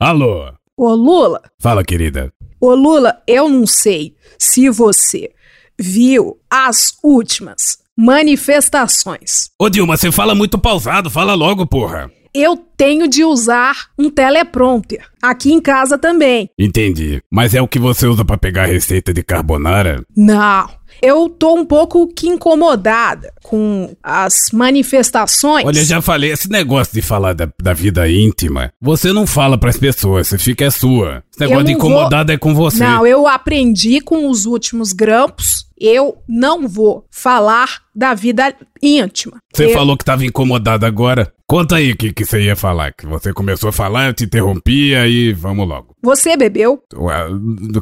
Alô? 0.00 0.52
Ô 0.76 0.94
Lula, 0.94 1.42
Fala, 1.58 1.82
querida. 1.84 2.32
ô 2.60 2.72
Lula, 2.74 3.20
eu 3.26 3.48
não 3.48 3.66
sei 3.66 4.14
se 4.38 4.70
você 4.70 5.30
viu 5.76 6.38
as 6.48 6.96
últimas 7.02 7.78
manifestações. 7.96 9.50
Ô, 9.58 9.68
Dilma, 9.68 9.96
você 9.96 10.12
fala 10.12 10.36
muito 10.36 10.56
pausado. 10.56 11.10
Fala 11.10 11.34
logo, 11.34 11.66
porra. 11.66 12.08
Eu 12.40 12.56
tenho 12.76 13.08
de 13.08 13.24
usar 13.24 13.74
um 13.98 14.08
teleprompter 14.08 15.04
aqui 15.20 15.52
em 15.52 15.60
casa 15.60 15.98
também. 15.98 16.48
Entendi. 16.58 17.20
Mas 17.30 17.52
é 17.54 17.60
o 17.60 17.66
que 17.66 17.78
você 17.78 18.06
usa 18.06 18.24
pra 18.24 18.38
pegar 18.38 18.62
a 18.64 18.66
receita 18.66 19.12
de 19.12 19.22
carbonara? 19.22 20.04
Não, 20.16 20.68
eu 21.02 21.28
tô 21.28 21.54
um 21.54 21.64
pouco 21.64 22.06
que 22.06 22.28
incomodada 22.28 23.32
com 23.42 23.94
as 24.02 24.34
manifestações. 24.52 25.64
Olha, 25.66 25.84
já 25.84 26.00
falei, 26.00 26.30
esse 26.32 26.48
negócio 26.48 26.94
de 26.94 27.02
falar 27.02 27.32
da, 27.34 27.48
da 27.60 27.72
vida 27.72 28.08
íntima, 28.08 28.72
você 28.80 29.12
não 29.12 29.26
fala 29.26 29.58
pras 29.58 29.76
pessoas, 29.76 30.28
você 30.28 30.38
fica 30.38 30.64
é 30.64 30.70
sua. 30.70 31.22
Esse 31.32 31.40
negócio 31.40 31.60
Eu 31.60 31.64
de 31.64 31.72
não 31.72 31.80
vou- 31.80 32.08
é 32.30 32.36
com 32.38 32.54
você. 32.54 32.84
Não, 32.84 33.06
eu 33.06 33.26
aprendi 33.26 34.00
com 34.00 34.28
os 34.30 34.46
últimos 34.46 34.92
grampos. 34.92 35.66
Eu 35.80 36.18
não 36.28 36.66
vou 36.68 37.04
falar 37.10 37.80
da 37.94 38.14
vida 38.14 38.54
íntima. 38.82 39.38
Você 39.52 39.66
Eu- 39.66 39.70
falou 39.74 39.96
que 39.96 40.04
tava 40.04 40.24
incomodado 40.24 40.84
agora. 40.86 41.32
Conta 41.46 41.76
aí 41.76 41.92
o 41.92 41.96
que, 41.96 42.12
que 42.12 42.24
você 42.24 42.42
ia 42.42 42.54
falar. 42.56 42.92
Que 42.92 43.06
você 43.06 43.32
começou 43.32 43.70
a 43.70 43.72
falar, 43.72 44.08
eu 44.08 44.14
te 44.14 44.24
interrompi, 44.24 44.94
aí 44.94 45.32
vamos 45.32 45.66
logo. 45.66 45.94
Você 46.02 46.36
bebeu? 46.36 46.82
Ué, 46.94 47.16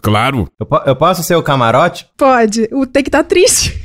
claro. 0.03 0.49
Eu, 0.61 0.67
po- 0.67 0.83
eu 0.87 0.95
posso 0.95 1.23
ser 1.25 1.35
o 1.35 1.43
camarote? 1.43 2.07
Pode. 2.17 2.69
O 2.73 2.87
tem 2.87 3.03
que 3.03 3.11
tá 3.11 3.25
triste. 3.25 3.85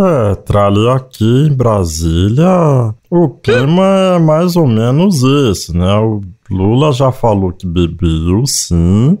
É, 0.00 0.34
trali 0.34 0.88
aqui 0.88 1.24
em 1.46 1.52
Brasília, 1.54 2.94
o 3.10 3.28
clima 3.28 4.14
é 4.16 4.18
mais 4.18 4.56
ou 4.56 4.66
menos 4.66 5.22
esse, 5.22 5.76
né? 5.76 5.94
O 5.96 6.22
Lula 6.50 6.90
já 6.90 7.12
falou 7.12 7.52
que 7.52 7.66
bebeu, 7.66 8.44
sim, 8.46 9.18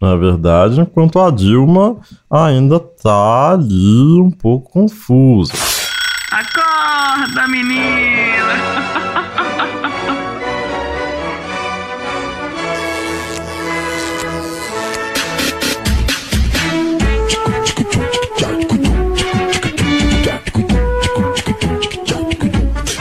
na 0.00 0.14
verdade, 0.16 0.80
enquanto 0.80 1.18
a 1.18 1.30
Dilma 1.30 1.96
ainda 2.30 2.78
tá 2.78 3.52
ali 3.52 4.20
um 4.20 4.30
pouco 4.30 4.70
confusa. 4.70 5.52
Acorda, 6.30 7.48
menina! 7.48 8.98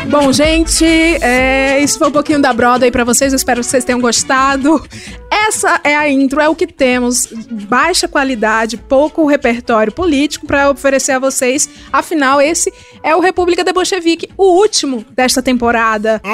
Bom, 0.10 0.32
gente, 0.32 0.86
é, 0.86 1.80
isso 1.82 2.00
foi 2.00 2.08
um 2.08 2.12
pouquinho 2.12 2.42
da 2.42 2.54
Broadway 2.54 2.90
pra 2.90 3.04
vocês. 3.04 3.34
Eu 3.34 3.38
espero 3.38 3.60
que 3.60 3.68
vocês 3.68 3.84
tenham 3.84 4.00
gostado. 4.00 4.82
Essa 5.30 5.82
é 5.84 5.96
a 5.96 6.10
intro, 6.10 6.40
é 6.40 6.48
o 6.48 6.56
que 6.56 6.66
temos. 6.66 7.28
Baixa 7.68 8.08
qualidade, 8.08 8.78
pouco 8.78 9.26
repertório 9.26 9.92
político 9.92 10.48
pra 10.48 10.70
oferecer 10.72 11.14
a 11.14 11.20
vocês. 11.20 11.70
Afinal, 11.92 12.42
esse 12.42 12.74
é 13.04 13.16
o 13.16 13.20
República 13.20 13.64
de 13.64 13.74
Bolchevique, 13.74 14.30
o 14.38 14.60
último 14.60 15.06
desta 15.12 15.42
temporada. 15.42 16.22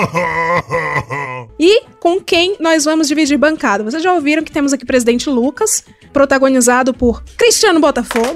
E 1.60 1.84
com 2.00 2.20
quem 2.20 2.58
nós 2.60 2.84
vamos 2.84 3.08
dividir 3.08 3.38
bancada? 3.38 3.84
Vocês 3.84 4.02
já 4.02 4.12
ouviram 4.12 4.44
que 4.44 4.52
temos 4.52 4.74
aqui 4.74 4.84
o 4.84 4.88
presidente 4.88 5.30
Lucas, 5.30 5.84
protagonizado 6.12 6.94
por 6.94 7.24
Cristiano 7.38 7.80
Botafogo. 7.80 8.36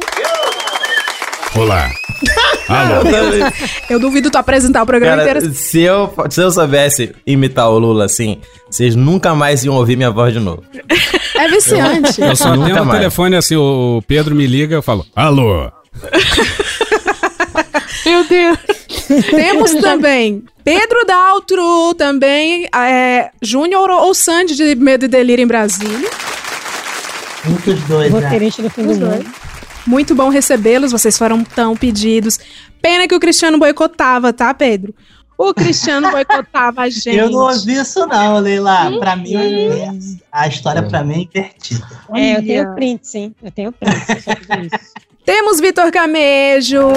Olá. 1.56 1.90
Alô. 2.70 3.02
Eu 3.90 4.00
duvido 4.00 4.30
tu 4.30 4.38
apresentar 4.38 4.84
o 4.84 4.86
programa 4.86 5.24
Cara, 5.24 5.38
inteiro. 5.40 5.56
se 5.56 5.82
eu, 5.82 6.14
se 6.30 6.42
eu 6.42 6.52
soubesse 6.52 7.16
imitar 7.26 7.70
o 7.70 7.80
Lula 7.80 8.06
assim, 8.06 8.40
vocês 8.70 8.96
nunca 8.96 9.34
mais 9.34 9.64
iam 9.64 9.76
ouvir 9.76 9.96
minha 9.96 10.12
voz 10.12 10.34
de 10.34 10.40
novo. 10.40 10.64
É 11.36 11.48
viciante. 11.48 12.22
Eu 12.22 12.36
só 12.36 12.56
Nunca 12.56 12.66
tenho 12.72 12.84
o 12.84 12.86
mais. 12.86 13.00
telefone 13.00 13.36
assim, 13.36 13.56
o 13.56 14.02
Pedro 14.08 14.36
me 14.36 14.46
liga, 14.48 14.76
eu 14.76 14.82
falo, 14.82 15.06
alô. 15.16 15.72
Meu 18.06 18.24
Deus. 18.28 18.58
Temos 19.32 19.74
também 19.76 20.44
Pedro 20.64 21.06
Daltro, 21.06 21.94
também 21.96 22.68
é, 22.76 23.30
Júnior 23.42 23.90
ou 23.90 24.14
Sandy 24.14 24.56
de 24.56 24.76
Medo 24.76 25.06
e 25.06 25.08
Delírio 25.08 25.44
em 25.44 25.48
Brasília. 25.48 26.10
Muitos 27.46 27.80
dois, 27.84 28.12
né? 28.12 28.20
Roteirista 28.20 28.62
do 28.62 28.70
fim 28.70 28.84
do 28.86 28.96
mundo. 28.96 29.26
Muito 29.88 30.14
bom 30.14 30.28
recebê-los, 30.28 30.92
vocês 30.92 31.18
foram 31.18 31.46
tão 31.46 31.76
pedidos. 31.76 32.38
Pena 32.82 33.08
que 33.08 33.16
o 33.16 33.20
Cristiano 33.20 33.58
boicotava, 33.58 34.34
tá, 34.34 34.54
Pedro? 34.54 34.94
O 35.38 35.54
Cristiano 35.54 36.12
boicotava 36.12 36.82
a 36.82 36.90
gente. 36.90 37.10
Eu 37.16 37.30
não 37.30 37.40
ouvi 37.40 37.74
isso 37.74 38.06
não, 38.06 38.38
Leila. 38.40 38.92
Pra 39.00 39.16
mim, 39.16 39.34
a 40.30 40.48
história 40.48 40.84
pra 40.84 41.06
mim 41.06 41.14
é 41.14 41.40
invertida. 41.40 41.88
É, 42.14 42.38
eu 42.38 42.44
tenho 42.44 42.76
print, 42.76 43.08
sim. 43.08 43.36
Eu 43.42 43.52
tenho 43.52 43.72
print. 43.72 43.96
isso. 44.74 44.94
Temos 45.24 45.60
Vitor 45.60 45.92
Camejo, 45.92 46.88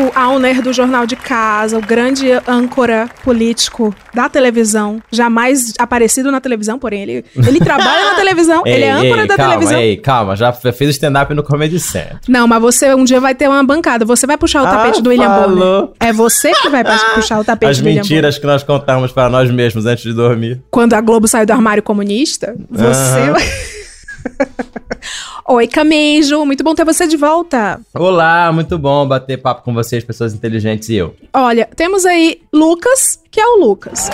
o 0.00 0.12
owner 0.18 0.62
do 0.62 0.72
Jornal 0.72 1.06
de 1.06 1.16
Casa, 1.16 1.76
o 1.76 1.80
grande 1.80 2.26
âncora 2.46 3.08
político 3.24 3.94
da 4.14 4.28
televisão, 4.28 5.02
jamais 5.10 5.74
aparecido 5.78 6.30
na 6.30 6.40
televisão, 6.40 6.78
porém 6.78 7.02
ele, 7.02 7.24
ele 7.36 7.58
trabalha 7.60 8.10
na 8.10 8.14
televisão, 8.16 8.62
ele 8.64 8.84
é 8.84 8.90
âncora 8.92 9.26
da 9.26 9.36
calma, 9.36 9.52
televisão. 9.54 9.80
Ei, 9.80 9.96
calma, 9.96 10.36
já 10.36 10.52
fez 10.52 10.90
stand-up 10.90 11.32
no 11.34 11.42
Comedy 11.42 11.78
Central. 11.80 12.18
Não, 12.28 12.46
mas 12.46 12.60
você 12.60 12.94
um 12.94 13.04
dia 13.04 13.20
vai 13.20 13.34
ter 13.34 13.48
uma 13.48 13.62
bancada, 13.64 14.04
você 14.04 14.26
vai 14.26 14.36
puxar 14.36 14.62
o 14.62 14.66
Ah, 14.66 14.70
tapete 14.70 15.02
do 15.02 15.10
William 15.10 15.28
Bonner. 15.28 15.44
falou. 15.58 15.94
É 16.00 16.12
você 16.12 16.52
que 16.52 16.68
vai 16.68 16.82
puxar 17.14 17.40
o 17.40 17.44
tapete 17.44 17.70
As 17.70 17.78
do 17.78 17.84
William 17.84 18.02
Bonner. 18.02 18.10
mentiras 18.16 18.38
que 18.38 18.46
nós 18.46 18.62
contamos 18.62 19.12
para 19.12 19.28
nós 19.28 19.50
mesmos 19.50 19.86
antes 19.86 20.04
de 20.04 20.12
dormir. 20.12 20.60
Quando 20.70 20.94
a 20.94 21.00
Globo 21.00 21.26
saiu 21.28 21.46
do 21.46 21.52
armário 21.52 21.82
comunista, 21.82 22.54
você 22.70 23.18
Aham. 23.20 23.32
vai... 23.32 23.42
Oi, 25.48 25.66
Camejo, 25.66 26.44
muito 26.44 26.62
bom 26.62 26.74
ter 26.74 26.84
você 26.84 27.06
de 27.06 27.16
volta. 27.16 27.80
Olá, 27.94 28.52
muito 28.52 28.78
bom 28.78 29.06
bater 29.06 29.40
papo 29.40 29.62
com 29.62 29.72
vocês, 29.72 30.04
pessoas 30.04 30.34
inteligentes 30.34 30.88
e 30.88 30.96
eu. 30.96 31.14
Olha, 31.32 31.68
temos 31.74 32.04
aí 32.04 32.42
Lucas, 32.52 33.18
que 33.30 33.40
é 33.40 33.46
o 33.46 33.56
Lucas. 33.56 34.10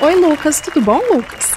Oi, 0.00 0.16
Lucas, 0.16 0.60
tudo 0.60 0.80
bom, 0.80 1.00
Lucas? 1.12 1.54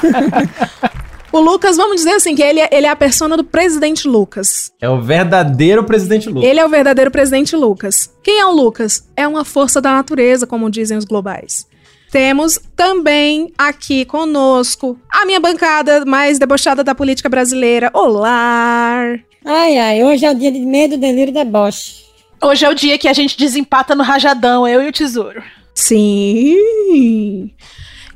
o 1.30 1.38
Lucas, 1.40 1.76
vamos 1.76 1.96
dizer 1.96 2.12
assim, 2.12 2.34
que 2.34 2.42
ele 2.42 2.60
é, 2.60 2.68
ele 2.72 2.86
é 2.86 2.90
a 2.90 2.96
persona 2.96 3.36
do 3.36 3.44
presidente 3.44 4.08
Lucas. 4.08 4.72
É 4.80 4.88
o 4.88 5.02
verdadeiro 5.02 5.84
presidente 5.84 6.30
Lula. 6.30 6.46
Ele 6.46 6.58
é 6.58 6.64
o 6.64 6.68
verdadeiro 6.70 7.10
presidente 7.10 7.54
Lucas. 7.54 8.10
Quem 8.22 8.40
é 8.40 8.46
o 8.46 8.52
Lucas? 8.52 9.06
É 9.14 9.28
uma 9.28 9.44
força 9.44 9.82
da 9.82 9.92
natureza, 9.92 10.46
como 10.46 10.70
dizem 10.70 10.96
os 10.96 11.04
globais. 11.04 11.66
Temos 12.10 12.58
também 12.74 13.52
aqui 13.56 14.04
conosco 14.04 14.98
a 15.08 15.24
minha 15.24 15.38
bancada 15.38 16.04
mais 16.04 16.40
debochada 16.40 16.82
da 16.82 16.92
política 16.92 17.28
brasileira. 17.28 17.88
Olá! 17.94 19.16
Ai, 19.44 19.78
ai, 19.78 20.04
hoje 20.04 20.26
é 20.26 20.30
o 20.30 20.34
dia 20.34 20.50
de 20.50 20.58
medo, 20.58 20.98
delírio 20.98 21.30
e 21.30 21.34
deboche. 21.34 22.04
Hoje 22.42 22.64
é 22.64 22.68
o 22.68 22.74
dia 22.74 22.98
que 22.98 23.06
a 23.06 23.12
gente 23.12 23.38
desempata 23.38 23.94
no 23.94 24.02
rajadão, 24.02 24.66
eu 24.66 24.82
e 24.82 24.88
o 24.88 24.92
tesouro. 24.92 25.40
Sim! 25.72 27.50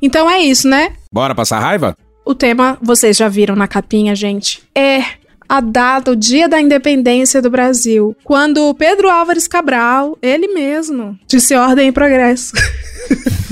Então 0.03 0.28
é 0.28 0.41
isso, 0.41 0.69
né? 0.69 0.94
Bora 1.12 1.34
passar 1.34 1.61
raiva? 1.61 1.97
O 2.25 2.34
tema, 2.34 2.76
vocês 2.82 3.16
já 3.16 3.28
viram 3.28 3.55
na 3.55 3.69
capinha, 3.69 4.15
gente, 4.16 4.61
é 4.75 5.05
a 5.49 5.61
data, 5.61 6.11
o 6.11 6.16
dia 6.16 6.49
da 6.49 6.61
independência 6.61 7.41
do 7.41 7.50
Brasil. 7.50 8.16
Quando 8.25 8.75
Pedro 8.75 9.09
Álvares 9.09 9.47
Cabral, 9.47 10.19
ele 10.21 10.49
mesmo, 10.49 11.16
disse 11.28 11.55
ordem 11.55 11.88
e 11.88 11.93
progresso. 11.93 12.55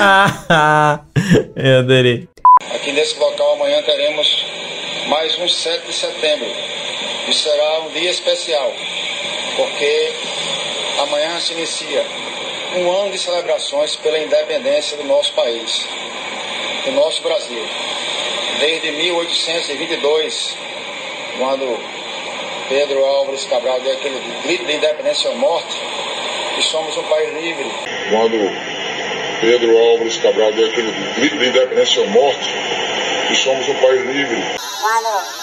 Ah, 0.00 1.00
eu 1.56 1.78
adorei. 1.80 2.28
Aqui 2.74 2.92
nesse 2.92 3.18
local 3.18 3.54
amanhã 3.54 3.82
teremos 3.82 4.44
mais 5.08 5.38
um 5.38 5.48
7 5.48 5.86
de 5.86 5.92
setembro. 5.92 6.48
E 7.28 7.34
será 7.34 7.80
um 7.80 7.90
dia 7.90 8.10
especial, 8.10 8.72
porque 9.56 10.12
amanhã 11.00 11.38
se 11.40 11.52
inicia 11.52 12.04
um 12.76 12.90
ano 12.90 13.12
de 13.12 13.18
celebrações 13.18 13.96
pela 13.96 14.18
independência 14.18 14.96
do 14.96 15.04
nosso 15.04 15.32
país, 15.34 15.86
do 16.84 16.92
nosso 16.92 17.22
Brasil. 17.22 17.66
Desde 18.60 18.90
1822, 18.92 20.56
quando 21.38 21.78
Pedro 22.68 23.04
Álvares 23.04 23.44
Cabral 23.44 23.80
deu 23.80 23.92
aquele 23.92 24.20
grito 24.42 24.64
de 24.64 24.72
independência 24.74 25.30
ou 25.30 25.36
morte, 25.36 25.76
que 26.54 26.62
somos 26.62 26.96
um 26.96 27.02
país 27.04 27.32
livre. 27.34 27.87
Quando 28.10 28.38
Pedro 29.40 29.76
Álvares 29.76 30.16
Cabral 30.16 30.52
deu 30.54 30.66
aquele 30.66 30.90
grito 31.14 31.36
de 31.36 31.48
independência 31.48 32.00
ou 32.00 32.08
morte, 32.08 32.48
que 33.28 33.36
somos 33.36 33.68
um 33.68 33.74
país 33.74 34.06
livre. 34.06 34.42
quando 34.80 35.38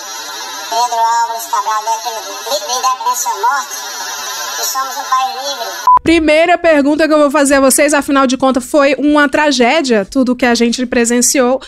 Pedro 0.69 0.97
Álvares 0.97 1.45
Cabral 1.45 1.83
deu 1.83 1.93
aquele 1.93 2.15
grito 2.25 2.67
de 2.67 2.73
independência 2.73 3.31
ou 3.31 3.41
morte, 3.41 3.75
que 4.57 4.65
somos 4.65 4.97
um 4.97 5.03
país 5.03 5.35
livre. 5.35 5.73
Primeira 6.01 6.57
pergunta 6.57 7.07
que 7.07 7.13
eu 7.13 7.19
vou 7.19 7.31
fazer 7.31 7.55
a 7.55 7.61
vocês, 7.61 7.93
afinal 7.93 8.25
de 8.25 8.35
contas, 8.35 8.65
foi 8.65 8.95
uma 8.95 9.29
tragédia, 9.29 10.03
tudo 10.03 10.35
que 10.35 10.45
a 10.45 10.55
gente 10.55 10.85
presenciou, 10.87 11.61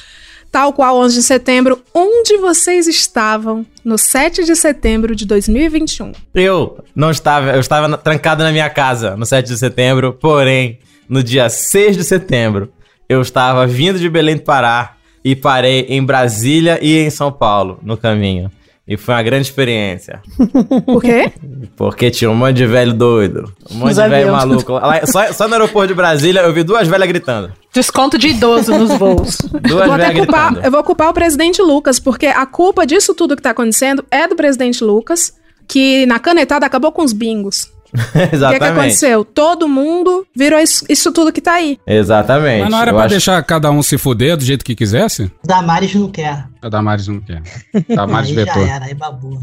tal 0.57 0.73
qual 0.73 0.97
11 0.97 1.17
de 1.17 1.21
setembro. 1.21 1.83
Onde 1.93 2.35
vocês 2.37 2.87
estavam 2.87 3.63
no 3.85 3.95
7 3.95 4.43
de 4.43 4.55
setembro 4.55 5.15
de 5.15 5.23
2021? 5.23 6.13
Eu 6.33 6.83
não 6.95 7.11
estava, 7.11 7.51
eu 7.51 7.59
estava 7.59 7.95
trancado 7.95 8.43
na 8.43 8.51
minha 8.51 8.67
casa 8.67 9.15
no 9.15 9.23
7 9.23 9.45
de 9.45 9.55
setembro, 9.55 10.13
porém, 10.13 10.79
no 11.07 11.21
dia 11.21 11.47
6 11.47 11.95
de 11.95 12.03
setembro, 12.03 12.73
eu 13.07 13.21
estava 13.21 13.67
vindo 13.67 13.99
de 13.99 14.09
Belém 14.09 14.35
do 14.35 14.41
Pará 14.41 14.95
e 15.23 15.35
parei 15.35 15.81
em 15.89 16.03
Brasília 16.03 16.79
e 16.81 16.97
em 16.97 17.11
São 17.11 17.31
Paulo 17.31 17.79
no 17.83 17.95
caminho. 17.95 18.51
E 18.87 18.95
foi 18.95 19.15
uma 19.15 19.23
grande 19.23 19.47
experiência. 19.47 20.21
Por 20.85 21.01
quê? 21.01 21.31
Porque 21.75 22.09
tinha 22.09 22.31
um 22.31 22.35
monte 22.35 22.55
de 22.55 22.65
velho 22.65 22.93
doido. 22.93 23.51
Um 23.69 23.75
monte 23.79 23.89
Os 23.91 23.95
de 23.97 24.01
velho 24.07 24.33
aviões. 24.33 24.45
maluco. 24.45 24.71
Lá- 24.73 25.05
só, 25.05 25.33
só 25.33 25.47
no 25.47 25.55
aeroporto 25.55 25.89
de 25.89 25.93
Brasília 25.93 26.39
eu 26.41 26.53
vi 26.53 26.63
duas 26.63 26.87
velhas 26.87 27.07
gritando. 27.07 27.51
Desconto 27.73 28.17
de 28.17 28.29
idoso 28.29 28.71
nos 28.77 28.97
voos. 28.97 29.37
Duas 29.67 29.85
Vou 29.87 29.93
até 29.93 30.13
culpar, 30.13 30.47
gritando. 30.51 30.65
eu 30.65 30.71
vou 30.71 30.83
culpar 30.83 31.09
o 31.09 31.13
presidente 31.13 31.61
Lucas, 31.61 31.99
porque 31.99 32.27
a 32.27 32.45
culpa 32.45 32.85
disso 32.87 33.13
tudo 33.13 33.35
que 33.35 33.41
tá 33.41 33.49
acontecendo 33.49 34.05
é 34.09 34.25
do 34.27 34.35
presidente 34.37 34.81
Lucas, 34.83 35.33
que 35.67 36.05
na 36.05 36.17
canetada 36.17 36.65
acabou 36.65 36.91
com 36.93 37.03
os 37.03 37.11
bingos. 37.11 37.69
O 37.97 38.11
que, 38.11 38.17
é 38.19 38.27
que 38.27 38.35
Exatamente. 38.35 38.63
aconteceu? 38.65 39.23
Todo 39.25 39.67
mundo 39.67 40.25
virou 40.35 40.59
isso, 40.59 40.85
isso 40.89 41.11
tudo 41.11 41.31
que 41.31 41.41
tá 41.41 41.53
aí. 41.53 41.79
Exatamente. 41.87 42.61
Mas 42.63 42.69
não 42.71 42.79
era 42.81 42.91
Eu 42.91 42.95
pra 42.95 43.03
acho- 43.05 43.11
deixar 43.11 43.41
cada 43.43 43.71
um 43.71 43.81
se 43.81 43.97
fuder 43.97 44.35
do 44.37 44.43
jeito 44.43 44.63
que 44.65 44.75
quisesse? 44.75 45.31
Damares 45.45 45.93
não 45.95 46.09
quer. 46.09 46.45
A 46.61 46.69
Damares 46.69 47.07
não 47.07 47.19
quer. 47.19 47.41
Damares 47.89 48.29
aí 48.29 48.35
já 48.35 48.43
vetou. 48.45 48.65
era, 48.67 48.85
aí 48.85 48.93
babu. 48.93 49.41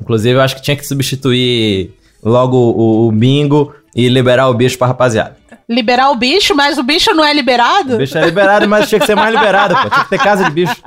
Inclusive, 0.00 0.34
eu 0.36 0.40
acho 0.40 0.56
que 0.56 0.62
tinha 0.62 0.76
que 0.76 0.86
substituir 0.86 1.94
logo 2.22 2.56
o, 2.56 3.08
o 3.08 3.12
bingo 3.12 3.74
e 3.94 4.08
liberar 4.08 4.48
o 4.48 4.54
bicho 4.54 4.78
pra 4.78 4.86
rapaziada. 4.88 5.36
Liberar 5.70 6.10
o 6.10 6.16
bicho, 6.16 6.52
mas 6.52 6.78
o 6.78 6.82
bicho 6.82 7.14
não 7.14 7.24
é 7.24 7.32
liberado? 7.32 7.94
O 7.94 7.98
bicho 7.98 8.18
é 8.18 8.24
liberado, 8.24 8.68
mas 8.68 8.88
tinha 8.88 8.98
que 8.98 9.06
ser 9.06 9.14
mais 9.14 9.32
liberado, 9.32 9.72
pô. 9.76 9.88
Tinha 9.88 10.02
que 10.02 10.10
ter 10.10 10.18
casa 10.18 10.42
de 10.42 10.50
bicho. 10.50 10.82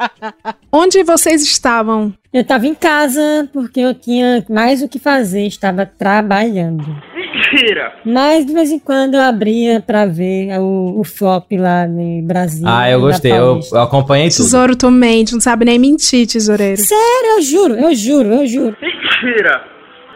Onde 0.70 1.02
vocês 1.04 1.42
estavam? 1.42 2.14
Eu 2.34 2.44
tava 2.44 2.68
em 2.68 2.76
casa 2.76 3.48
porque 3.54 3.80
eu 3.80 3.94
tinha 3.94 4.44
mais 4.50 4.82
o 4.82 4.90
que 4.90 5.00
fazer, 5.00 5.48
estava 5.48 5.86
trabalhando. 5.86 6.84
Mentira! 7.16 7.94
Mas 8.06 8.46
de 8.46 8.54
vez 8.54 8.72
em 8.72 8.80
quando 8.80 9.14
eu 9.14 9.22
abria 9.22 9.80
pra 9.80 10.06
ver 10.06 10.60
o, 10.60 11.00
o 11.00 11.04
flop 11.06 11.50
lá 11.54 11.88
em 11.88 12.22
Brasília. 12.22 12.68
Ah, 12.70 12.90
eu 12.90 13.00
gostei. 13.00 13.32
Eu, 13.32 13.62
eu 13.72 13.82
acompanhei 13.82 14.28
tudo. 14.28 14.44
Tesouro 14.44 14.76
tu 14.76 14.92
mente, 14.92 15.32
não 15.32 15.40
sabe 15.40 15.64
nem 15.64 15.80
mentir, 15.80 16.28
tesoureiro. 16.28 16.82
Sério, 16.82 17.38
eu 17.38 17.42
juro, 17.42 17.74
eu 17.76 17.96
juro, 17.96 18.34
eu 18.34 18.46
juro. 18.46 18.76
Mentira! 18.82 19.62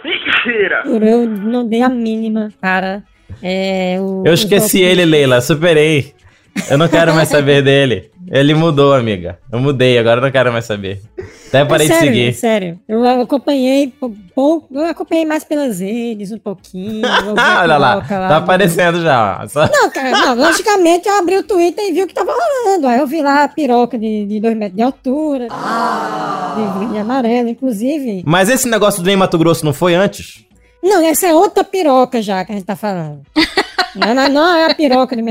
Mentira! 0.03 0.83
juro, 0.85 1.05
Eu 1.05 1.25
não 1.25 1.65
dei 1.65 1.81
a 1.81 1.87
mínima 1.89 2.49
para 2.59 3.01
é, 3.41 3.97
o. 3.99 4.23
Eu 4.25 4.33
esqueci 4.33 4.81
ele, 4.81 5.05
Leila. 5.05 5.41
Superei. 5.41 6.13
Eu 6.69 6.77
não 6.77 6.87
quero 6.87 7.13
mais 7.13 7.29
saber 7.29 7.61
dele. 7.61 8.09
Ele 8.29 8.53
mudou, 8.53 8.93
amiga. 8.93 9.37
Eu 9.51 9.59
mudei, 9.59 9.97
agora 9.97 10.19
eu 10.19 10.23
não 10.23 10.31
quero 10.31 10.51
mais 10.51 10.65
saber. 10.65 10.99
Até 11.47 11.63
parei 11.63 11.85
é 11.85 11.89
sério, 11.89 12.03
de 12.11 12.17
seguir. 12.17 12.27
é 12.27 12.31
sério. 12.33 12.79
Eu 12.89 13.21
acompanhei 13.21 13.87
pou- 13.97 14.13
pouco, 14.35 14.67
eu 14.77 14.85
acompanhei 14.85 15.23
mais 15.23 15.45
pelas 15.45 15.79
redes 15.79 16.31
um 16.33 16.37
pouquinho. 16.37 17.07
Olha 17.07 17.77
lá, 17.77 17.95
lá 17.95 18.01
tá 18.01 18.27
no- 18.27 18.35
aparecendo 18.35 19.01
já. 19.01 19.45
Só- 19.47 19.69
Não, 19.71 19.89
cara, 19.91 20.11
não, 20.11 20.35
logicamente 20.35 21.07
eu 21.07 21.17
abri 21.17 21.37
o 21.37 21.43
Twitter 21.43 21.85
e 21.85 21.93
vi 21.93 22.03
o 22.03 22.07
que 22.07 22.13
tava 22.13 22.33
rolando. 22.33 22.87
Aí 22.87 22.99
eu 22.99 23.07
vi 23.07 23.21
lá 23.21 23.43
a 23.43 23.47
piroca 23.47 23.97
de, 23.97 24.25
de 24.25 24.39
dois 24.41 24.57
metros 24.57 24.75
de 24.75 24.81
altura, 24.81 25.47
de 25.47 26.79
verde 26.79 26.95
e 26.95 26.99
amarelo, 26.99 27.47
inclusive. 27.47 28.23
Mas 28.25 28.49
esse 28.49 28.67
negócio 28.67 29.01
do 29.01 29.05
Ney 29.05 29.15
Mato 29.15 29.37
Grosso 29.37 29.63
não 29.63 29.73
foi 29.73 29.95
antes? 29.95 30.43
Não, 30.81 31.01
essa 31.05 31.27
é 31.27 31.33
outra 31.33 31.63
piroca 31.63 32.21
já 32.21 32.43
que 32.45 32.51
a 32.51 32.55
gente 32.55 32.65
tá 32.65 32.75
falando. 32.75 33.21
Não, 33.97 34.13
não, 34.13 34.29
não 34.29 34.55
é 34.55 34.71
a 34.71 34.75
piroca 34.75 35.15
de, 35.15 35.21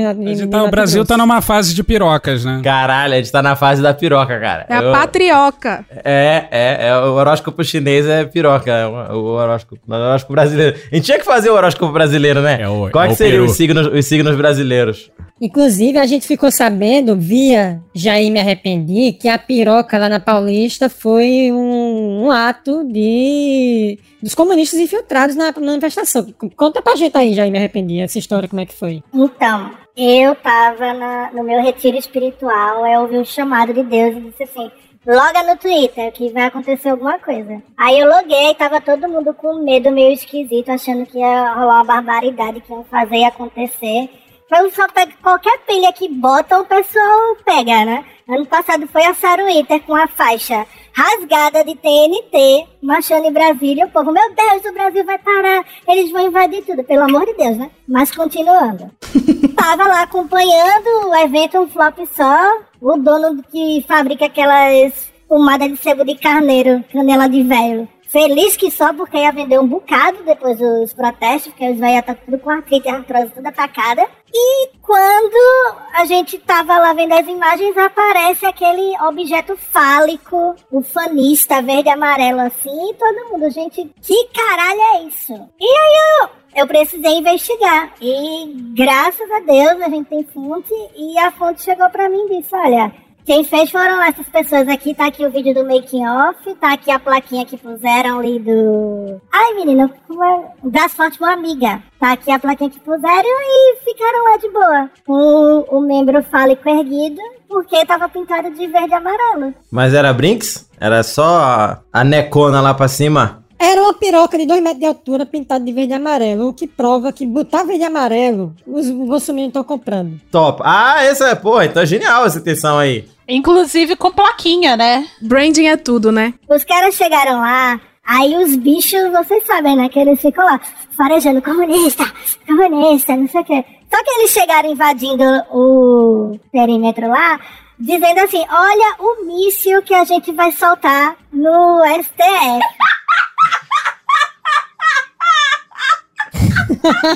Então, 0.43 0.65
o 0.67 0.71
Brasil 0.71 1.05
tá 1.05 1.17
numa 1.17 1.41
fase 1.41 1.73
de 1.73 1.83
pirocas, 1.83 2.43
né? 2.45 2.61
Caralho, 2.63 3.13
a 3.13 3.17
gente 3.17 3.31
tá 3.31 3.41
na 3.41 3.55
fase 3.55 3.81
da 3.81 3.93
piroca, 3.93 4.39
cara. 4.39 4.65
É 4.69 4.75
a 4.75 4.81
Eu- 4.81 4.91
patrioca. 4.91 5.85
É, 6.03 6.45
é, 6.51 6.87
é, 6.89 6.97
o 6.97 7.13
horóscopo 7.13 7.63
chinês 7.63 8.05
é 8.07 8.25
piroca, 8.25 8.71
é 8.71 8.85
o, 8.87 9.23
horóscopo, 9.23 9.81
o 9.87 9.93
horóscopo 9.93 10.33
brasileiro. 10.33 10.77
A 10.91 10.95
gente 10.95 11.05
tinha 11.05 11.19
que 11.19 11.25
fazer 11.25 11.49
o 11.49 11.53
horóscopo 11.55 11.91
brasileiro, 11.91 12.41
né? 12.41 12.59
É 12.61 12.67
o- 12.69 12.89
Qual 12.91 13.03
é 13.03 13.07
que 13.07 13.13
o 13.13 13.17
seria 13.17 13.33
peru. 13.33 13.45
os 13.45 13.51
signos, 13.55 13.87
os 13.87 14.05
signos 14.05 14.35
brasileiros? 14.35 15.11
Inclusive, 15.39 15.99
a 15.99 16.05
gente 16.07 16.25
ficou 16.25 16.49
sabendo, 16.51 17.15
via 17.15 17.79
Jair 17.93 18.31
Me 18.31 18.39
Arrependi, 18.39 19.11
que 19.13 19.27
a 19.29 19.37
piroca 19.37 19.95
lá 19.97 20.09
na 20.09 20.19
Paulista 20.19 20.89
foi 20.89 21.51
um, 21.51 22.23
um 22.25 22.31
ato 22.31 22.83
de 22.91 23.99
dos 24.19 24.33
comunistas 24.33 24.79
infiltrados 24.79 25.35
na, 25.35 25.51
na 25.51 25.61
manifestação. 25.61 26.25
Conta 26.55 26.81
pra 26.81 26.95
gente 26.95 27.15
aí, 27.15 27.35
Jair 27.35 27.51
Me 27.51 27.59
Arrependi, 27.59 27.99
essa 27.99 28.17
história, 28.17 28.49
como 28.57 28.61
é 28.61 28.65
que 28.65 28.73
foi. 28.73 29.03
Então, 29.13 29.71
eu 29.95 30.35
tava 30.35 30.93
na- 30.93 31.31
no 31.31 31.43
meu 31.43 31.61
retiro 31.61 31.95
espiritual, 31.97 32.85
eu 32.87 33.01
ouvi 33.01 33.17
um 33.17 33.25
chamado 33.25 33.71
de 33.71 33.83
Deus 33.83 34.17
e 34.17 34.21
disse 34.21 34.43
assim: 34.43 34.71
loga 35.05 35.43
no 35.43 35.55
Twitter 35.57 36.11
que 36.11 36.31
vai 36.31 36.45
acontecer 36.45 36.89
alguma 36.89 37.19
coisa. 37.19 37.61
Aí 37.77 37.99
eu 37.99 38.09
loguei, 38.09 38.55
tava 38.55 38.81
todo 38.81 39.07
mundo 39.07 39.33
com 39.33 39.63
medo 39.63 39.91
meio 39.91 40.11
esquisito, 40.11 40.69
achando 40.69 41.05
que 41.05 41.19
ia 41.19 41.53
rolar 41.53 41.75
uma 41.75 41.83
barbaridade, 41.83 42.61
que 42.61 42.71
iam 42.73 42.83
fazer 42.85 43.25
acontecer. 43.25 44.09
Eu 44.49 44.71
só 44.71 44.87
pego 44.87 45.11
qualquer 45.21 45.59
pilha 45.67 45.91
que 45.91 46.07
bota, 46.07 46.57
o 46.59 46.65
pessoal 46.65 47.35
pega, 47.43 47.83
né? 47.83 48.05
Ano 48.29 48.45
passado 48.45 48.87
foi 48.87 49.03
a 49.03 49.13
Saruíter 49.13 49.81
com 49.83 49.93
a 49.93 50.07
faixa 50.07 50.65
rasgada 50.93 51.65
de 51.65 51.75
TNT, 51.75 52.65
marchando 52.81 53.25
em 53.25 53.31
Brasília. 53.31 53.85
O 53.85 53.89
povo, 53.89 54.11
meu 54.11 54.33
Deus, 54.33 54.65
o 54.65 54.73
Brasil 54.73 55.05
vai 55.05 55.17
parar, 55.17 55.65
eles 55.87 56.11
vão 56.11 56.25
invadir 56.25 56.63
tudo, 56.63 56.83
pelo 56.83 57.03
amor 57.03 57.25
de 57.25 57.33
Deus, 57.33 57.57
né? 57.57 57.69
Mas 57.87 58.09
continuando. 58.09 58.89
Tava 59.55 59.85
lá 59.85 60.03
acompanhando 60.03 61.09
o 61.09 61.15
evento, 61.15 61.59
um 61.59 61.67
flop 61.67 61.99
só. 62.15 62.57
O 62.81 62.97
dono 62.97 63.43
que 63.51 63.83
fabrica 63.85 64.25
aquelas 64.25 65.11
pomadas 65.27 65.69
de 65.69 65.77
sebo 65.77 66.05
de 66.05 66.15
carneiro, 66.15 66.83
canela 66.91 67.27
de 67.27 67.43
velho. 67.43 67.87
Feliz 68.17 68.57
que 68.57 68.71
só 68.71 68.91
porque 68.95 69.15
ia 69.15 69.31
vender 69.31 69.59
um 69.59 69.67
bocado 69.67 70.23
depois 70.23 70.57
dos 70.57 70.91
protestos, 70.91 71.53
porque 71.53 71.69
os 71.69 71.77
velhos 71.77 72.03
tá 72.03 72.15
tudo 72.15 72.39
com 72.39 72.49
artrite 72.49 72.87
e 72.87 72.89
artrose 72.89 73.29
toda 73.29 73.49
atacada. 73.49 74.09
E 74.33 74.69
quando 74.81 75.75
a 75.93 76.03
gente 76.03 76.39
tava 76.39 76.79
lá 76.79 76.93
vendo 76.93 77.13
as 77.13 77.27
imagens, 77.27 77.77
aparece 77.77 78.43
aquele 78.43 78.99
objeto 79.03 79.55
fálico, 79.55 80.55
ufanista, 80.71 81.61
verde 81.61 81.89
e 81.89 81.91
amarelo 81.91 82.39
assim, 82.39 82.89
e 82.89 82.95
todo 82.95 83.29
mundo, 83.29 83.51
gente, 83.51 83.87
que 84.01 84.29
caralho 84.29 84.81
é 84.95 85.03
isso? 85.03 85.33
E 85.59 85.65
aí 85.65 85.97
eu, 86.21 86.61
eu 86.61 86.67
precisei 86.67 87.19
investigar. 87.19 87.93
E 88.01 88.51
graças 88.75 89.29
a 89.29 89.41
Deus 89.41 89.79
a 89.79 89.89
gente 89.89 90.09
tem 90.09 90.23
fonte, 90.23 90.73
e 90.95 91.19
a 91.19 91.29
fonte 91.29 91.61
chegou 91.61 91.87
pra 91.91 92.09
mim 92.09 92.25
e 92.31 92.41
disse, 92.41 92.55
olha, 92.55 92.91
quem 93.27 93.43
fez 93.43 93.69
foram 93.69 94.01
essas 94.01 94.27
pessoas 94.29 94.69
aqui, 94.69 94.95
tá 94.95 95.07
aqui 95.07 95.25
o 95.25 95.29
vídeo 95.29 95.53
do 95.53 95.65
making 95.65 96.07
off, 96.07 96.55
tá 96.61 96.71
aqui 96.71 96.89
a 96.89 96.97
plaquinha 96.97 97.45
que 97.45 97.57
puseram 97.57 98.19
ali 98.19 98.39
do. 98.39 99.21
Ai, 99.33 99.51
é? 99.83 100.69
das 100.69 100.93
fontes 100.93 101.19
uma 101.19 101.33
amiga. 101.33 101.83
Tá 101.99 102.13
aqui 102.13 102.31
a 102.31 102.39
plaquinha 102.39 102.69
que 102.69 102.79
puseram 102.79 103.25
e 103.25 103.75
ficaram 103.83 104.23
lá 104.23 104.37
de 104.37 104.49
boa. 104.49 104.89
Com 105.05 105.65
o 105.75 105.81
membro 105.81 106.23
fálico 106.23 106.69
erguido, 106.69 107.19
porque 107.49 107.85
tava 107.85 108.07
pintado 108.07 108.49
de 108.51 108.65
verde 108.65 108.91
e 108.91 108.93
amarelo. 108.93 109.53
Mas 109.69 109.93
era 109.93 110.13
Brinks? 110.13 110.69
Era 110.79 111.03
só 111.03 111.25
a, 111.25 111.79
a 111.91 112.03
necona 112.05 112.61
lá 112.61 112.73
pra 112.73 112.87
cima? 112.87 113.43
Era 113.59 113.81
uma 113.81 113.93
piroca 113.93 114.37
de 114.37 114.45
dois 114.45 114.61
metros 114.61 114.79
de 114.79 114.85
altura 114.85 115.25
pintada 115.25 115.65
de 115.65 115.71
verde 115.71 115.91
e 115.91 115.95
amarelo, 115.95 116.49
o 116.49 116.53
que 116.53 116.67
prova 116.67 117.11
que 117.11 117.25
botar 117.25 117.63
verde 117.63 117.83
e 117.83 117.85
amarelo, 117.85 118.53
os 118.65 118.89
bolsominions 118.89 119.49
estão 119.49 119.63
comprando. 119.63 120.19
Top. 120.31 120.61
Ah, 120.63 121.03
essa 121.03 121.29
é, 121.29 121.35
porra, 121.35 121.65
então 121.65 121.81
é 121.81 121.85
genial 121.85 122.25
essa 122.25 122.37
intenção 122.37 122.77
aí. 122.77 123.05
Inclusive 123.27 123.95
com 123.95 124.11
plaquinha, 124.11 124.77
né? 124.77 125.05
Branding 125.21 125.67
é 125.67 125.75
tudo, 125.75 126.11
né? 126.11 126.33
Os 126.47 126.63
caras 126.63 126.95
chegaram 126.95 127.39
lá, 127.39 127.81
aí 128.05 128.37
os 128.37 128.55
bichos, 128.55 129.11
vocês 129.11 129.45
sabem, 129.45 129.75
né? 129.75 129.89
Que 129.89 129.99
eles 129.99 130.21
ficam 130.21 130.45
lá 130.45 130.61
farejando 130.95 131.41
comunista, 131.41 132.05
comunista, 132.45 133.15
não 133.15 133.27
sei 133.27 133.41
o 133.41 133.45
quê. 133.45 133.65
Só 133.89 134.03
que 134.03 134.09
eles 134.11 134.31
chegaram 134.31 134.71
invadindo 134.71 135.23
o 135.51 136.39
perímetro 136.51 137.09
lá, 137.09 137.39
dizendo 137.79 138.19
assim: 138.19 138.45
olha 138.49 138.95
o 138.99 139.25
míssil 139.25 139.81
que 139.81 139.93
a 139.93 140.03
gente 140.03 140.31
vai 140.31 140.51
soltar 140.51 141.15
no 141.33 141.81
STF. 142.01 142.59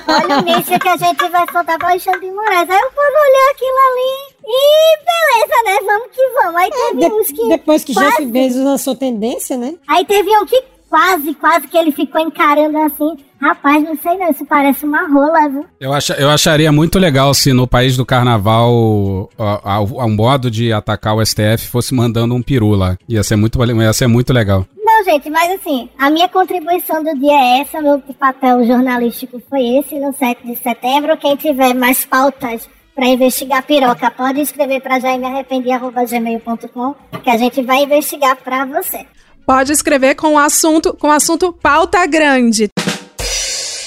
Olha 0.08 0.40
o 0.40 0.44
míssil 0.44 0.80
que 0.80 0.88
a 0.88 0.98
gente 0.98 1.30
vai 1.30 1.46
soltar 1.52 1.78
pro 1.78 1.88
Alexandre 1.88 2.22
de 2.22 2.32
Moraes. 2.32 2.70
Aí 2.70 2.78
o 2.78 2.92
povo 2.92 3.18
olhou 3.26 3.52
aquilo 3.52 3.78
ali 3.92 4.36
e 4.46 4.98
beleza, 5.06 5.64
né? 5.66 5.86
Vamos 5.86 6.08
que 6.16 6.30
vamos. 6.42 6.56
Aí 6.62 6.70
teve 6.72 7.14
uns 7.14 7.28
que. 7.32 7.48
Depois 7.50 7.84
que 7.84 7.94
quase- 7.94 8.10
Jeff 8.12 8.26
Bezos 8.26 8.64
lançou 8.64 8.96
tendência, 8.96 9.58
né? 9.58 9.76
Aí 9.88 10.06
teve 10.06 10.30
um 10.38 10.46
que 10.46 10.62
quase, 10.90 11.34
quase 11.36 11.68
que 11.68 11.78
ele 11.78 11.92
ficou 11.92 12.22
encarando 12.22 12.78
assim. 12.80 13.18
Rapaz, 13.42 13.84
não 13.84 13.98
sei 13.98 14.18
não, 14.20 14.30
isso 14.30 14.46
parece 14.46 14.86
uma 14.86 15.08
rola, 15.08 15.50
viu? 15.50 15.66
Eu, 15.80 15.92
acha, 15.94 16.14
eu 16.14 16.30
acharia 16.30 16.72
muito 16.72 17.00
legal 17.00 17.34
se 17.34 17.52
no 17.54 17.66
país 17.66 17.98
do 17.98 18.06
carnaval 18.06 19.30
a, 19.38 19.54
a- 19.64 19.76
a- 19.78 19.82
um 20.06 20.16
modo 20.16 20.52
de 20.52 20.72
atacar 20.72 21.16
o 21.16 21.26
STF 21.26 21.68
fosse 21.68 21.92
mandando 21.94 22.36
um 22.36 22.42
peru 22.44 22.70
lá. 22.76 22.98
Ia 23.10 23.24
ser 23.24 23.36
muito, 23.38 23.58
ia 23.82 23.94
ser 23.94 24.06
muito 24.06 24.32
legal. 24.32 24.64
Não, 25.02 25.06
gente, 25.06 25.32
mas 25.32 25.52
assim, 25.54 25.90
a 25.98 26.12
minha 26.12 26.30
contribuição 26.30 27.04
do 27.04 27.18
dia 27.18 27.34
é 27.34 27.62
essa, 27.62 27.82
meu 27.82 28.00
papel 28.20 28.64
jornalístico 28.64 29.42
foi 29.50 29.80
esse, 29.80 29.98
no 29.98 30.14
7 30.14 30.46
de 30.46 30.56
setembro. 30.56 31.18
Quem 31.18 31.36
tiver 31.36 31.74
mais 31.74 32.06
pautas 32.06 32.70
para 32.94 33.08
investigar 33.08 33.66
piroca, 33.66 34.12
pode 34.12 34.42
escrever 34.42 34.80
para 34.80 35.00
jaimearrependi.gmail.com 35.00 36.94
que 37.24 37.32
a 37.32 37.38
gente 37.38 37.64
vai 37.64 37.82
investigar 37.82 38.36
para 38.36 38.64
você. 38.66 39.08
Pode 39.44 39.72
escrever 39.72 40.14
com 40.14 40.36
o 40.36 40.38
assunto, 40.38 40.94
com 40.94 41.08
o 41.08 41.12
assunto 41.12 41.52
pauta 41.52 42.06
grande. 42.06 42.70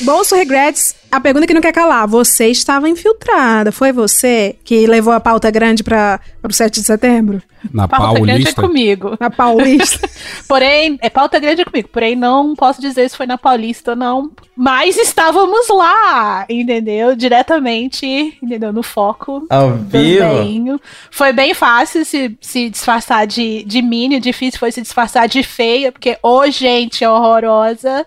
Bolso 0.00 0.34
Regrets, 0.34 0.94
a 1.10 1.20
pergunta 1.20 1.46
que 1.46 1.54
não 1.54 1.60
quer 1.60 1.72
calar. 1.72 2.06
Você 2.08 2.48
estava 2.48 2.88
infiltrada. 2.88 3.70
Foi 3.70 3.92
você 3.92 4.56
que 4.64 4.86
levou 4.86 5.12
a 5.12 5.20
pauta 5.20 5.50
grande 5.50 5.84
para 5.84 6.20
o 6.42 6.52
7 6.52 6.80
de 6.80 6.86
setembro? 6.86 7.42
Na 7.72 7.88
Pauta 7.88 8.20
grande 8.20 8.48
é 8.48 8.52
Paulista. 8.52 8.62
comigo. 8.62 9.16
Na 9.18 9.30
Paulista? 9.30 10.10
Porém, 10.46 10.98
é 11.00 11.08
pauta 11.08 11.38
grande 11.38 11.62
é 11.62 11.64
comigo. 11.64 11.88
Porém, 11.88 12.14
não 12.14 12.54
posso 12.54 12.80
dizer 12.80 13.08
se 13.08 13.16
foi 13.16 13.26
na 13.26 13.38
Paulista, 13.38 13.94
não. 13.96 14.30
Mas 14.56 14.96
estávamos 14.96 15.68
lá, 15.68 16.44
entendeu? 16.48 17.16
Diretamente, 17.16 18.06
entendeu? 18.42 18.72
No 18.72 18.82
foco. 18.82 19.46
Ao 19.48 19.72
vivo. 19.72 20.20
também. 20.20 20.76
Foi 21.10 21.32
bem 21.32 21.54
fácil 21.54 22.04
se, 22.04 22.36
se 22.40 22.68
disfarçar 22.68 23.26
de, 23.26 23.64
de 23.64 23.80
mini, 23.80 24.20
difícil 24.20 24.58
foi 24.58 24.70
se 24.70 24.82
disfarçar 24.82 25.26
de 25.26 25.42
feia, 25.42 25.90
porque 25.90 26.18
ô 26.22 26.50
gente 26.50 27.04
horrorosa, 27.04 28.04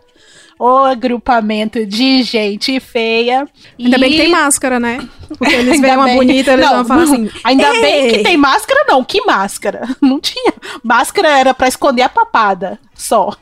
o 0.60 0.68
agrupamento 0.80 1.86
de 1.86 2.24
gente 2.24 2.80
feia. 2.80 3.48
Ainda 3.80 3.98
E- 3.98 4.00
bem 4.00 4.12
que 4.12 4.18
tem 4.18 4.30
máscara, 4.30 4.80
né? 4.80 5.08
Porque 5.38 5.54
eles 5.54 5.80
veem 5.82 5.96
uma 5.96 6.06
bem- 6.06 6.16
bonita, 6.16 6.54
eles 6.54 6.66
Não, 6.66 6.76
vão 6.78 6.86
falar 6.86 7.06
não, 7.06 7.14
assim. 7.14 7.30
Ainda 7.44 7.72
bem 7.74 8.06
"Ei!" 8.06 8.12
que 8.18 8.24
tem 8.24 8.38
máscara, 8.38 8.86
não. 8.88 9.04
Que 9.04 9.22
máscara? 9.26 9.88
Não 10.02 10.20
tinha. 10.20 10.54
Máscara 10.84 11.28
era 11.40 11.54
pra 11.54 11.68
esconder 11.68 12.02
a 12.04 12.10
papada, 12.10 12.80
só. 12.96 13.36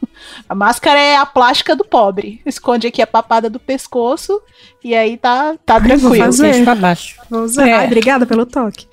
A 0.49 0.55
máscara 0.55 0.99
é 0.99 1.15
a 1.15 1.25
plástica 1.25 1.75
do 1.75 1.85
pobre. 1.85 2.41
Esconde 2.45 2.87
aqui 2.87 3.01
a 3.01 3.07
papada 3.07 3.49
do 3.49 3.59
pescoço 3.59 4.41
e 4.83 4.95
aí 4.95 5.15
tá, 5.17 5.55
tá 5.65 5.75
Ai, 5.75 5.79
vou 5.79 5.87
tranquilo. 5.99 6.25
fazer. 6.25 6.63
Pra 6.63 6.75
baixo. 6.75 7.15
Vou 7.29 7.41
usar. 7.43 7.67
É. 7.67 7.73
Ai, 7.73 7.85
obrigada 7.85 8.25
pelo 8.25 8.45
toque. 8.45 8.87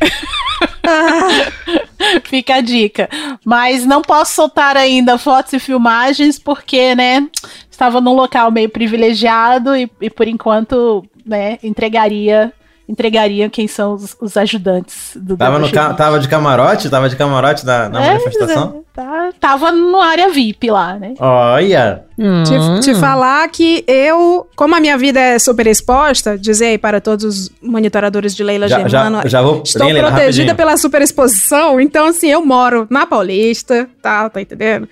Fica 2.24 2.56
a 2.56 2.60
dica. 2.60 3.08
Mas 3.44 3.84
não 3.84 4.02
posso 4.02 4.34
soltar 4.34 4.76
ainda 4.76 5.18
fotos 5.18 5.52
e 5.52 5.58
filmagens 5.58 6.38
porque, 6.38 6.94
né, 6.94 7.28
estava 7.70 8.00
num 8.00 8.12
local 8.12 8.50
meio 8.50 8.68
privilegiado 8.68 9.76
e, 9.76 9.90
e 10.00 10.10
por 10.10 10.28
enquanto, 10.28 11.04
né, 11.24 11.58
entregaria 11.62 12.52
entregaria 12.88 13.50
quem 13.50 13.66
são 13.66 13.94
os, 13.94 14.16
os 14.20 14.36
ajudantes 14.36 15.12
do 15.16 15.36
Tava, 15.36 15.58
no 15.58 15.70
ca- 15.70 15.92
tava 15.94 16.20
de 16.20 16.28
camarote? 16.28 16.88
Tava 16.88 17.08
de 17.08 17.16
camarote 17.16 17.66
na, 17.66 17.88
na 17.88 18.04
É, 18.04 18.08
manifestação? 18.12 18.84
Tá, 18.94 19.30
tava 19.40 19.72
no 19.72 20.00
área 20.00 20.28
VIP 20.30 20.70
lá, 20.70 20.94
né? 20.98 21.14
Olha! 21.18 22.04
Te, 22.16 22.80
te 22.80 22.94
falar 22.94 23.46
que 23.48 23.84
eu, 23.86 24.46
como 24.56 24.74
a 24.74 24.80
minha 24.80 24.96
vida 24.96 25.20
é 25.20 25.38
super 25.38 25.66
exposta, 25.66 26.38
dizer 26.38 26.66
aí 26.66 26.78
para 26.78 27.00
todos 27.00 27.24
os 27.24 27.50
monitoradores 27.60 28.34
de 28.34 28.42
Leila 28.42 28.68
Já, 28.68 28.88
Germano, 28.88 29.22
já, 29.22 29.28
já 29.28 29.42
vou. 29.42 29.62
estou 29.64 29.84
Leila, 29.86 30.00
protegida 30.10 30.22
rapidinho. 30.52 30.56
pela 30.56 30.76
super 30.78 31.02
exposição, 31.02 31.78
então 31.80 32.06
assim, 32.06 32.28
eu 32.30 32.42
moro 32.46 32.86
na 32.88 33.04
Paulista, 33.04 33.86
tá, 34.00 34.30
tá 34.30 34.40
entendendo? 34.40 34.88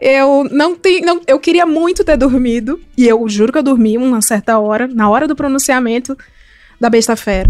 Eu 0.00 0.44
não 0.50 0.74
tenho, 0.74 1.04
não, 1.04 1.20
eu 1.26 1.38
queria 1.38 1.66
muito 1.66 2.02
ter 2.04 2.16
dormido, 2.16 2.80
e 2.96 3.06
eu 3.06 3.28
juro 3.28 3.52
que 3.52 3.58
eu 3.58 3.62
dormi 3.62 3.98
uma 3.98 4.22
certa 4.22 4.58
hora, 4.58 4.88
na 4.88 5.10
hora 5.10 5.28
do 5.28 5.36
pronunciamento 5.36 6.16
da 6.82 6.90
besta 6.90 7.14
fera. 7.14 7.48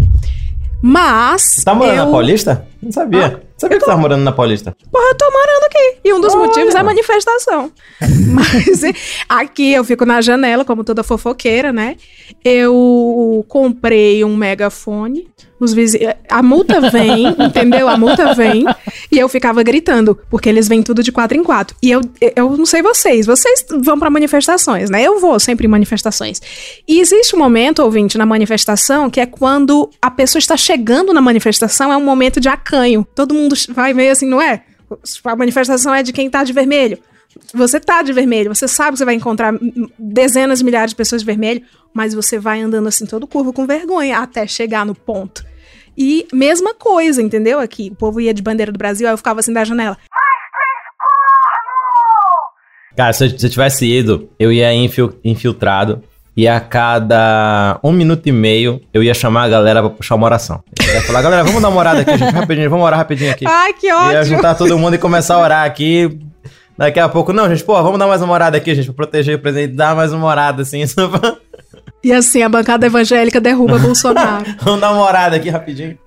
Mas 0.81 1.63
Tá 1.65 1.73
morando 1.73 1.97
eu, 1.97 2.05
na 2.05 2.11
Paulista? 2.11 2.67
Não 2.81 2.91
sabia. 2.91 3.29
Não 3.29 3.39
sabia 3.57 3.77
que 3.77 3.83
você 3.83 3.89
tava 3.89 4.01
morando 4.01 4.23
na 4.23 4.31
Paulista. 4.31 4.75
Porra, 4.91 5.05
eu 5.05 5.15
tô 5.15 5.25
morando 5.25 5.63
aqui. 5.65 5.97
E 6.03 6.13
um 6.13 6.21
dos 6.21 6.35
Olha. 6.35 6.45
motivos 6.45 6.75
é 6.75 6.77
a 6.77 6.83
manifestação. 6.83 7.71
Mas 8.29 8.83
e, 8.83 8.93
aqui 9.27 9.73
eu 9.73 9.83
fico 9.83 10.05
na 10.05 10.21
janela, 10.21 10.63
como 10.63 10.83
toda 10.83 11.01
fofoqueira, 11.01 11.71
né? 11.73 11.95
Eu 12.43 13.43
comprei 13.47 14.23
um 14.23 14.35
megafone. 14.35 15.27
Os 15.63 15.73
vizinhos. 15.73 16.13
A 16.29 16.43
multa 16.43 16.89
vem, 16.89 17.27
entendeu? 17.39 17.87
A 17.87 17.95
multa 17.95 18.33
vem. 18.33 18.65
E 19.09 19.17
eu 19.17 19.29
ficava 19.29 19.63
gritando, 19.63 20.19
porque 20.29 20.49
eles 20.49 20.67
vêm 20.67 20.83
tudo 20.83 21.01
de 21.01 21.11
quatro 21.11 21.37
em 21.37 21.43
quatro. 21.43 21.75
E 21.81 21.89
eu, 21.89 22.01
eu 22.35 22.57
não 22.57 22.65
sei 22.65 22.81
vocês. 22.81 23.25
Vocês 23.25 23.65
vão 23.81 23.97
pra 23.97 24.09
manifestações, 24.09 24.89
né? 24.89 25.01
Eu 25.01 25.19
vou 25.19 25.39
sempre 25.39 25.65
em 25.65 25.69
manifestações. 25.69 26.41
E 26.85 26.99
existe 26.99 27.33
um 27.33 27.39
momento, 27.39 27.79
ouvinte, 27.79 28.17
na 28.17 28.25
manifestação, 28.25 29.09
que 29.09 29.21
é 29.21 29.25
quando 29.25 29.89
a 30.01 30.11
pessoa 30.11 30.39
está 30.39 30.57
chegando 30.57 31.13
na 31.13 31.21
manifestação, 31.21 31.93
é 31.93 31.95
um 31.95 32.03
momento 32.03 32.41
de 32.41 32.49
acanho. 32.49 33.07
Todo 33.15 33.33
mundo 33.33 33.55
vai 33.69 33.93
meio 33.93 34.11
assim, 34.11 34.27
não 34.27 34.41
é? 34.41 34.63
A 35.23 35.35
manifestação 35.35 35.95
é 35.95 36.03
de 36.03 36.11
quem 36.11 36.29
tá 36.29 36.43
de 36.43 36.51
vermelho. 36.51 36.99
Você 37.53 37.79
tá 37.79 38.01
de 38.01 38.13
vermelho, 38.13 38.53
você 38.53 38.67
sabe 38.67 38.91
que 38.91 38.97
você 38.99 39.05
vai 39.05 39.15
encontrar 39.15 39.53
dezenas, 39.97 40.61
milhares 40.61 40.91
de 40.91 40.95
pessoas 40.95 41.21
de 41.21 41.25
vermelho, 41.25 41.63
mas 41.93 42.13
você 42.13 42.37
vai 42.37 42.61
andando 42.61 42.87
assim 42.87 43.05
todo 43.05 43.27
curvo 43.27 43.53
com 43.53 43.65
vergonha 43.65 44.19
até 44.19 44.45
chegar 44.45 44.85
no 44.85 44.93
ponto. 44.93 45.43
E 45.97 46.27
mesma 46.33 46.73
coisa, 46.73 47.21
entendeu? 47.21 47.59
Aqui, 47.59 47.89
o 47.91 47.95
povo 47.95 48.19
ia 48.19 48.33
de 48.33 48.41
bandeira 48.41 48.71
do 48.71 48.77
Brasil, 48.77 49.07
aí 49.07 49.13
eu 49.13 49.17
ficava 49.17 49.39
assim 49.39 49.53
da 49.53 49.63
janela. 49.63 49.97
Cara, 52.95 53.11
se 53.13 53.25
eu, 53.25 53.29
se 53.39 53.45
eu 53.45 53.49
tivesse 53.49 53.85
ido, 53.85 54.29
eu 54.39 54.51
ia 54.51 54.73
infil- 54.73 55.17
infiltrado. 55.23 56.03
E 56.35 56.47
a 56.47 56.59
cada 56.59 57.79
um 57.83 57.91
minuto 57.91 58.25
e 58.27 58.31
meio, 58.31 58.81
eu 58.91 59.03
ia 59.03 59.13
chamar 59.13 59.43
a 59.43 59.49
galera 59.49 59.81
pra 59.81 59.89
puxar 59.91 60.15
uma 60.15 60.25
oração. 60.25 60.63
Eu 60.87 60.93
ia 60.95 61.01
falar, 61.03 61.21
galera, 61.21 61.43
vamos 61.43 61.61
dar 61.61 61.69
uma 61.69 61.77
orada 61.79 62.01
aqui, 62.01 62.17
gente, 62.17 62.33
rapidinho, 62.33 62.69
vamos 62.71 62.83
orar 62.85 62.97
rapidinho 62.99 63.29
aqui. 63.31 63.45
Ai, 63.47 63.73
que 63.73 63.85
Ia 63.85 63.95
ótimo! 63.97 64.23
juntar 64.25 64.55
todo 64.55 64.77
mundo 64.79 64.95
e 64.95 64.97
começar 64.97 65.35
a 65.35 65.39
orar 65.39 65.63
aqui. 65.65 66.19
Daqui 66.75 66.99
a 66.99 67.07
pouco, 67.07 67.31
não, 67.31 67.47
gente, 67.47 67.63
pô, 67.63 67.73
vamos 67.83 67.99
dar 67.99 68.07
mais 68.07 68.19
uma 68.23 68.33
orada 68.33 68.57
aqui, 68.57 68.73
gente, 68.73 68.85
pra 68.87 68.95
proteger 68.95 69.35
o 69.35 69.39
presidente. 69.39 69.75
Dá 69.75 69.93
mais 69.93 70.11
uma 70.11 70.25
orada, 70.25 70.63
assim, 70.63 70.85
só 70.87 71.07
pra- 71.07 71.35
E 72.03 72.11
assim, 72.11 72.41
a 72.41 72.49
bancada 72.49 72.85
evangélica 72.85 73.39
derruba 73.39 73.79
Bolsonaro. 73.79 74.45
vamos 74.61 74.81
dar 74.81 74.91
uma 74.91 75.03
orada 75.03 75.37
aqui 75.37 75.49
rapidinho. 75.49 75.97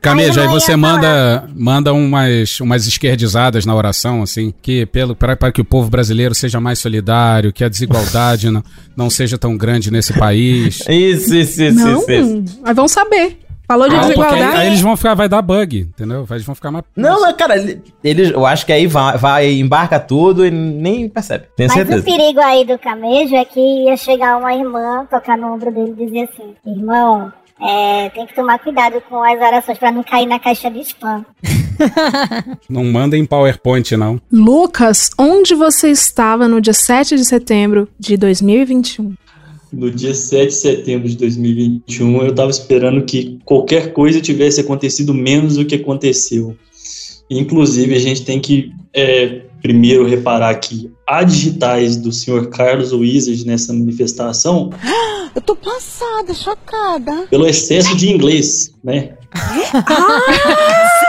Cameja, 0.00 0.42
aí 0.42 0.48
você 0.48 0.76
manda, 0.76 1.48
manda 1.56 1.90
umas, 1.94 2.60
umas 2.60 2.86
esquerdizadas 2.86 3.64
na 3.64 3.74
oração, 3.74 4.22
assim, 4.22 4.52
que 4.60 4.84
pelo 4.84 5.16
para 5.16 5.50
que 5.50 5.62
o 5.62 5.64
povo 5.64 5.88
brasileiro 5.88 6.34
seja 6.34 6.60
mais 6.60 6.78
solidário, 6.78 7.50
que 7.54 7.64
a 7.64 7.70
desigualdade 7.70 8.50
não, 8.52 8.62
não 8.94 9.08
seja 9.08 9.38
tão 9.38 9.56
grande 9.56 9.90
nesse 9.90 10.12
país. 10.12 10.80
Isso, 10.88 11.34
isso, 11.34 11.62
isso, 11.62 11.72
não, 11.72 11.98
isso, 12.00 12.10
isso. 12.10 12.60
mas 12.62 12.76
vão 12.76 12.86
saber. 12.86 13.38
Falou 13.66 13.88
de 13.88 13.94
Não, 13.94 14.00
aí, 14.02 14.06
desigualdade. 14.08 14.56
aí 14.58 14.66
eles 14.66 14.80
vão 14.82 14.96
ficar, 14.96 15.14
vai 15.14 15.28
dar 15.28 15.40
bug, 15.40 15.78
entendeu? 15.80 16.26
Eles 16.30 16.44
vão 16.44 16.54
ficar 16.54 16.70
mais. 16.70 16.84
Não, 16.94 17.20
mas, 17.22 17.34
cara, 17.36 17.56
ele- 17.56 17.82
eles, 18.02 18.30
eu 18.30 18.44
acho 18.44 18.66
que 18.66 18.72
aí 18.72 18.86
vai, 18.86 19.16
vai, 19.16 19.52
embarca 19.54 19.98
tudo 19.98 20.44
e 20.46 20.50
nem 20.50 21.08
percebe. 21.08 21.46
Tenho 21.56 21.68
Mas 21.70 21.76
certeza. 21.78 22.00
o 22.00 22.04
perigo 22.04 22.40
aí 22.40 22.64
do 22.66 22.78
camejo 22.78 23.34
é 23.34 23.44
que 23.44 23.60
ia 23.60 23.96
chegar 23.96 24.36
uma 24.36 24.54
irmã, 24.54 25.06
tocar 25.10 25.38
no 25.38 25.54
ombro 25.54 25.72
dele 25.72 25.94
e 25.98 26.04
dizer 26.06 26.28
assim: 26.30 26.54
Irmão, 26.66 27.32
é, 27.60 28.10
tem 28.10 28.26
que 28.26 28.34
tomar 28.34 28.58
cuidado 28.58 29.00
com 29.08 29.22
as 29.22 29.40
orações 29.40 29.78
pra 29.78 29.90
não 29.90 30.02
cair 30.02 30.26
na 30.26 30.38
caixa 30.38 30.70
de 30.70 30.80
spam. 30.80 31.24
Não 32.70 32.84
manda 32.84 33.16
em 33.16 33.24
PowerPoint, 33.24 33.96
não. 33.96 34.20
Lucas, 34.30 35.10
onde 35.18 35.54
você 35.56 35.88
estava 35.90 36.46
no 36.46 36.60
dia 36.60 36.72
7 36.72 37.16
de 37.16 37.24
setembro 37.24 37.88
de 37.98 38.16
2021? 38.16 39.14
No 39.74 39.90
dia 39.90 40.14
7 40.14 40.46
de 40.46 40.54
setembro 40.54 41.08
de 41.08 41.16
2021, 41.16 42.22
eu 42.22 42.34
tava 42.34 42.50
esperando 42.50 43.04
que 43.04 43.38
qualquer 43.44 43.92
coisa 43.92 44.20
tivesse 44.20 44.60
acontecido 44.60 45.12
menos 45.12 45.56
do 45.56 45.64
que 45.64 45.74
aconteceu. 45.74 46.56
Inclusive, 47.28 47.94
a 47.94 47.98
gente 47.98 48.24
tem 48.24 48.40
que 48.40 48.70
é, 48.92 49.42
primeiro 49.60 50.06
reparar 50.06 50.54
que 50.56 50.90
há 51.06 51.22
digitais 51.24 51.96
do 51.96 52.12
senhor 52.12 52.48
Carlos 52.50 52.92
Wizard 52.92 53.46
nessa 53.46 53.72
manifestação 53.72 54.70
Eu 55.34 55.42
tô 55.42 55.56
passada, 55.56 56.32
chocada. 56.32 57.26
pelo 57.28 57.44
excesso 57.44 57.96
de 57.96 58.08
inglês, 58.08 58.72
né? 58.84 59.14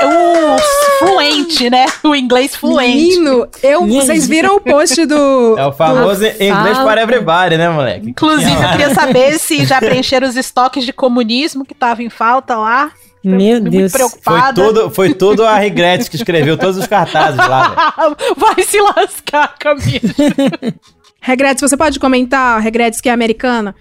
O 0.01 0.55
fluente, 0.99 1.69
né? 1.69 1.85
O 2.03 2.15
inglês 2.15 2.55
fluente. 2.55 3.19
Menino, 3.19 3.47
eu, 3.61 3.85
vocês 3.85 4.27
viram 4.27 4.55
o 4.55 4.61
post 4.61 5.05
do. 5.05 5.57
É 5.57 5.65
o 5.65 5.71
famoso 5.71 6.25
inglês 6.25 6.77
para 6.77 7.01
everybody, 7.01 7.57
né, 7.57 7.69
moleque? 7.69 8.09
Inclusive, 8.09 8.51
eu 8.51 8.69
queria 8.71 8.93
saber 8.93 9.39
se 9.39 9.65
já 9.65 9.79
preencheram 9.81 10.27
os 10.27 10.35
estoques 10.35 10.85
de 10.85 10.93
comunismo 10.93 11.65
que 11.65 11.73
estavam 11.73 12.05
em 12.05 12.09
falta 12.09 12.57
lá. 12.57 12.91
Meu 13.23 13.59
Muito 13.59 13.71
Deus. 13.71 13.91
Foi 14.21 14.53
tudo, 14.53 14.89
foi 14.91 15.13
tudo 15.15 15.43
a 15.43 15.55
Regrets 15.55 16.07
que 16.07 16.15
escreveu 16.15 16.57
todos 16.57 16.77
os 16.77 16.85
cartazes 16.85 17.37
lá, 17.37 17.95
velho. 17.97 18.17
Vai 18.37 18.63
se 18.63 18.79
lascar, 18.79 19.55
Camila. 19.57 20.13
Regretes, 21.19 21.59
você 21.59 21.75
pode 21.75 21.99
comentar, 21.99 22.61
Regretes, 22.61 23.01
que 23.01 23.09
é 23.09 23.11
americana? 23.11 23.73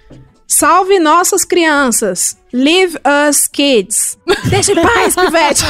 Salve 0.57 1.01
nossas 1.01 1.45
crianças. 1.45 2.37
Leave 2.53 2.97
us 3.05 3.49
kids. 3.49 4.17
Deixa 4.49 4.71
em 4.71 4.77
paz, 4.77 5.17
pivete. 5.17 5.65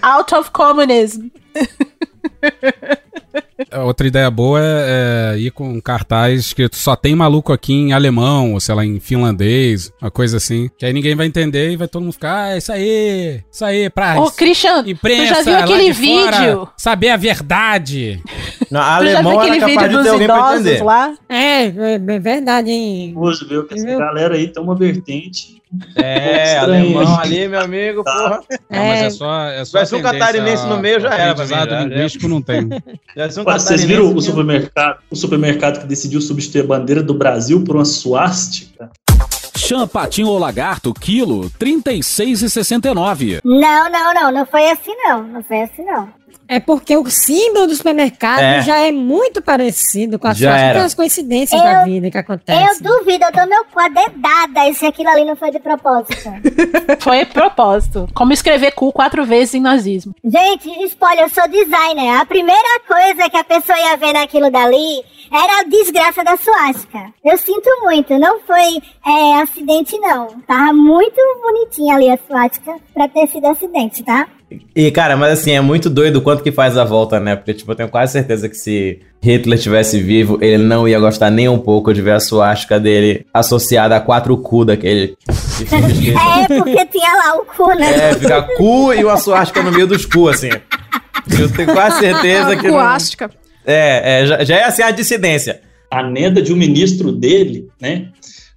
Out 0.00 0.34
of 0.34 0.50
communism. 0.52 1.30
Outra 3.84 4.06
ideia 4.06 4.30
boa 4.30 4.60
é, 4.60 5.32
é 5.34 5.38
ir 5.38 5.50
com 5.50 5.68
um 5.68 5.80
cartaz 5.80 6.52
que 6.52 6.68
só 6.72 6.94
tem 6.94 7.14
maluco 7.14 7.52
aqui 7.52 7.72
em 7.72 7.92
alemão, 7.92 8.52
ou 8.52 8.60
sei 8.60 8.74
lá, 8.74 8.84
em 8.84 9.00
finlandês, 9.00 9.90
uma 10.00 10.10
coisa 10.10 10.36
assim. 10.36 10.70
Que 10.78 10.84
aí 10.86 10.92
ninguém 10.92 11.14
vai 11.14 11.26
entender 11.26 11.70
e 11.70 11.76
vai 11.76 11.88
todo 11.88 12.02
mundo 12.02 12.12
ficar, 12.12 12.48
ah, 12.52 12.56
isso 12.56 12.70
aí, 12.72 13.40
isso 13.50 13.64
aí, 13.64 13.88
pra 13.90 14.20
Ô, 14.20 14.30
Christian, 14.30 14.82
imprensa 14.86 15.36
tu 15.36 15.36
já 15.36 15.42
viu 15.42 15.56
aquele 15.58 15.92
de 15.92 15.94
fora 15.94 16.36
vídeo? 16.38 16.68
saber 16.76 17.08
a 17.10 17.16
verdade. 17.16 18.20
Tu 18.58 18.74
já 18.74 18.96
alemão 18.96 19.32
viu 19.32 19.40
era 19.40 19.54
aquele 19.54 19.60
capaz 19.60 19.76
vídeo 19.76 19.88
de 19.88 19.94
ter 19.94 20.02
dos 20.02 20.12
alguém 20.12 20.26
pra 20.26 20.54
entender. 20.56 20.82
lá? 20.84 21.14
É, 21.28 21.62
é 21.66 21.94
é 21.94 22.18
verdade, 22.18 22.70
hein? 22.70 23.12
Curioso 23.14 23.48
ver 23.48 23.66
que 23.66 23.74
essa 23.74 23.84
Meu- 23.86 23.98
galera 23.98 24.34
aí 24.34 24.48
tem 24.48 24.62
uma 24.62 24.74
vertente. 24.74 25.56
É, 25.96 26.58
alemão 26.58 27.18
ali, 27.18 27.48
meu 27.48 27.60
amigo, 27.60 28.04
porra. 28.04 28.40
Não, 28.70 28.84
mas 28.86 29.00
É. 29.02 29.06
é 29.06 29.10
só. 29.10 29.46
É 29.48 29.64
só 29.64 29.78
Tivesse 29.78 29.94
um 29.96 29.98
tendência 30.02 30.18
catarinense 30.20 30.62
a- 30.64 30.66
no 30.68 30.78
meio, 30.78 31.00
já 31.00 31.08
era 31.14 31.34
pra 31.34 31.44
mim, 31.44 31.52
aprendizado 31.52 31.70
já, 31.70 31.80
já. 31.80 31.84
linguístico 31.86 32.28
não 32.28 32.40
tem. 32.40 32.68
Já 33.16 33.30
se 33.30 33.40
um 33.40 33.44
vocês 33.54 33.84
viram 33.84 34.14
o 34.14 34.20
supermercado, 34.20 34.98
o 35.10 35.16
supermercado 35.16 35.80
que 35.80 35.86
decidiu 35.86 36.20
substituir 36.20 36.62
a 36.62 36.66
bandeira 36.66 37.02
do 37.02 37.14
Brasil 37.14 37.62
por 37.62 37.76
uma 37.76 37.84
suástica? 37.84 38.90
Champatinho 39.56 40.28
ou 40.28 40.38
lagarto, 40.38 40.92
quilo, 40.92 41.42
R$ 41.42 41.50
36,69. 41.58 43.40
Não, 43.44 43.90
não, 43.90 44.14
não, 44.14 44.32
não 44.32 44.46
foi 44.46 44.70
assim 44.70 44.94
não, 45.04 45.22
não 45.22 45.42
foi 45.42 45.62
assim 45.62 45.84
não. 45.84 46.08
É 46.48 46.60
porque 46.60 46.96
o 46.96 47.04
símbolo 47.10 47.66
do 47.66 47.74
supermercado 47.74 48.40
É. 48.40 48.62
já 48.62 48.78
é 48.78 48.92
muito 48.92 49.42
parecido 49.42 50.18
com 50.18 50.28
as 50.28 50.40
as 50.42 50.94
coincidências 50.94 51.60
Eu- 51.60 51.66
da 51.66 51.84
vida 51.84 52.10
que 52.10 52.18
acontecem. 52.18 52.64
Eu 52.66 52.74
duvido, 52.98 53.24
eu 53.24 53.32
dou 53.32 53.46
meu 53.48 53.64
cu 53.64 53.80
a 53.80 53.88
dedada 53.88 54.72
se 54.74 54.86
aquilo 54.86 55.08
ali 55.08 55.24
não 55.24 55.36
foi 55.36 55.50
de 55.50 55.58
propósito. 55.58 56.16
Foi 57.00 57.24
propósito. 57.24 58.08
Como 58.14 58.32
escrever 58.32 58.72
cu 58.72 58.92
quatro 58.92 59.24
vezes 59.24 59.54
em 59.54 59.60
nazismo. 59.60 60.14
Gente, 60.24 60.68
spoiler, 60.86 61.24
eu 61.24 61.28
sou 61.28 61.48
designer. 61.48 62.20
A 62.20 62.26
primeira 62.26 62.80
coisa 62.86 63.28
que 63.30 63.36
a 63.36 63.44
pessoa 63.44 63.78
ia 63.78 63.96
ver 63.96 64.12
naquilo 64.12 64.50
dali 64.50 65.02
era 65.32 65.60
a 65.60 65.64
desgraça 65.64 66.22
da 66.24 66.36
suástica. 66.36 67.12
Eu 67.24 67.36
sinto 67.38 67.68
muito, 67.82 68.18
não 68.18 68.40
foi 68.40 68.80
é, 69.06 69.40
acidente 69.42 69.98
não. 69.98 70.28
Tava 70.46 70.72
muito 70.72 71.20
bonitinha 71.42 71.94
ali 71.96 72.10
a 72.10 72.18
suástica 72.26 72.76
pra 72.94 73.08
ter 73.08 73.26
sido 73.28 73.46
acidente, 73.46 74.02
tá? 74.02 74.26
E, 74.76 74.90
cara, 74.92 75.16
mas 75.16 75.40
assim, 75.40 75.50
é 75.52 75.60
muito 75.60 75.90
doido 75.90 76.16
o 76.16 76.22
quanto 76.22 76.42
que 76.42 76.52
faz 76.52 76.76
a 76.78 76.84
volta, 76.84 77.18
né? 77.18 77.34
Porque, 77.34 77.52
tipo, 77.52 77.70
eu 77.72 77.74
tenho 77.74 77.88
quase 77.88 78.12
certeza 78.12 78.48
que 78.48 78.56
se 78.56 79.00
Hitler 79.20 79.58
tivesse 79.58 80.00
vivo, 80.00 80.38
ele 80.40 80.62
não 80.62 80.86
ia 80.86 81.00
gostar 81.00 81.30
nem 81.30 81.48
um 81.48 81.58
pouco 81.58 81.92
de 81.92 82.00
ver 82.00 82.12
a 82.12 82.20
suástica 82.20 82.78
dele 82.78 83.26
associada 83.34 83.96
a 83.96 84.00
quatro 84.00 84.36
cu 84.36 84.64
daquele. 84.64 85.16
É, 85.58 86.46
porque 86.60 86.86
tinha 86.86 87.12
lá 87.14 87.36
o 87.40 87.44
cu, 87.44 87.68
né? 87.74 88.10
É, 88.10 88.14
fica 88.14 88.42
cu 88.42 88.92
e 88.92 89.02
uma 89.02 89.16
suástica 89.16 89.62
no 89.62 89.72
meio 89.72 89.86
dos 89.86 90.04
cu, 90.04 90.28
assim. 90.28 90.50
Eu 91.38 91.50
tenho 91.52 91.72
quase 91.72 91.98
certeza 92.00 92.54
que. 92.56 92.66
não- 92.68 92.74
Cuástica. 92.74 93.30
É, 93.66 94.20
é 94.22 94.26
já, 94.26 94.44
já 94.44 94.56
é 94.58 94.64
assim 94.64 94.82
a 94.82 94.90
dissidência. 94.92 95.60
A 95.90 96.02
neda 96.02 96.40
de 96.42 96.52
um 96.52 96.56
ministro 96.56 97.10
dele, 97.10 97.68
né? 97.80 98.08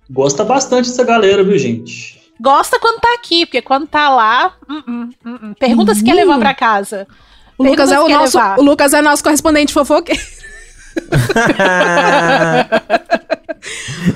Gosta 0.09 0.43
bastante 0.43 0.89
dessa 0.89 1.03
galera, 1.03 1.43
viu, 1.43 1.57
gente? 1.57 2.18
Gosta 2.39 2.79
quando 2.79 2.99
tá 2.99 3.13
aqui, 3.13 3.45
porque 3.45 3.61
quando 3.61 3.87
tá 3.87 4.09
lá. 4.09 4.53
hum, 4.69 4.83
hum, 4.87 5.09
hum, 5.25 5.39
hum. 5.43 5.53
Pergunta 5.59 5.93
se 5.93 6.03
quer 6.03 6.13
levar 6.13 6.39
pra 6.39 6.53
casa. 6.53 7.07
O 7.57 7.63
Lucas, 7.63 7.91
é 7.91 7.99
o, 7.99 8.07
nosso, 8.07 8.37
levar. 8.37 8.59
o 8.59 8.63
Lucas 8.63 8.93
é 8.93 9.01
nosso 9.01 9.23
correspondente 9.23 9.73
fofoqueiro. 9.73 10.21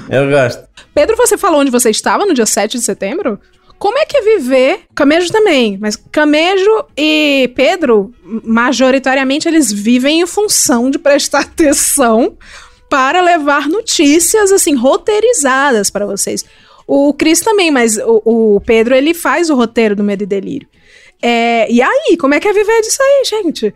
Eu 0.10 0.30
gosto. 0.30 0.64
Pedro, 0.94 1.18
você 1.18 1.38
falou 1.38 1.60
onde 1.60 1.72
você 1.72 1.90
estava 1.90 2.26
no 2.26 2.34
dia 2.34 2.46
7 2.46 2.78
de 2.78 2.84
setembro? 2.84 3.40
Como 3.78 3.98
é 3.98 4.06
que 4.06 4.16
é 4.16 4.22
viver? 4.22 4.84
Camejo 4.96 5.30
também, 5.30 5.78
mas 5.78 5.98
Camejo 6.10 6.86
e 6.96 7.52
Pedro, 7.54 8.14
majoritariamente, 8.24 9.46
eles 9.46 9.74
vivem 9.74 10.22
em 10.22 10.26
função 10.26 10.90
de 10.90 10.98
prestar 10.98 11.42
atenção 11.44 12.38
para 12.90 13.22
levar 13.22 13.68
notícias, 13.68 14.54
assim, 14.54 14.76
roteirizadas 14.76 15.90
para 15.90 16.06
vocês. 16.06 16.46
O 16.88 17.14
Cris 17.14 17.40
também, 17.40 17.72
mas 17.72 17.98
o, 17.98 18.22
o 18.56 18.62
Pedro, 18.62 18.96
ele 18.96 19.14
faz 19.14 19.50
o 19.50 19.56
roteiro 19.56 19.96
do 19.96 20.04
Medo 20.04 20.24
e 20.24 20.28
Delírio. 20.28 20.68
É, 21.26 21.72
e 21.72 21.82
aí, 21.82 22.18
como 22.20 22.34
é 22.34 22.40
que 22.40 22.50
é 22.50 22.52
viver 22.52 22.82
disso 22.82 23.02
aí, 23.02 23.24
gente? 23.26 23.74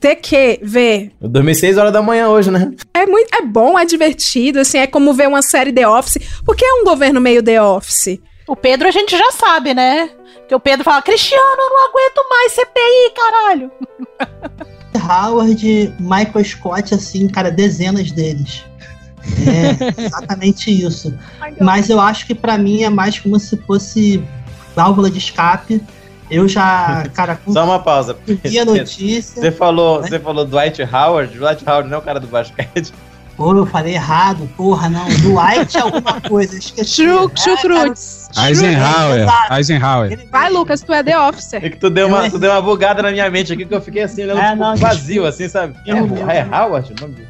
Ter 0.00 0.16
que 0.16 0.58
ver 0.60 1.12
Eu 1.20 1.28
dormi 1.28 1.54
6 1.54 1.78
horas 1.78 1.92
da 1.92 2.02
manhã 2.02 2.28
hoje, 2.28 2.50
né? 2.50 2.72
é 2.92 3.06
muito 3.06 3.32
é 3.32 3.42
bom, 3.42 3.78
é 3.78 3.84
divertido, 3.84 4.58
assim, 4.58 4.78
é 4.78 4.86
como 4.88 5.14
ver 5.14 5.28
uma 5.28 5.40
série 5.40 5.72
The 5.72 5.86
Office, 5.86 6.18
porque 6.44 6.64
é 6.64 6.72
um 6.74 6.84
governo 6.84 7.20
meio 7.20 7.40
The 7.40 7.62
Office. 7.62 8.18
O 8.48 8.56
Pedro 8.56 8.88
a 8.88 8.90
gente 8.90 9.16
já 9.16 9.30
sabe, 9.30 9.74
né? 9.74 10.10
Que 10.48 10.54
o 10.54 10.60
Pedro 10.60 10.82
fala: 10.82 11.02
Cristiano, 11.02 11.44
eu 11.44 11.70
não 11.70 11.88
aguento 11.88 12.28
mais 12.30 12.52
CPI, 12.52 13.12
caralho. 13.14 13.70
Howard, 15.08 15.94
Michael 16.00 16.44
Scott, 16.44 16.94
assim, 16.94 17.28
cara, 17.28 17.50
dezenas 17.50 18.10
deles. 18.10 18.64
É 19.46 20.02
exatamente 20.06 20.70
isso. 20.70 21.14
Mas 21.60 21.88
eu 21.90 22.00
acho 22.00 22.26
que 22.26 22.34
pra 22.34 22.56
mim 22.58 22.82
é 22.82 22.90
mais 22.90 23.18
como 23.18 23.38
se 23.38 23.56
fosse 23.58 24.22
válvula 24.74 25.10
de 25.10 25.18
escape. 25.18 25.82
Eu 26.30 26.46
já, 26.46 27.06
cara, 27.14 27.40
Só 27.48 27.64
uma 27.64 27.78
pausa. 27.78 28.16
vi 28.44 28.58
a 28.58 28.64
notícia. 28.64 29.40
Você 29.40 29.50
falou, 29.50 30.02
você 30.02 30.18
falou 30.20 30.44
Dwight 30.44 30.82
Howard? 30.82 31.36
Dwight 31.38 31.64
Howard 31.66 31.88
não 31.88 31.96
é 31.96 31.98
o 32.00 32.02
cara 32.02 32.20
do 32.20 32.26
basquete. 32.26 32.92
Pô, 33.34 33.54
eu 33.56 33.64
falei 33.64 33.94
errado, 33.94 34.48
porra, 34.56 34.88
não. 34.90 35.06
Dwight 35.06 35.76
é 35.76 35.80
alguma 35.80 36.20
coisa, 36.20 36.58
esqueci. 36.58 37.04
Chu- 37.04 37.30
É, 37.32 37.40
Chucrutz. 37.40 38.28
Eisenhower. 38.36 39.26
Eisenhower. 39.56 40.28
Vai, 40.30 40.50
Lucas, 40.50 40.82
tu 40.82 40.92
é 40.92 41.02
The 41.04 41.18
Office. 41.18 41.54
É 41.54 41.60
que 41.70 41.76
tu 41.76 41.88
deu 41.88 42.08
uma, 42.08 42.28
tu 42.28 42.38
deu 42.38 42.50
uma 42.50 42.60
bugada 42.60 43.00
na 43.00 43.10
minha 43.12 43.30
mente 43.30 43.52
aqui 43.52 43.64
que 43.64 43.72
eu 43.74 43.80
fiquei 43.80 44.02
assim, 44.02 44.24
olhando 44.24 44.40
É, 44.40 44.50
tipo, 44.50 44.56
não, 44.60 44.76
vazio, 44.76 45.24
assim, 45.24 45.48
sabe? 45.48 45.76
É, 45.86 45.94
mesmo. 45.94 46.16
é 46.30 46.42
Howard 46.44 46.92
o 46.92 47.00
nome 47.00 47.14
dele? 47.14 47.28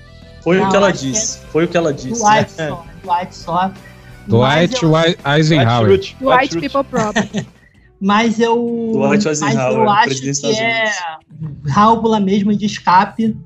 Foi 0.49 0.57
o 0.57 0.63
Não, 0.63 0.71
que 0.71 0.77
ela 0.77 0.93
que 0.93 0.99
disse. 0.99 1.39
Foi 1.53 1.65
o 1.65 1.69
que 1.69 1.77
ela 1.77 1.93
disse. 1.93 2.23
Dwight 2.23 2.55
né? 2.57 2.69
só, 2.69 2.87
Dwight 3.05 3.37
só. 3.37 3.73
Dwight 4.27 4.81
Mas 4.81 4.83
eu- 4.83 5.33
Eisenhower. 5.37 6.01
Dwight. 6.19 6.59
People 6.59 6.85
Problem. 6.85 7.47
Mas 8.01 8.41
eu. 8.41 8.55
Dwight 8.95 9.27
mas 9.27 9.43
Eisenhower, 9.43 9.77
eu 9.77 9.91
acho 9.91 10.23
que 10.23 10.57
é 10.57 10.91
válvula 11.65 12.19
mesmo 12.19 12.57
de 12.57 12.65
escape. 12.65 13.37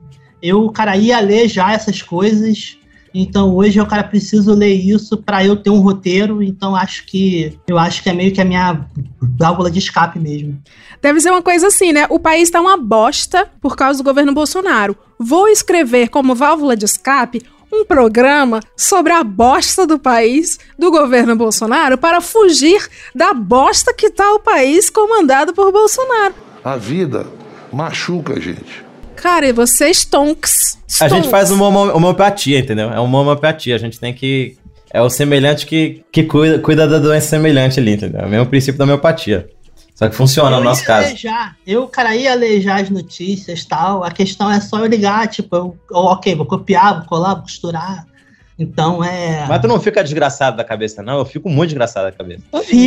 Eu, 0.41 0.71
cara, 0.71 0.97
ia 0.97 1.19
ler 1.19 1.49
já 1.49 1.73
essas 1.73 2.01
coisas. 2.03 2.79
Então 3.15 3.55
hoje 3.55 3.79
eu, 3.79 3.87
cara, 3.87 4.05
preciso 4.05 4.55
ler 4.55 4.75
isso 4.75 5.17
pra 5.17 5.45
eu 5.45 5.57
ter 5.57 5.71
um 5.71 5.81
roteiro. 5.81 6.43
Então 6.43 6.75
acho 6.75 7.07
que. 7.07 7.59
Eu 7.69 7.79
acho 7.79 8.03
que 8.03 8.09
é 8.09 8.13
meio 8.13 8.33
que 8.33 8.41
a 8.41 8.45
minha 8.45 8.87
válvula 9.21 9.71
de 9.71 9.79
escape 9.79 10.19
mesmo. 10.19 10.59
Deve 11.01 11.21
ser 11.21 11.31
uma 11.31 11.43
coisa 11.43 11.67
assim, 11.67 11.93
né? 11.93 12.07
O 12.11 12.19
país 12.19 12.51
tá 12.51 12.61
uma 12.61 12.77
bosta 12.77 13.51
por 13.61 13.77
causa 13.77 13.99
do 13.99 14.05
governo 14.05 14.33
Bolsonaro. 14.33 14.97
Vou 15.19 15.49
escrever 15.49 16.09
como 16.09 16.35
válvula 16.35 16.77
de 16.77 16.85
escape 16.85 17.43
um 17.73 17.85
programa 17.87 18.61
sobre 18.77 19.13
a 19.13 19.25
bosta 19.25 19.87
do 19.87 19.99
país 19.99 20.59
do 20.79 20.91
governo 20.91 21.35
Bolsonaro 21.35 21.97
para 21.97 22.21
fugir 22.21 22.87
da 23.15 23.33
bosta 23.33 23.95
que 23.95 24.11
tá 24.11 24.31
o 24.35 24.41
país 24.41 24.91
comandado 24.91 25.55
por 25.55 25.73
Bolsonaro. 25.73 26.35
A 26.63 26.77
vida 26.77 27.27
machuca 27.73 28.35
a 28.35 28.41
gente. 28.41 28.85
Cara, 29.23 29.47
e 29.47 29.53
vocês 29.53 30.05
tonks. 30.05 30.77
A 31.01 31.07
gente 31.07 31.27
stonks. 31.27 31.31
faz 31.31 31.51
uma 31.53 31.69
homeopatia, 31.69 32.59
entendeu? 32.59 32.93
É 32.93 32.99
uma 32.99 33.21
homeopatia. 33.21 33.77
A 33.77 33.79
gente 33.79 34.01
tem 34.01 34.13
que. 34.13 34.57
É 34.93 35.01
o 35.01 35.09
semelhante 35.09 35.65
que, 35.65 36.05
que 36.11 36.25
cuida, 36.25 36.59
cuida 36.59 36.89
da 36.89 36.99
doença 36.99 37.29
semelhante 37.29 37.79
ali, 37.79 37.93
entendeu? 37.93 38.21
É 38.21 38.27
o 38.27 38.29
mesmo 38.29 38.47
princípio 38.47 38.77
da 38.77 38.83
homeopatia. 38.83 39.49
Só 39.95 40.09
que 40.09 40.17
funciona 40.17 40.51
no 40.51 40.57
eu 40.57 40.65
nosso 40.65 40.81
ia 40.81 40.87
caso. 40.87 41.17
já. 41.17 41.55
Eu, 41.65 41.87
cara, 41.87 42.17
ia 42.17 42.61
já 42.61 42.81
as 42.81 42.91
notícias 42.91 43.61
e 43.61 43.69
tal. 43.69 44.03
A 44.03 44.11
questão 44.11 44.51
é 44.51 44.61
só 44.61 44.81
eu 44.81 44.87
ligar, 44.87 45.29
tipo, 45.29 45.55
eu, 45.55 45.79
ok, 45.93 46.35
vou 46.35 46.45
copiar, 46.45 46.99
vou 46.99 47.07
colar, 47.07 47.35
vou 47.35 47.45
costurar. 47.45 48.05
Então 48.63 49.03
é. 49.03 49.45
Mas 49.49 49.61
tu 49.61 49.67
não 49.69 49.81
fica 49.81 50.03
desgraçado 50.05 50.57
da 50.57 50.63
cabeça, 50.65 51.03
não? 51.03 51.19
Eu 51.19 51.25
fico 51.25 51.49
muito 51.49 51.71
desgraçado 51.71 52.07
da 52.07 52.13
cabeça. 52.13 52.43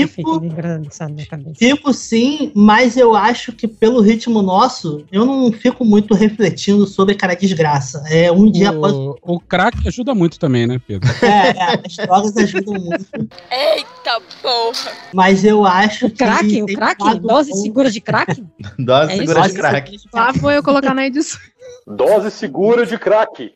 Fico, 0.08 0.40
Desgraçado 0.40 1.14
na 1.16 1.26
cabeça. 1.26 1.56
fico 1.58 1.94
sim, 1.94 2.52
mas 2.56 2.96
eu 2.96 3.16
acho 3.16 3.52
que 3.52 3.68
pelo 3.68 4.00
ritmo 4.02 4.42
nosso, 4.42 5.04
eu 5.12 5.26
não 5.26 5.52
fico 5.52 5.84
muito 5.84 6.14
refletindo 6.14 6.88
sobre, 6.88 7.16
cara, 7.16 7.36
desgraça. 7.36 8.04
É 8.10 8.32
um 8.32 8.50
dia 8.50 8.70
após. 8.70 8.94
O, 8.94 9.16
o 9.24 9.40
crack 9.40 9.88
ajuda 9.88 10.16
muito 10.16 10.40
também, 10.40 10.66
né, 10.66 10.80
Pedro? 10.88 11.10
É, 11.22 11.50
é, 11.50 11.82
as 11.86 11.96
drogas 11.96 12.38
ajudam 12.38 12.74
muito. 12.76 13.06
Eita 13.52 14.22
porra! 14.42 14.92
Mas 15.14 15.44
eu 15.44 15.66
acho 15.66 16.10
que. 16.10 16.18
Crack, 16.18 16.62
o 16.62 16.66
tem 16.66 16.76
crack? 16.76 17.04
lado 17.04 17.20
Dose 17.20 17.52
bom. 17.52 17.58
segura 17.58 17.92
de 17.92 18.00
crack? 18.02 18.44
Dose 18.80 19.12
É 19.14 19.18
segura 19.18 19.40
isso? 19.42 19.50
de 19.50 19.56
crack. 19.56 19.98
Lá 20.14 20.32
vou 20.32 20.52
eu 20.52 20.64
colocar 20.64 20.94
na 20.94 21.06
edição. 21.06 21.40
Dose 21.88 22.32
segura 22.32 22.86
de 22.86 22.98
crack. 22.98 23.54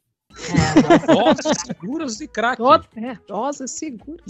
Doses 1.08 1.58
seguras 1.66 2.18
de 2.18 2.28
crack. 2.28 2.62
É, 2.96 3.18
dose 3.28 3.68
segura. 3.68 4.22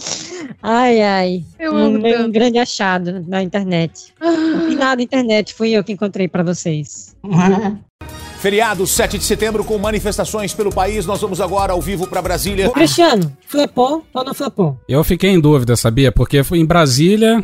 Ai, 0.61 1.01
ai. 1.01 1.45
Eu 1.57 1.73
um, 1.73 1.77
amo 1.77 1.97
um 1.97 2.31
grande 2.31 2.57
achado 2.57 3.23
na 3.27 3.41
internet. 3.41 4.13
E 4.69 4.75
nada, 4.75 5.01
internet, 5.01 5.53
fui 5.53 5.71
eu 5.71 5.83
que 5.83 5.93
encontrei 5.93 6.27
pra 6.27 6.43
vocês. 6.43 7.15
Feriado 8.39 8.87
7 8.87 9.17
de 9.17 9.25
setembro 9.25 9.65
com 9.65 9.77
manifestações 9.77 10.53
pelo 10.53 10.71
país. 10.71 11.05
Nós 11.05 11.19
vamos 11.19 11.41
agora 11.41 11.73
ao 11.73 11.81
vivo 11.81 12.07
para 12.07 12.21
Brasília. 12.21 12.69
Cristiano, 12.69 13.35
flopou 13.45 14.05
ou 14.13 14.23
não 14.23 14.33
flopou? 14.33 14.79
Eu 14.87 15.03
fiquei 15.03 15.31
em 15.31 15.41
dúvida, 15.41 15.75
sabia? 15.75 16.09
Porque 16.09 16.41
foi 16.41 16.59
em 16.59 16.65
Brasília 16.65 17.43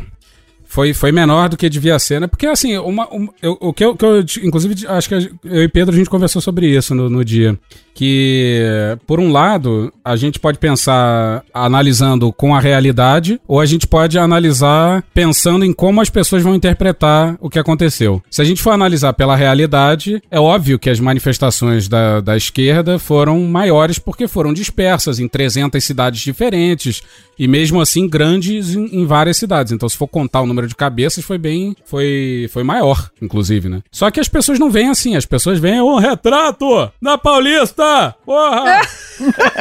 foi, 0.66 0.92
foi 0.92 1.12
menor 1.12 1.48
do 1.48 1.56
que 1.56 1.68
devia 1.68 1.98
ser, 1.98 2.20
né? 2.20 2.26
Porque, 2.26 2.46
assim, 2.46 2.76
uma, 2.78 3.06
um- 3.14 3.28
eu- 3.42 3.56
o 3.60 3.72
que 3.72 3.84
eu, 3.84 3.96
que 3.96 4.04
eu, 4.04 4.24
inclusive, 4.42 4.86
acho 4.86 5.08
que 5.08 5.14
eu 5.44 5.62
e 5.64 5.68
Pedro 5.68 5.94
a 5.94 5.98
gente 5.98 6.10
conversou 6.10 6.40
sobre 6.42 6.66
isso 6.68 6.94
no, 6.94 7.08
no 7.08 7.24
dia. 7.24 7.58
Que, 7.94 8.96
por 9.06 9.18
um 9.18 9.32
lado, 9.32 9.92
a 10.04 10.16
gente 10.16 10.38
pode 10.38 10.58
pensar 10.58 11.42
analisando 11.52 12.32
com 12.32 12.54
a 12.54 12.60
realidade, 12.60 13.40
ou 13.48 13.58
a 13.60 13.66
gente 13.66 13.86
pode 13.86 14.18
analisar 14.18 15.02
pensando 15.12 15.64
em 15.64 15.72
como 15.72 16.00
as 16.00 16.08
pessoas 16.10 16.42
vão 16.42 16.54
interpretar 16.54 17.36
o 17.40 17.50
que 17.50 17.58
aconteceu. 17.58 18.22
Se 18.30 18.40
a 18.40 18.44
gente 18.44 18.62
for 18.62 18.70
analisar 18.70 19.12
pela 19.14 19.34
realidade, 19.34 20.22
é 20.30 20.38
óbvio 20.38 20.78
que 20.78 20.88
as 20.90 21.00
manifestações 21.00 21.88
da, 21.88 22.20
da 22.20 22.36
esquerda 22.36 22.98
foram 22.98 23.40
maiores 23.44 23.98
porque 23.98 24.28
foram 24.28 24.52
dispersas 24.52 25.18
em 25.18 25.26
300 25.26 25.82
cidades 25.82 26.20
diferentes 26.20 27.02
e 27.38 27.46
mesmo 27.48 27.80
assim 27.80 28.08
grandes 28.08 28.74
em, 28.74 29.00
em 29.00 29.04
várias 29.06 29.36
cidades. 29.36 29.72
Então, 29.72 29.88
se 29.88 29.96
for 29.96 30.06
contar 30.08 30.40
o 30.42 30.46
número 30.46 30.55
número 30.56 30.66
de 30.68 30.74
cabeças 30.74 31.22
foi 31.22 31.36
bem. 31.36 31.76
Foi, 31.84 32.48
foi 32.50 32.64
maior, 32.64 33.10
inclusive, 33.20 33.68
né? 33.68 33.82
Só 33.92 34.10
que 34.10 34.18
as 34.18 34.28
pessoas 34.28 34.58
não 34.58 34.70
veem 34.70 34.88
assim, 34.88 35.14
as 35.14 35.26
pessoas 35.26 35.58
veem 35.58 35.80
um 35.82 35.98
retrato 35.98 36.90
da 37.00 37.18
Paulista! 37.18 38.14
Porra! 38.24 38.80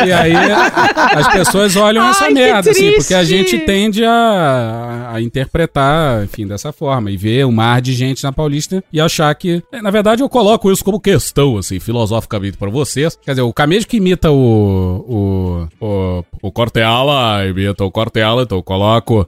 e 0.05 0.11
aí 0.11 0.33
as 0.33 1.27
pessoas 1.33 1.75
olham 1.75 2.03
Ai, 2.03 2.11
essa 2.11 2.27
que 2.27 2.33
merda, 2.33 2.71
assim, 2.71 2.93
porque 2.93 3.13
a 3.13 3.23
gente 3.23 3.59
tende 3.59 4.03
a, 4.05 5.11
a 5.13 5.21
interpretar, 5.21 6.23
enfim, 6.23 6.47
dessa 6.47 6.71
forma. 6.71 7.11
E 7.11 7.17
ver 7.17 7.45
um 7.45 7.51
mar 7.51 7.81
de 7.81 7.93
gente 7.93 8.23
na 8.23 8.31
Paulista 8.31 8.83
e 8.91 9.01
achar 9.01 9.33
que. 9.35 9.61
é, 9.71 9.81
Na 9.81 9.91
verdade, 9.91 10.23
eu 10.23 10.29
coloco 10.29 10.71
isso 10.71 10.83
como 10.83 10.99
questão, 10.99 11.57
assim, 11.57 11.79
filosoficamente 11.79 12.57
pra 12.57 12.69
vocês. 12.69 13.17
Quer 13.21 13.31
dizer, 13.31 13.41
o 13.41 13.53
Camejo 13.53 13.87
que 13.87 13.97
imita 13.97 14.31
o. 14.31 15.67
o. 15.79 15.85
o, 15.85 16.23
o 16.41 16.51
Corteala, 16.51 17.45
imita 17.45 17.83
o 17.83 17.91
Corteala, 17.91 18.43
então 18.43 18.57
eu 18.57 18.63
coloco 18.63 19.27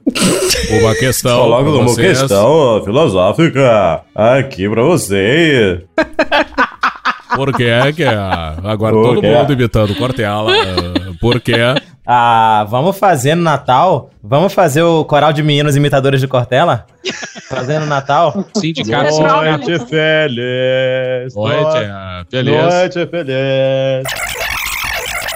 uma 0.80 0.94
questão. 0.94 1.38
Coloco 1.64 1.78
como 1.78 1.88
vocês. 1.88 2.18
questão 2.20 2.82
filosófica 2.84 4.02
aqui 4.14 4.68
pra 4.68 4.82
você. 4.82 5.84
Por 7.34 7.52
que 7.54 7.64
é 7.64 7.92
que. 7.92 8.04
ah, 8.04 8.56
Agora 8.64 8.94
Por 8.94 9.04
todo 9.04 9.20
quê? 9.20 9.28
mundo 9.28 9.52
imitando 9.52 9.94
ah, 10.26 11.12
Por 11.20 11.40
quê? 11.40 11.54
Ah, 12.06 12.66
vamos 12.68 12.98
fazer 12.98 13.34
no 13.34 13.42
Natal? 13.42 14.10
Vamos 14.22 14.52
fazer 14.54 14.82
o 14.82 15.04
coral 15.04 15.32
de 15.32 15.42
meninos 15.42 15.76
imitadores 15.76 16.20
de 16.20 16.26
Cortella? 16.26 16.86
Fazer 17.48 17.78
no 17.80 17.86
Natal? 17.86 18.44
Sindicato, 18.56 19.20
Noite 19.20 19.78
feliz. 19.86 21.34
Noite, 21.34 22.26
feliz. 22.30 22.54
Noite 22.74 23.06
feliz. 23.06 24.27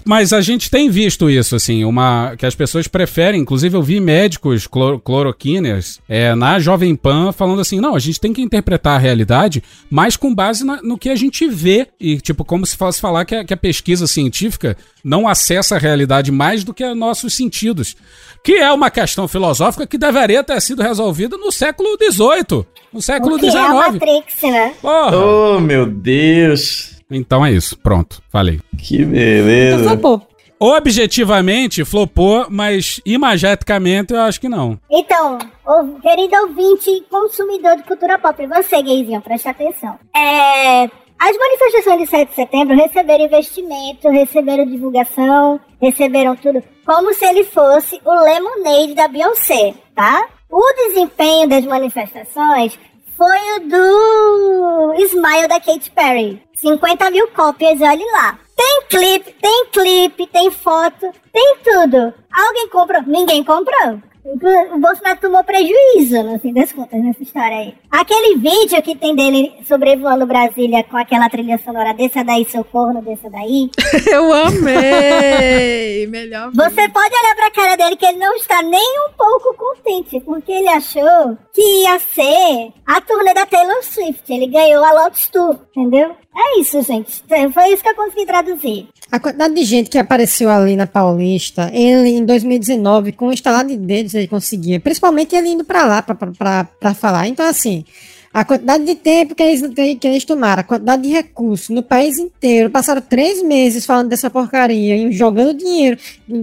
Mas 0.04 0.32
a 0.32 0.40
gente 0.40 0.70
tem 0.70 0.90
visto 0.90 1.30
isso, 1.30 1.54
assim, 1.56 1.84
uma 1.84 2.34
que 2.36 2.44
as 2.46 2.54
pessoas 2.54 2.88
preferem, 2.88 3.40
inclusive 3.40 3.76
eu 3.76 3.82
vi 3.82 4.00
médicos 4.00 4.66
cloro, 4.66 4.98
cloroquiners 4.98 6.00
é, 6.08 6.34
na 6.34 6.58
Jovem 6.58 6.94
Pan 6.96 7.32
falando 7.32 7.60
assim, 7.60 7.80
não, 7.80 7.94
a 7.94 7.98
gente 7.98 8.20
tem 8.20 8.32
que 8.32 8.42
interpretar 8.42 8.96
a 8.96 8.98
realidade, 8.98 9.62
mas 9.90 10.16
com 10.16 10.34
base 10.34 10.64
na- 10.64 10.82
no 10.82 10.98
que 10.98 11.08
a 11.08 11.14
gente 11.16 11.46
vê. 11.48 11.86
E, 12.00 12.20
tipo, 12.20 12.44
como 12.44 12.66
se 12.66 12.76
fosse 12.76 13.00
falar 13.00 13.24
que 13.24 13.34
a, 13.34 13.44
que 13.44 13.54
a 13.54 13.56
pesquisa 13.56 14.06
científica 14.06 14.76
não 15.04 15.26
acessa 15.28 15.76
a 15.76 15.78
realidade 15.78 16.30
mais 16.32 16.64
do 16.64 16.72
que 16.74 16.82
a 16.84 16.94
nossos 16.94 17.34
sentidos. 17.34 17.96
Que 18.44 18.54
é 18.54 18.72
uma 18.72 18.90
questão 18.90 19.28
filosófica 19.28 19.86
que 19.86 19.96
deveria 19.96 20.42
ter 20.42 20.60
sido 20.60 20.82
resolvida 20.82 21.36
no 21.36 21.52
século 21.52 21.90
XVIII, 21.96 22.64
no 22.92 23.00
século 23.00 23.36
O 23.36 23.38
que 23.38 23.46
é 23.46 23.50
XIX. 23.50 23.68
Matrix, 23.72 24.42
né? 24.42 24.74
Porra! 24.82 25.16
Oh, 25.16 25.60
meu 25.60 25.86
Deus. 25.86 26.91
Então 27.12 27.44
é 27.44 27.52
isso, 27.52 27.78
pronto, 27.78 28.22
falei. 28.30 28.60
Que 28.78 29.04
beleza. 29.04 29.82
Então 29.82 29.88
flopou. 30.00 30.28
Objetivamente, 30.58 31.84
flopou, 31.84 32.46
mas 32.48 33.00
imageticamente 33.04 34.12
eu 34.12 34.20
acho 34.20 34.40
que 34.40 34.48
não. 34.48 34.78
Então, 34.90 35.38
ou- 35.66 35.98
querido 36.00 36.36
ouvinte 36.36 36.88
e 36.90 37.00
consumidor 37.10 37.76
de 37.76 37.82
cultura 37.82 38.18
pop, 38.18 38.46
você, 38.46 38.82
gayzinho, 38.82 39.20
presta 39.20 39.50
atenção. 39.50 39.98
É, 40.14 40.84
as 40.84 41.36
manifestações 41.38 42.00
de 42.02 42.06
7 42.06 42.28
de 42.30 42.34
setembro 42.34 42.76
receberam 42.76 43.24
investimento, 43.24 44.08
receberam 44.08 44.66
divulgação, 44.66 45.60
receberam 45.80 46.36
tudo, 46.36 46.62
como 46.86 47.12
se 47.14 47.24
ele 47.24 47.44
fosse 47.44 48.00
o 48.04 48.12
Lemonade 48.24 48.94
da 48.94 49.08
Beyoncé, 49.08 49.74
tá? 49.94 50.28
O 50.50 50.62
desempenho 50.88 51.48
das 51.48 51.64
manifestações 51.64 52.78
foi 53.16 53.56
o 53.56 53.68
do 53.68 54.94
Smile 55.04 55.48
da 55.48 55.60
Katy 55.60 55.90
Perry. 55.90 56.42
50 56.54 57.10
mil 57.10 57.28
cópias, 57.28 57.80
olhe 57.80 58.04
lá. 58.12 58.38
Tem 58.56 58.82
clipe, 58.88 59.32
tem 59.40 59.66
clipe, 59.72 60.26
tem 60.26 60.50
foto, 60.50 61.10
tem 61.32 61.56
tudo. 61.64 62.14
Alguém 62.32 62.68
comprou? 62.68 63.02
Ninguém 63.06 63.42
comprou. 63.42 64.00
O 64.24 64.78
Bolsonaro 64.78 65.18
tomou 65.20 65.42
prejuízo, 65.42 66.22
no 66.22 66.38
fim 66.38 66.52
das 66.52 66.72
contas, 66.72 67.02
nessa 67.02 67.22
história 67.24 67.56
aí. 67.56 67.74
Aquele 67.90 68.36
vídeo 68.36 68.80
que 68.80 68.94
tem 68.94 69.16
dele 69.16 69.52
sobrevoando 69.66 70.26
Brasília 70.26 70.84
com 70.84 70.96
aquela 70.96 71.28
trilha 71.28 71.58
sonora, 71.58 71.92
desça 71.92 72.22
daí, 72.22 72.44
seu 72.44 72.62
corno, 72.62 73.02
desça 73.02 73.28
daí. 73.28 73.68
Eu 74.06 74.32
amei! 74.32 76.06
Melhor. 76.06 76.52
Você 76.52 76.88
pode 76.88 77.14
olhar 77.14 77.34
pra 77.34 77.50
cara 77.50 77.76
dele 77.76 77.96
que 77.96 78.06
ele 78.06 78.18
não 78.18 78.34
está 78.36 78.62
nem 78.62 79.00
um 79.08 79.12
pouco 79.12 79.54
contente, 79.54 80.20
porque 80.20 80.52
ele 80.52 80.68
achou 80.68 81.36
que 81.52 81.82
ia 81.82 81.98
ser 81.98 82.72
a 82.86 83.00
turnê 83.00 83.34
da 83.34 83.44
Taylor 83.44 83.82
Swift. 83.82 84.32
Ele 84.32 84.46
ganhou 84.46 84.84
a 84.84 84.92
Lotus 84.92 85.26
Tour, 85.28 85.58
entendeu? 85.76 86.14
É 86.34 86.60
isso, 86.60 86.80
gente. 86.82 87.22
Foi 87.52 87.72
isso 87.72 87.82
que 87.82 87.88
eu 87.88 87.94
consegui 87.94 88.24
traduzir. 88.24 88.88
A 89.10 89.20
quantidade 89.20 89.54
de 89.54 89.64
gente 89.64 89.90
que 89.90 89.98
apareceu 89.98 90.48
ali 90.48 90.76
na 90.76 90.86
Paulista, 90.86 91.70
ele 91.74 92.08
em 92.08 92.24
2019, 92.24 93.12
com 93.12 93.28
um 93.28 93.32
estalar 93.32 93.64
de 93.66 93.76
dedos, 93.76 94.14
ele 94.14 94.26
conseguia. 94.26 94.80
Principalmente 94.80 95.36
ele 95.36 95.48
indo 95.48 95.64
pra 95.64 95.84
lá 95.84 96.02
pra 96.02 96.94
falar. 96.94 97.28
Então, 97.28 97.46
assim, 97.46 97.84
a 98.32 98.46
quantidade 98.46 98.82
de 98.82 98.94
tempo 98.94 99.34
que 99.34 99.42
eles, 99.42 99.60
que, 99.98 100.08
eles 100.08 100.24
tomaram, 100.24 100.60
a 100.60 100.64
quantidade 100.64 101.02
de 101.02 101.10
recursos 101.10 101.68
no 101.68 101.82
país 101.82 102.16
inteiro, 102.16 102.70
passaram 102.70 103.02
três 103.02 103.42
meses 103.42 103.84
falando 103.84 104.08
dessa 104.08 104.30
porcaria 104.30 105.12
jogando 105.12 105.52
dinheiro. 105.52 105.98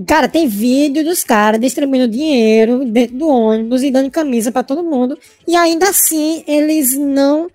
Cara, 0.06 0.28
tem 0.28 0.48
vídeo 0.48 1.04
dos 1.04 1.24
caras 1.24 1.60
distribuindo 1.60 2.08
dinheiro 2.08 2.86
dentro 2.86 3.18
do 3.18 3.28
ônibus 3.28 3.82
e 3.82 3.90
dando 3.90 4.12
camisa 4.12 4.52
pra 4.52 4.62
todo 4.62 4.84
mundo. 4.84 5.18
E 5.48 5.56
ainda 5.56 5.90
assim, 5.90 6.44
eles 6.46 6.96
não. 6.96 7.50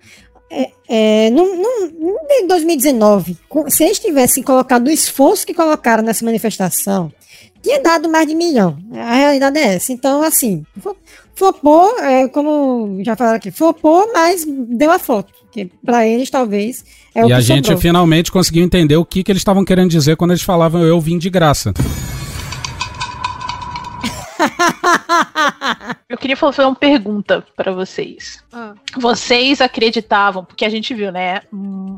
É, 0.57 0.71
é, 0.87 1.29
não, 1.31 1.45
em 2.31 2.47
2019, 2.47 3.37
com- 3.49 3.69
se 3.69 3.83
eles 3.83 3.99
tivessem 3.99 4.41
colocado 4.41 4.87
o 4.87 4.91
esforço 4.91 5.45
que 5.45 5.53
colocaram 5.53 6.01
nessa 6.03 6.23
manifestação, 6.23 7.11
tinha 7.61 7.81
dado 7.81 8.07
mais 8.07 8.27
de 8.27 8.35
milhão. 8.35 8.77
A 8.93 9.15
realidade 9.15 9.57
é 9.59 9.75
essa. 9.75 9.91
Então, 9.91 10.21
assim, 10.23 10.63
flopou, 11.35 11.99
é, 11.99 12.27
como 12.29 12.99
já 13.03 13.15
falaram 13.15 13.37
aqui, 13.37 13.51
flopou, 13.51 14.09
mas 14.13 14.45
deu 14.47 14.91
a 14.91 14.99
foto. 14.99 15.33
Que 15.51 15.65
pra 15.85 16.07
eles, 16.07 16.29
talvez, 16.29 16.83
é 17.13 17.25
o 17.25 17.29
e 17.29 17.33
a 17.33 17.39
gente 17.41 17.65
sobrou. 17.65 17.81
finalmente 17.81 18.31
conseguiu 18.31 18.63
entender 18.63 18.97
o 18.97 19.05
que, 19.05 19.23
que 19.23 19.31
eles 19.31 19.39
estavam 19.41 19.63
querendo 19.65 19.89
dizer 19.89 20.15
quando 20.17 20.31
eles 20.31 20.43
falavam 20.43 20.81
eu 20.83 20.99
vim 20.99 21.17
de 21.17 21.29
graça. 21.29 21.73
Eu 26.09 26.17
queria 26.17 26.37
fazer 26.37 26.63
uma 26.63 26.75
pergunta 26.75 27.45
pra 27.55 27.71
vocês. 27.71 28.43
Ah. 28.51 28.73
Vocês 28.97 29.61
acreditavam, 29.61 30.43
porque 30.45 30.65
a 30.65 30.69
gente 30.69 30.93
viu, 30.93 31.11
né? 31.11 31.41
Um 31.51 31.97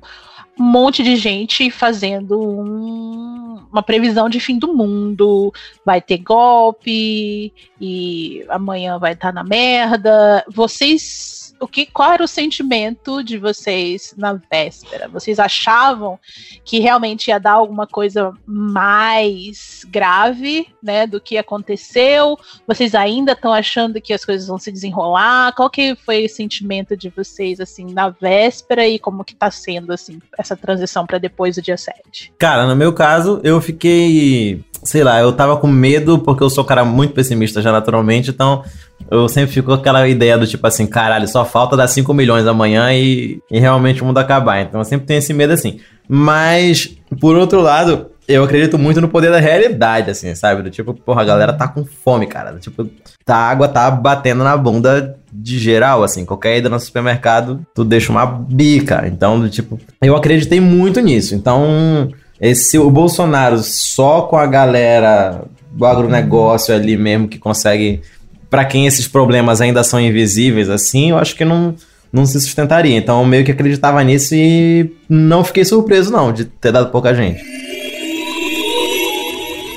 monte 0.57 1.03
de 1.03 1.15
gente 1.15 1.69
fazendo 1.69 2.39
um- 2.41 3.65
uma 3.71 3.83
previsão 3.83 4.27
de 4.29 4.39
fim 4.39 4.57
do 4.57 4.73
mundo. 4.73 5.53
Vai 5.85 6.01
ter 6.01 6.17
golpe 6.17 7.53
e 7.79 8.45
amanhã 8.49 8.97
vai 8.97 9.13
estar 9.13 9.31
na 9.33 9.43
merda. 9.43 10.43
Vocês. 10.49 11.46
O 11.59 11.67
que, 11.67 11.85
qual 11.85 12.11
era 12.13 12.23
o 12.23 12.27
sentimento 12.27 13.23
de 13.23 13.37
vocês 13.37 14.13
na 14.17 14.39
véspera? 14.49 15.07
Vocês 15.07 15.39
achavam 15.39 16.19
que 16.63 16.79
realmente 16.79 17.29
ia 17.29 17.39
dar 17.39 17.53
alguma 17.53 17.87
coisa 17.87 18.33
mais 18.45 19.81
grave, 19.87 20.67
né, 20.81 21.07
do 21.07 21.19
que 21.19 21.37
aconteceu? 21.37 22.37
Vocês 22.67 22.93
ainda 22.93 23.31
estão 23.31 23.51
achando 23.53 23.99
que 24.01 24.13
as 24.13 24.23
coisas 24.23 24.47
vão 24.47 24.57
se 24.57 24.71
desenrolar? 24.71 25.53
Qual 25.53 25.69
que 25.69 25.95
foi 25.95 26.25
o 26.25 26.29
sentimento 26.29 26.95
de 26.95 27.09
vocês 27.09 27.59
assim 27.59 27.93
na 27.93 28.09
véspera 28.09 28.87
e 28.87 28.99
como 28.99 29.23
que 29.23 29.35
tá 29.35 29.49
sendo 29.49 29.91
assim 29.91 30.19
essa 30.37 30.55
transição 30.55 31.05
para 31.05 31.17
depois 31.17 31.55
do 31.55 31.61
dia 31.61 31.77
7? 31.77 32.33
Cara, 32.37 32.67
no 32.67 32.75
meu 32.75 32.93
caso, 32.93 33.39
eu 33.43 33.59
fiquei. 33.61 34.63
Sei 34.87 35.03
lá, 35.03 35.19
eu 35.19 35.33
tava 35.33 35.57
com 35.57 35.67
medo, 35.67 36.17
porque 36.19 36.41
eu 36.41 36.49
sou 36.49 36.63
um 36.63 36.67
cara 36.67 36.85
muito 36.85 37.13
pessimista 37.13 37.61
já 37.61 37.73
naturalmente, 37.73 38.29
então 38.29 38.63
eu 39.11 39.27
sempre 39.27 39.51
fico 39.51 39.67
com 39.67 39.73
aquela 39.73 40.07
ideia 40.07 40.37
do 40.37 40.47
tipo 40.47 40.65
assim, 40.65 40.87
caralho, 40.87 41.27
só 41.27 41.43
falta 41.43 41.75
dar 41.75 41.89
5 41.89 42.13
milhões 42.13 42.47
amanhã 42.47 42.93
e, 42.93 43.41
e 43.51 43.59
realmente 43.59 44.01
o 44.01 44.05
mundo 44.05 44.17
acabar. 44.17 44.61
Então 44.61 44.79
eu 44.79 44.85
sempre 44.85 45.05
tenho 45.05 45.17
esse 45.17 45.33
medo 45.33 45.51
assim. 45.51 45.81
Mas, 46.07 46.95
por 47.19 47.35
outro 47.35 47.59
lado, 47.59 48.11
eu 48.25 48.45
acredito 48.45 48.77
muito 48.77 49.01
no 49.01 49.09
poder 49.09 49.29
da 49.29 49.39
realidade, 49.39 50.09
assim, 50.09 50.33
sabe? 50.35 50.63
Do 50.63 50.69
tipo, 50.69 50.93
porra, 50.93 51.21
a 51.21 51.25
galera 51.25 51.51
tá 51.51 51.67
com 51.67 51.83
fome, 51.83 52.27
cara. 52.27 52.51
Do 52.51 52.59
tipo, 52.59 52.89
tá, 53.25 53.35
a 53.35 53.49
água 53.49 53.67
tá 53.67 53.91
batendo 53.91 54.41
na 54.41 54.55
bunda 54.55 55.17
de 55.33 55.59
geral, 55.59 56.01
assim. 56.01 56.23
Qualquer 56.23 56.59
ida 56.59 56.69
no 56.69 56.79
supermercado, 56.79 57.59
tu 57.75 57.83
deixa 57.83 58.09
uma 58.09 58.25
bica. 58.25 59.05
Então, 59.05 59.37
do 59.37 59.49
tipo, 59.49 59.77
eu 60.01 60.15
acreditei 60.15 60.61
muito 60.61 61.01
nisso. 61.01 61.35
Então, 61.35 62.09
esse 62.39 62.77
o 62.77 62.89
Bolsonaro 62.89 63.57
só 63.59 64.21
com 64.23 64.37
a 64.37 64.45
galera 64.45 65.43
do 65.71 65.85
agronegócio 65.85 66.73
ali 66.73 66.97
mesmo 66.97 67.27
que 67.27 67.37
consegue. 67.37 68.01
Pra 68.49 68.63
quem 68.63 68.87
esses 68.87 69.07
problemas 69.07 69.59
ainda 69.59 69.83
são 69.83 69.99
invisíveis, 69.99 70.69
assim, 70.69 71.09
eu 71.09 71.17
acho 71.17 71.35
que 71.35 71.43
não, 71.43 71.75
não 72.13 72.25
se 72.25 72.39
sustentaria. 72.39 72.95
Então, 72.95 73.19
eu 73.19 73.25
meio 73.25 73.43
que 73.43 73.51
acreditava 73.51 74.01
nisso 74.03 74.33
e 74.33 74.89
não 75.09 75.43
fiquei 75.43 75.65
surpreso, 75.65 76.11
não, 76.11 76.31
de 76.31 76.45
ter 76.45 76.71
dado 76.71 76.89
pouca 76.89 77.13
gente. 77.13 77.43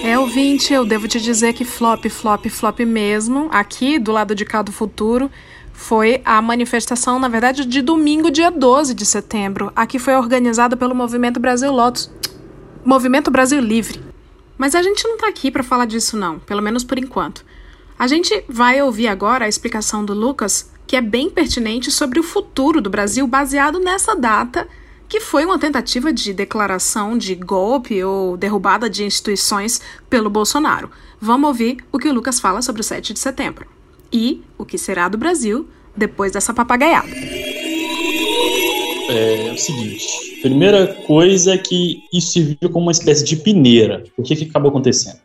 É, 0.04 0.16
ouvinte, 0.16 0.72
eu 0.72 0.84
devo 0.84 1.08
te 1.08 1.20
dizer 1.20 1.52
que 1.52 1.64
flop, 1.64 2.06
flop, 2.06 2.46
flop 2.46 2.80
mesmo, 2.80 3.48
aqui 3.50 3.98
do 3.98 4.12
lado 4.12 4.34
de 4.36 4.44
cá 4.44 4.62
do 4.62 4.70
futuro, 4.70 5.28
foi 5.72 6.20
a 6.24 6.40
manifestação, 6.40 7.18
na 7.18 7.28
verdade, 7.28 7.64
de 7.64 7.82
domingo, 7.82 8.30
dia 8.30 8.50
12 8.50 8.94
de 8.94 9.04
setembro. 9.04 9.72
Aqui 9.74 9.98
foi 9.98 10.14
organizada 10.14 10.76
pelo 10.76 10.94
Movimento 10.94 11.40
Brasil 11.40 11.72
Lotus. 11.72 12.10
Movimento 12.84 13.30
Brasil 13.30 13.60
Livre. 13.60 14.00
Mas 14.56 14.74
a 14.74 14.82
gente 14.82 15.06
não 15.06 15.18
tá 15.18 15.28
aqui 15.28 15.50
pra 15.50 15.62
falar 15.62 15.84
disso, 15.84 16.16
não, 16.16 16.38
pelo 16.38 16.62
menos 16.62 16.82
por 16.82 16.98
enquanto. 16.98 17.44
A 17.98 18.06
gente 18.06 18.44
vai 18.48 18.80
ouvir 18.80 19.08
agora 19.08 19.44
a 19.44 19.48
explicação 19.48 20.02
do 20.02 20.14
Lucas, 20.14 20.70
que 20.86 20.96
é 20.96 21.00
bem 21.02 21.28
pertinente 21.28 21.90
sobre 21.90 22.18
o 22.18 22.22
futuro 22.22 22.80
do 22.80 22.88
Brasil 22.88 23.26
baseado 23.26 23.78
nessa 23.78 24.16
data, 24.16 24.66
que 25.08 25.20
foi 25.20 25.44
uma 25.44 25.58
tentativa 25.58 26.10
de 26.10 26.32
declaração 26.32 27.18
de 27.18 27.34
golpe 27.34 28.02
ou 28.02 28.36
derrubada 28.36 28.88
de 28.88 29.04
instituições 29.04 29.80
pelo 30.08 30.30
Bolsonaro. 30.30 30.90
Vamos 31.20 31.48
ouvir 31.48 31.84
o 31.92 31.98
que 31.98 32.08
o 32.08 32.14
Lucas 32.14 32.40
fala 32.40 32.62
sobre 32.62 32.80
o 32.80 32.84
7 32.84 33.12
de 33.12 33.18
setembro 33.18 33.66
e 34.10 34.42
o 34.56 34.64
que 34.64 34.78
será 34.78 35.06
do 35.08 35.18
Brasil 35.18 35.68
depois 35.94 36.32
dessa 36.32 36.54
papagaiada. 36.54 37.08
É, 39.10 39.52
o 39.52 39.58
seguinte: 39.58 40.06
primeira 40.40 40.86
coisa 40.86 41.54
é 41.54 41.58
que 41.58 42.02
isso 42.12 42.32
serviu 42.32 42.70
como 42.70 42.86
uma 42.86 42.92
espécie 42.92 43.24
de 43.24 43.36
peneira. 43.36 44.04
O 44.16 44.22
que, 44.22 44.36
que 44.36 44.44
acabou 44.44 44.70
acontecendo? 44.70 45.18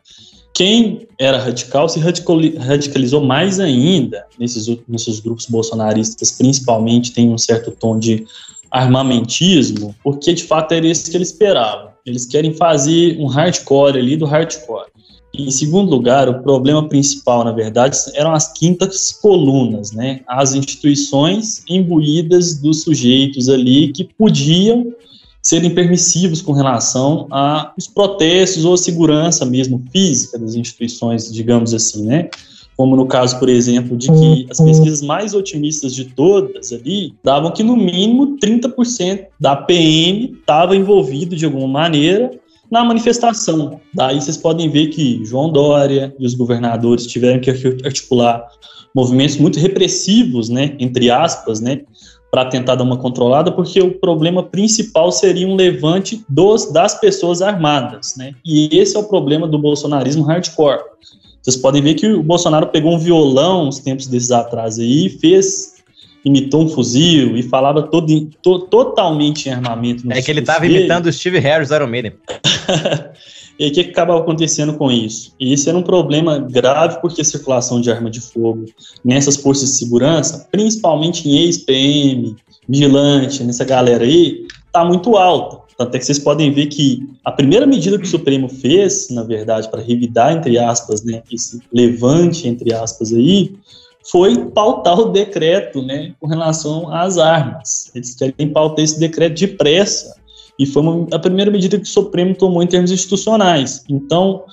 Quem 0.52 1.06
era 1.18 1.38
radical 1.38 1.88
se 1.88 2.00
radicalizou 2.00 3.22
mais 3.22 3.60
ainda 3.60 4.24
nesses, 4.38 4.66
nesses 4.88 5.20
grupos 5.20 5.46
bolsonaristas, 5.46 6.32
principalmente 6.32 7.12
tem 7.12 7.28
um 7.30 7.36
certo 7.36 7.70
tom 7.70 7.98
de 7.98 8.26
armamentismo, 8.70 9.94
porque 10.02 10.32
de 10.32 10.44
fato 10.44 10.72
era 10.72 10.86
isso 10.86 11.10
que 11.10 11.16
eles 11.16 11.30
esperavam. 11.30 11.90
Eles 12.06 12.24
querem 12.24 12.54
fazer 12.54 13.18
um 13.18 13.26
hardcore 13.26 13.98
ali 13.98 14.16
do 14.16 14.24
hardcore. 14.24 14.90
Em 15.38 15.50
segundo 15.50 15.90
lugar, 15.90 16.28
o 16.28 16.42
problema 16.42 16.88
principal, 16.88 17.44
na 17.44 17.52
verdade, 17.52 17.98
eram 18.14 18.32
as 18.32 18.52
quintas 18.52 19.12
colunas, 19.12 19.92
né? 19.92 20.20
As 20.26 20.54
instituições 20.54 21.62
imbuídas 21.68 22.58
dos 22.58 22.82
sujeitos 22.82 23.48
ali 23.48 23.92
que 23.92 24.04
podiam 24.04 24.92
serem 25.42 25.70
permissivos 25.70 26.42
com 26.42 26.52
relação 26.52 27.28
aos 27.30 27.86
protestos 27.86 28.64
ou 28.64 28.74
a 28.74 28.78
segurança 28.78 29.44
mesmo 29.44 29.80
física 29.92 30.38
das 30.38 30.54
instituições, 30.54 31.32
digamos 31.32 31.72
assim, 31.72 32.04
né? 32.04 32.28
Como 32.76 32.96
no 32.96 33.06
caso, 33.06 33.38
por 33.38 33.48
exemplo, 33.48 33.96
de 33.96 34.08
que 34.08 34.46
as 34.50 34.58
pesquisas 34.58 35.00
mais 35.00 35.34
otimistas 35.34 35.94
de 35.94 36.06
todas 36.06 36.72
ali 36.72 37.14
davam 37.24 37.50
que 37.50 37.62
no 37.62 37.76
mínimo 37.76 38.36
30% 38.38 39.26
da 39.40 39.56
PM 39.56 40.36
estava 40.38 40.76
envolvido 40.76 41.36
de 41.36 41.44
alguma 41.44 41.68
maneira 41.68 42.30
na 42.70 42.84
manifestação. 42.84 43.80
Daí 43.94 44.20
vocês 44.20 44.36
podem 44.36 44.68
ver 44.68 44.88
que 44.88 45.24
João 45.24 45.50
Dória 45.50 46.14
e 46.18 46.26
os 46.26 46.34
governadores 46.34 47.06
tiveram 47.06 47.40
que 47.40 47.50
articular 47.84 48.46
movimentos 48.94 49.36
muito 49.36 49.58
repressivos, 49.58 50.48
né, 50.48 50.74
entre 50.78 51.10
aspas, 51.10 51.60
né, 51.60 51.82
para 52.30 52.46
tentar 52.46 52.74
dar 52.74 52.84
uma 52.84 52.96
controlada, 52.96 53.52
porque 53.52 53.80
o 53.80 53.98
problema 53.98 54.42
principal 54.42 55.12
seria 55.12 55.46
um 55.46 55.54
levante 55.54 56.24
dos, 56.28 56.72
das 56.72 56.98
pessoas 56.98 57.40
armadas, 57.40 58.14
né? 58.16 58.34
E 58.44 58.68
esse 58.72 58.96
é 58.96 58.98
o 58.98 59.04
problema 59.04 59.46
do 59.46 59.58
bolsonarismo 59.58 60.24
hardcore. 60.24 60.82
Vocês 61.40 61.56
podem 61.56 61.80
ver 61.80 61.94
que 61.94 62.08
o 62.08 62.22
Bolsonaro 62.22 62.66
pegou 62.66 62.92
um 62.92 62.98
violão 62.98 63.68
uns 63.68 63.78
tempos 63.78 64.06
desses 64.08 64.32
atrás 64.32 64.78
aí 64.78 65.06
e 65.06 65.10
fez 65.10 65.75
imitou 66.26 66.64
um 66.64 66.68
fuzil 66.68 67.36
e 67.36 67.42
falava 67.44 67.84
todo, 67.84 68.28
to, 68.42 68.58
totalmente 68.66 69.48
em 69.48 69.52
armamento. 69.52 70.10
É 70.10 70.20
que 70.20 70.28
ele 70.28 70.40
estava 70.40 70.66
imitando 70.66 71.06
o 71.06 71.12
Steve 71.12 71.38
Harris 71.38 71.68
do 71.68 71.76
Iron 71.76 71.86
Maiden. 71.86 72.14
e 73.56 73.68
o 73.68 73.72
que, 73.72 73.84
que 73.84 73.90
acabava 73.90 74.18
acontecendo 74.18 74.74
com 74.74 74.90
isso? 74.90 75.32
E 75.38 75.52
esse 75.52 75.68
era 75.68 75.78
um 75.78 75.82
problema 75.82 76.40
grave 76.40 77.00
porque 77.00 77.20
a 77.20 77.24
circulação 77.24 77.80
de 77.80 77.92
arma 77.92 78.10
de 78.10 78.20
fogo 78.20 78.64
nessas 79.04 79.36
forças 79.36 79.70
de 79.70 79.76
segurança, 79.76 80.48
principalmente 80.50 81.28
em 81.28 81.38
ex-PM, 81.44 82.34
vigilante, 82.68 83.44
nessa 83.44 83.64
galera 83.64 84.02
aí, 84.02 84.48
está 84.66 84.84
muito 84.84 85.16
alta. 85.16 85.64
Tanto 85.78 85.94
é 85.94 85.98
que 85.98 86.06
vocês 86.06 86.18
podem 86.18 86.50
ver 86.52 86.66
que 86.66 87.08
a 87.24 87.30
primeira 87.30 87.66
medida 87.66 87.98
que 87.98 88.04
o 88.04 88.10
Supremo 88.10 88.48
fez, 88.48 89.10
na 89.10 89.22
verdade, 89.22 89.70
para 89.70 89.80
revidar, 89.80 90.32
entre 90.32 90.58
aspas, 90.58 91.04
né, 91.04 91.22
esse 91.30 91.60
levante, 91.72 92.48
entre 92.48 92.74
aspas, 92.74 93.12
aí, 93.12 93.54
foi 94.10 94.36
pautar 94.50 94.98
o 94.98 95.10
decreto 95.10 95.82
né, 95.82 96.14
com 96.20 96.26
relação 96.26 96.92
às 96.92 97.18
armas. 97.18 97.90
Eles 97.94 98.14
querem 98.14 98.48
pautar 98.52 98.84
esse 98.84 98.98
decreto 98.98 99.38
depressa. 99.38 100.16
E 100.58 100.64
foi 100.64 100.82
uma, 100.82 101.06
a 101.12 101.18
primeira 101.18 101.50
medida 101.50 101.78
que 101.78 101.84
o 101.84 101.88
Supremo 101.88 102.34
tomou 102.34 102.62
em 102.62 102.66
termos 102.66 102.90
institucionais. 102.90 103.84
Então, 103.88 104.44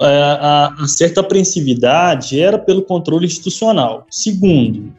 é, 0.00 0.06
a, 0.06 0.74
a 0.78 0.88
certa 0.88 1.20
apreensividade 1.20 2.38
era 2.40 2.58
pelo 2.58 2.82
controle 2.82 3.26
institucional. 3.26 4.06
Segundo, 4.10 4.92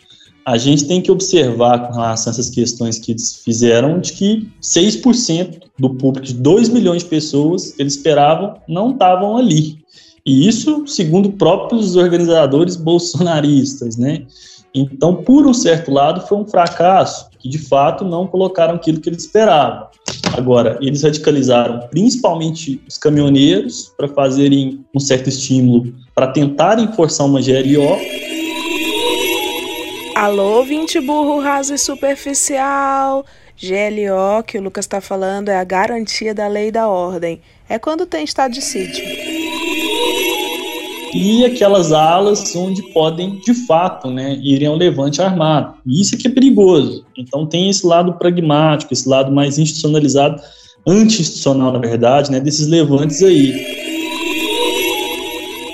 a 0.46 0.58
gente 0.58 0.88
tem 0.88 1.02
que 1.02 1.12
observar 1.12 1.88
com 1.88 1.94
relação 1.94 2.32
a 2.32 2.34
essas 2.34 2.50
questões 2.50 2.98
que 2.98 3.12
eles 3.12 3.36
fizeram, 3.44 4.00
de 4.00 4.14
que 4.14 4.50
6% 4.62 5.62
do 5.78 5.92
público, 5.92 6.26
de 6.26 6.34
2 6.34 6.70
milhões 6.70 7.04
de 7.04 7.10
pessoas 7.10 7.72
que 7.72 7.82
eles 7.82 7.96
esperavam, 7.96 8.56
não 8.68 8.92
estavam 8.92 9.38
ali. 9.38 9.78
E 10.30 10.48
isso, 10.48 10.86
segundo 10.86 11.32
próprios 11.32 11.96
organizadores 11.96 12.76
bolsonaristas, 12.76 13.98
né? 13.98 14.28
Então, 14.76 15.24
por 15.24 15.48
um 15.48 15.56
certo 15.56 15.90
lado, 15.92 16.22
foi 16.28 16.38
um 16.38 16.46
fracasso, 16.46 17.32
que 17.40 17.50
de 17.50 17.58
fato 17.58 18.06
não 18.06 18.28
colocaram 18.28 18.76
aquilo 18.76 19.00
que 19.02 19.10
eles 19.10 19.24
esperavam. 19.24 19.88
Agora, 20.38 20.78
eles 20.82 21.02
radicalizaram 21.02 21.80
principalmente 21.88 22.80
os 22.88 22.96
caminhoneiros 22.96 23.92
para 23.98 24.08
fazerem 24.08 24.86
um 24.96 25.00
certo 25.00 25.30
estímulo 25.30 25.92
para 26.14 26.28
tentarem 26.28 26.94
forçar 26.94 27.26
uma 27.26 27.42
GLO. 27.42 27.98
Alô, 30.14 30.64
20 30.64 31.02
burro 31.02 31.40
raso 31.40 31.74
e 31.74 31.78
superficial. 31.80 33.26
GLO, 33.60 34.44
que 34.46 34.60
o 34.60 34.62
Lucas 34.62 34.86
está 34.86 35.02
falando, 35.02 35.50
é 35.50 35.58
a 35.58 35.64
garantia 35.64 36.36
da 36.36 36.48
lei 36.48 36.68
e 36.68 36.72
da 36.72 36.88
ordem. 36.88 37.42
É 37.68 37.80
quando 37.80 38.06
tem 38.06 38.24
estado 38.24 38.54
de 38.54 38.62
sítio 38.62 39.04
e 41.14 41.46
aquelas 41.46 41.92
alas 41.92 42.56
onde 42.56 42.82
podem, 42.94 43.40
de 43.40 43.54
fato, 43.54 44.10
né, 44.10 44.38
irem 44.42 44.68
ao 44.68 44.76
levante 44.76 45.22
armado. 45.22 45.74
E 45.86 46.02
isso 46.02 46.16
é 46.16 46.18
que 46.18 46.28
é 46.28 46.32
perigoso. 46.32 47.06
Então 47.18 47.46
tem 47.46 47.70
esse 47.70 47.86
lado 47.86 48.14
pragmático, 48.14 48.94
esse 48.94 49.08
lado 49.08 49.32
mais 49.32 49.58
institucionalizado, 49.58 50.42
anti-institucional, 50.88 51.72
na 51.72 51.80
verdade, 51.80 52.32
né, 52.32 52.40
desses 52.40 52.68
levantes 52.68 53.22
aí. 53.24 53.54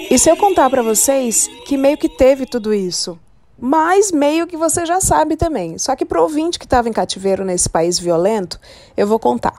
E 0.09 0.17
se 0.17 0.29
eu 0.29 0.37
contar 0.37 0.69
para 0.69 0.81
vocês 0.81 1.49
que 1.65 1.77
meio 1.77 1.97
que 1.97 2.07
teve 2.07 2.45
tudo 2.45 2.73
isso, 2.73 3.19
mas 3.59 4.11
meio 4.11 4.47
que 4.47 4.57
você 4.57 4.85
já 4.85 4.99
sabe 5.01 5.35
também. 5.35 5.77
Só 5.77 5.95
que 5.95 6.05
para 6.05 6.19
o 6.19 6.23
ouvinte 6.23 6.59
que 6.59 6.65
estava 6.65 6.87
em 6.87 6.93
cativeiro 6.93 7.43
nesse 7.43 7.69
país 7.69 7.99
violento, 7.99 8.59
eu 8.95 9.07
vou 9.07 9.19
contar. 9.19 9.55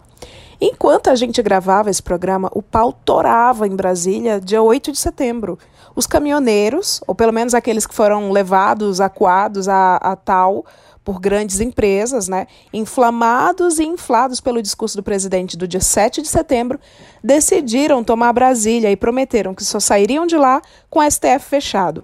Enquanto 0.60 1.10
a 1.10 1.14
gente 1.14 1.42
gravava 1.42 1.90
esse 1.90 2.02
programa, 2.02 2.50
o 2.54 2.62
pau 2.62 2.92
torava 2.92 3.66
em 3.66 3.76
Brasília, 3.76 4.40
dia 4.40 4.62
8 4.62 4.90
de 4.90 4.98
setembro. 4.98 5.58
Os 5.94 6.06
caminhoneiros, 6.06 7.00
ou 7.06 7.14
pelo 7.14 7.32
menos 7.32 7.54
aqueles 7.54 7.86
que 7.86 7.94
foram 7.94 8.30
levados, 8.30 9.00
acuados 9.00 9.68
a, 9.68 9.96
a 9.96 10.16
tal 10.16 10.64
por 11.04 11.20
grandes 11.20 11.60
empresas, 11.60 12.26
né, 12.26 12.48
inflamados 12.72 13.78
e 13.78 13.84
inflados 13.84 14.40
pelo 14.40 14.60
discurso 14.60 14.96
do 14.96 15.04
presidente 15.04 15.56
do 15.56 15.68
dia 15.68 15.80
7 15.80 16.20
de 16.20 16.26
setembro, 16.26 16.80
decidiram 17.22 18.02
tomar 18.02 18.32
Brasília 18.32 18.90
e 18.90 18.96
prometeram 18.96 19.54
que 19.54 19.64
só 19.64 19.78
sairiam 19.78 20.26
de 20.26 20.36
lá 20.36 20.60
com 20.90 20.98
o 20.98 21.08
STF 21.08 21.40
fechado. 21.40 22.02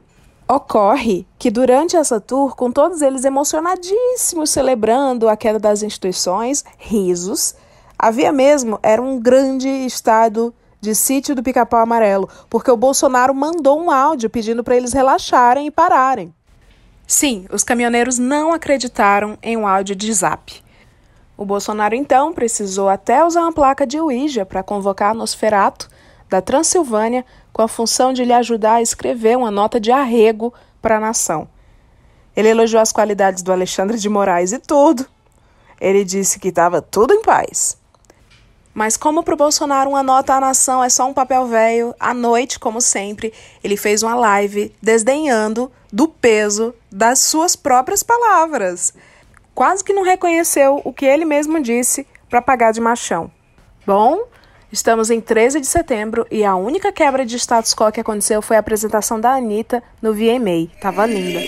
Ocorre 0.49 1.27
que 1.39 1.51
durante 1.51 1.97
essa 1.97 2.21
tour, 2.21 2.55
com 2.55 2.71
todos 2.71 3.03
eles 3.03 3.25
emocionadíssimos 3.25 4.51
celebrando 4.51 5.29
a 5.29 5.37
queda 5.37 5.59
das 5.59 5.83
instituições, 5.83 6.65
risos, 6.79 7.57
Havia 8.03 8.33
mesmo, 8.33 8.81
era 8.83 9.01
um 9.01 9.21
grande 9.21 9.69
estado 9.69 10.53
de 10.81 10.93
sítio 10.93 11.37
do 11.37 11.43
pica-pau 11.43 11.79
amarelo, 11.79 12.29
porque 12.51 12.69
o 12.69 12.77
Bolsonaro 12.77 13.33
mandou 13.33 13.81
um 13.81 13.93
áudio 13.93 14.29
pedindo 14.29 14.65
para 14.65 14.77
eles 14.77 14.93
relaxarem 14.93 15.69
e 15.69 15.71
pararem. 15.71 16.35
Sim, 17.07 17.47
os 17.53 17.63
caminhoneiros 17.63 18.19
não 18.19 18.53
acreditaram 18.53 19.39
em 19.41 19.57
um 19.57 19.69
áudio 19.69 19.95
de 19.95 20.13
zap. 20.13 20.53
O 21.37 21.45
Bolsonaro 21.45 21.95
então 21.95 22.33
precisou 22.33 22.89
até 22.89 23.25
usar 23.25 23.43
uma 23.43 23.53
placa 23.53 23.87
de 23.87 24.01
Ouija 24.01 24.45
para 24.45 24.65
convocar 24.65 25.15
Nosferato 25.15 25.89
da 26.29 26.41
Transilvânia 26.41 27.25
com 27.53 27.63
a 27.63 27.69
função 27.69 28.13
de 28.13 28.25
lhe 28.25 28.33
ajudar 28.33 28.75
a 28.75 28.83
escrever 28.83 29.39
uma 29.39 29.53
nota 29.53 29.79
de 29.79 29.93
arrego 29.93 30.53
para 30.81 30.97
a 30.97 31.01
nação. 31.01 31.47
Ele 32.35 32.49
elogiou 32.49 32.83
as 32.83 32.91
qualidades 32.91 33.45
do 33.45 33.53
Alexandre 33.53 33.97
de 33.97 34.09
Moraes 34.09 34.51
e 34.51 34.59
tudo. 34.59 35.07
Ele 35.81 36.03
disse 36.03 36.41
que 36.41 36.49
estava 36.49 36.83
tudo 36.83 37.15
em 37.15 37.23
paz. 37.23 37.81
Mas 38.75 38.97
como 38.97 39.23
para 39.23 39.35
o 39.35 39.37
Bolsonaro 39.37 39.91
uma 39.91 40.03
nota 40.03 40.35
à 40.35 40.41
nação 40.41 40.83
é 40.83 40.89
só 40.89 41.07
um 41.07 41.13
papel 41.13 41.47
velho, 41.47 41.95
à 42.01 42.15
noite, 42.15 42.59
como 42.59 42.81
sempre, 42.81 43.33
ele 43.63 43.77
fez 43.77 44.03
uma 44.03 44.15
live 44.15 44.75
desdenhando 44.81 45.71
do 45.93 46.09
peso 46.09 46.75
das 46.91 47.19
suas 47.19 47.55
próprias 47.55 48.03
palavras. 48.03 48.95
Quase 49.55 49.85
que 49.85 49.93
não 49.93 50.03
reconheceu 50.03 50.81
o 50.85 50.93
que 50.93 51.05
ele 51.05 51.27
mesmo 51.27 51.61
disse 51.61 52.07
para 52.31 52.41
pagar 52.41 52.73
de 52.73 52.81
machão. 52.81 53.31
Bom, 53.87 54.23
estamos 54.73 55.11
em 55.11 55.21
13 55.21 55.61
de 55.61 55.67
setembro 55.67 56.27
e 56.31 56.43
a 56.43 56.57
única 56.57 56.91
quebra 56.91 57.27
de 57.27 57.37
status 57.37 57.75
quo 57.75 57.93
que 57.93 58.01
aconteceu 58.01 58.41
foi 58.41 58.57
a 58.57 58.61
apresentação 58.61 59.21
da 59.21 59.35
Anitta 59.35 59.83
no 60.01 60.15
VMA. 60.15 60.71
Tava 60.81 61.05
linda. 61.05 61.41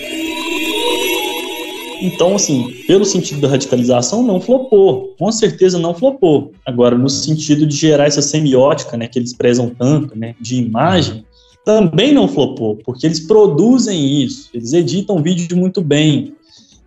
Então, 2.01 2.35
assim, 2.35 2.71
pelo 2.87 3.05
sentido 3.05 3.41
da 3.41 3.47
radicalização, 3.47 4.23
não 4.23 4.39
flopou. 4.39 5.13
Com 5.17 5.31
certeza 5.31 5.79
não 5.79 5.93
flopou. 5.93 6.51
Agora, 6.65 6.97
no 6.97 7.09
sentido 7.09 7.65
de 7.65 7.75
gerar 7.75 8.05
essa 8.05 8.21
semiótica, 8.21 8.97
né, 8.97 9.07
que 9.07 9.19
eles 9.19 9.33
prezam 9.33 9.69
tanto, 9.69 10.17
né, 10.17 10.35
de 10.39 10.55
imagem, 10.55 11.25
também 11.65 12.13
não 12.13 12.27
flopou, 12.27 12.77
porque 12.85 13.07
eles 13.07 13.19
produzem 13.19 14.23
isso, 14.23 14.49
eles 14.53 14.71
editam 14.71 15.21
vídeo 15.21 15.57
muito 15.57 15.81
bem. 15.81 16.35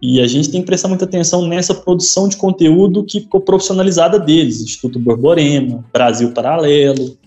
E 0.00 0.20
a 0.20 0.26
gente 0.28 0.48
tem 0.48 0.60
que 0.60 0.66
prestar 0.66 0.86
muita 0.86 1.04
atenção 1.04 1.46
nessa 1.48 1.74
produção 1.74 2.28
de 2.28 2.36
conteúdo 2.36 3.02
que 3.02 3.20
ficou 3.20 3.40
profissionalizada 3.40 4.16
deles, 4.16 4.60
Instituto 4.60 5.00
Borborema, 5.00 5.84
Brasil 5.92 6.30
Paralelo. 6.30 7.18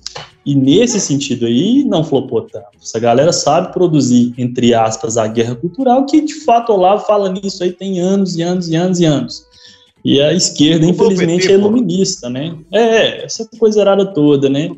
E 0.45 0.55
nesse 0.55 0.99
sentido 0.99 1.45
aí, 1.45 1.83
não 1.83 2.03
flopou 2.03 2.41
tanto. 2.41 2.65
Essa 2.81 2.99
galera 2.99 3.31
sabe 3.31 3.71
produzir, 3.71 4.33
entre 4.37 4.73
aspas, 4.73 5.17
a 5.17 5.27
guerra 5.27 5.55
cultural, 5.55 6.05
que 6.05 6.21
de 6.21 6.33
fato 6.33 6.71
o 6.71 6.75
Olavo 6.75 7.05
fala 7.05 7.31
nisso 7.31 7.63
aí 7.63 7.71
tem 7.71 7.99
anos 7.99 8.35
e 8.35 8.41
anos 8.41 8.67
e 8.67 8.75
anos 8.75 8.99
e 8.99 9.05
anos. 9.05 9.51
E 10.03 10.19
a 10.19 10.33
esquerda, 10.33 10.85
infelizmente, 10.85 11.47
é 11.47 11.53
iluminista, 11.53 12.27
né? 12.27 12.55
É, 12.71 13.23
essa 13.23 13.47
coisa 13.59 13.81
errada 13.81 14.03
toda, 14.03 14.49
né? 14.49 14.71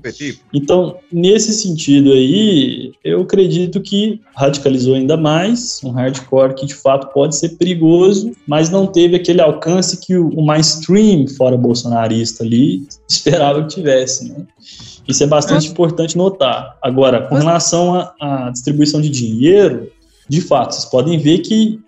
Então, 0.54 0.98
nesse 1.12 1.54
sentido 1.54 2.12
aí, 2.12 2.92
eu 3.04 3.22
acredito 3.22 3.80
que 3.80 4.20
radicalizou 4.36 4.96
ainda 4.96 5.16
mais, 5.16 5.80
um 5.84 5.92
hardcore 5.92 6.56
que 6.56 6.66
de 6.66 6.76
fato 6.76 7.14
pode 7.14 7.38
ser 7.38 7.56
perigoso, 7.58 8.34
mas 8.46 8.70
não 8.70 8.86
teve 8.86 9.16
aquele 9.16 9.40
alcance 9.40 9.98
que 9.98 10.18
o, 10.18 10.28
o 10.28 10.46
mainstream 10.46 11.26
fora 11.28 11.56
bolsonarista 11.56 12.44
ali 12.44 12.86
esperava 13.08 13.62
que 13.64 13.76
tivesse, 13.76 14.28
né? 14.28 14.46
Isso 15.08 15.24
é 15.24 15.28
bastante 15.28 15.68
importante 15.68 16.18
notar. 16.18 16.78
Agora, 16.82 17.28
com 17.28 17.36
relação 17.36 17.96
à- 18.20 18.50
distribuição 18.52 19.02
de 19.02 19.10
dinheiro, 19.10 19.90
de 20.30 20.42
fato, 20.42 20.74
vocês 20.74 20.86
podem 20.86 21.18
ver 21.18 21.40
que 21.40 21.80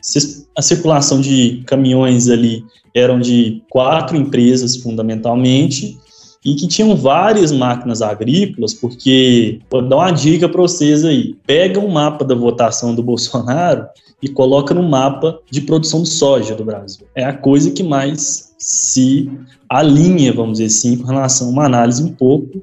a 0.55 0.61
circulação 0.61 1.21
de 1.21 1.63
caminhões 1.65 2.27
ali 2.29 2.63
eram 2.93 3.19
de 3.19 3.61
quatro 3.69 4.15
empresas 4.17 4.77
fundamentalmente 4.77 5.97
e 6.43 6.53
que 6.53 6.67
tinham 6.67 6.95
várias 6.95 7.51
máquinas 7.51 8.01
agrícolas, 8.01 8.73
porque 8.73 9.59
vou 9.69 9.81
dar 9.81 9.95
uma 9.97 10.11
dica 10.11 10.47
para 10.47 10.61
vocês 10.61 11.03
aí: 11.03 11.35
pega 11.47 11.79
um 11.79 11.87
mapa 11.87 12.23
da 12.23 12.35
votação 12.35 12.93
do 12.93 13.01
Bolsonaro 13.03 13.87
e 14.21 14.27
coloca 14.29 14.73
no 14.73 14.83
mapa 14.83 15.39
de 15.49 15.61
produção 15.61 16.03
de 16.03 16.09
soja 16.09 16.55
do 16.55 16.63
Brasil. 16.63 17.05
É 17.15 17.23
a 17.23 17.33
coisa 17.33 17.71
que 17.71 17.83
mais 17.83 18.53
se 18.57 19.29
alinha, 19.69 20.33
vamos 20.33 20.59
dizer 20.59 20.65
assim, 20.65 20.97
com 20.97 21.07
relação 21.07 21.47
a 21.47 21.51
uma 21.51 21.65
análise 21.65 22.03
um 22.03 22.11
pouco 22.11 22.61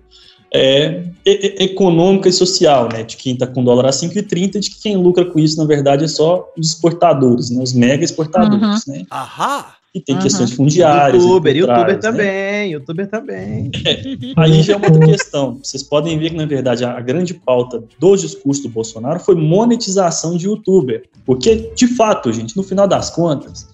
é, 0.54 1.02
econômica 1.24 2.28
e 2.28 2.32
social, 2.32 2.88
né? 2.92 3.02
De 3.02 3.16
quem 3.16 3.34
está 3.34 3.46
com 3.46 3.64
dólar 3.64 3.86
a 3.86 3.90
5,30, 3.90 4.58
de 4.60 4.70
que 4.70 4.82
quem 4.82 4.96
lucra 4.96 5.24
com 5.24 5.38
isso, 5.38 5.56
na 5.56 5.64
verdade, 5.64 6.04
é 6.04 6.08
só 6.08 6.50
os 6.58 6.68
exportadores, 6.68 7.50
né? 7.50 7.62
Os 7.62 7.72
mega 7.72 8.04
exportadores, 8.04 8.86
né? 8.86 9.04
Ahá! 9.10 9.76
E 9.94 10.00
tem 10.00 10.16
Uhum. 10.16 10.22
questões 10.22 10.52
fundiárias. 10.52 11.22
Youtuber, 11.22 11.52
por 11.52 11.58
youtuber 11.58 11.84
trás, 11.84 11.96
né? 11.96 12.10
também, 12.10 12.72
youtuber 12.72 13.06
também. 13.10 13.70
Aí 14.36 14.62
já 14.62 14.72
é 14.72 14.76
uma 14.76 14.86
outra 14.86 15.06
questão. 15.06 15.58
Vocês 15.62 15.82
podem 15.82 16.18
ver 16.18 16.30
que, 16.30 16.36
na 16.36 16.46
verdade, 16.46 16.82
a 16.82 16.98
grande 17.00 17.34
pauta 17.34 17.82
do 17.98 18.16
discurso 18.16 18.62
do 18.62 18.70
Bolsonaro 18.70 19.20
foi 19.20 19.34
monetização 19.34 20.34
de 20.36 20.46
youtuber. 20.46 21.04
Porque, 21.26 21.70
de 21.74 21.86
fato, 21.86 22.32
gente, 22.32 22.56
no 22.56 22.62
final 22.62 22.88
das 22.88 23.10
contas, 23.10 23.68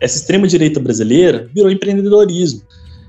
essa 0.00 0.18
extrema-direita 0.18 0.78
brasileira 0.78 1.48
virou 1.54 1.70
empreendedorismo. 1.70 2.60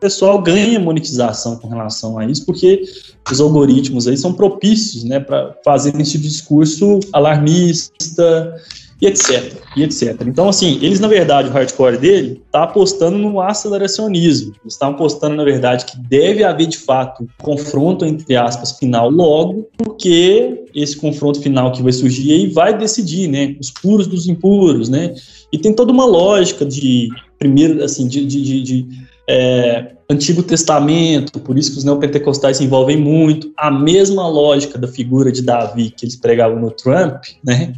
Pessoal 0.05 0.39
ganha 0.39 0.79
monetização 0.79 1.55
com 1.55 1.67
relação 1.67 2.19
a 2.19 2.25
isso, 2.27 2.45
porque 2.45 2.83
os 3.31 3.41
algoritmos 3.41 4.07
aí 4.07 4.15
são 4.15 4.31
propícios 4.31 5.03
né, 5.03 5.19
para 5.19 5.55
fazer 5.65 5.99
esse 5.99 6.19
discurso 6.19 6.99
alarmista 7.11 8.53
e 9.01 9.07
etc, 9.07 9.51
e 9.75 9.81
etc. 9.81 10.21
Então, 10.27 10.47
assim, 10.47 10.77
eles, 10.83 10.99
na 10.99 11.07
verdade, 11.07 11.49
o 11.49 11.51
hardcore 11.51 11.97
dele 11.97 12.43
tá 12.51 12.65
apostando 12.65 13.17
no 13.17 13.41
aceleracionismo. 13.41 14.53
Eles 14.61 14.73
estão 14.73 14.89
apostando, 14.89 15.35
na 15.35 15.43
verdade, 15.43 15.85
que 15.85 15.97
deve 15.97 16.43
haver, 16.43 16.67
de 16.67 16.77
fato, 16.77 17.27
confronto, 17.41 18.05
entre 18.05 18.35
aspas, 18.35 18.73
final 18.77 19.09
logo, 19.09 19.67
porque 19.75 20.65
esse 20.75 20.95
confronto 20.97 21.41
final 21.41 21.71
que 21.71 21.81
vai 21.81 21.91
surgir 21.91 22.31
aí 22.31 22.47
vai 22.47 22.77
decidir, 22.77 23.27
né, 23.27 23.55
os 23.59 23.71
puros 23.71 24.05
dos 24.05 24.27
impuros, 24.27 24.87
né, 24.87 25.15
e 25.51 25.57
tem 25.57 25.73
toda 25.73 25.91
uma 25.91 26.05
lógica 26.05 26.63
de, 26.63 27.09
primeiro, 27.39 27.83
assim, 27.83 28.07
de, 28.07 28.23
de, 28.25 28.41
de- 28.43 28.61
de, 28.61 29.04
é, 29.27 29.95
Antigo 30.09 30.43
Testamento, 30.43 31.39
por 31.39 31.57
isso 31.57 31.71
que 31.71 31.77
os 31.77 31.83
neopentecostais 31.83 32.57
se 32.57 32.63
envolvem 32.63 32.97
muito, 32.97 33.51
a 33.57 33.71
mesma 33.71 34.27
lógica 34.27 34.77
da 34.77 34.87
figura 34.87 35.31
de 35.31 35.41
Davi 35.41 35.89
que 35.89 36.05
eles 36.05 36.15
pregavam 36.15 36.59
no 36.59 36.71
Trump, 36.71 37.23
né, 37.43 37.73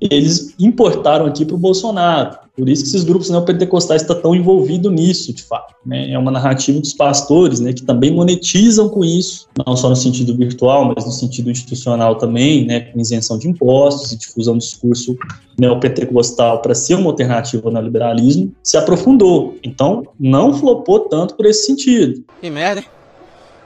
eles 0.00 0.54
importaram 0.58 1.26
aqui 1.26 1.44
para 1.44 1.56
o 1.56 1.58
Bolsonaro. 1.58 2.45
Por 2.56 2.68
isso 2.68 2.82
que 2.82 2.88
esses 2.88 3.04
grupos 3.04 3.28
neopentecostais 3.28 4.02
estão 4.02 4.20
tão 4.20 4.34
envolvidos 4.34 4.90
nisso, 4.90 5.32
de 5.32 5.42
fato. 5.42 5.74
né? 5.84 6.10
É 6.10 6.18
uma 6.18 6.30
narrativa 6.30 6.80
dos 6.80 6.92
pastores, 6.92 7.60
né, 7.60 7.72
que 7.72 7.82
também 7.82 8.10
monetizam 8.10 8.88
com 8.88 9.04
isso, 9.04 9.46
não 9.66 9.76
só 9.76 9.88
no 9.88 9.96
sentido 9.96 10.34
virtual, 10.34 10.84
mas 10.84 11.04
no 11.04 11.12
sentido 11.12 11.50
institucional 11.50 12.16
também, 12.16 12.64
né, 12.64 12.80
com 12.80 12.98
isenção 12.98 13.38
de 13.38 13.48
impostos 13.48 14.12
e 14.12 14.18
difusão 14.18 14.54
do 14.54 14.60
discurso 14.60 15.16
neopentecostal 15.58 16.62
para 16.62 16.74
ser 16.74 16.94
uma 16.94 17.10
alternativa 17.10 17.68
ao 17.68 17.72
neoliberalismo, 17.72 18.52
se 18.62 18.76
aprofundou. 18.76 19.56
Então, 19.62 20.04
não 20.18 20.54
flopou 20.54 21.00
tanto 21.00 21.34
por 21.34 21.46
esse 21.46 21.66
sentido. 21.66 22.24
Que 22.40 22.50
merda, 22.50 22.80
hein? 22.80 22.86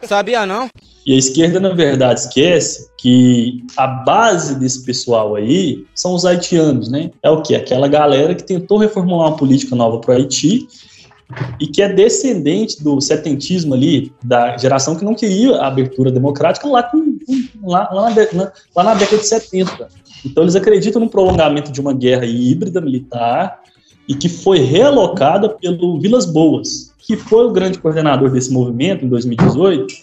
Sabia 0.02 0.46
não? 0.46 0.68
E 1.06 1.14
a 1.14 1.16
esquerda, 1.16 1.58
na 1.58 1.70
verdade, 1.70 2.20
esquece 2.20 2.88
que 2.98 3.64
a 3.76 3.86
base 3.86 4.58
desse 4.58 4.84
pessoal 4.84 5.34
aí 5.34 5.84
são 5.94 6.14
os 6.14 6.24
haitianos, 6.24 6.90
né? 6.90 7.10
É 7.22 7.30
o 7.30 7.42
que? 7.42 7.54
Aquela 7.54 7.88
galera 7.88 8.34
que 8.34 8.42
tentou 8.42 8.78
reformular 8.78 9.28
uma 9.28 9.36
política 9.36 9.74
nova 9.74 9.98
para 9.98 10.12
o 10.12 10.16
Haiti 10.16 10.66
e 11.60 11.66
que 11.66 11.80
é 11.80 11.88
descendente 11.88 12.82
do 12.82 13.00
setentismo 13.00 13.72
ali, 13.74 14.12
da 14.22 14.56
geração 14.58 14.96
que 14.96 15.04
não 15.04 15.14
queria 15.14 15.56
a 15.56 15.68
abertura 15.68 16.10
democrática 16.10 16.66
lá, 16.68 16.82
com, 16.82 17.16
lá, 17.64 17.88
lá, 17.92 18.10
na- 18.10 18.52
lá 18.76 18.84
na 18.84 18.94
década 18.94 19.18
de 19.22 19.26
70. 19.28 19.88
Então 20.24 20.42
eles 20.42 20.56
acreditam 20.56 21.00
no 21.00 21.08
prolongamento 21.08 21.70
de 21.72 21.80
uma 21.80 21.94
guerra 21.94 22.26
híbrida 22.26 22.80
militar 22.80 23.60
e 24.08 24.14
que 24.14 24.28
foi 24.28 24.58
realocada 24.58 25.48
pelo 25.48 25.98
Vilas 26.00 26.26
Boas, 26.26 26.89
que 27.06 27.16
foi 27.16 27.46
o 27.46 27.50
grande 27.50 27.78
coordenador 27.78 28.30
desse 28.30 28.52
movimento 28.52 29.04
em 29.04 29.08
2018, 29.08 29.94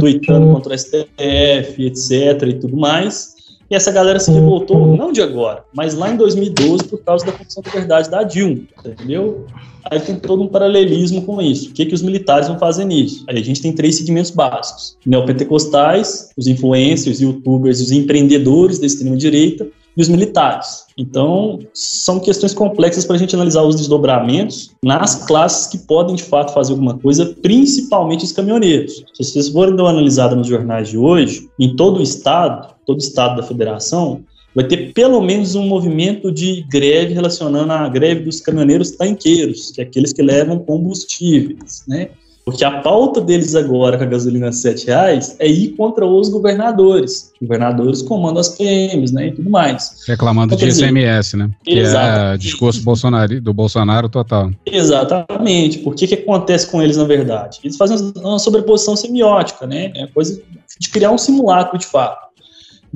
tuitando 0.00 0.52
contra 0.52 0.74
o 0.74 0.78
STF, 0.78 1.86
etc. 1.86 2.42
e 2.48 2.54
tudo 2.54 2.76
mais. 2.76 3.36
E 3.68 3.74
essa 3.74 3.90
galera 3.90 4.20
se 4.20 4.30
revoltou, 4.30 4.96
não 4.96 5.10
de 5.10 5.20
agora, 5.20 5.64
mas 5.74 5.94
lá 5.94 6.12
em 6.12 6.16
2012, 6.16 6.84
por 6.84 6.98
causa 6.98 7.26
da 7.26 7.32
Comissão 7.32 7.62
da 7.62 7.70
Verdade 7.70 8.08
da 8.08 8.22
Dilma, 8.22 8.62
entendeu? 8.84 9.44
Aí 9.90 10.00
tem 10.00 10.16
todo 10.16 10.42
um 10.42 10.48
paralelismo 10.48 11.22
com 11.22 11.40
isso. 11.42 11.70
O 11.70 11.72
que, 11.72 11.86
que 11.86 11.94
os 11.94 12.02
militares 12.02 12.46
vão 12.48 12.58
fazer 12.58 12.84
nisso? 12.84 13.24
Aí 13.28 13.38
a 13.38 13.42
gente 13.42 13.60
tem 13.60 13.72
três 13.72 13.96
segmentos 13.96 14.30
básicos: 14.30 14.96
neopentecostais, 15.04 16.30
os 16.36 16.46
influencers, 16.46 17.20
youtubers, 17.20 17.80
os 17.80 17.90
empreendedores 17.90 18.78
da 18.78 18.86
extrema-direita 18.86 19.66
e 19.96 20.02
os 20.02 20.08
militares. 20.08 20.84
Então, 20.96 21.58
são 21.72 22.20
questões 22.20 22.52
complexas 22.52 23.04
para 23.04 23.16
a 23.16 23.18
gente 23.18 23.34
analisar 23.34 23.62
os 23.62 23.76
desdobramentos 23.76 24.70
nas 24.82 25.24
classes 25.26 25.66
que 25.66 25.78
podem, 25.78 26.14
de 26.14 26.22
fato, 26.22 26.52
fazer 26.52 26.72
alguma 26.72 26.98
coisa, 26.98 27.34
principalmente 27.42 28.24
os 28.24 28.32
caminhoneiros. 28.32 29.04
Se 29.14 29.24
vocês 29.24 29.48
forem 29.48 29.74
dar 29.74 29.84
uma 29.84 29.90
analisada 29.90 30.36
nos 30.36 30.46
jornais 30.46 30.88
de 30.88 30.98
hoje, 30.98 31.48
em 31.58 31.74
todo 31.74 32.00
o 32.00 32.02
estado, 32.02 32.74
todo 32.84 32.96
o 32.96 33.02
estado 33.02 33.40
da 33.40 33.46
federação, 33.46 34.22
vai 34.54 34.64
ter 34.64 34.92
pelo 34.92 35.20
menos 35.20 35.54
um 35.54 35.66
movimento 35.66 36.32
de 36.32 36.64
greve 36.70 37.12
relacionando 37.12 37.72
a 37.72 37.88
greve 37.88 38.22
dos 38.22 38.40
caminhoneiros 38.40 38.90
tanqueiros, 38.92 39.70
que 39.70 39.80
é 39.80 39.84
aqueles 39.84 40.12
que 40.12 40.22
levam 40.22 40.58
combustíveis, 40.58 41.84
né? 41.86 42.08
Porque 42.46 42.64
a 42.64 42.80
pauta 42.80 43.20
deles 43.20 43.56
agora 43.56 43.98
com 43.98 44.04
a 44.04 44.06
gasolina 44.06 44.50
a 44.50 44.52
7 44.52 44.86
reais 44.86 45.34
é 45.40 45.48
ir 45.48 45.70
contra 45.70 46.06
os 46.06 46.28
governadores. 46.28 47.32
Governadores 47.42 48.02
comandam 48.02 48.40
as 48.40 48.50
PMs, 48.50 49.12
né, 49.12 49.26
e 49.26 49.32
tudo 49.32 49.50
mais. 49.50 50.04
Reclamando 50.06 50.54
Então, 50.54 50.58
de 50.64 50.72
dizer, 50.72 50.86
ICMS, 50.86 51.36
né? 51.36 51.50
Que 51.64 51.80
é 51.80 52.36
discurso 52.36 52.84
Bolsonaro, 52.84 53.40
do 53.40 53.52
Bolsonaro 53.52 54.08
total. 54.08 54.52
Exatamente. 54.64 55.78
Por 55.78 55.96
que 55.96 56.06
que 56.06 56.14
acontece 56.14 56.70
com 56.70 56.80
eles, 56.80 56.96
na 56.96 57.02
verdade? 57.02 57.58
Eles 57.64 57.76
fazem 57.76 58.12
uma 58.14 58.38
sobreposição 58.38 58.94
semiótica, 58.94 59.66
né? 59.66 59.90
É 59.96 60.06
coisa 60.06 60.40
de 60.78 60.88
criar 60.88 61.10
um 61.10 61.18
simulacro, 61.18 61.76
de 61.76 61.86
fato. 61.86 62.25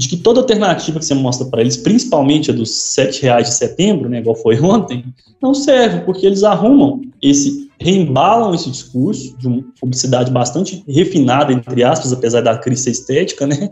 De 0.01 0.09
que 0.09 0.17
toda 0.17 0.41
alternativa 0.41 0.99
que 0.99 1.05
você 1.05 1.13
mostra 1.13 1.47
para 1.47 1.61
eles, 1.61 1.77
principalmente 1.77 2.51
a 2.51 2.55
dos 2.55 2.71
7 2.71 3.21
reais 3.21 3.49
de 3.49 3.55
setembro, 3.55 4.09
né, 4.09 4.21
igual 4.21 4.35
foi 4.35 4.57
ontem, 4.65 5.05
não 5.43 5.53
serve, 5.53 6.01
porque 6.07 6.25
eles 6.25 6.43
arrumam 6.43 7.03
esse, 7.21 7.71
reembalam 7.79 8.55
esse 8.55 8.71
discurso 8.71 9.37
de 9.37 9.47
uma 9.47 9.63
publicidade 9.79 10.31
bastante 10.31 10.83
refinada, 10.89 11.53
entre 11.53 11.85
aspas, 11.85 12.15
apesar 12.15 12.41
da 12.41 12.57
crise 12.57 12.91
estética, 12.91 13.47
né? 13.47 13.69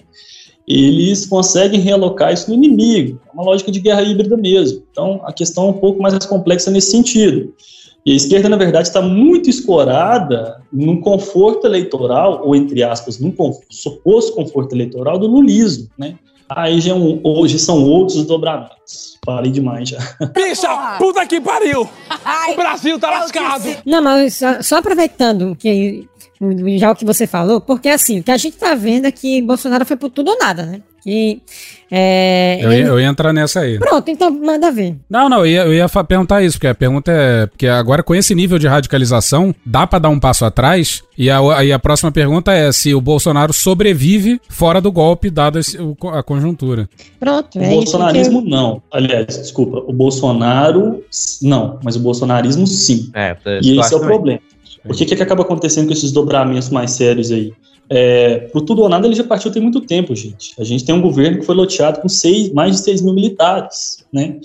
Eles 0.68 1.24
conseguem 1.24 1.80
realocar 1.80 2.30
isso 2.30 2.50
no 2.50 2.54
inimigo. 2.54 3.18
É 3.26 3.32
uma 3.32 3.44
lógica 3.44 3.72
de 3.72 3.80
guerra 3.80 4.02
híbrida 4.02 4.36
mesmo. 4.36 4.82
Então, 4.90 5.22
a 5.24 5.32
questão 5.32 5.68
é 5.68 5.70
um 5.70 5.78
pouco 5.80 6.02
mais 6.02 6.26
complexa 6.26 6.70
nesse 6.70 6.90
sentido. 6.90 7.54
E 8.06 8.12
a 8.12 8.16
esquerda, 8.16 8.48
na 8.48 8.56
verdade, 8.56 8.88
está 8.88 9.02
muito 9.02 9.50
escorada 9.50 10.62
num 10.72 11.00
conforto 11.00 11.66
eleitoral, 11.66 12.40
ou 12.44 12.54
entre 12.56 12.82
aspas, 12.82 13.18
num 13.18 13.30
con- 13.30 13.58
suposto 13.68 14.32
conforto 14.34 14.74
eleitoral 14.74 15.18
do 15.18 15.26
lulismo, 15.26 15.88
né? 15.98 16.14
Aí 16.48 16.80
já 16.80 16.92
é 16.92 16.94
um- 16.94 17.20
hoje 17.22 17.58
são 17.58 17.84
outros 17.84 18.24
dobramentos. 18.24 19.18
Falei 19.26 19.50
demais 19.52 19.90
já. 19.90 19.98
Bicha, 20.34 20.96
puta 20.98 21.26
que 21.26 21.38
pariu! 21.40 21.82
O 21.82 22.56
Brasil 22.56 22.98
tá 22.98 23.10
lascado! 23.10 23.64
Não, 23.84 24.02
mas 24.02 24.36
só, 24.36 24.62
só 24.62 24.76
aproveitando 24.78 25.54
que 25.54 26.08
já 26.78 26.90
o 26.92 26.96
que 26.96 27.04
você 27.04 27.26
falou, 27.26 27.60
porque 27.60 27.88
assim, 27.90 28.20
o 28.20 28.22
que 28.22 28.30
a 28.30 28.36
gente 28.38 28.56
tá 28.56 28.74
vendo 28.74 29.04
é 29.06 29.10
que 29.12 29.42
Bolsonaro 29.42 29.84
foi 29.84 29.96
por 29.98 30.08
tudo 30.08 30.30
ou 30.30 30.38
nada, 30.38 30.64
né? 30.64 30.80
Que. 31.08 31.42
É, 31.90 32.58
Eu 32.62 32.70
ia, 32.70 32.78
ele- 32.80 32.88
eu 32.90 33.00
ia 33.00 33.06
entrar 33.06 33.32
nessa 33.32 33.60
aí. 33.60 33.78
Pronto, 33.78 34.10
então 34.10 34.30
manda 34.30 34.70
ver. 34.70 34.96
Não, 35.08 35.28
não, 35.28 35.38
eu 35.38 35.46
ia, 35.46 35.62
eu 35.64 35.72
ia 35.74 35.88
perguntar 36.06 36.42
isso, 36.42 36.58
porque 36.58 36.66
a 36.66 36.74
pergunta 36.74 37.10
é. 37.10 37.46
Porque 37.46 37.66
agora, 37.66 38.02
com 38.02 38.14
esse 38.14 38.34
nível 38.34 38.58
de 38.58 38.66
radicalização, 38.68 39.54
dá 39.64 39.86
pra 39.86 39.98
dar 39.98 40.10
um 40.10 40.20
passo 40.20 40.44
atrás? 40.44 41.02
E 41.16 41.30
a, 41.30 41.38
aí 41.56 41.72
a 41.72 41.78
próxima 41.78 42.12
pergunta 42.12 42.52
é 42.52 42.70
se 42.72 42.94
o 42.94 43.00
Bolsonaro 43.00 43.52
sobrevive 43.54 44.38
fora 44.50 44.80
do 44.80 44.92
golpe, 44.92 45.30
dada 45.30 45.58
esse- 45.60 45.78
o- 45.80 45.96
a 46.12 46.22
conjuntura. 46.22 46.88
Pronto, 47.18 47.58
O 47.58 47.62
é 47.62 47.70
bolsonarismo 47.70 48.42
não. 48.42 48.82
Aliás, 48.92 49.26
desculpa, 49.26 49.78
o 49.78 49.92
Bolsonaro 49.92 51.02
não, 51.42 51.78
mas 51.82 51.96
o 51.96 52.00
bolsonarismo 52.00 52.66
sim. 52.66 53.10
É, 53.14 53.34
E 53.62 53.78
esse 53.80 53.94
é 53.94 53.96
o 53.96 54.00
problema. 54.00 54.40
Porque 54.86 55.04
o 55.04 55.06
que, 55.06 55.16
que 55.16 55.22
acaba 55.22 55.42
acontecendo 55.42 55.86
com 55.86 55.92
esses 55.92 56.12
dobramentos 56.12 56.70
mais 56.70 56.92
sérios 56.92 57.30
aí? 57.32 57.52
É, 57.90 58.38
pro 58.50 58.60
tudo 58.60 58.82
ou 58.82 58.88
nada 58.88 59.06
ele 59.06 59.14
já 59.14 59.24
partiu 59.24 59.50
tem 59.50 59.62
muito 59.62 59.80
tempo, 59.80 60.14
gente. 60.14 60.54
A 60.58 60.64
gente 60.64 60.84
tem 60.84 60.94
um 60.94 61.00
governo 61.00 61.38
que 61.38 61.46
foi 61.46 61.54
loteado 61.54 62.00
com 62.00 62.08
seis, 62.08 62.52
mais 62.52 62.76
de 62.76 62.82
6 62.82 63.02
mil 63.02 63.14
militares, 63.14 64.04
né? 64.12 64.38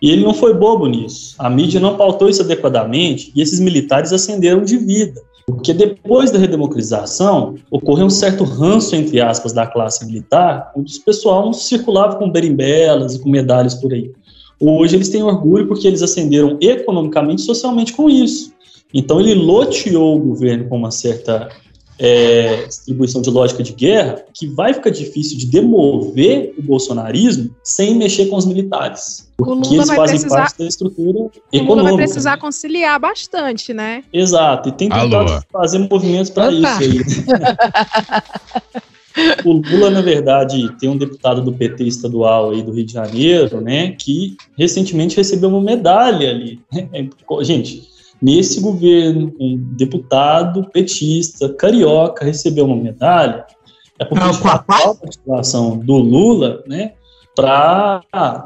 E 0.00 0.10
ele 0.10 0.22
não 0.22 0.34
foi 0.34 0.54
bobo 0.54 0.86
nisso. 0.86 1.34
A 1.38 1.48
mídia 1.48 1.80
não 1.80 1.96
pautou 1.96 2.28
isso 2.28 2.42
adequadamente 2.42 3.32
e 3.34 3.40
esses 3.40 3.58
militares 3.58 4.12
ascenderam 4.12 4.62
de 4.62 4.76
vida. 4.76 5.20
Porque 5.46 5.74
depois 5.74 6.30
da 6.30 6.38
redemocratização, 6.38 7.56
ocorreu 7.70 8.06
um 8.06 8.10
certo 8.10 8.44
ranço, 8.44 8.96
entre 8.96 9.20
aspas, 9.20 9.52
da 9.52 9.66
classe 9.66 10.04
militar, 10.06 10.72
onde 10.74 10.96
o 10.96 11.02
pessoal 11.02 11.44
não 11.44 11.52
circulava 11.52 12.16
com 12.16 12.30
berimbelas 12.30 13.14
e 13.14 13.18
com 13.18 13.28
medalhas 13.28 13.74
por 13.74 13.92
aí. 13.92 14.10
Hoje 14.58 14.96
eles 14.96 15.08
têm 15.08 15.22
orgulho 15.22 15.66
porque 15.66 15.86
eles 15.86 16.02
ascenderam 16.02 16.56
economicamente 16.60 17.42
e 17.42 17.44
socialmente 17.44 17.92
com 17.92 18.08
isso. 18.08 18.52
Então 18.92 19.20
ele 19.20 19.34
loteou 19.34 20.16
o 20.16 20.20
governo 20.20 20.68
com 20.68 20.76
uma 20.76 20.90
certa 20.90 21.50
é, 21.98 22.64
distribuição 22.66 23.22
de 23.22 23.30
lógica 23.30 23.62
de 23.62 23.72
guerra 23.72 24.22
que 24.34 24.46
vai 24.46 24.74
ficar 24.74 24.90
difícil 24.90 25.38
de 25.38 25.46
demover 25.46 26.54
o 26.58 26.62
bolsonarismo 26.62 27.54
sem 27.62 27.94
mexer 27.94 28.26
com 28.26 28.36
os 28.36 28.44
militares. 28.46 29.30
O 29.38 29.44
Porque 29.44 29.68
Lula 29.68 29.74
eles 29.76 29.86
vai 29.88 29.96
fazem 29.96 30.14
precisar- 30.16 30.36
parte 30.36 30.58
da 30.58 30.64
estrutura 30.66 31.18
O 31.18 31.22
Lula 31.22 31.30
econômica. 31.52 31.84
vai 31.84 31.96
precisar 32.04 32.36
conciliar 32.38 32.98
bastante, 33.00 33.72
né? 33.72 34.02
Exato, 34.12 34.68
e 34.68 34.72
tem 34.72 34.92
Alô. 34.92 35.24
fazer 35.52 35.78
movimentos 35.78 36.30
para 36.30 36.50
isso 36.52 36.66
aí. 36.66 37.00
o 39.44 39.52
Lula, 39.52 39.90
na 39.90 40.02
verdade, 40.02 40.68
tem 40.78 40.88
um 40.88 40.96
deputado 40.96 41.40
do 41.42 41.52
PT 41.52 41.84
estadual 41.84 42.50
aí 42.50 42.62
do 42.62 42.72
Rio 42.72 42.84
de 42.84 42.92
Janeiro, 42.92 43.60
né, 43.60 43.92
que 43.92 44.36
recentemente 44.58 45.16
recebeu 45.16 45.48
uma 45.48 45.60
medalha 45.60 46.30
ali. 46.30 46.60
É, 46.92 47.06
Gente, 47.44 47.88
nesse 48.24 48.58
governo, 48.58 49.34
um 49.38 49.58
deputado 49.76 50.66
petista, 50.72 51.52
carioca, 51.52 52.24
recebeu 52.24 52.64
uma 52.64 52.74
medalha, 52.74 53.44
é 53.98 54.04
porque 54.04 54.24
há 54.24 54.30
uma 54.30 54.58
participação 54.58 55.76
do 55.76 55.96
Lula, 55.96 56.64
né, 56.66 56.92
para 57.36 58.00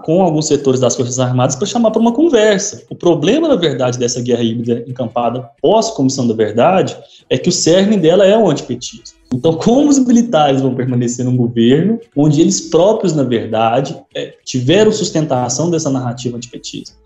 com 0.04 0.20
alguns 0.20 0.48
setores 0.48 0.80
das 0.80 0.96
Forças 0.96 1.20
Armadas 1.20 1.54
para 1.54 1.66
chamar 1.66 1.92
para 1.92 2.00
uma 2.00 2.12
conversa. 2.12 2.82
O 2.90 2.96
problema, 2.96 3.46
na 3.46 3.54
verdade, 3.54 3.98
dessa 3.98 4.20
guerra 4.20 4.42
híbrida 4.42 4.82
encampada 4.88 5.48
pós-Comissão 5.62 6.26
da 6.26 6.34
Verdade 6.34 6.96
é 7.30 7.38
que 7.38 7.50
o 7.50 7.52
cerne 7.52 7.96
dela 7.98 8.26
é 8.26 8.36
o 8.36 8.50
antipetismo. 8.50 9.16
Então, 9.32 9.52
como 9.52 9.90
os 9.90 9.98
militares 9.98 10.60
vão 10.60 10.74
permanecer 10.74 11.24
num 11.24 11.36
governo 11.36 12.00
onde 12.16 12.40
eles 12.40 12.62
próprios, 12.62 13.14
na 13.14 13.22
verdade, 13.22 13.96
é, 14.14 14.34
tiveram 14.44 14.90
sustentação 14.90 15.70
dessa 15.70 15.90
narrativa 15.90 16.36
antipetista? 16.36 16.96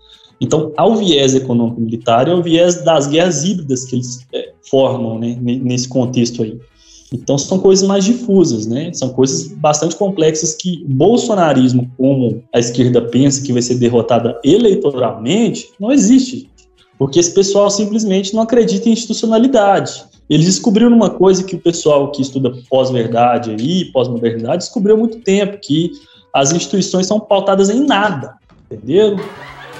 Então, 0.41 0.73
ao 0.75 0.95
viés 0.95 1.35
econômico 1.35 1.81
militar, 1.81 2.27
é 2.27 2.33
o 2.33 2.41
viés 2.41 2.83
das 2.83 3.07
guerras 3.07 3.43
híbridas 3.43 3.85
que 3.85 3.95
eles 3.95 4.25
é, 4.33 4.51
formam 4.69 5.19
né, 5.19 5.37
ne- 5.39 5.59
nesse 5.59 5.87
contexto 5.87 6.43
aí. 6.43 6.59
Então, 7.13 7.37
são 7.37 7.59
coisas 7.59 7.87
mais 7.87 8.03
difusas, 8.03 8.65
né? 8.65 8.91
São 8.91 9.09
coisas 9.09 9.47
bastante 9.53 9.95
complexas 9.95 10.55
que 10.55 10.83
o 10.83 10.89
bolsonarismo, 10.89 11.89
como 11.95 12.43
a 12.51 12.59
esquerda 12.59 13.03
pensa 13.03 13.43
que 13.43 13.53
vai 13.53 13.61
ser 13.61 13.75
derrotada 13.75 14.39
eleitoralmente, 14.43 15.69
não 15.79 15.91
existe. 15.91 16.49
Porque 16.97 17.19
esse 17.19 17.31
pessoal 17.31 17.69
simplesmente 17.69 18.33
não 18.33 18.41
acredita 18.41 18.89
em 18.89 18.93
institucionalidade. 18.93 20.03
Eles 20.27 20.47
descobriram 20.47 20.91
uma 20.91 21.09
coisa 21.11 21.43
que 21.43 21.55
o 21.55 21.59
pessoal 21.59 22.11
que 22.11 22.21
estuda 22.21 22.51
pós-verdade 22.67 23.51
aí, 23.51 23.85
pós-modernidade, 23.91 24.63
descobriu 24.63 24.95
há 24.95 24.97
muito 24.97 25.19
tempo, 25.19 25.59
que 25.61 25.91
as 26.33 26.51
instituições 26.51 27.05
são 27.05 27.19
pautadas 27.19 27.69
em 27.69 27.85
nada, 27.85 28.35
entenderam? 28.71 29.17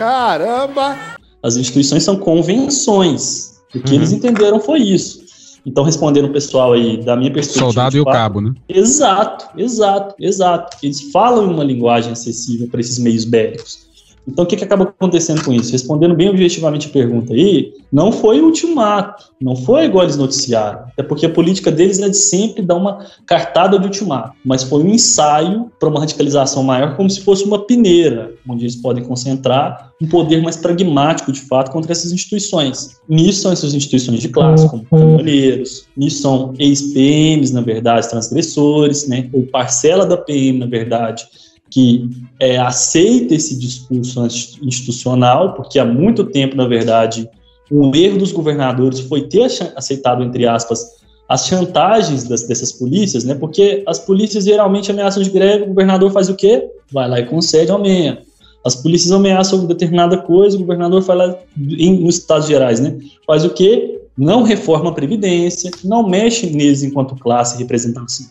Caramba! 0.03 0.97
As 1.41 1.55
instituições 1.55 2.03
são 2.03 2.17
convenções. 2.17 3.61
O 3.73 3.79
que 3.79 3.91
Uhum. 3.91 3.95
eles 3.95 4.11
entenderam 4.11 4.59
foi 4.59 4.79
isso. 4.79 5.23
Então, 5.65 5.81
respondendo 5.85 6.25
o 6.25 6.33
pessoal 6.33 6.73
aí, 6.73 6.97
da 7.01 7.15
minha 7.15 7.31
perspectiva. 7.31 7.67
Soldado 7.67 7.95
e 7.95 8.01
o 8.01 8.05
cabo, 8.05 8.41
né? 8.41 8.53
Exato, 8.67 9.45
exato, 9.57 10.13
exato. 10.19 10.77
Eles 10.83 11.01
falam 11.11 11.49
em 11.49 11.53
uma 11.53 11.63
linguagem 11.63 12.11
acessível 12.11 12.67
para 12.67 12.81
esses 12.81 12.99
meios 12.99 13.23
bélicos. 13.23 13.87
Então, 14.27 14.45
o 14.45 14.47
que, 14.47 14.55
que 14.55 14.63
acaba 14.63 14.85
acontecendo 14.85 15.43
com 15.43 15.51
isso? 15.53 15.71
Respondendo 15.71 16.15
bem 16.15 16.29
objetivamente 16.29 16.87
a 16.87 16.91
pergunta 16.91 17.33
aí, 17.33 17.73
não 17.91 18.11
foi 18.11 18.41
ultimato, 18.41 19.25
não 19.39 19.55
foi 19.55 19.85
igual 19.85 20.05
eles 20.05 20.17
noticiaram. 20.17 20.85
É 20.97 21.03
porque 21.03 21.25
a 21.25 21.29
política 21.29 21.71
deles 21.71 21.99
é 21.99 22.07
de 22.07 22.17
sempre 22.17 22.61
dar 22.63 22.75
uma 22.75 23.05
cartada 23.25 23.77
de 23.77 23.85
ultimato, 23.85 24.33
mas 24.43 24.63
foi 24.63 24.83
um 24.83 24.89
ensaio 24.89 25.71
para 25.79 25.89
uma 25.89 25.99
radicalização 25.99 26.63
maior, 26.63 26.95
como 26.95 27.09
se 27.09 27.21
fosse 27.21 27.43
uma 27.43 27.59
peneira, 27.65 28.33
onde 28.47 28.63
eles 28.63 28.75
podem 28.75 29.03
concentrar 29.03 29.91
um 30.01 30.07
poder 30.07 30.41
mais 30.41 30.55
pragmático, 30.55 31.31
de 31.31 31.41
fato, 31.41 31.71
contra 31.71 31.91
essas 31.91 32.11
instituições. 32.11 32.97
Nisso 33.07 33.41
são 33.41 33.51
essas 33.51 33.73
instituições 33.73 34.19
de 34.19 34.29
classe, 34.29 34.69
como 34.69 34.85
caminhoneiros, 34.85 35.85
nisso 35.95 36.21
são 36.21 36.53
ex-PMs, 36.57 37.53
na 37.53 37.61
verdade, 37.61 38.09
transgressores, 38.09 39.07
né, 39.07 39.29
ou 39.33 39.43
parcela 39.43 40.05
da 40.05 40.17
PM, 40.17 40.59
na 40.59 40.65
verdade, 40.65 41.25
que 41.73 42.07
é, 42.39 42.59
aceita 42.59 43.33
esse 43.33 43.57
discurso 43.57 44.23
institucional, 44.61 45.55
porque 45.55 45.79
há 45.79 45.85
muito 45.85 46.23
tempo, 46.23 46.55
na 46.55 46.67
verdade, 46.67 47.27
o 47.71 47.95
erro 47.95 48.19
dos 48.19 48.31
governadores 48.31 48.99
foi 48.99 49.23
ter 49.23 49.49
aceitado, 49.75 50.21
entre 50.23 50.45
aspas, 50.45 50.85
as 51.27 51.47
chantagens 51.47 52.25
das- 52.25 52.43
dessas 52.43 52.71
polícias, 52.71 53.23
né? 53.23 53.33
Porque 53.33 53.83
as 53.87 53.97
polícias 53.97 54.43
geralmente 54.43 54.91
ameaçam 54.91 55.23
de 55.23 55.31
greve, 55.31 55.63
o 55.63 55.67
governador 55.69 56.11
faz 56.11 56.29
o 56.29 56.35
quê? 56.35 56.69
Vai 56.91 57.09
lá 57.09 57.19
e 57.19 57.25
concede 57.25 57.71
aumento. 57.71 58.21
As 58.63 58.75
polícias 58.75 59.11
ameaçam 59.11 59.65
determinada 59.65 60.17
coisa, 60.17 60.55
o 60.55 60.59
governador 60.59 61.01
vai 61.01 61.17
lá, 61.17 61.35
em, 61.57 61.99
nos 62.01 62.17
Estados 62.19 62.47
Gerais, 62.47 62.79
né? 62.79 62.95
Faz 63.25 63.43
o 63.43 63.49
quê? 63.49 63.99
Não 64.15 64.43
reforma 64.43 64.91
a 64.91 64.93
Previdência, 64.93 65.71
não 65.83 66.07
mexe 66.07 66.45
neles 66.45 66.83
enquanto 66.83 67.15
classe 67.15 67.57
representação. 67.57 68.27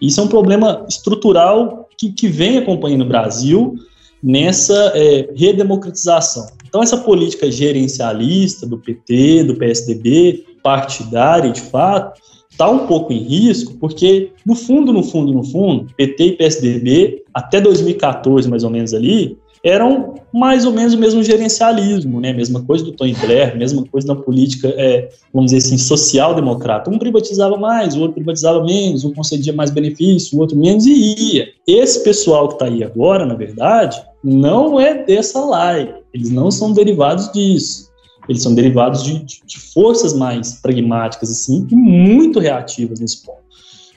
Isso 0.00 0.18
é 0.20 0.24
um 0.24 0.28
problema 0.28 0.86
estrutural 0.88 1.87
que, 1.98 2.12
que 2.12 2.28
vem 2.28 2.56
acompanhando 2.56 3.02
o 3.02 3.08
Brasil 3.08 3.74
nessa 4.22 4.92
é, 4.94 5.28
redemocratização. 5.36 6.46
Então, 6.66 6.82
essa 6.82 6.96
política 6.96 7.50
gerencialista 7.50 8.66
do 8.66 8.78
PT, 8.78 9.44
do 9.44 9.56
PSDB, 9.56 10.44
partidária, 10.62 11.50
de 11.50 11.60
fato, 11.60 12.20
está 12.50 12.68
um 12.68 12.86
pouco 12.86 13.12
em 13.12 13.22
risco, 13.22 13.74
porque, 13.78 14.32
no 14.44 14.54
fundo, 14.54 14.92
no 14.92 15.02
fundo, 15.02 15.32
no 15.32 15.44
fundo, 15.44 15.86
PT 15.96 16.24
e 16.24 16.36
PSDB, 16.36 17.24
até 17.32 17.60
2014, 17.60 18.48
mais 18.48 18.64
ou 18.64 18.70
menos 18.70 18.92
ali, 18.92 19.38
eram 19.64 20.14
mais 20.32 20.64
ou 20.64 20.72
menos 20.72 20.94
o 20.94 20.98
mesmo 20.98 21.22
gerencialismo, 21.22 22.20
né? 22.20 22.32
Mesma 22.32 22.62
coisa 22.62 22.84
do 22.84 22.92
Tony 22.92 23.14
Blair, 23.14 23.56
mesma 23.56 23.84
coisa 23.84 24.08
na 24.08 24.16
política, 24.16 24.68
é, 24.76 25.08
vamos 25.32 25.52
dizer 25.52 25.66
assim, 25.66 25.78
social-democrata. 25.78 26.90
Um 26.90 26.98
privatizava 26.98 27.56
mais, 27.56 27.96
o 27.96 28.00
outro 28.00 28.14
privatizava 28.14 28.62
menos, 28.64 29.04
um 29.04 29.12
concedia 29.12 29.52
mais 29.52 29.70
benefício, 29.70 30.36
o 30.36 30.40
outro 30.40 30.56
menos, 30.56 30.86
e 30.86 31.34
ia. 31.34 31.48
Esse 31.66 32.04
pessoal 32.04 32.48
que 32.48 32.54
está 32.54 32.66
aí 32.66 32.84
agora, 32.84 33.26
na 33.26 33.34
verdade, 33.34 34.00
não 34.22 34.78
é 34.78 35.02
dessa 35.04 35.40
live. 35.40 35.94
Eles 36.12 36.30
não 36.30 36.50
são 36.50 36.72
derivados 36.72 37.30
disso. 37.32 37.88
Eles 38.28 38.42
são 38.42 38.54
derivados 38.54 39.02
de, 39.02 39.24
de, 39.24 39.58
forças 39.58 40.12
mais 40.12 40.60
pragmáticas, 40.60 41.30
assim, 41.30 41.66
e 41.70 41.74
muito 41.74 42.38
reativas 42.38 43.00
nesse 43.00 43.24
ponto. 43.24 43.38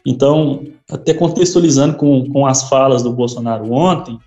Então, 0.06 0.64
até 0.90 1.14
contextualizando 1.14 1.96
com, 1.96 2.30
com 2.32 2.48
as 2.48 2.70
falas 2.70 3.04
do 3.04 3.12
Bolsonaro 3.12 3.72
ontem, 3.72 4.18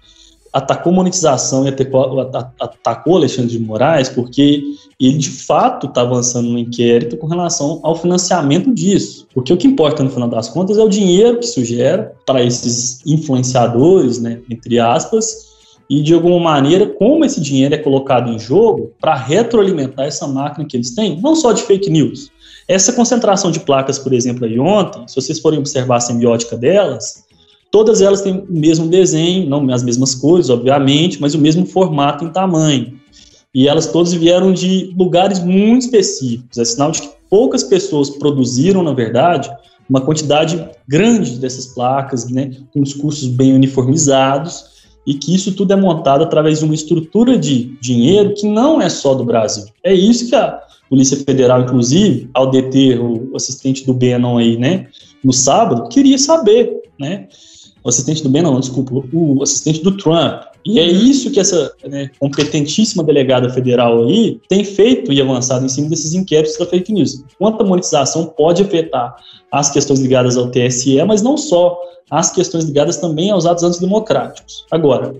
atacou 0.55 0.92
monetização 0.92 1.66
e 1.66 1.68
atacou, 1.68 2.20
atacou 2.61 3.16
Alexandre 3.16 3.50
de 3.50 3.59
Moraes 3.59 4.09
porque 4.09 4.62
ele 5.00 5.18
de 5.18 5.28
fato 5.28 5.88
está 5.88 6.02
avançando 6.02 6.48
no 6.48 6.57
inquérito 6.57 7.16
com 7.16 7.26
relação 7.26 7.80
ao 7.82 7.96
financiamento 7.96 8.72
disso. 8.72 9.26
Porque 9.34 9.52
o 9.52 9.57
que 9.57 9.66
importa 9.66 10.05
no 10.05 10.11
final 10.11 10.28
das 10.28 10.48
contas 10.48 10.78
é 10.78 10.82
o 10.82 10.88
dinheiro 10.88 11.40
que 11.40 11.44
isso 11.44 11.64
gera 11.64 12.14
para 12.24 12.40
esses 12.40 13.05
influenciadores, 13.05 14.20
né, 14.20 14.40
entre 14.48 14.78
aspas, 14.78 15.52
e 15.90 16.00
de 16.00 16.14
alguma 16.14 16.38
maneira 16.38 16.86
como 16.86 17.24
esse 17.24 17.40
dinheiro 17.40 17.74
é 17.74 17.78
colocado 17.78 18.30
em 18.30 18.38
jogo 18.38 18.92
para 19.00 19.16
retroalimentar 19.16 20.07
essa 20.07 20.28
máquina 20.28 20.64
que 20.64 20.76
eles 20.76 20.94
têm, 20.94 21.20
não 21.20 21.34
só 21.34 21.50
de 21.52 21.62
fake 21.62 21.90
news. 21.90 22.30
Essa 22.68 22.92
concentração 22.92 23.50
de 23.50 23.59
placas, 23.59 23.98
por 23.98 24.12
exemplo, 24.12 24.44
aí 24.44 24.59
ontem, 24.59 25.07
se 25.09 25.16
vocês 25.16 25.40
forem 25.40 25.59
observar 25.59 25.96
a 25.96 26.00
semiótica 26.00 26.57
delas, 26.57 27.24
Todas 27.74 28.00
elas 28.00 28.20
têm 28.20 28.34
o 28.34 28.46
mesmo 28.48 28.86
desenho, 28.86 29.48
não 29.48 29.68
as 29.74 29.82
mesmas 29.82 30.14
cores, 30.14 30.48
obviamente, 30.48 31.20
mas 31.20 31.34
o 31.34 31.40
mesmo 31.40 31.66
formato 31.66 32.24
em 32.24 32.30
tamanho. 32.30 33.00
E 33.52 33.66
elas 33.66 33.88
todas 33.88 34.12
vieram 34.12 34.52
de 34.52 34.94
lugares 34.96 35.42
muito 35.42 35.86
específicos. 35.86 36.56
É 36.56 36.64
sinal 36.64 36.92
de 36.92 37.02
que 37.02 37.10
poucas 37.28 37.64
pessoas 37.64 38.10
produziram, 38.10 38.80
na 38.84 38.92
verdade, 38.92 39.50
uma 39.90 40.00
quantidade 40.00 40.64
grande 40.86 41.32
dessas 41.40 41.66
placas, 41.66 42.30
né, 42.30 42.52
com 42.72 42.80
os 42.80 42.94
cursos 42.94 43.26
bem 43.26 43.52
uniformizados, 43.52 44.66
e 45.04 45.12
que 45.14 45.34
isso 45.34 45.50
tudo 45.50 45.72
é 45.72 45.76
montado 45.76 46.22
através 46.22 46.60
de 46.60 46.66
uma 46.66 46.76
estrutura 46.76 47.36
de 47.36 47.76
dinheiro 47.80 48.34
que 48.34 48.46
não 48.46 48.80
é 48.80 48.88
só 48.88 49.14
do 49.16 49.24
Brasil. 49.24 49.64
É 49.82 49.92
isso 49.92 50.28
que 50.28 50.36
a 50.36 50.60
Polícia 50.88 51.16
Federal, 51.16 51.62
inclusive, 51.62 52.30
ao 52.32 52.52
deter 52.52 53.00
o 53.00 53.34
assistente 53.34 53.84
do 53.84 53.92
Bannon 53.92 54.38
aí, 54.38 54.56
né, 54.56 54.86
no 55.24 55.32
sábado, 55.32 55.88
queria 55.88 56.18
saber, 56.18 56.72
né, 57.00 57.26
o 57.85 57.89
assistente 57.91 58.22
do 58.22 58.30
Bannon, 58.30 58.53
não, 58.53 58.61
desculpa, 58.61 58.95
o 59.12 59.43
assistente 59.43 59.82
do 59.82 59.97
Trump. 59.97 60.43
E 60.64 60.78
é 60.80 60.87
isso 60.87 61.30
que 61.30 61.39
essa 61.39 61.74
né, 61.87 62.11
competentíssima 62.18 63.05
delegada 63.05 63.51
federal 63.51 64.05
aí 64.05 64.41
tem 64.49 64.64
feito 64.64 65.12
e 65.12 65.20
avançado 65.20 65.66
em 65.66 65.68
cima 65.68 65.91
desses 65.91 66.14
inquéritos 66.14 66.57
da 66.57 66.64
fake 66.64 66.91
news. 66.91 67.22
Quanto 67.39 67.62
a 67.62 67.66
monetização 67.66 68.24
pode 68.24 68.62
afetar 68.62 69.14
as 69.53 69.70
questões 69.70 70.01
ligadas 70.01 70.39
ao 70.39 70.51
TSE, 70.51 71.05
mas 71.05 71.20
não 71.20 71.37
só, 71.37 71.78
as 72.11 72.30
questões 72.30 72.64
ligadas 72.64 72.97
também 72.97 73.30
aos 73.30 73.45
atos 73.45 73.62
antidemocráticos. 73.62 74.64
Agora, 74.70 75.14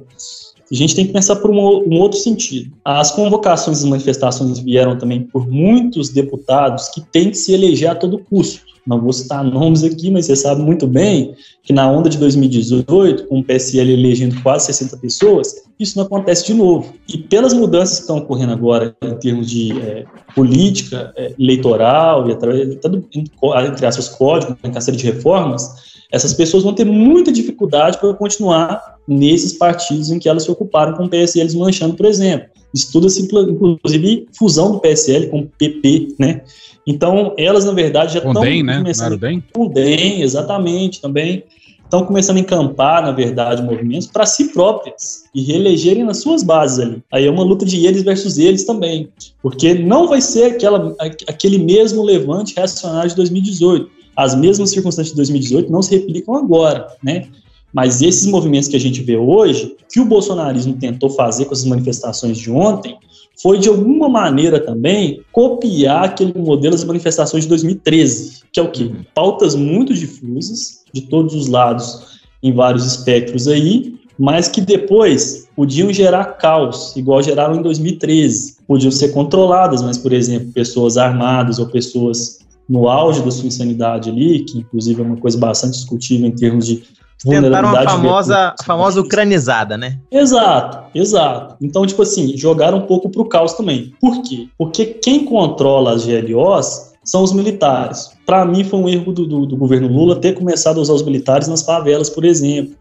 a 0.71 0.75
gente 0.75 0.95
tem 0.95 1.07
que 1.07 1.13
pensar 1.13 1.37
por 1.37 1.51
um, 1.51 1.59
um, 1.59 2.01
outro 2.01 2.19
sentido. 2.19 2.73
As 2.85 3.11
convocações 3.11 3.83
e 3.83 3.87
manifestações 3.87 4.59
vieram 4.59 4.97
também 4.97 5.23
por 5.23 5.47
muitos 5.47 6.09
deputados 6.09 6.89
que 6.89 7.01
têm 7.01 7.31
que 7.31 7.37
se 7.37 7.53
eleger 7.53 7.91
a 7.91 7.95
todo 7.95 8.19
custo. 8.19 8.63
Não 8.87 9.01
vou 9.01 9.13
citar 9.13 9.43
nomes 9.43 9.83
aqui, 9.83 10.11
mas 10.11 10.27
você 10.27 10.37
sabe 10.37 10.61
muito 10.61 10.87
bem 10.87 11.35
que 11.63 11.73
na 11.73 11.91
onda 11.91 12.11
de 12.11 12.19
2018, 12.19 13.27
com 13.27 13.39
o 13.39 13.45
PSL 13.45 13.91
elegendo 13.91 14.43
quase 14.43 14.67
60 14.67 14.99
pessoas, 14.99 15.55
isso 15.81 15.97
não 15.97 16.05
acontece 16.05 16.47
de 16.47 16.53
novo. 16.53 16.93
E 17.09 17.17
pelas 17.17 17.55
mudanças 17.55 17.97
que 17.97 18.03
estão 18.03 18.19
ocorrendo 18.19 18.53
agora 18.53 18.95
em 19.03 19.15
termos 19.15 19.49
de 19.49 19.73
é, 19.81 20.05
política 20.35 21.15
é, 21.17 21.33
eleitoral 21.39 22.29
e 22.29 22.33
até 22.33 22.89
do, 22.89 23.09
entre 23.11 23.87
aspas, 23.87 24.09
código, 24.11 24.57
em 24.63 24.81
série 24.81 24.99
de 24.99 25.07
reformas, 25.07 25.94
essas 26.15 26.33
pessoas 26.33 26.63
vão 26.63 26.73
ter 26.73 26.85
muita 26.85 27.33
dificuldade 27.33 27.99
para 27.99 28.15
continuar 28.15 28.99
nesses 29.07 29.53
partidos 29.55 30.13
em 30.13 30.19
que 30.21 30.29
elas 30.29 30.45
se 30.45 30.51
ocuparam 30.51 30.97
com 30.97 31.07
o 31.07 31.09
PSL 31.09 31.53
manchando, 31.59 31.95
por 31.95 32.07
exemplo. 32.07 32.47
Estuda-se, 32.73 33.23
inclusive, 33.23 34.29
fusão 34.39 34.71
do 34.71 34.81
PSL 34.81 35.27
com 35.27 35.41
o 35.41 35.47
PP, 35.47 36.15
né? 36.17 36.43
Então, 36.87 37.35
elas, 37.37 37.65
na 37.65 37.73
verdade, 37.73 38.13
já 38.13 38.21
estão 38.21 38.33
né? 38.63 38.79
começando... 38.79 39.19
Com 39.53 39.67
DEM, 39.67 40.23
exatamente, 40.23 41.01
também. 41.01 41.43
Estão 41.83 42.05
começando 42.05 42.37
a 42.37 42.41
encampar, 42.41 43.03
na 43.03 43.11
verdade, 43.11 43.61
movimentos 43.63 44.07
para 44.07 44.25
si 44.25 44.53
próprias 44.53 45.25
e 45.35 45.43
reelegerem 45.43 46.05
nas 46.05 46.19
suas 46.19 46.45
bases 46.45 46.79
ali. 46.79 47.03
Aí 47.13 47.27
é 47.27 47.31
uma 47.31 47.43
luta 47.43 47.67
de 47.67 47.85
eles 47.85 48.05
versus 48.05 48.39
eles 48.39 48.65
também, 48.65 49.09
porque 49.43 49.75
não 49.75 50.07
vai 50.09 50.21
ser 50.21 50.45
aquela, 50.45 50.95
aquele 51.27 51.59
mesmo 51.59 52.05
levante 52.05 52.55
reacionário 52.57 53.11
de 53.11 53.17
2018. 53.17 54.04
As 54.17 54.35
mesmas 54.35 54.71
circunstâncias 54.71 55.11
de 55.11 55.17
2018 55.17 55.71
não 55.71 55.83
se 55.83 55.97
replicam 55.97 56.35
agora, 56.35 56.87
né? 57.03 57.27
Mas 57.73 58.01
esses 58.03 58.27
movimentos 58.27 58.69
que 58.69 58.77
a 58.77 58.81
gente 58.81 59.03
vê 59.03 59.17
hoje, 59.17 59.75
que 59.93 59.99
o 59.99 60.05
bolsonarismo 60.05 60.75
tentou 60.75 61.11
fazer 61.11 61.47
com 61.47 61.53
essas 61.53 61.65
manifestações 61.65 62.39
de 62.39 62.51
ontem, 62.51 62.97
foi 63.43 63.59
de 63.59 63.69
alguma 63.69 64.09
maneira 64.09 64.61
também 64.61 65.21
copiar 65.33 66.05
aquele 66.05 66.33
modelo 66.39 66.73
das 66.73 66.85
manifestações 66.85 67.43
de 67.43 67.49
2013, 67.49 68.43
que 68.53 68.61
é 68.61 68.63
o 68.63 68.71
quê? 68.71 68.93
Pautas 69.13 69.57
muito 69.57 69.93
difusas, 69.93 70.85
de 70.93 71.01
todos 71.03 71.35
os 71.35 71.49
lados, 71.49 72.21
em 72.41 72.53
vários 72.53 72.87
espectros 72.87 73.49
aí, 73.49 73.97
mas 74.17 74.47
que 74.47 74.61
depois 74.61 75.49
podiam 75.57 75.93
gerar 75.93 76.25
caos, 76.37 76.95
igual 76.95 77.23
geraram 77.23 77.57
em 77.57 77.63
2013. 77.63 78.59
Podiam 78.67 78.93
ser 78.93 79.09
controladas, 79.09 79.83
mas, 79.83 79.99
por 79.99 80.13
exemplo, 80.13 80.53
pessoas 80.53 80.97
armadas 80.97 81.59
ou 81.59 81.67
pessoas 81.67 82.39
no 82.69 82.89
auge 82.89 83.23
da 83.23 83.31
sua 83.31 83.47
insanidade 83.47 84.11
ali, 84.11 84.41
que 84.45 84.59
inclusive 84.59 85.03
é 85.03 85.05
uma 85.05 85.17
coisa 85.17 85.39
bastante 85.39 85.75
discutível 85.75 86.27
em 86.27 86.35
termos 86.35 86.67
de 86.67 86.83
Tentaram 87.23 87.75
a 87.75 87.83
famosa, 87.85 88.55
a 88.59 88.65
famosa 88.65 89.01
ucranizada, 89.01 89.79
né? 89.79 89.99
Exato, 90.11 90.91
exato. 90.95 91.57
Então, 91.61 91.87
tipo 91.87 92.03
assim, 92.03 92.37
jogaram 92.37 92.79
um 92.79 92.83
pouco 92.83 93.09
pro 93.09 93.25
caos 93.25 93.55
também. 93.55 93.95
Por 93.99 94.21
quê? 94.23 94.49
Porque 94.59 94.85
quem 94.85 95.25
controla 95.25 95.95
as 95.95 96.05
GLOs 96.05 96.93
são 97.03 97.23
os 97.23 97.33
militares. 97.33 98.11
Para 98.27 98.45
mim, 98.45 98.63
foi 98.63 98.79
um 98.79 98.89
erro 98.89 99.13
do, 99.13 99.27
do, 99.27 99.47
do, 99.47 99.57
governo 99.57 99.89
Lula 99.89 100.17
ter 100.17 100.35
começado 100.35 100.79
a 100.79 100.83
usar 100.83 100.93
os 100.93 101.03
militares 101.03 101.49
nas 101.49 101.63
favelas, 101.63 102.11
por 102.11 102.25
exemplo, 102.25 102.75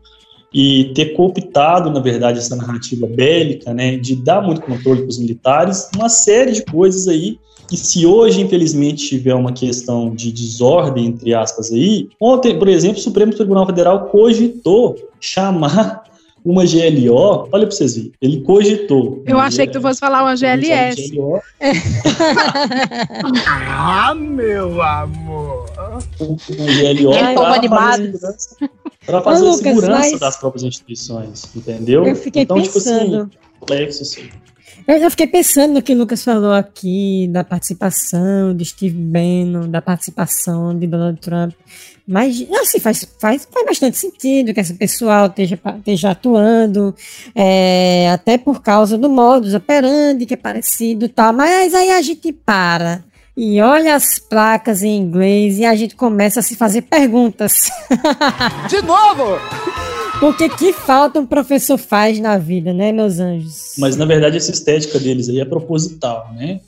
e 0.53 0.91
ter 0.93 1.13
cooptado, 1.15 1.89
na 1.89 1.99
verdade, 1.99 2.39
essa 2.39 2.55
narrativa 2.55 3.07
bélica, 3.07 3.73
né, 3.73 3.97
de 3.97 4.15
dar 4.15 4.41
muito 4.41 4.61
controle 4.61 5.01
para 5.01 5.09
os 5.09 5.19
militares, 5.19 5.89
uma 5.95 6.09
série 6.09 6.51
de 6.51 6.63
coisas 6.65 7.07
aí 7.07 7.37
que 7.67 7.77
se 7.77 8.05
hoje, 8.05 8.41
infelizmente, 8.41 9.07
tiver 9.07 9.33
uma 9.33 9.51
questão 9.51 10.13
de 10.13 10.31
desordem, 10.31 11.07
entre 11.07 11.33
aspas, 11.33 11.71
aí, 11.71 12.09
ontem, 12.19 12.57
por 12.57 12.67
exemplo, 12.67 12.97
o 12.97 13.01
Supremo 13.01 13.33
Tribunal 13.33 13.65
Federal 13.65 14.07
cogitou 14.07 14.95
chamar 15.19 16.03
uma 16.45 16.65
GLO, 16.65 17.47
olha 17.51 17.65
para 17.65 17.71
vocês 17.71 17.95
verem, 17.95 18.11
ele 18.21 18.41
cogitou. 18.41 19.23
Eu 19.25 19.39
achei 19.39 19.65
que 19.65 19.71
tu 19.71 19.79
fosse 19.81 19.99
falar 19.99 20.23
uma 20.23 20.35
GLS. 20.35 21.13
ah, 23.69 24.13
meu 24.13 24.81
amor. 24.81 25.65
Uma 26.19 26.35
GLO 26.35 27.13
é, 27.13 27.33
para 29.05 29.21
fazer 29.21 29.45
Ô, 29.45 29.53
segurança 29.53 30.11
mas... 30.11 30.19
das 30.19 30.37
próprias 30.37 30.63
instituições, 30.63 31.49
entendeu? 31.55 32.05
Eu 32.05 32.15
fiquei 32.15 32.43
então, 32.43 32.57
pensando. 32.57 32.75
tipo 32.75 32.89
assim, 32.89 33.29
complexo, 33.59 34.03
assim. 34.03 34.29
Eu 34.87 35.09
fiquei 35.09 35.27
pensando 35.27 35.75
no 35.75 35.81
que 35.81 35.93
o 35.93 35.97
Lucas 35.97 36.23
falou 36.23 36.53
aqui, 36.53 37.27
da 37.31 37.43
participação 37.43 38.55
de 38.55 38.65
Steve 38.65 38.95
Bannon, 38.95 39.69
da 39.69 39.81
participação 39.81 40.77
de 40.77 40.87
Donald 40.87 41.19
Trump. 41.21 41.53
Mas, 42.05 42.45
assim, 42.61 42.79
faz, 42.79 43.07
faz, 43.17 43.47
faz 43.49 43.65
bastante 43.65 43.97
sentido 43.97 44.53
que 44.53 44.59
esse 44.59 44.73
pessoal 44.73 45.27
esteja, 45.27 45.57
esteja 45.77 46.11
atuando, 46.11 46.93
é, 47.33 48.09
até 48.11 48.37
por 48.37 48.61
causa 48.61 48.97
do 48.97 49.09
modus 49.09 49.53
operandi, 49.53 50.25
que 50.25 50.33
é 50.33 50.37
parecido 50.37 51.05
e 51.05 51.09
tal. 51.09 51.31
Mas 51.31 51.73
aí 51.73 51.91
a 51.91 52.01
gente 52.01 52.33
para 52.33 53.03
e 53.35 53.59
olha 53.61 53.95
as 53.95 54.19
placas 54.19 54.83
em 54.83 54.97
inglês 54.97 55.57
e 55.57 55.65
a 55.65 55.75
gente 55.75 55.95
começa 55.95 56.39
a 56.39 56.43
se 56.43 56.55
fazer 56.55 56.83
perguntas. 56.83 57.71
De 58.69 58.81
novo! 58.81 59.39
Porque 60.23 60.47
que 60.47 60.71
falta 60.71 61.19
um 61.19 61.25
professor 61.25 61.77
faz 61.77 62.17
na 62.17 62.37
vida, 62.37 62.71
né, 62.71 62.93
meus 62.93 63.19
anjos? 63.19 63.73
Mas 63.77 63.97
na 63.97 64.05
verdade 64.05 64.37
essa 64.37 64.51
estética 64.51 64.97
deles 64.97 65.27
aí 65.27 65.41
é 65.41 65.43
proposital, 65.43 66.31
né? 66.33 66.61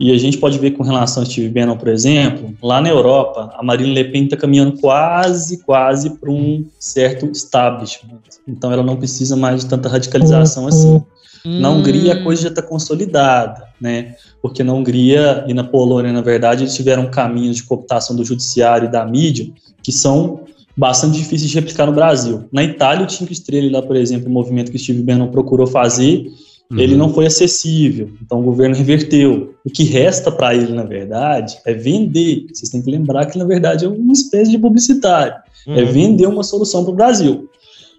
E 0.00 0.10
a 0.10 0.16
gente 0.16 0.38
pode 0.38 0.58
ver 0.58 0.70
com 0.70 0.82
relação 0.82 1.22
a 1.22 1.26
Steve 1.26 1.50
Bannon, 1.50 1.76
por 1.76 1.88
exemplo, 1.88 2.54
lá 2.62 2.80
na 2.80 2.88
Europa, 2.88 3.52
a 3.54 3.62
Marine 3.62 3.92
Le 3.92 4.04
Pen 4.04 4.24
está 4.24 4.36
caminhando 4.38 4.80
quase, 4.80 5.62
quase 5.62 6.18
para 6.18 6.30
um 6.30 6.64
certo 6.78 7.26
establishment. 7.26 8.18
Então 8.48 8.72
ela 8.72 8.82
não 8.82 8.96
precisa 8.96 9.36
mais 9.36 9.60
de 9.60 9.68
tanta 9.68 9.90
radicalização 9.90 10.66
assim. 10.66 11.02
Na 11.44 11.68
Hungria 11.68 12.14
a 12.14 12.22
coisa 12.22 12.44
já 12.44 12.48
está 12.48 12.62
consolidada, 12.62 13.62
né? 13.78 14.14
Porque 14.40 14.64
na 14.64 14.72
Hungria 14.72 15.44
e 15.46 15.52
na 15.52 15.64
Polônia, 15.64 16.14
na 16.14 16.22
verdade, 16.22 16.62
eles 16.62 16.74
tiveram 16.74 17.10
caminhos 17.10 17.56
de 17.56 17.64
cooptação 17.64 18.16
do 18.16 18.24
judiciário 18.24 18.88
e 18.88 18.90
da 18.90 19.04
mídia 19.04 19.52
que 19.82 19.92
são 19.92 20.46
bastante 20.76 21.18
difíceis 21.18 21.50
de 21.50 21.54
replicar 21.54 21.86
no 21.86 21.92
Brasil. 21.92 22.44
Na 22.52 22.62
Itália, 22.62 23.06
o 23.06 23.10
Cinco 23.10 23.32
Estrela, 23.32 23.80
lá, 23.80 23.82
por 23.82 23.96
exemplo, 23.96 24.28
o 24.28 24.32
movimento 24.32 24.70
que 24.70 24.78
Steve 24.78 25.02
Bannon 25.02 25.28
procurou 25.28 25.66
fazer, 25.66 26.26
uhum. 26.70 26.78
ele 26.78 26.96
não 26.96 27.12
foi 27.12 27.26
acessível, 27.26 28.10
então 28.22 28.40
o 28.40 28.42
governo 28.42 28.74
reverteu. 28.76 29.54
O 29.64 29.70
que 29.70 29.84
resta 29.84 30.30
para 30.30 30.54
ele, 30.54 30.72
na 30.72 30.84
verdade, 30.84 31.56
é 31.64 31.72
vender. 31.72 32.46
Vocês 32.52 32.70
têm 32.70 32.82
que 32.82 32.90
lembrar 32.90 33.26
que, 33.26 33.38
na 33.38 33.44
verdade, 33.44 33.84
é 33.84 33.88
uma 33.88 34.12
espécie 34.12 34.50
de 34.50 34.58
publicitário. 34.58 35.34
É 35.66 35.70
uhum. 35.70 35.78
É 35.78 35.84
vender 35.84 36.26
uma 36.26 36.44
solução 36.44 36.84
para 36.84 36.92
o 36.92 36.96
Brasil. 36.96 37.48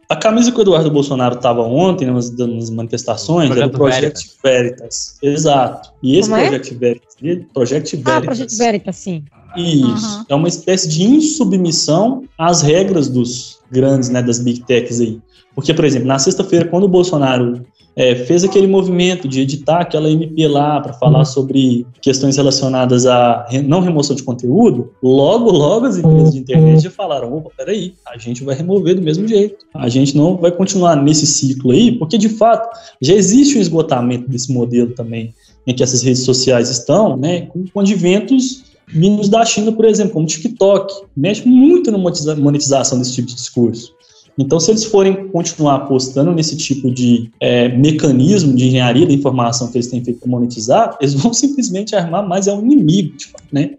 A 0.09 0.15
camisa 0.15 0.51
que 0.53 0.57
o 0.57 0.61
Eduardo 0.61 0.89
Bolsonaro 0.89 1.35
estava 1.35 1.63
ontem 1.63 2.05
nas, 2.05 2.31
nas 2.31 2.69
manifestações 2.69 3.51
era 3.51 3.67
o 3.67 3.69
Project 3.69 4.37
Veritas. 4.41 4.41
Veritas. 4.41 5.17
Exato. 5.21 5.91
E 6.01 6.17
esse 6.17 6.29
Como? 6.29 6.41
Project 6.41 6.73
é? 6.73 6.77
Veritas, 6.77 7.15
Project 7.53 7.95
Veritas. 7.97 8.13
Ah, 8.15 8.21
Project 8.21 8.55
Veritas, 8.55 8.95
sim. 8.95 9.25
Isso. 9.55 10.17
Uhum. 10.17 10.25
É 10.29 10.35
uma 10.35 10.47
espécie 10.47 10.87
de 10.87 11.03
insubmissão 11.03 12.23
às 12.37 12.61
regras 12.61 13.07
dos 13.07 13.59
grandes, 13.71 14.09
né, 14.09 14.21
das 14.21 14.39
big 14.39 14.61
techs 14.61 14.99
aí. 14.99 15.19
Porque, 15.55 15.73
por 15.73 15.85
exemplo, 15.85 16.07
na 16.07 16.19
sexta-feira, 16.19 16.65
quando 16.65 16.83
o 16.83 16.87
Bolsonaro 16.87 17.65
é, 17.97 18.13
fez 18.13 18.43
aquele 18.43 18.67
movimento 18.67 19.27
de 19.27 19.41
editar 19.41 19.81
aquela 19.81 20.07
MP 20.07 20.47
lá 20.47 20.79
para 20.79 20.93
falar 20.93 21.19
uhum. 21.19 21.25
sobre 21.25 21.87
questões 21.99 22.37
relacionadas 22.37 23.07
à 23.07 23.47
não 23.65 23.81
remoção 23.81 24.15
de 24.15 24.21
conteúdo, 24.21 24.91
logo, 25.01 25.49
logo 25.51 25.87
as 25.87 25.97
empresas 25.97 26.31
de 26.31 26.39
internet 26.39 26.83
já 26.83 26.91
falaram: 26.91 27.35
opa, 27.35 27.49
peraí, 27.57 27.95
a 28.05 28.15
gente 28.19 28.43
vai 28.43 28.53
remover 28.53 28.93
do 28.93 29.01
mesmo 29.01 29.27
jeito. 29.27 29.65
A 29.73 29.89
gente 29.89 30.15
não 30.15 30.37
vai 30.37 30.51
continuar 30.51 30.95
nesse 30.95 31.25
ciclo 31.25 31.71
aí, 31.71 31.91
porque 31.91 32.19
de 32.19 32.29
fato 32.29 32.69
já 33.01 33.15
existe 33.15 33.57
um 33.57 33.61
esgotamento 33.61 34.29
desse 34.29 34.53
modelo 34.53 34.91
também 34.91 35.33
em 35.65 35.73
que 35.73 35.81
essas 35.81 36.03
redes 36.03 36.23
sociais 36.23 36.69
estão, 36.69 37.17
né, 37.17 37.41
com, 37.41 37.65
com 37.67 37.79
adventos 37.79 38.63
vindos 38.87 39.29
da 39.29 39.43
China, 39.45 39.71
por 39.71 39.85
exemplo, 39.85 40.13
como 40.13 40.25
o 40.25 40.27
TikTok, 40.27 41.05
mexe 41.15 41.47
muito 41.47 41.91
na 41.91 41.97
monetização 41.97 42.97
desse 42.97 43.13
tipo 43.15 43.27
de 43.27 43.35
discurso. 43.35 43.97
Então, 44.37 44.59
se 44.59 44.69
eles 44.69 44.83
forem 44.83 45.27
continuar 45.29 45.75
apostando 45.75 46.31
nesse 46.31 46.55
tipo 46.55 46.91
de 46.91 47.31
é, 47.39 47.69
mecanismo 47.69 48.55
de 48.55 48.67
engenharia 48.67 49.05
da 49.05 49.13
informação 49.13 49.71
que 49.71 49.77
eles 49.77 49.87
têm 49.87 50.03
feito 50.03 50.19
para 50.19 50.29
monetizar, 50.29 50.95
eles 51.01 51.15
vão 51.15 51.33
simplesmente 51.33 51.95
armar 51.95 52.27
mais 52.27 52.47
é 52.47 52.53
um 52.53 52.63
inimigo, 52.63 53.17
tipo, 53.17 53.37
né? 53.51 53.71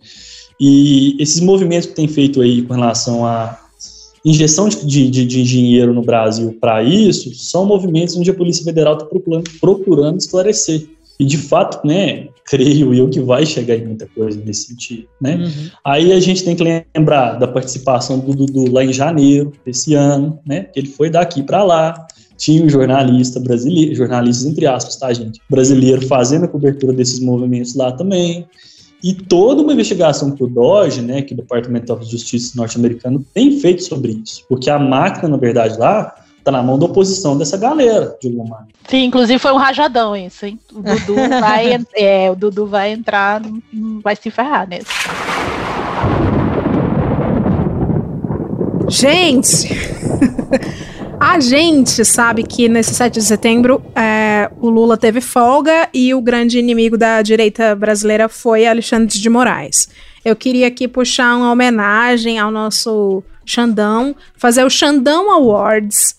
E 0.61 1.17
esses 1.21 1.41
movimentos 1.41 1.87
que 1.87 1.95
tem 1.95 2.09
feito 2.09 2.41
aí 2.41 2.63
com 2.63 2.75
relação 2.75 3.25
à 3.25 3.57
injeção 4.25 4.69
de, 4.69 5.09
de, 5.09 5.25
de 5.25 5.43
dinheiro 5.45 5.95
no 5.95 6.03
Brasil 6.03 6.57
para 6.61 6.83
isso 6.83 7.33
são 7.37 7.65
movimentos 7.65 8.17
onde 8.17 8.31
a 8.31 8.35
Polícia 8.35 8.65
Federal 8.65 8.95
está 8.95 9.07
procurando, 9.07 9.51
procurando 9.61 10.19
esclarecer. 10.19 10.89
E 11.21 11.25
de 11.25 11.39
fato, 11.39 11.87
né, 11.87 12.29
creio 12.49 12.95
eu 12.95 13.09
que 13.09 13.21
vai 13.21 13.45
chegar 13.45 13.77
em 13.77 13.87
muita 13.87 14.07
coisa 14.07 14.41
nesse 14.45 14.69
sentido, 14.69 15.07
né? 15.21 15.37
Uhum. 15.37 15.71
Aí 15.85 16.13
a 16.13 16.21
gente 16.21 16.45
tem 16.45 16.57
que 16.57 16.83
lembrar 16.95 17.35
da 17.35 17.47
participação 17.47 18.19
do 18.19 18.35
Dudu 18.35 18.73
lá 18.73 18.85
em 18.85 18.93
janeiro 18.93 19.53
desse 19.65 19.95
ano, 19.95 20.39
né? 20.47 20.69
Ele 20.75 20.89
foi 20.89 21.11
daqui 21.11 21.43
para 21.43 21.63
lá, 21.63 22.07
tinha 22.37 22.65
um 22.65 22.69
jornalista 22.69 23.39
brasileiro, 23.39 23.95
jornalistas 23.95 24.47
entre 24.47 24.67
aspas, 24.67 24.97
tá, 24.97 25.13
gente? 25.13 25.41
Brasileiro 25.51 26.07
fazendo 26.07 26.45
a 26.45 26.49
cobertura 26.49 26.93
desses 26.93 27.21
movimentos 27.21 27.75
lá 27.75 27.93
também. 27.93 28.47
E 29.03 29.15
toda 29.15 29.63
uma 29.63 29.73
investigação 29.73 30.33
que 30.33 30.43
o 30.43 30.49
DOJ, 30.49 31.03
né, 31.03 31.23
que 31.23 31.33
o 31.33 31.37
Departamento 31.37 31.97
de 32.01 32.11
Justiça 32.11 32.57
norte-americano 32.57 33.25
tem 33.33 33.61
feito 33.61 33.85
sobre 33.85 34.21
isso. 34.25 34.45
Porque 34.49 34.69
a 34.69 34.79
máquina, 34.79 35.29
na 35.29 35.37
verdade, 35.37 35.79
lá 35.79 36.15
tá 36.45 36.51
na 36.51 36.63
mão 36.63 36.79
da 36.79 36.87
oposição 36.87 37.37
dessa 37.37 37.57
galera, 37.57 38.17
de 38.21 38.29
alguma 38.29 38.45
maneira. 38.45 38.79
Sim, 38.89 39.05
inclusive 39.05 39.39
foi 39.39 39.53
um 39.53 39.57
rajadão 39.57 40.17
isso, 40.17 40.47
hein? 40.47 40.59
O 40.73 40.81
Dudu 40.81 41.15
vai, 41.41 41.79
é, 41.95 42.31
o 42.31 42.37
Dudu 42.37 42.67
vai 42.67 42.93
entrar, 42.93 43.43
vai 44.03 44.17
se 44.17 44.31
ferrar 44.31 44.69
nesse. 44.69 44.87
Gente, 48.89 49.69
a 51.21 51.39
gente 51.41 52.05
sabe 52.05 52.43
que 52.43 52.69
nesse 52.69 52.95
7 52.95 53.15
de 53.15 53.25
setembro 53.25 53.83
é, 53.95 54.51
o 54.61 54.71
Lula 54.71 54.97
teve 54.97 55.21
folga 55.21 55.89
e 55.93 56.15
o 56.15 56.23
grande 56.23 56.59
inimigo 56.59 56.97
da 56.97 57.21
direita 57.21 57.75
brasileira 57.75 58.29
foi 58.29 58.67
Alexandre 58.67 59.19
de 59.19 59.29
Moraes. 59.29 59.89
Eu 60.25 60.35
queria 60.35 60.69
aqui 60.69 60.89
puxar 60.89 61.37
uma 61.37 61.53
homenagem 61.53 62.39
ao 62.39 62.51
nosso 62.51 63.23
Xandão, 63.45 64.15
fazer 64.37 64.65
o 64.65 64.71
Xandão 64.71 65.31
Awards. 65.31 66.18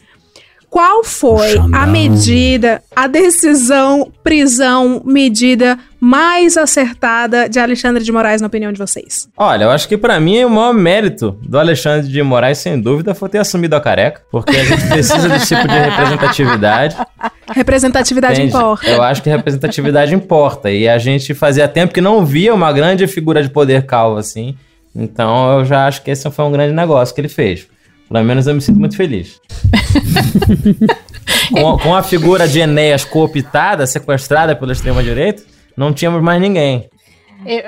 Qual 0.70 1.04
foi 1.04 1.58
a 1.74 1.88
medida, 1.88 2.82
a 2.96 3.08
decisão, 3.08 4.12
prisão, 4.24 5.02
medida 5.04 5.80
mais 6.00 6.56
acertada 6.58 7.50
de 7.50 7.60
Alexandre 7.60 8.04
de 8.04 8.12
Moraes, 8.12 8.40
na 8.40 8.48
opinião 8.48 8.72
de 8.72 8.78
vocês? 8.78 9.28
Olha, 9.36 9.64
eu 9.64 9.72
acho 9.72 9.88
que 9.88 9.98
pra 9.98 10.20
mim 10.20 10.44
o 10.44 10.50
maior 10.50 10.74
mérito 10.74 11.38
do 11.42 11.58
Alexandre 11.58 12.08
de 12.08 12.22
Moraes, 12.22 12.60
sem 12.60 12.80
dúvida, 12.80 13.16
foi 13.16 13.30
ter 13.30 13.40
assumido 13.40 13.76
a 13.76 13.82
careca, 13.82 14.22
porque 14.32 14.56
a 14.56 14.64
gente 14.64 14.88
precisa 14.88 15.28
desse 15.28 15.56
tipo 15.56 15.68
de 15.68 15.80
representatividade. 15.80 16.96
Representatividade 17.52 18.42
entende? 18.42 18.56
importa. 18.56 18.88
Eu 18.88 19.02
acho 19.02 19.24
que 19.24 19.30
representatividade 19.30 20.14
importa. 20.14 20.70
E 20.70 20.88
a 20.88 21.00
gente 21.00 21.34
fazia 21.34 21.68
tempo 21.68 21.92
que 21.92 22.00
não 22.00 22.24
via 22.24 22.54
uma 22.54 22.72
grande 22.72 23.08
figura 23.08 23.42
de 23.42 23.50
poder 23.50 23.88
calvo 23.88 24.20
assim. 24.20 24.56
Então 24.96 25.58
eu 25.58 25.66
já 25.66 25.88
acho 25.88 26.04
que 26.04 26.12
esse 26.12 26.30
foi 26.30 26.46
um 26.46 26.52
grande 26.52 26.76
negócio 26.76 27.14
que 27.14 27.20
ele 27.20 27.28
fez. 27.28 27.68
Pelo 28.08 28.24
menos 28.24 28.48
eu 28.48 28.56
me 28.56 28.62
sinto 28.62 28.80
muito 28.80 28.96
feliz. 28.96 29.40
com, 31.52 31.78
com 31.78 31.96
a 31.96 32.04
figura 32.04 32.48
de 32.48 32.60
Enéas 32.60 33.04
cooptada, 33.06 33.86
sequestrada 33.86 34.56
pela 34.56 34.72
extrema-direita, 34.72 35.44
não 35.76 35.94
tínhamos 35.94 36.22
mais 36.22 36.42
ninguém. 36.42 36.90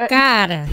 Cara, 0.10 0.66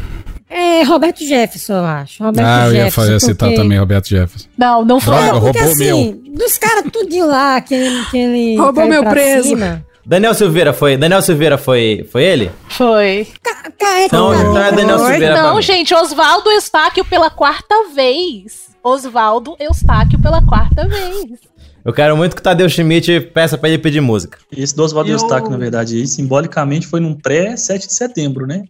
é 0.51 0.83
Roberto 0.83 1.25
Jefferson, 1.25 1.75
eu 1.75 1.85
acho. 1.87 2.25
Roberto 2.25 2.47
Ah, 2.47 2.67
eu 2.67 2.73
ia, 2.73 2.85
Jefferson, 2.85 3.01
fazer, 3.01 3.21
citar 3.21 3.49
porque- 3.49 3.63
também 3.63 3.79
Roberto 3.79 4.09
Jefferson. 4.09 4.49
Não, 4.57 4.85
não 4.85 5.01
foi. 5.01 5.15
Droga, 5.15 5.41
Porque 5.41 5.59
roubou 5.59 5.73
assim, 5.73 6.21
dos 6.35 6.59
caras 6.59 6.85
tudinho 6.93 7.27
lá, 7.29 7.61
que 7.61 7.75
ele, 7.75 8.05
que 8.11 8.19
ele 8.19 8.57
Roubou 8.61 8.87
meu 8.87 9.05
preso. 9.05 9.49
cima. 9.51 9.85
Daniel 10.05 10.33
Silveira 10.33 10.73
foi. 10.73 10.97
Daniel 10.97 11.21
Silveira 11.21 11.59
foi. 11.59 12.09
Foi 12.11 12.25
ele? 12.25 12.51
Foi. 12.71 13.29
Cara, 13.79 14.05
Então, 14.05 14.35
então 14.35 14.59
é 14.59 14.73
Daniel 14.73 14.99
Silveira 14.99 15.35
pra 15.35 15.43
Não, 15.43 15.61
gente, 15.61 15.95
Oswaldo 15.95 16.51
Eustáquio 16.51 17.05
pela 17.05 17.29
quarta 17.31 17.75
vez. 17.95 18.69
Oswaldo 18.83 19.55
Eustáquio 19.61 20.19
pela 20.19 20.41
quarta 20.43 20.89
vez. 20.89 21.25
Eu 21.89 21.93
quero 21.95 22.15
muito 22.19 22.37
que 22.37 22.41
o 22.41 22.45
Tadeu 22.45 22.69
Schmidt 22.69 23.19
peça 23.33 23.57
pra 23.57 23.67
ele 23.71 23.79
pedir 23.79 24.03
música. 24.03 24.37
Esse 24.55 24.77
do 24.77 24.83
Oswaldo 24.85 25.09
Eu- 25.09 25.15
Eustáquio, 25.15 25.51
na 25.51 25.57
verdade, 25.57 25.97
aí, 25.97 26.07
simbolicamente 26.07 26.87
foi 26.87 27.01
num 27.01 27.15
pré-7 27.15 27.87
de 27.87 27.95
setembro, 27.95 28.47
né? 28.47 28.65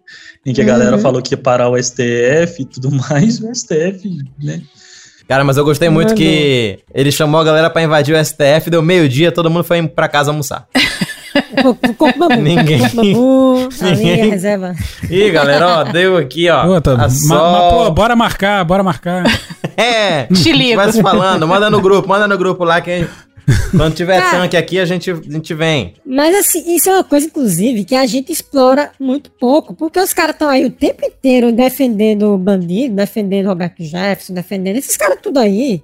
Em 0.46 0.52
que 0.54 0.60
a 0.60 0.64
Uhum. 0.64 0.70
galera 0.70 0.98
falou 0.98 1.20
que 1.20 1.34
ia 1.34 1.38
parar 1.38 1.68
o 1.68 1.76
STF 1.76 2.62
e 2.62 2.64
tudo 2.64 2.90
mais, 3.10 3.40
o 3.40 3.50
STF, 3.52 4.08
né? 4.40 4.62
Cara, 5.26 5.42
mas 5.42 5.56
eu 5.56 5.64
gostei 5.64 5.88
muito 5.88 6.14
que 6.14 6.78
ele 6.94 7.10
chamou 7.10 7.40
a 7.40 7.44
galera 7.44 7.68
pra 7.68 7.82
invadir 7.82 8.14
o 8.14 8.24
STF, 8.24 8.70
deu 8.70 8.80
meio-dia, 8.82 9.32
todo 9.32 9.50
mundo 9.50 9.64
foi 9.64 9.86
pra 9.88 10.06
casa 10.06 10.30
almoçar. 10.30 10.68
Ninguém. 12.40 12.84
A 12.84 14.24
reserva. 14.30 14.74
Ih, 15.10 15.30
galera, 15.30 15.66
ó, 15.80 15.84
deu 15.84 16.16
aqui, 16.16 16.48
ó. 16.48 16.64
Puta, 16.64 16.92
a 16.92 17.08
ma- 17.26 17.50
ma- 17.52 17.68
pô, 17.70 17.90
bora 17.90 18.14
marcar, 18.16 18.64
bora 18.64 18.82
marcar. 18.82 19.24
É, 19.76 20.26
Te 20.26 20.52
ligo. 20.52 20.76
vai 20.76 20.90
se 20.92 21.00
falando, 21.02 21.46
manda 21.46 21.70
no 21.70 21.80
grupo, 21.80 22.08
manda 22.08 22.26
no 22.26 22.36
grupo 22.36 22.64
lá 22.64 22.80
que 22.80 23.06
quando 23.70 23.94
tiver 23.94 24.20
Cara. 24.20 24.38
tanque 24.42 24.56
aqui 24.56 24.78
a 24.78 24.84
gente, 24.84 25.10
a 25.10 25.14
gente 25.14 25.54
vem. 25.54 25.94
Mas 26.04 26.34
assim, 26.36 26.74
isso 26.74 26.90
é 26.90 26.94
uma 26.94 27.04
coisa, 27.04 27.26
inclusive, 27.26 27.84
que 27.84 27.94
a 27.94 28.04
gente 28.06 28.30
explora 28.30 28.90
muito 29.00 29.30
pouco, 29.30 29.74
porque 29.74 29.98
os 29.98 30.12
caras 30.12 30.34
estão 30.34 30.48
aí 30.48 30.66
o 30.66 30.70
tempo 30.70 31.04
inteiro 31.04 31.50
defendendo 31.52 32.34
o 32.34 32.38
bandido, 32.38 32.94
defendendo 32.94 33.46
Roberto 33.46 33.82
Jefferson, 33.82 34.34
defendendo 34.34 34.76
esses 34.76 34.96
caras 34.96 35.18
tudo 35.22 35.38
aí. 35.38 35.82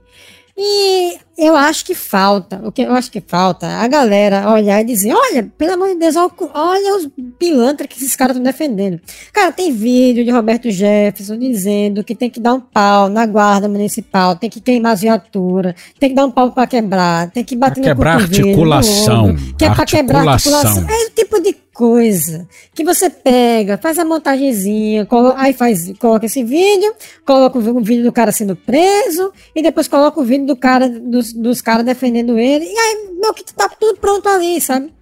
E 0.56 1.18
eu 1.36 1.56
acho 1.56 1.84
que 1.84 1.94
falta, 1.94 2.60
o 2.64 2.70
que 2.70 2.82
eu 2.82 2.92
acho 2.92 3.10
que 3.10 3.20
falta, 3.20 3.66
é 3.66 3.74
a 3.74 3.88
galera 3.88 4.50
olhar 4.50 4.80
e 4.80 4.84
dizer, 4.84 5.12
olha, 5.12 5.50
pelo 5.58 5.74
amor 5.74 5.88
de 5.88 5.96
Deus, 5.96 6.14
olha 6.16 6.96
os 6.96 7.08
pilantras 7.38 7.88
que 7.88 7.96
esses 7.96 8.14
caras 8.14 8.36
estão 8.36 8.44
defendendo. 8.44 9.00
Cara, 9.32 9.50
tem 9.52 9.72
vídeo 9.72 10.24
de 10.24 10.30
Roberto 10.30 10.70
Jefferson 10.70 11.36
dizendo 11.36 12.04
que 12.04 12.14
tem 12.14 12.30
que 12.30 12.40
dar 12.40 12.54
um 12.54 12.60
pau 12.60 13.08
na 13.08 13.26
guarda 13.26 13.68
municipal, 13.68 14.36
tem 14.36 14.48
que 14.48 14.60
queimar 14.60 14.92
as 14.92 15.00
viaturas, 15.00 15.74
tem 15.98 16.10
que 16.10 16.14
dar 16.14 16.26
um 16.26 16.30
pau 16.30 16.52
pra 16.52 16.66
quebrar, 16.66 17.30
tem 17.30 17.42
que 17.44 17.56
bater 17.56 17.80
Pra 17.80 17.90
quebrar 17.90 18.14
no 18.14 18.18
no 18.20 18.24
articulação. 18.24 19.24
ombro, 19.30 19.54
que 19.56 19.64
é 19.64 19.70
pra 19.74 19.84
quebrar 19.86 20.28
Articulação. 20.28 20.86
É 20.88 21.06
o 21.06 21.10
tipo 21.10 21.40
de 21.40 21.64
coisa 21.74 22.46
que 22.72 22.84
você 22.84 23.10
pega, 23.10 23.76
faz 23.76 23.98
a 23.98 24.04
montagenzinha, 24.04 25.06
aí 25.36 25.52
faz, 25.52 25.92
coloca 25.98 26.24
esse 26.24 26.42
vídeo, 26.44 26.94
coloca 27.26 27.58
o 27.58 27.80
vídeo 27.82 28.04
do 28.04 28.12
cara 28.12 28.30
sendo 28.30 28.54
preso 28.54 29.32
e 29.54 29.60
depois 29.60 29.88
coloca 29.88 30.20
o 30.20 30.24
vídeo 30.24 30.46
do 30.46 30.54
cara 30.56 30.88
dos, 31.24 31.32
dos 31.32 31.60
caras 31.60 31.84
defendendo 31.84 32.38
ele 32.38 32.64
e 32.64 32.78
aí 32.78 33.08
meu 33.20 33.32
que 33.32 33.44
tá 33.54 33.68
tudo 33.68 33.98
pronto 33.98 34.28
ali, 34.28 34.60
sabe? 34.60 34.92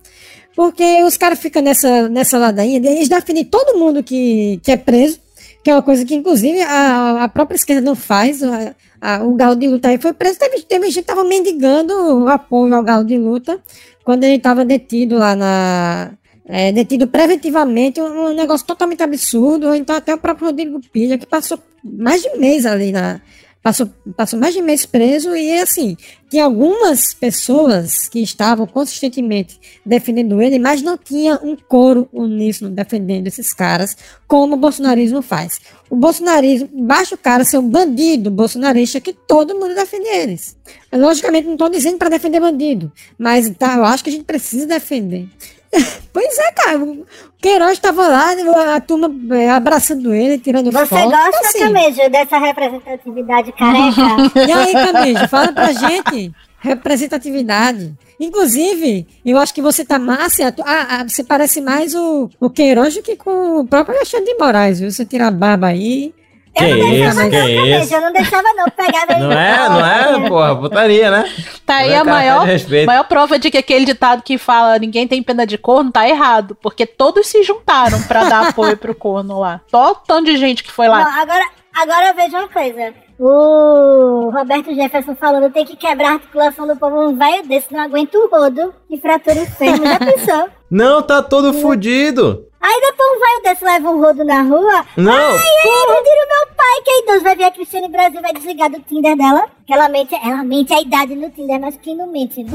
Porque 0.54 1.02
os 1.04 1.16
caras 1.16 1.38
ficam 1.38 1.62
nessa, 1.62 2.08
nessa 2.08 2.36
ladainha, 2.38 2.76
eles 2.78 3.08
defendem 3.08 3.44
todo 3.44 3.78
mundo 3.78 4.02
que, 4.02 4.60
que 4.62 4.70
é 4.70 4.76
preso, 4.76 5.18
que 5.64 5.70
é 5.70 5.74
uma 5.74 5.82
coisa 5.82 6.04
que, 6.04 6.14
inclusive, 6.14 6.60
a, 6.60 7.24
a 7.24 7.28
própria 7.28 7.56
esquerda 7.56 7.80
não 7.80 7.94
faz. 7.94 8.42
A- 8.42 8.74
a- 9.00 9.22
o 9.24 9.34
Galo 9.34 9.56
de 9.56 9.66
Luta 9.66 9.88
aí 9.88 9.96
foi 9.98 10.12
preso. 10.12 10.38
Teve, 10.38 10.60
teve 10.62 10.86
gente 10.90 10.96
que 11.02 11.02
tava 11.08 11.24
mendigando 11.24 11.94
o 11.94 12.28
apoio 12.28 12.74
ao 12.74 12.82
Galo 12.82 13.04
de 13.04 13.16
Luta 13.16 13.60
quando 14.04 14.24
ele 14.24 14.34
estava 14.36 14.62
detido 14.64 15.16
lá 15.16 15.34
na. 15.34 16.10
é, 16.46 16.70
detido 16.70 17.06
preventivamente, 17.08 18.00
um, 18.00 18.26
um 18.30 18.34
negócio 18.34 18.66
totalmente 18.66 19.02
absurdo. 19.02 19.74
Então, 19.74 19.96
até 19.96 20.14
o 20.14 20.18
próprio 20.18 20.48
Rodrigo 20.48 20.80
Pilha, 20.92 21.16
que 21.16 21.24
passou 21.26 21.58
mais 21.82 22.20
de 22.22 22.36
mês 22.36 22.66
ali 22.66 22.92
na. 22.92 23.20
Passou, 23.62 23.88
passou 24.16 24.40
mais 24.40 24.52
de 24.52 24.60
mês 24.60 24.84
preso 24.84 25.36
e 25.36 25.60
assim, 25.60 25.96
tinha 26.28 26.44
algumas 26.44 27.14
pessoas 27.14 28.08
que 28.08 28.18
estavam 28.20 28.66
consistentemente 28.66 29.60
defendendo 29.86 30.42
ele, 30.42 30.58
mas 30.58 30.82
não 30.82 30.98
tinha 30.98 31.38
um 31.40 31.54
coro 31.54 32.08
uníssono 32.12 32.72
defendendo 32.72 33.28
esses 33.28 33.54
caras, 33.54 33.96
como 34.26 34.54
o 34.54 34.58
bolsonarismo 34.58 35.22
faz. 35.22 35.60
O 35.88 35.94
bolsonarismo, 35.94 36.68
basta 36.72 37.14
o 37.14 37.18
cara 37.18 37.44
ser 37.44 37.58
um 37.58 37.68
bandido 37.68 38.32
bolsonarista 38.32 39.00
que 39.00 39.12
todo 39.12 39.54
mundo 39.54 39.76
defende 39.76 40.08
eles. 40.08 40.56
Logicamente, 40.92 41.46
não 41.46 41.52
estou 41.52 41.68
dizendo 41.68 41.98
para 41.98 42.08
defender 42.08 42.40
bandido, 42.40 42.90
mas 43.16 43.48
tá, 43.50 43.76
eu 43.76 43.84
acho 43.84 44.02
que 44.02 44.10
a 44.10 44.12
gente 44.12 44.24
precisa 44.24 44.66
defender. 44.66 45.28
Pois 46.12 46.38
é, 46.38 46.52
cara. 46.52 46.78
O 46.78 47.06
Queiroz 47.40 47.72
estava 47.72 48.06
lá, 48.06 48.34
a 48.76 48.80
turma 48.80 49.10
é, 49.34 49.50
abraçando 49.50 50.12
ele, 50.12 50.38
tirando 50.38 50.70
Você 50.70 50.86
foto. 50.86 51.10
gosta, 51.10 51.40
assim. 51.40 51.60
Camejo, 51.60 52.10
dessa 52.10 52.38
representatividade 52.38 53.52
careca? 53.52 54.02
E 54.46 54.52
aí, 54.52 54.72
Camejo, 54.72 55.28
fala 55.28 55.52
pra 55.52 55.72
gente. 55.72 56.32
Representatividade. 56.58 57.94
Inclusive, 58.20 59.06
eu 59.24 59.38
acho 59.38 59.52
que 59.52 59.62
você 59.62 59.84
tá 59.84 59.98
massa. 59.98 60.54
Ah, 60.64 60.86
ah, 61.00 61.08
você 61.08 61.24
parece 61.24 61.60
mais 61.60 61.94
o, 61.94 62.30
o 62.38 62.50
Queiroz 62.50 62.94
do 62.94 63.02
que 63.02 63.16
com 63.16 63.60
o 63.60 63.66
próprio 63.66 63.96
Alexandre 63.96 64.26
de 64.32 64.38
Moraes, 64.38 64.78
viu? 64.78 64.90
Você 64.90 65.04
tira 65.04 65.26
a 65.26 65.30
barba 65.30 65.68
aí. 65.68 66.14
Que 66.54 66.66
isso, 66.66 67.30
que 67.30 67.36
isso. 67.36 67.94
Eu 67.94 68.00
não 68.02 68.12
deixava 68.12 68.52
não, 68.54 68.66
pegava 68.66 69.12
ele. 69.12 69.20
Não 69.20 69.32
é, 69.32 69.68
não 69.68 69.86
é, 69.86 70.28
porra, 70.28 70.56
putaria, 70.56 71.10
né? 71.10 71.32
Tá 71.64 71.76
aí 71.76 71.88
Não 71.88 71.96
é 71.96 71.98
a 71.98 72.04
maior, 72.04 72.46
maior 72.86 73.04
prova 73.04 73.38
de 73.38 73.50
que 73.50 73.56
aquele 73.56 73.86
ditado 73.86 74.22
que 74.22 74.36
fala 74.36 74.78
ninguém 74.78 75.08
tem 75.08 75.22
pena 75.22 75.46
de 75.46 75.56
corno 75.56 75.90
tá 75.90 76.06
errado. 76.06 76.56
Porque 76.60 76.84
todos 76.84 77.26
se 77.26 77.42
juntaram 77.42 78.02
pra 78.02 78.24
dar 78.24 78.48
apoio 78.50 78.76
pro 78.76 78.94
corno 78.94 79.40
lá. 79.40 79.62
Só 79.70 79.92
o 79.92 79.94
tanto 79.94 80.26
de 80.26 80.36
gente 80.36 80.62
que 80.62 80.70
foi 80.70 80.88
lá. 80.88 81.04
Não, 81.04 81.22
agora, 81.22 81.44
agora 81.74 82.08
eu 82.08 82.14
vejo 82.14 82.36
uma 82.36 82.48
coisa. 82.48 82.94
O 83.18 84.30
Roberto 84.30 84.74
Jefferson 84.74 85.14
falando 85.14 85.50
tem 85.52 85.64
que 85.64 85.76
quebrar 85.76 86.08
a 86.08 86.12
articulação 86.14 86.66
do 86.66 86.76
povo. 86.76 87.08
Um 87.08 87.16
velho 87.16 87.46
desse 87.46 87.72
não 87.72 87.80
aguenta 87.80 88.18
o 88.18 88.28
rodo 88.28 88.74
e 88.90 88.98
fratura 89.00 89.42
o 89.42 89.46
fêmur. 89.46 89.86
Já 89.86 89.98
pensou? 90.04 90.48
Não, 90.70 91.02
tá 91.02 91.22
todo 91.22 91.54
fudido. 91.54 92.46
Aí 92.62 92.80
depois 92.80 93.10
um 93.10 93.18
velho 93.18 93.42
desse 93.42 93.64
leva 93.64 93.90
um 93.90 94.00
rodo 94.00 94.24
na 94.24 94.42
rua. 94.42 94.86
Não. 94.96 95.12
Ai, 95.12 95.36
ai, 95.36 95.94
retiro 95.96 96.28
meu 96.28 96.54
pai, 96.56 96.82
que 96.84 96.90
é 96.90 96.98
idoso. 97.00 97.24
Vai 97.24 97.34
ver 97.34 97.44
a 97.44 97.50
Cristiane 97.50 97.88
Brasil, 97.88 98.22
vai 98.22 98.32
desligar 98.32 98.70
do 98.70 98.80
Tinder 98.80 99.16
dela. 99.16 99.46
Que 99.66 99.74
ela 99.74 99.88
mente, 99.88 100.14
ela 100.14 100.44
mente 100.44 100.72
a 100.72 100.80
idade 100.80 101.16
no 101.16 101.28
Tinder, 101.30 101.60
mas 101.60 101.76
quem 101.78 101.96
não 101.96 102.06
mente, 102.06 102.44
né? 102.44 102.52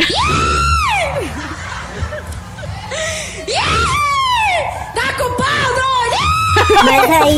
Tá 4.95 5.13
com 5.13 5.29
pau, 5.35 5.73
doido! 5.75 6.19
Mas 6.85 7.11
aí. 7.11 7.35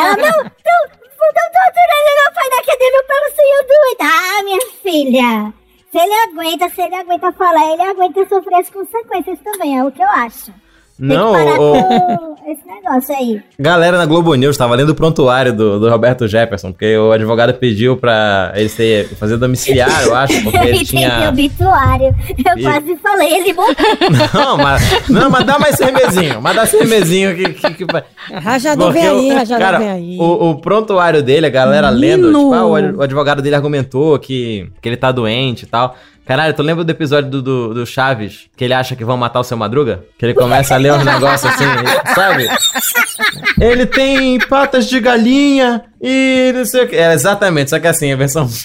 Ela 0.00 0.16
não. 0.16 0.42
Não, 0.42 0.80
não 1.20 1.46
torturando 1.52 2.10
meu 2.16 2.32
pai 2.34 2.50
da 2.50 2.62
cadeia 2.64 3.04
pelo 3.06 3.28
senhor 3.36 3.62
doido. 3.68 4.00
Ah, 4.00 4.42
minha 4.44 4.60
filha. 4.82 5.52
Se 5.92 5.98
ele 5.98 6.14
aguenta, 6.14 6.68
se 6.70 6.80
ele 6.80 6.94
aguenta 6.94 7.32
falar, 7.32 7.72
ele 7.72 7.82
aguenta 7.82 8.26
sofrer 8.28 8.60
as 8.60 8.70
consequências 8.70 9.38
também, 9.40 9.78
é 9.78 9.84
o 9.84 9.90
que 9.90 10.02
eu 10.02 10.08
acho. 10.08 10.54
Não, 11.00 11.32
Tem 11.32 11.44
que 11.46 11.50
parar 11.52 11.60
o- 11.60 12.36
com 12.36 12.50
esse 12.52 12.66
negócio 12.66 13.14
aí. 13.16 13.40
Galera 13.58 13.96
na 13.96 14.06
Globo 14.06 14.34
News 14.34 14.56
tava 14.56 14.74
lendo 14.74 14.90
o 14.90 14.94
prontuário 14.94 15.52
do, 15.52 15.78
do 15.80 15.88
Roberto 15.88 16.26
Jefferson, 16.28 16.72
porque 16.72 16.96
o 16.96 17.12
advogado 17.12 17.54
pediu 17.54 17.96
pra 17.96 18.52
ele 18.54 18.68
ser, 18.68 19.08
fazer 19.16 19.36
domiciliar, 19.36 20.02
eu 20.04 20.14
acho, 20.14 20.42
porque 20.42 20.58
ele 20.66 20.84
tinha. 20.84 21.28
obituário. 21.30 22.14
Eu 22.44 22.58
Ih. 22.58 22.62
quase 22.62 22.96
falei, 22.96 23.32
ele 23.34 23.52
morreu. 23.52 23.74
Não, 24.34 24.56
mas, 24.58 25.08
não, 25.08 25.30
mas 25.30 25.44
dá 25.46 25.58
mais 25.58 25.76
cermezinho, 25.76 26.40
mas 26.42 26.56
dá 26.56 26.66
cermezinho 26.66 27.34
que. 27.36 27.52
que, 27.54 27.74
que... 27.84 27.86
Rajador 28.34 28.92
vem 28.92 29.06
aí, 29.06 29.30
o- 29.30 29.34
rajador 29.34 29.64
cara, 29.66 29.78
vem 29.78 29.90
aí. 29.90 30.16
O, 30.18 30.50
o 30.50 30.60
prontuário 30.60 31.22
dele, 31.22 31.46
a 31.46 31.50
galera 31.50 31.90
Menino. 31.90 32.26
lendo, 32.26 32.38
tipo, 32.38 32.54
ah, 32.54 32.66
o, 32.66 32.96
o 32.98 33.02
advogado 33.02 33.40
dele 33.42 33.54
argumentou 33.56 34.18
que, 34.18 34.70
que 34.82 34.88
ele 34.88 34.96
tá 34.96 35.10
doente 35.12 35.62
e 35.64 35.66
tal. 35.66 35.94
Caralho, 36.30 36.54
tu 36.54 36.62
lembra 36.62 36.84
do 36.84 36.90
episódio 36.90 37.28
do, 37.28 37.42
do, 37.42 37.74
do 37.74 37.84
Chaves, 37.84 38.42
que 38.56 38.62
ele 38.62 38.72
acha 38.72 38.94
que 38.94 39.04
vão 39.04 39.16
matar 39.16 39.40
o 39.40 39.42
seu 39.42 39.56
Madruga? 39.56 40.04
Que 40.16 40.26
ele 40.26 40.34
começa 40.34 40.76
a 40.76 40.78
ler 40.78 40.92
uns 40.92 41.04
negócios 41.04 41.52
assim, 41.52 41.64
sabe? 42.14 42.46
Ele 43.60 43.84
tem 43.84 44.38
patas 44.38 44.86
de 44.88 45.00
galinha 45.00 45.82
e 46.00 46.52
não 46.54 46.64
sei 46.64 46.84
o 46.84 46.88
que. 46.88 46.94
É, 46.94 47.12
exatamente, 47.12 47.70
só 47.70 47.80
que 47.80 47.88
assim, 47.88 48.12
a 48.12 48.16
versão. 48.16 48.46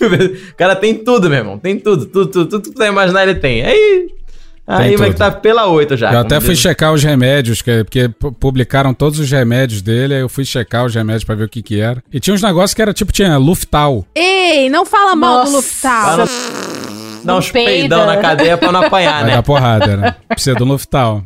O 0.53 0.55
cara 0.55 0.75
tem 0.75 0.93
tudo, 0.93 1.27
meu 1.27 1.39
irmão. 1.39 1.57
Tem 1.57 1.79
tudo, 1.79 2.05
tudo, 2.05 2.27
tudo, 2.27 2.49
tudo 2.49 2.69
que 2.69 2.75
tu 2.75 2.83
imaginar, 2.83 3.23
ele 3.23 3.33
tem. 3.39 3.63
Aí. 3.65 4.09
Aí, 4.67 4.89
Tem 4.89 4.97
mas 4.97 5.09
que 5.13 5.19
tá 5.19 5.29
pela 5.31 5.67
8 5.67 5.95
já. 5.95 6.11
eu 6.11 6.19
até 6.19 6.39
fui 6.39 6.55
diz. 6.55 6.59
checar 6.59 6.91
os 6.91 7.03
remédios, 7.03 7.61
que, 7.61 7.83
porque 7.83 8.09
pu- 8.09 8.31
publicaram 8.31 8.95
todos 8.95 9.19
os 9.19 9.29
remédios 9.29 9.79
dele, 9.81 10.15
aí 10.15 10.21
eu 10.21 10.29
fui 10.29 10.43
checar 10.43 10.85
os 10.85 10.93
remédios 10.95 11.23
pra 11.23 11.35
ver 11.35 11.43
o 11.43 11.49
que 11.49 11.61
que 11.61 11.79
era. 11.79 12.03
E 12.11 12.19
tinha 12.19 12.33
uns 12.33 12.41
negócios 12.41 12.73
que 12.73 12.81
era 12.81 12.91
tipo, 12.91 13.11
tinha 13.11 13.37
Luftal. 13.37 14.05
Ei, 14.15 14.67
não 14.69 14.83
fala 14.83 15.15
mal 15.15 15.45
do. 15.45 15.51
Luftal. 15.51 16.25
Dá 17.25 17.35
uns 17.37 17.51
peida. 17.51 17.71
peidão 17.71 18.05
na 18.05 18.17
cadeia 18.17 18.57
pra 18.57 18.71
não 18.71 18.81
apanhar, 18.83 19.15
Vai 19.21 19.23
né? 19.25 19.35
dar 19.35 19.43
porrada, 19.43 19.97
né? 19.97 20.15
Precisa 20.29 20.55
do 20.55 20.65
Luftal. 20.65 21.23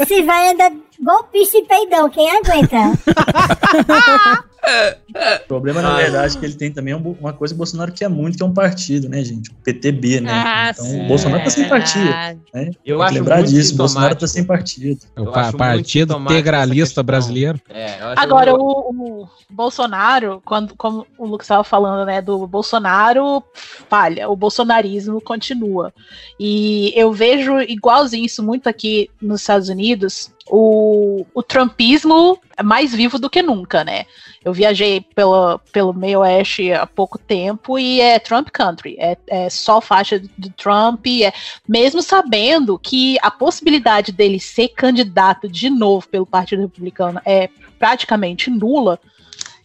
Esse 0.00 0.22
vai 0.22 0.50
anda 0.50 0.70
golpista 1.02 1.58
e 1.58 1.64
peidão, 1.64 2.08
quem 2.10 2.30
aguenta? 2.30 2.76
O 4.64 5.48
problema, 5.48 5.82
na 5.82 5.94
Ah. 5.94 5.96
verdade, 5.96 6.36
é 6.36 6.40
que 6.40 6.46
ele 6.46 6.54
tem 6.54 6.70
também 6.72 6.94
um- 6.94 7.16
uma 7.20 7.32
coisa 7.32 7.52
que 7.52 7.56
o 7.56 7.58
Bolsonaro 7.58 7.92
quer 7.92 8.08
muito, 8.08 8.36
que 8.36 8.42
é 8.42 8.46
um 8.46 8.54
partido, 8.54 9.08
né, 9.08 9.22
gente? 9.24 9.50
O 9.50 9.54
PTB, 9.56 10.20
né? 10.20 10.30
Ah, 10.32 10.70
então 10.72 10.84
sim. 10.84 11.04
o 11.04 11.08
Bolsonaro 11.08 11.42
tá 11.44 11.50
sem 11.50 11.68
partido, 11.68 12.04
né? 12.04 12.36
Eu 12.54 12.62
Tem 12.62 12.72
que 12.84 12.92
acho 13.02 13.14
lembrar 13.14 13.36
muito 13.38 13.50
disso, 13.50 13.74
o 13.74 13.76
Bolsonaro 13.76 14.14
tá 14.14 14.26
sem 14.26 14.44
partido. 14.44 15.00
É 15.16 15.20
o 15.20 15.26
Partido 15.56 16.16
Integralista. 16.16 17.02
Brasileiro. 17.02 17.60
É, 17.68 17.98
Agora, 18.16 18.52
muito- 18.52 18.64
o, 18.64 19.22
o 19.24 19.28
Bolsonaro, 19.50 20.40
quando, 20.44 20.74
como 20.76 21.06
o 21.18 21.26
Lucas 21.26 21.46
estava 21.46 21.64
falando, 21.64 22.06
né, 22.06 22.22
do 22.22 22.46
Bolsonaro 22.46 23.42
falha, 23.88 24.28
o 24.28 24.36
bolsonarismo 24.36 25.20
continua. 25.20 25.92
E 26.38 26.92
eu 26.94 27.12
vejo 27.12 27.60
igualzinho 27.60 28.24
isso 28.24 28.42
muito 28.42 28.68
aqui 28.68 29.10
nos 29.20 29.40
Estados 29.40 29.68
Unidos, 29.68 30.30
o, 30.54 31.24
o 31.32 31.42
trumpismo 31.42 32.38
é 32.54 32.62
mais 32.62 32.94
vivo 32.94 33.18
do 33.18 33.30
que 33.30 33.42
nunca, 33.42 33.82
né? 33.82 34.04
Eu 34.44 34.52
viajei 34.52 35.00
pelo, 35.00 35.58
pelo 35.72 35.94
meio 35.94 36.20
oeste 36.20 36.70
há 36.74 36.86
pouco 36.86 37.16
tempo 37.16 37.78
e 37.78 38.02
é 38.02 38.18
Trump 38.18 38.50
country, 38.52 38.94
é, 38.98 39.16
é 39.28 39.48
só 39.48 39.80
faixa 39.80 40.18
do 40.36 40.50
Trump, 40.50 41.06
é, 41.06 41.32
mesmo 41.66 42.02
sabendo 42.02 42.78
que 42.78 43.16
a 43.22 43.30
possibilidade 43.30 44.12
dele 44.12 44.38
ser 44.38 44.68
candidato 44.68 45.48
de 45.48 45.70
novo 45.70 46.06
pelo 46.06 46.26
Partido 46.26 46.60
Republicano 46.60 47.18
é 47.24 47.48
praticamente 47.78 48.50
nula. 48.50 49.00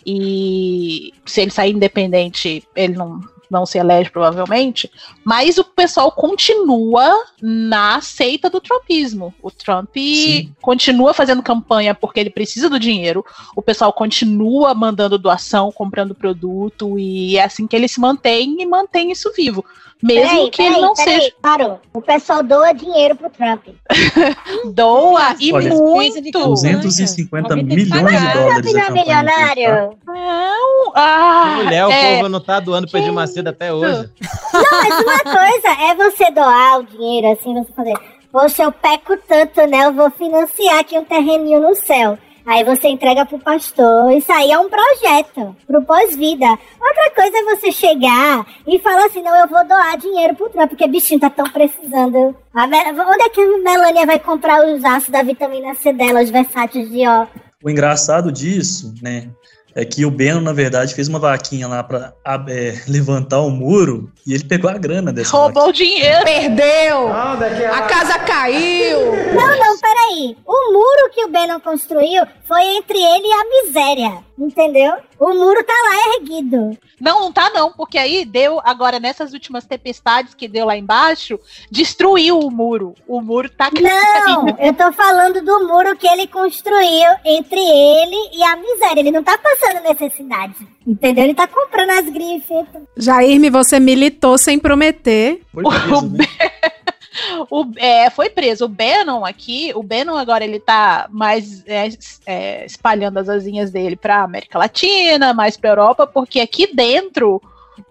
E 0.06 1.12
se 1.26 1.42
ele 1.42 1.52
sair 1.52 1.74
independente, 1.74 2.66
ele 2.74 2.94
não, 2.94 3.20
não 3.50 3.66
se 3.66 3.78
elege, 3.78 4.10
provavelmente. 4.10 4.92
Mas 5.24 5.58
o 5.58 5.64
pessoal 5.64 6.12
continua 6.12 7.26
na 7.42 8.02
seita 8.02 8.50
do 8.50 8.60
trumpismo. 8.60 9.34
O 9.42 9.50
Trump 9.52 9.96
continua 10.62 11.14
fazendo 11.14 11.44
campanha 11.44 11.96
porque 11.96 12.20
ele 12.20 12.30
precisa 12.30 12.70
do 12.70 12.80
dinheiro. 12.80 13.26
O 13.56 13.62
pessoal 13.62 13.92
continua 13.94 14.74
mandando 14.74 15.18
doação, 15.18 15.72
comprando 15.72 16.16
produto. 16.16 16.98
E 17.00 17.38
é 17.38 17.44
assim 17.44 17.68
que 17.68 17.76
ele 17.76 17.88
se 17.88 18.00
mantém 18.00 18.62
e 18.62 18.66
mantém 18.66 19.12
isso 19.12 19.32
vivo. 19.36 19.64
Mesmo 20.02 20.30
Peraí, 20.30 20.52
que 20.52 20.62
ele 20.62 20.70
peraí, 20.70 20.82
não 20.82 20.94
peraí, 20.94 21.22
seja. 21.22 21.34
Parou. 21.42 21.80
O 21.92 22.02
pessoal 22.02 22.44
doa 22.44 22.72
dinheiro 22.72 23.16
pro 23.16 23.30
Trump. 23.32 23.66
Doa 24.72 25.36
e 25.40 25.52
Olha, 25.52 25.74
muito. 25.74 26.32
250 26.32 27.54
Alguém 27.54 27.68
tem 27.68 27.78
que 27.78 27.84
milhões 27.84 28.22
de 28.22 28.34
dólares 28.34 28.72
Trump 28.72 28.76
não 28.76 28.82
é 28.82 28.86
tá? 28.86 28.92
milionário. 28.92 29.98
Não, 30.06 30.92
ah, 30.94 31.54
Mulher, 31.64 31.86
o 31.86 31.92
é, 31.92 32.16
povo 32.18 32.30
não 32.30 32.40
tá 32.40 32.60
doando 32.60 32.88
pra 32.88 33.12
Macedo 33.12 33.50
até 33.50 33.74
hoje. 33.74 34.12
Não, 34.54 34.72
mas 34.72 35.02
uma 35.02 35.20
coisa 35.20 35.82
é 35.82 35.96
você 35.96 36.32
doar 36.32 36.80
o 36.80 36.84
dinheiro, 36.84 37.32
assim, 37.32 37.54
você 37.54 37.72
fazer. 37.74 37.94
Poxa, 38.32 38.64
eu 38.64 38.72
peco 38.72 39.18
tanto, 39.28 39.66
né? 39.66 39.86
Eu 39.86 39.94
vou 39.94 40.12
financiar 40.12 40.80
aqui 40.80 40.98
um 40.98 41.06
terreninho 41.06 41.60
no 41.60 41.74
céu. 41.76 42.20
Aí 42.48 42.64
você 42.64 42.88
entrega 42.88 43.26
pro 43.26 43.38
pastor. 43.40 44.10
Isso 44.14 44.32
aí 44.32 44.50
é 44.50 44.58
um 44.58 44.70
projeto 44.70 45.54
pro 45.68 45.84
pós-vida. 45.84 46.46
Outra 46.48 47.12
coisa 47.14 47.38
é 47.38 47.56
você 47.56 47.74
chegar 47.74 48.48
e 48.66 48.80
falar 48.80 49.08
assim: 49.08 49.22
não, 49.22 49.36
eu 49.36 49.50
vou 49.50 49.68
doar 49.68 49.98
dinheiro 49.98 50.34
pro 50.34 50.50
Trump, 50.50 50.70
porque 50.70 50.88
bichinho 50.88 51.20
tá 51.20 51.30
tão 51.30 51.46
precisando. 51.50 52.34
Onde 52.56 53.24
é 53.24 53.30
que 53.30 53.42
a 53.42 53.58
Melania 53.58 54.06
vai 54.06 54.18
comprar 54.18 54.66
os 54.66 54.82
aços 54.86 55.10
da 55.10 55.24
vitamina 55.24 55.76
C 55.76 55.92
dela, 55.92 56.24
os 56.24 56.30
versáteis 56.30 56.90
de 56.90 57.06
ó? 57.06 57.28
O 57.62 57.70
engraçado 57.70 58.32
disso, 58.32 58.94
né, 59.02 59.30
é 59.78 59.86
que 59.86 60.04
o 60.04 60.10
Beno, 60.10 60.42
na 60.42 60.54
verdade, 60.54 60.96
fez 60.96 61.08
uma 61.08 61.20
vaquinha 61.20 61.68
lá 61.68 61.84
pra 61.84 62.12
é, 62.50 62.82
levantar 62.88 63.42
o 63.42 63.52
muro 63.52 64.12
e 64.26 64.34
ele 64.34 64.44
pegou 64.44 64.72
a 64.72 64.74
grana 64.74 65.14
dessa 65.14 65.38
roubou 65.38 65.70
o 65.70 65.72
dinheiro. 65.72 66.26
Perdeu! 66.26 67.08
A 67.14 67.82
casa 67.84 68.18
caiu! 68.18 69.00
Não, 69.36 69.60
não, 69.60 69.78
peraí. 69.78 70.36
O 70.44 70.74
muro 70.74 71.12
que 71.14 71.24
o 71.26 71.30
Bannon 71.30 71.60
construiu 71.60 72.24
foi 72.48 72.64
entre 72.76 72.98
ele 72.98 73.28
e 73.28 73.32
a 73.32 73.66
miséria. 73.66 74.18
Entendeu? 74.36 74.94
O 75.20 75.34
muro 75.34 75.64
tá 75.64 75.74
lá 75.74 76.16
erguido. 76.16 76.78
Não, 77.00 77.22
não 77.22 77.32
tá 77.32 77.50
não, 77.50 77.72
porque 77.72 77.98
aí 77.98 78.24
deu, 78.26 78.60
agora 78.64 79.00
nessas 79.00 79.34
últimas 79.34 79.66
tempestades 79.66 80.34
que 80.34 80.48
deu 80.48 80.66
lá 80.66 80.78
embaixo, 80.78 81.40
destruiu 81.72 82.40
o 82.40 82.52
muro. 82.52 82.94
O 83.08 83.22
muro 83.22 83.50
tá 83.50 83.70
Não, 83.72 84.48
eu 84.60 84.74
tô 84.74 84.92
falando 84.92 85.42
do 85.42 85.68
muro 85.68 85.96
que 85.96 86.08
ele 86.08 86.28
construiu 86.28 87.10
entre 87.26 87.60
ele 87.60 88.30
e 88.34 88.44
a 88.44 88.56
miséria. 88.56 89.00
Ele 89.00 89.12
não 89.12 89.24
tá 89.24 89.38
passando 89.38 89.84
necessidade. 89.84 90.56
Entendeu? 90.86 91.26
Ele 91.26 91.34
tá 91.34 91.48
comprando 91.48 91.90
as 91.92 92.10
grifes. 92.10 92.66
Jairme, 92.96 93.50
você 93.50 93.80
militou 93.80 94.38
sem 94.38 94.58
prometer. 94.58 95.42
Foi 95.54 95.64
preso, 95.64 96.10
né? 96.10 96.26
O, 97.50 97.66
é, 97.78 98.10
foi 98.10 98.30
preso. 98.30 98.66
O 98.66 98.70
Bannon 98.70 99.26
aqui, 99.26 99.72
o 99.76 99.84
Bannon 99.84 100.16
agora 100.16 100.44
ele 100.44 100.60
tá 100.60 101.08
mais 101.10 101.66
é, 101.66 101.90
é, 102.26 102.66
espalhando 102.66 103.18
as 103.18 103.30
asinhas 103.30 103.72
dele 103.72 103.96
pra 103.96 104.24
América 104.24 104.58
Latina, 104.58 105.34
mais 105.34 105.58
pra 105.58 105.70
Europa, 105.70 106.06
porque 106.06 106.40
aqui 106.40 106.74
dentro 106.74 107.42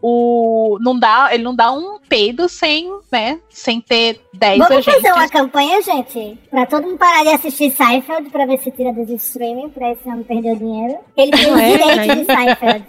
o 0.02 0.78
não 0.80 0.98
dá, 0.98 1.28
ele 1.32 1.42
não 1.42 1.54
dá 1.54 1.70
um 1.72 1.98
peido 2.08 2.48
sem, 2.48 2.88
né, 3.10 3.38
sem 3.50 3.80
ter 3.80 4.20
10 4.34 4.58
Vamos 4.58 4.72
agentes. 4.76 4.94
fazer 5.02 5.12
uma 5.12 5.28
campanha, 5.28 5.82
gente? 5.82 6.38
Pra 6.50 6.66
todo 6.66 6.84
mundo 6.86 6.98
parar 6.98 7.22
de 7.24 7.30
assistir 7.30 7.70
Seinfeld 7.72 8.30
pra 8.30 8.46
ver 8.46 8.58
se 8.58 8.70
tira 8.70 8.92
dos 8.92 9.08
streaming, 9.10 9.70
pra 9.70 9.92
esse 9.92 10.06
homem 10.08 10.22
perder 10.22 10.52
o 10.52 10.56
dinheiro. 10.56 10.98
Ele 11.16 11.30
tem 11.32 11.52
os 11.52 11.60
É, 11.60 11.70
direitos 11.70 11.98
aí- 11.98 12.08
de 12.16 12.24
Seinfeld. 12.24 12.84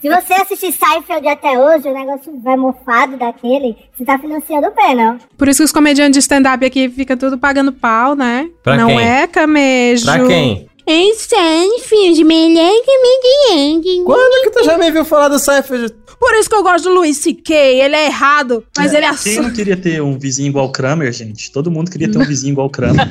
Se 0.00 0.08
você 0.08 0.32
assistir 0.34 0.72
Seinfeld 0.72 1.28
até 1.28 1.58
hoje, 1.58 1.88
o 1.88 1.94
negócio 1.94 2.40
vai 2.40 2.56
mofado 2.56 3.16
daquele, 3.16 3.76
você 3.96 4.04
tá 4.04 4.18
financiando 4.18 4.68
o 4.68 4.74
Bannon. 4.74 5.16
Por 5.36 5.48
isso 5.48 5.58
que 5.58 5.64
os 5.64 5.72
comediantes 5.72 6.12
de 6.12 6.18
stand-up 6.20 6.64
aqui 6.64 6.88
ficam 6.88 7.16
tudo 7.16 7.36
pagando 7.38 7.72
pau, 7.72 8.14
né? 8.14 8.48
Pra 8.62 8.76
não 8.76 8.88
quem? 8.88 9.00
é 9.02 9.26
camejo. 9.26 10.04
Pra 10.04 10.26
quem? 10.26 10.68
Em 10.86 11.14
Seinfeld, 11.14 12.24
melhor 12.24 12.72
comediante. 12.84 14.02
Quando 14.04 14.42
que 14.44 14.50
tu 14.50 14.64
já 14.64 14.76
me 14.76 14.90
viu 14.90 15.04
falar 15.04 15.28
do 15.28 15.38
Seinfeld? 15.38 15.94
Por 16.18 16.34
isso 16.34 16.48
que 16.48 16.54
eu 16.54 16.62
gosto 16.62 16.84
do 16.88 16.94
Luiz 16.94 17.16
C.K. 17.16 17.54
Ele 17.54 17.96
é 17.96 18.06
errado, 18.06 18.64
mas 18.76 18.94
ele 18.94 19.04
é 19.04 19.14
Quem 19.14 19.40
não 19.40 19.52
queria 19.52 19.76
ter 19.76 20.00
um 20.00 20.16
vizinho 20.16 20.48
igual 20.48 20.66
o 20.66 20.72
Kramer, 20.72 21.12
gente? 21.12 21.50
Todo 21.50 21.70
mundo 21.70 21.90
queria 21.90 22.10
ter 22.10 22.16
um 22.16 22.24
vizinho 22.24 22.52
igual 22.52 22.68
o 22.68 22.70
Kramer. 22.70 23.08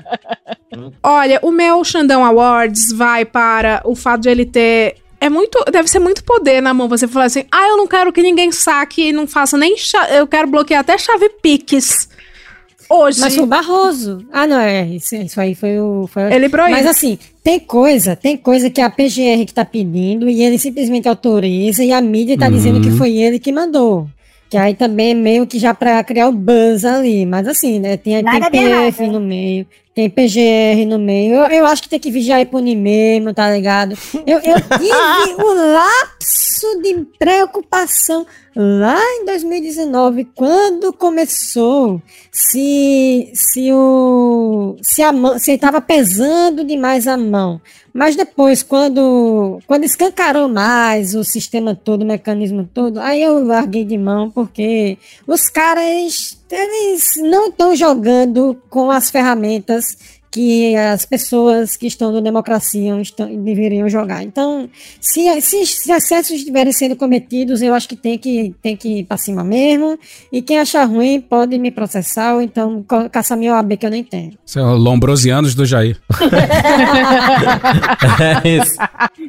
Olha, 1.02 1.38
o 1.42 1.50
meu 1.50 1.84
Xandão 1.84 2.24
Awards 2.24 2.90
vai 2.92 3.24
para 3.24 3.82
o 3.84 3.94
fato 3.94 4.22
de 4.22 4.30
ele 4.30 4.46
ter. 4.46 4.96
É 5.20 5.28
muito. 5.28 5.62
Deve 5.70 5.88
ser 5.88 5.98
muito 5.98 6.24
poder 6.24 6.62
na 6.62 6.72
mão 6.72 6.88
você 6.88 7.06
falar 7.06 7.26
assim: 7.26 7.44
ah, 7.52 7.68
eu 7.68 7.76
não 7.76 7.86
quero 7.86 8.12
que 8.12 8.22
ninguém 8.22 8.50
saque 8.50 9.08
e 9.08 9.12
não 9.12 9.26
faça 9.26 9.56
nem. 9.58 9.76
Eu 10.14 10.26
quero 10.26 10.48
bloquear 10.48 10.80
até 10.80 10.96
chave 10.96 11.28
Pix. 11.42 12.08
Hoje. 12.88 13.20
Mas 13.20 13.34
foi 13.34 13.44
o 13.44 13.46
Barroso. 13.46 14.18
Ah, 14.32 14.46
não, 14.46 14.58
é. 14.60 14.86
Isso, 14.86 15.14
isso 15.16 15.40
aí 15.40 15.54
foi 15.54 15.78
o. 15.80 16.06
Foi... 16.06 16.32
Ele 16.32 16.48
proíbe. 16.48 16.72
Mas 16.72 16.86
assim, 16.86 17.18
tem 17.42 17.58
coisa, 17.58 18.14
tem 18.14 18.36
coisa 18.36 18.70
que 18.70 18.80
a 18.80 18.88
PGR 18.90 19.44
que 19.46 19.52
tá 19.54 19.64
pedindo 19.64 20.28
e 20.28 20.42
ele 20.42 20.58
simplesmente 20.58 21.08
autoriza 21.08 21.82
e 21.84 21.92
a 21.92 22.00
mídia 22.00 22.38
tá 22.38 22.46
Uhum. 22.46 22.52
dizendo 22.52 22.80
que 22.80 22.90
foi 22.92 23.16
ele 23.16 23.38
que 23.38 23.50
mandou. 23.52 24.06
Que 24.48 24.56
aí 24.56 24.74
também 24.74 25.10
é 25.10 25.14
meio 25.14 25.46
que 25.46 25.58
já 25.58 25.74
pra 25.74 26.02
criar 26.04 26.28
o 26.28 26.32
buzz 26.32 26.84
ali. 26.84 27.26
Mas 27.26 27.48
assim, 27.48 27.80
né? 27.80 27.96
Tem, 27.96 28.14
tem 28.14 28.22
Nada 28.22 28.44
de 28.44 28.50
PF 28.52 29.02
errado. 29.02 29.12
no 29.12 29.20
meio, 29.20 29.66
tem 29.96 30.10
PGR 30.10 30.86
no 30.86 30.98
meio. 30.98 31.36
Eu, 31.36 31.46
eu 31.46 31.66
acho 31.66 31.82
que 31.82 31.88
tem 31.88 31.98
que 31.98 32.10
vigiar 32.10 32.42
Ipone 32.42 32.76
mesmo, 32.76 33.32
tá 33.32 33.50
ligado? 33.50 33.96
Eu, 34.26 34.38
eu 34.40 34.56
tive 34.78 35.42
um 35.42 35.72
lapso 35.72 36.82
de 36.82 37.06
preocupação 37.18 38.26
lá 38.54 39.00
em 39.14 39.24
2019, 39.24 40.28
quando 40.34 40.92
começou, 40.92 42.02
se, 42.30 43.30
se 43.32 43.72
o. 43.72 44.76
Se 44.82 45.00
a 45.00 45.12
mão. 45.12 45.38
Se 45.38 45.56
tava 45.56 45.80
pesando 45.80 46.62
demais 46.62 47.06
a 47.06 47.16
mão. 47.16 47.58
Mas 47.96 48.14
depois, 48.14 48.62
quando, 48.62 49.58
quando 49.66 49.84
escancarou 49.84 50.46
mais 50.46 51.14
o 51.14 51.24
sistema 51.24 51.74
todo, 51.74 52.02
o 52.02 52.06
mecanismo 52.06 52.68
todo, 52.72 53.00
aí 53.00 53.22
eu 53.22 53.42
larguei 53.42 53.86
de 53.86 53.96
mão, 53.96 54.30
porque 54.30 54.98
os 55.26 55.48
caras, 55.48 56.38
eles 56.50 57.04
não 57.22 57.48
estão 57.48 57.74
jogando 57.74 58.60
com 58.68 58.90
as 58.90 59.10
ferramentas 59.10 59.96
que 60.36 60.76
as 60.76 61.06
pessoas 61.06 61.78
que 61.78 61.86
estão 61.86 62.12
no 62.12 62.20
democracia 62.20 63.00
estão, 63.00 63.26
deveriam 63.42 63.88
jogar. 63.88 64.22
Então, 64.22 64.68
se, 65.00 65.40
se, 65.40 65.64
se 65.64 65.90
excessos 65.90 66.36
estiverem 66.36 66.74
sendo 66.74 66.94
cometidos, 66.94 67.62
eu 67.62 67.72
acho 67.72 67.88
que 67.88 67.96
tem 67.96 68.18
que, 68.18 68.54
tem 68.60 68.76
que 68.76 68.98
ir 68.98 69.04
pra 69.04 69.16
cima 69.16 69.42
mesmo. 69.42 69.98
E 70.30 70.42
quem 70.42 70.58
achar 70.58 70.84
ruim 70.84 71.22
pode 71.22 71.58
me 71.58 71.70
processar, 71.70 72.34
ou 72.34 72.42
então 72.42 72.84
caçar 73.10 73.38
minha 73.38 73.54
OAB 73.54 73.78
que 73.78 73.86
eu 73.86 73.90
nem 73.90 74.04
tenho. 74.04 74.32
Isso 74.44 74.58
é 74.58 74.62
Lombrosianos 74.62 75.54
do 75.54 75.64
Jair. 75.64 75.98
É 78.44 78.48
isso. 78.48 78.76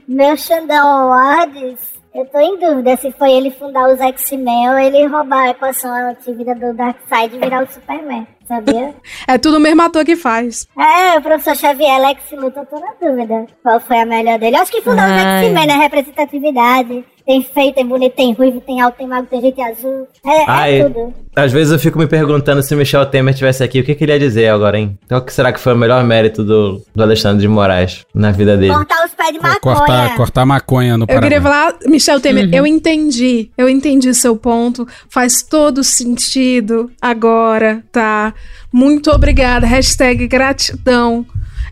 Meu 0.08 0.36
Xandão 0.36 0.88
Awards, 0.88 1.80
eu 2.18 2.26
tô 2.26 2.40
em 2.40 2.58
dúvida 2.58 2.98
se 2.98 3.12
foi 3.12 3.32
ele 3.32 3.52
fundar 3.52 3.88
os 3.94 4.02
X-Men 4.02 4.70
ou 4.72 4.80
ele 4.80 5.06
roubar 5.06 5.44
a 5.44 5.50
equação 5.52 5.94
antivida 5.94 6.56
do 6.56 6.74
Darkseid 6.74 7.36
e 7.36 7.40
virar 7.40 7.64
o 7.64 7.72
Superman, 7.72 8.28
sabia? 8.48 8.96
É 9.28 9.38
tudo 9.38 9.58
o 9.58 9.60
mesmo 9.60 9.82
ator 9.84 10.04
que 10.04 10.16
faz. 10.16 10.68
É, 10.78 11.18
o 11.18 11.22
professor 11.22 11.56
Xavier, 11.56 12.00
Lex 12.00 12.32
Luthor, 12.32 12.64
eu 12.64 12.66
tô 12.66 12.80
na 12.80 12.94
dúvida 13.00 13.46
qual 13.62 13.80
foi 13.80 14.00
a 14.00 14.06
melhor 14.06 14.40
dele. 14.40 14.56
Eu 14.56 14.62
acho 14.62 14.72
que 14.72 14.82
fundar 14.82 15.06
os 15.06 15.12
Ai. 15.12 15.46
X-Men, 15.46 15.68
né? 15.68 15.74
Representatividade. 15.76 17.06
Tem 17.28 17.44
feio, 17.44 17.74
tem 17.74 17.86
bonito, 17.86 18.14
tem 18.16 18.32
ruivo, 18.34 18.62
tem 18.62 18.80
alto, 18.80 18.96
tem 18.98 19.06
magro, 19.06 19.28
tem 19.30 19.42
gente 19.42 19.62
azul. 19.62 20.08
É, 20.26 20.46
Ai, 20.48 20.80
é 20.80 20.84
tudo. 20.86 21.14
às 21.36 21.52
vezes 21.52 21.74
eu 21.74 21.78
fico 21.78 22.00
me 22.00 22.08
perguntando 22.08 22.64
se 22.64 22.74
o 22.74 22.78
Michel 22.78 23.06
Temer 23.06 23.34
estivesse 23.34 23.62
aqui, 23.62 23.82
o 23.82 23.84
que, 23.84 23.94
que 23.94 24.06
ele 24.06 24.14
ia 24.14 24.20
dizer 24.20 24.48
agora, 24.48 24.80
hein? 24.80 24.98
Qual 25.10 25.22
que 25.22 25.34
será 25.34 25.52
que 25.52 25.60
foi 25.60 25.74
o 25.74 25.78
melhor 25.78 26.02
mérito 26.06 26.42
do, 26.42 26.82
do 26.96 27.04
Alexandre 27.04 27.42
de 27.42 27.48
Moraes 27.50 28.06
na 28.16 28.32
vida 28.32 28.56
dele? 28.56 28.74
Cortar 28.74 29.06
os 29.06 29.14
pés 29.14 29.34
de 29.34 29.40
maconha. 29.40 29.60
Cortar, 29.60 30.16
cortar 30.16 30.46
maconha 30.46 30.98
no 30.98 31.04
Eu 31.04 31.08
Paraná. 31.08 31.24
queria 31.28 31.42
falar, 31.42 31.76
Michel 31.86 32.22
Temer, 32.22 32.46
Uhum. 32.46 32.54
eu 32.54 32.66
entendi. 32.66 33.52
Eu 33.58 33.68
entendi 33.68 34.14
seu 34.14 34.38
ponto. 34.38 34.88
Faz 35.10 35.42
todo 35.44 35.84
sentido 35.84 36.90
agora, 37.02 37.84
tá? 37.92 38.34
Muito 38.72 39.12
obrigada. 39.12 39.68
Hashtag 39.68 40.28
gratidão. 40.28 41.26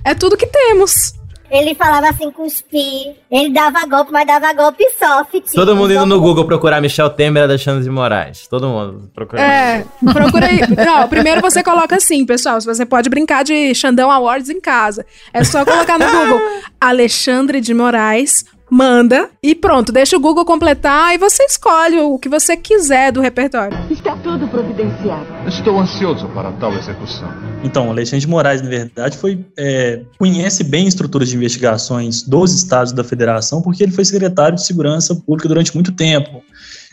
É 0.04 0.14
tudo 0.14 0.36
que 0.36 0.48
temos. 0.48 1.14
Ele 1.56 1.74
falava 1.74 2.10
assim, 2.10 2.30
cuspir. 2.32 3.16
Ele 3.32 3.50
dava 3.54 3.86
golpe, 3.86 4.12
mas 4.12 4.28
dava 4.28 4.52
golpe 4.54 4.84
soft. 5.00 5.54
Todo 5.54 5.76
mundo 5.76 5.94
indo 5.94 6.06
no 6.06 6.20
Google 6.20 6.46
procurar 6.46 6.82
Michel 6.82 7.10
Temer 7.10 7.44
e 7.44 7.46
Alexandre 7.46 7.84
de 7.84 7.90
Moraes. 7.90 8.48
Todo 8.48 8.68
mundo 8.68 9.10
procurando. 9.14 9.46
É, 9.46 9.86
procura 10.12 10.48
aí. 10.48 10.60
Não, 10.86 11.08
primeiro 11.08 11.42
você 11.42 11.64
coloca 11.64 11.96
assim, 11.96 12.26
pessoal. 12.26 12.60
Se 12.60 12.68
você 12.68 12.86
pode 12.86 13.10
brincar 13.10 13.44
de 13.44 13.74
Xandão 13.74 14.12
Awards 14.12 14.50
em 14.50 14.60
casa. 14.60 15.06
É 15.34 15.44
só 15.44 15.64
colocar 15.64 15.98
no 15.98 16.06
Google 16.06 16.42
Alexandre 16.80 17.62
de 17.62 17.74
Moraes, 17.74 18.46
manda 18.70 19.30
e 19.42 19.54
pronto. 19.54 19.92
Deixa 19.92 20.18
o 20.18 20.20
Google 20.20 20.46
completar 20.46 21.14
e 21.14 21.18
você 21.18 21.44
escolhe 21.44 22.00
o 22.00 22.18
que 22.18 22.30
você 22.30 22.58
quiser 22.58 23.12
do 23.12 23.22
repertório. 23.22 23.78
Está 23.90 24.16
tudo 24.18 24.48
providenciado. 24.48 25.26
Estou 25.48 25.80
ansioso 25.80 26.28
para 26.30 26.52
tal 26.54 26.74
execução. 26.74 27.32
Então, 27.64 27.90
Alexandre 27.90 28.22
de 28.22 28.28
Moraes, 28.28 28.62
na 28.62 28.70
verdade, 28.70 29.18
foi, 29.18 29.46
é, 29.58 30.02
conhece 30.18 30.64
bem 30.64 30.88
estruturas 30.88 31.30
de 31.30 31.36
investigações 31.36 32.24
dos 32.24 32.54
estados 32.54 32.92
da 32.92 33.04
federação, 33.04 33.62
porque 33.62 33.84
ele 33.84 33.92
foi 33.92 34.06
secretário 34.06 34.56
de 34.56 34.66
Segurança 34.66 35.16
Pública 35.16 35.48
durante 35.48 35.74
muito 35.74 35.92
tempo. 35.92 36.42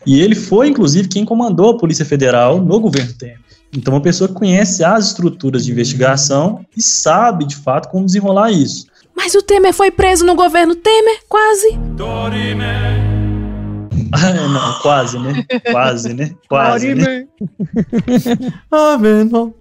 E 0.06 0.20
ele 0.20 0.34
foi, 0.34 0.68
inclusive, 0.68 1.08
quem 1.08 1.24
comandou 1.24 1.70
a 1.70 1.78
Polícia 1.78 2.04
Federal 2.04 2.60
no 2.60 2.80
governo 2.80 3.12
Temer. 3.12 3.38
Então, 3.74 3.94
uma 3.94 4.02
pessoa 4.02 4.28
que 4.28 4.34
conhece 4.34 4.84
as 4.84 5.08
estruturas 5.08 5.64
de 5.64 5.72
investigação 5.72 6.64
e 6.76 6.82
sabe, 6.82 7.46
de 7.46 7.56
fato, 7.56 7.88
como 7.88 8.04
desenrolar 8.04 8.50
isso. 8.50 8.86
Mas 9.16 9.34
o 9.34 9.42
Temer 9.42 9.72
foi 9.72 9.90
preso 9.90 10.24
no 10.24 10.34
governo 10.34 10.74
Temer, 10.74 11.20
quase. 11.28 11.78
Ah, 14.14 14.30
não, 14.34 14.78
quase, 14.80 15.18
né? 15.18 15.44
Quase, 15.70 16.12
né? 16.12 16.30
Quase, 16.46 16.94
né? 16.94 17.26
Ah, 18.70 18.98
meu 18.98 19.20
irmão. 19.20 19.54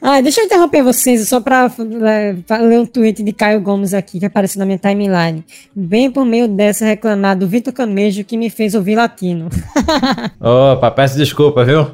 Ah, 0.00 0.20
deixa 0.20 0.40
eu 0.40 0.44
interromper 0.44 0.82
vocês 0.82 1.28
só 1.28 1.40
pra 1.40 1.70
é, 2.06 2.36
ler 2.58 2.78
um 2.78 2.86
tweet 2.86 3.22
de 3.22 3.32
Caio 3.32 3.60
Gomes 3.60 3.92
aqui 3.92 4.20
que 4.20 4.26
apareceu 4.26 4.60
na 4.60 4.64
minha 4.64 4.78
timeline. 4.78 5.44
Bem 5.74 6.10
por 6.10 6.24
meio 6.24 6.46
dessa 6.46 6.84
reclamar 6.84 7.36
do 7.36 7.48
Vitor 7.48 7.72
Camejo 7.72 8.24
que 8.24 8.36
me 8.36 8.48
fez 8.48 8.74
ouvir 8.76 8.94
latino. 8.94 9.48
Opa, 10.40 10.90
peço 10.92 11.16
desculpa, 11.16 11.64
viu? 11.64 11.90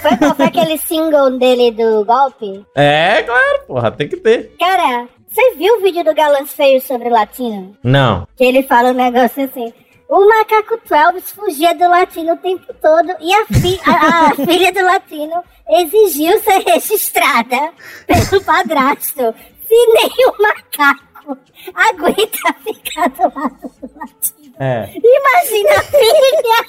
Foi 0.00 0.16
qual 0.16 0.34
foi 0.34 0.46
aquele 0.46 0.78
single 0.78 1.38
dele 1.38 1.70
do 1.70 2.04
golpe? 2.04 2.64
É, 2.74 3.22
claro, 3.22 3.66
porra, 3.66 3.90
tem 3.90 4.08
que 4.08 4.16
ter. 4.16 4.52
Cara, 4.58 5.06
você 5.32 5.54
viu 5.56 5.76
o 5.78 5.80
vídeo 5.82 6.04
do 6.04 6.14
Galãs 6.14 6.52
Feio 6.52 6.80
sobre 6.80 7.08
o 7.08 7.12
latino? 7.12 7.76
Não. 7.82 8.26
Que 8.36 8.44
ele 8.44 8.62
fala 8.62 8.90
um 8.90 8.94
negócio 8.94 9.44
assim. 9.44 9.72
O 10.08 10.28
macaco 10.28 10.76
Twelves 10.86 11.30
fugia 11.32 11.74
do 11.74 11.88
latino 11.88 12.34
o 12.34 12.36
tempo 12.36 12.66
todo 12.82 13.14
e 13.20 13.32
a, 13.32 13.46
fi- 13.46 13.80
a- 13.86 14.26
a 14.26 14.34
filha 14.46 14.70
do 14.72 14.84
latino 14.84 15.42
exigiu 15.70 16.38
ser 16.40 16.58
registrada 16.66 17.72
pelo 18.06 18.44
padrasto. 18.44 19.34
Se 19.66 19.86
nem 19.94 20.10
o 20.28 20.42
macaco 20.42 21.38
aguenta 21.74 22.54
ficar 22.62 23.08
do 23.08 23.22
lado 23.22 23.70
do 23.80 23.90
latino. 23.98 24.52
É. 24.60 24.90
Imagina 24.94 25.70
a 25.78 25.82
filha! 25.82 26.66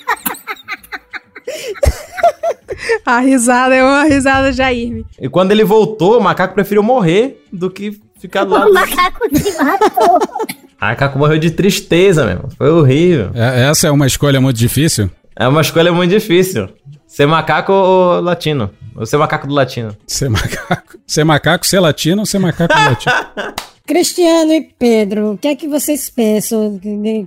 A 3.06 3.20
risada 3.20 3.76
é 3.76 3.84
uma 3.84 4.04
risada 4.04 4.52
Jair. 4.54 5.04
E 5.20 5.28
quando 5.30 5.52
ele 5.52 5.64
voltou, 5.64 6.18
o 6.18 6.22
macaco 6.24 6.54
preferiu 6.54 6.82
morrer 6.82 7.44
do 7.52 7.70
que 7.70 8.00
ficar 8.24 8.44
do 8.46 8.52
lado. 8.52 8.70
O 8.70 8.74
macaco 8.74 9.30
te 9.30 9.64
matou. 9.64 10.20
O 10.84 10.86
macaco 10.86 11.18
morreu 11.18 11.38
de 11.40 11.50
tristeza, 11.50 12.26
mesmo. 12.26 12.50
Foi 12.58 12.70
horrível. 12.70 13.32
É- 13.34 13.70
essa 13.70 13.88
é 13.88 13.92
uma 13.92 14.06
escolha 14.06 14.42
muito 14.42 14.58
difícil. 14.58 15.10
É 15.34 15.48
uma 15.48 15.62
escolha 15.62 15.94
muito 15.94 16.10
difícil. 16.12 16.68
Ser 17.08 17.26
macaco 17.26 17.72
ou 17.72 18.20
latino? 18.20 18.70
Ou 18.94 19.06
ser 19.06 19.16
macaco 19.16 19.48
do 19.48 19.54
latino? 19.54 19.96
Ser 20.06 20.30
macaco. 20.30 20.98
Ser 21.08 21.24
macaco, 21.24 21.66
ser 21.66 21.80
latino 21.80 22.20
ou 22.22 22.26
ser 22.26 22.40
macaco 22.40 22.74
latino? 22.74 23.14
Cristiano 23.88 24.52
e 24.52 24.62
Pedro, 24.78 25.32
o 25.32 25.38
que 25.38 25.48
é 25.48 25.56
que 25.56 25.70
vocês 25.70 26.10
pensam 26.10 26.78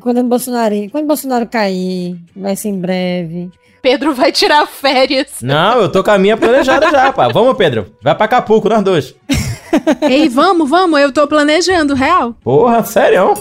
quando 0.01 0.21
o 0.21 0.25
Bolsonaro, 0.25 0.75
quando 0.91 1.05
o 1.05 1.09
Bolsonaro 1.09 1.47
cair, 1.47 2.17
vai 2.37 2.57
ser 2.57 2.69
em 2.69 2.79
breve? 2.79 3.51
Pedro 3.81 4.15
vai 4.15 4.33
tirar 4.33 4.67
férias. 4.67 5.29
Não, 5.41 5.81
eu 5.81 5.89
tô 5.91 6.05
com 6.05 6.11
a 6.11 6.19
minha 6.19 6.37
planejada 6.37 6.91
já, 6.91 7.11
pá. 7.13 7.29
Vamos, 7.29 7.57
Pedro. 7.57 7.87
Vai 8.03 8.15
pra 8.15 8.25
Acapulco, 8.27 8.69
nós 8.69 8.83
dois. 8.83 9.15
Ei, 10.03 10.29
vamos, 10.29 10.69
vamos, 10.69 11.01
eu 11.01 11.13
tô 11.13 11.27
planejando, 11.27 11.95
real. 11.95 12.35
Porra, 12.43 12.85
sério? 12.85 13.35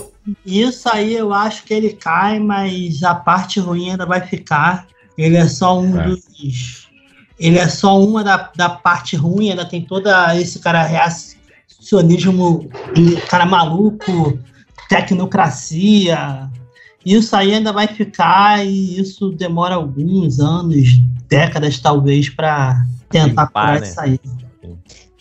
Isso 0.45 0.89
aí 0.91 1.13
eu 1.13 1.33
acho 1.33 1.63
que 1.63 1.73
ele 1.73 1.93
cai, 1.93 2.39
mas 2.39 3.03
a 3.03 3.13
parte 3.13 3.59
ruim 3.59 3.91
ainda 3.91 4.05
vai 4.05 4.21
ficar. 4.21 4.87
Ele 5.17 5.37
é 5.37 5.47
só 5.47 5.79
um 5.79 5.99
É. 5.99 6.07
dos. 6.07 6.85
Ele 7.37 7.57
é 7.59 7.67
só 7.67 8.01
uma 8.01 8.23
da, 8.23 8.49
da 8.55 8.69
parte 8.69 9.15
ruim, 9.15 9.49
ainda 9.51 9.65
tem 9.65 9.81
toda 9.81 10.35
esse 10.39 10.57
cara 10.59 10.83
reacionismo, 10.83 12.69
cara 13.29 13.45
maluco, 13.45 14.39
tecnocracia. 14.87 16.49
Isso 17.05 17.35
aí 17.35 17.53
ainda 17.53 17.71
vai 17.71 17.87
ficar 17.87 18.65
e 18.65 18.99
isso 18.99 19.31
demora 19.31 19.75
alguns 19.75 20.39
anos, 20.39 20.99
décadas 21.27 21.77
talvez, 21.79 22.29
para 22.29 22.83
tentar 23.09 23.43
Limpar, 23.43 23.47
curar 23.51 23.81
né? 23.81 23.87
isso 23.87 24.01
aí. 24.01 24.19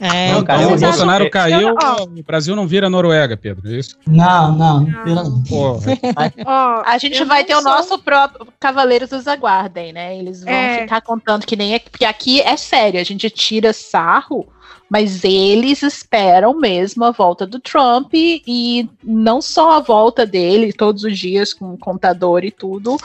É, 0.04 0.32
Não, 0.32 0.40
então, 0.40 0.74
o 0.74 0.78
Bolsonaro 0.78 1.30
caiu, 1.30 1.74
o 1.74 2.22
Brasil 2.22 2.54
não 2.54 2.66
vira 2.66 2.90
Noruega, 2.90 3.36
Pedro, 3.36 3.66
é 3.72 3.78
isso? 3.78 3.96
Não, 4.06 4.52
não, 4.52 4.80
não 4.80 5.04
vira 5.04 5.22
não. 5.24 5.42
Porra. 5.44 5.80
a 6.84 6.98
gente 6.98 7.20
eu 7.20 7.26
vai 7.26 7.42
ter 7.44 7.54
o 7.54 7.62
sou- 7.62 7.70
nosso 7.72 7.98
próprio 7.98 8.46
Cavaleiros 8.60 9.08
dos 9.10 9.26
Aguardem, 9.26 9.92
né? 9.92 10.16
Eles 10.18 10.42
vão 10.44 10.52
É. 10.52 10.82
ficar 10.82 11.00
contando 11.00 11.46
que 11.46 11.56
nem 11.56 11.74
é. 11.74 11.78
Porque 11.78 12.04
aqui 12.04 12.40
é 12.42 12.56
sério, 12.56 13.00
a 13.00 13.04
gente 13.04 13.30
tira 13.30 13.72
sarro, 13.72 14.46
mas 14.90 15.24
eles 15.24 15.82
esperam 15.82 16.54
mesmo 16.58 17.04
a 17.04 17.10
volta 17.10 17.46
do 17.46 17.58
Trump 17.58 18.12
e 18.14 18.88
não 19.02 19.40
só 19.40 19.72
a 19.72 19.80
volta 19.80 20.26
dele 20.26 20.72
todos 20.72 21.02
os 21.04 21.18
dias 21.18 21.54
com 21.54 21.72
o 21.72 21.78
contador 21.78 22.44
e 22.44 22.50
tudo, 22.50 22.96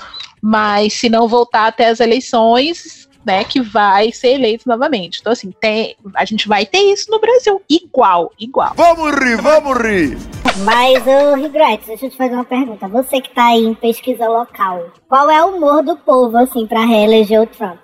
mas 0.42 0.94
se 0.94 1.10
não 1.10 1.28
voltar 1.28 1.68
até 1.68 1.88
as 1.90 2.00
eleições, 2.00 3.09
né, 3.26 3.44
que 3.44 3.62
vai 3.62 4.12
ser 4.12 4.34
eleito 4.34 4.68
novamente. 4.68 5.20
Então, 5.20 5.34
assim, 5.34 5.52
tem, 5.60 5.96
a 6.16 6.26
gente 6.26 6.48
vai 6.48 6.66
ter 6.66 6.80
isso 6.80 7.12
no 7.12 7.20
Brasil. 7.20 7.62
Igual, 7.70 8.32
igual. 8.40 8.74
Vamos 8.76 9.12
rir, 9.16 9.42
vamos 9.42 9.78
rir. 9.78 10.18
Mas, 10.64 11.06
ô 11.08 11.36
Rigretes, 11.36 11.88
deixa 11.88 12.06
eu 12.06 12.10
te 12.10 12.18
fazer 12.18 12.34
uma 12.34 12.46
pergunta. 12.46 12.88
Você 12.88 13.22
que 13.22 13.34
tá 13.34 13.48
aí 13.48 13.64
em 13.64 13.74
pesquisa 13.74 14.28
local, 14.28 14.92
qual 15.08 15.30
é 15.30 15.44
o 15.44 15.56
humor 15.56 15.84
do 15.84 15.96
povo, 15.96 16.38
assim, 16.38 16.68
pra 16.68 16.86
reeleger 16.86 17.42
o 17.42 17.48
Trump? 17.48 17.80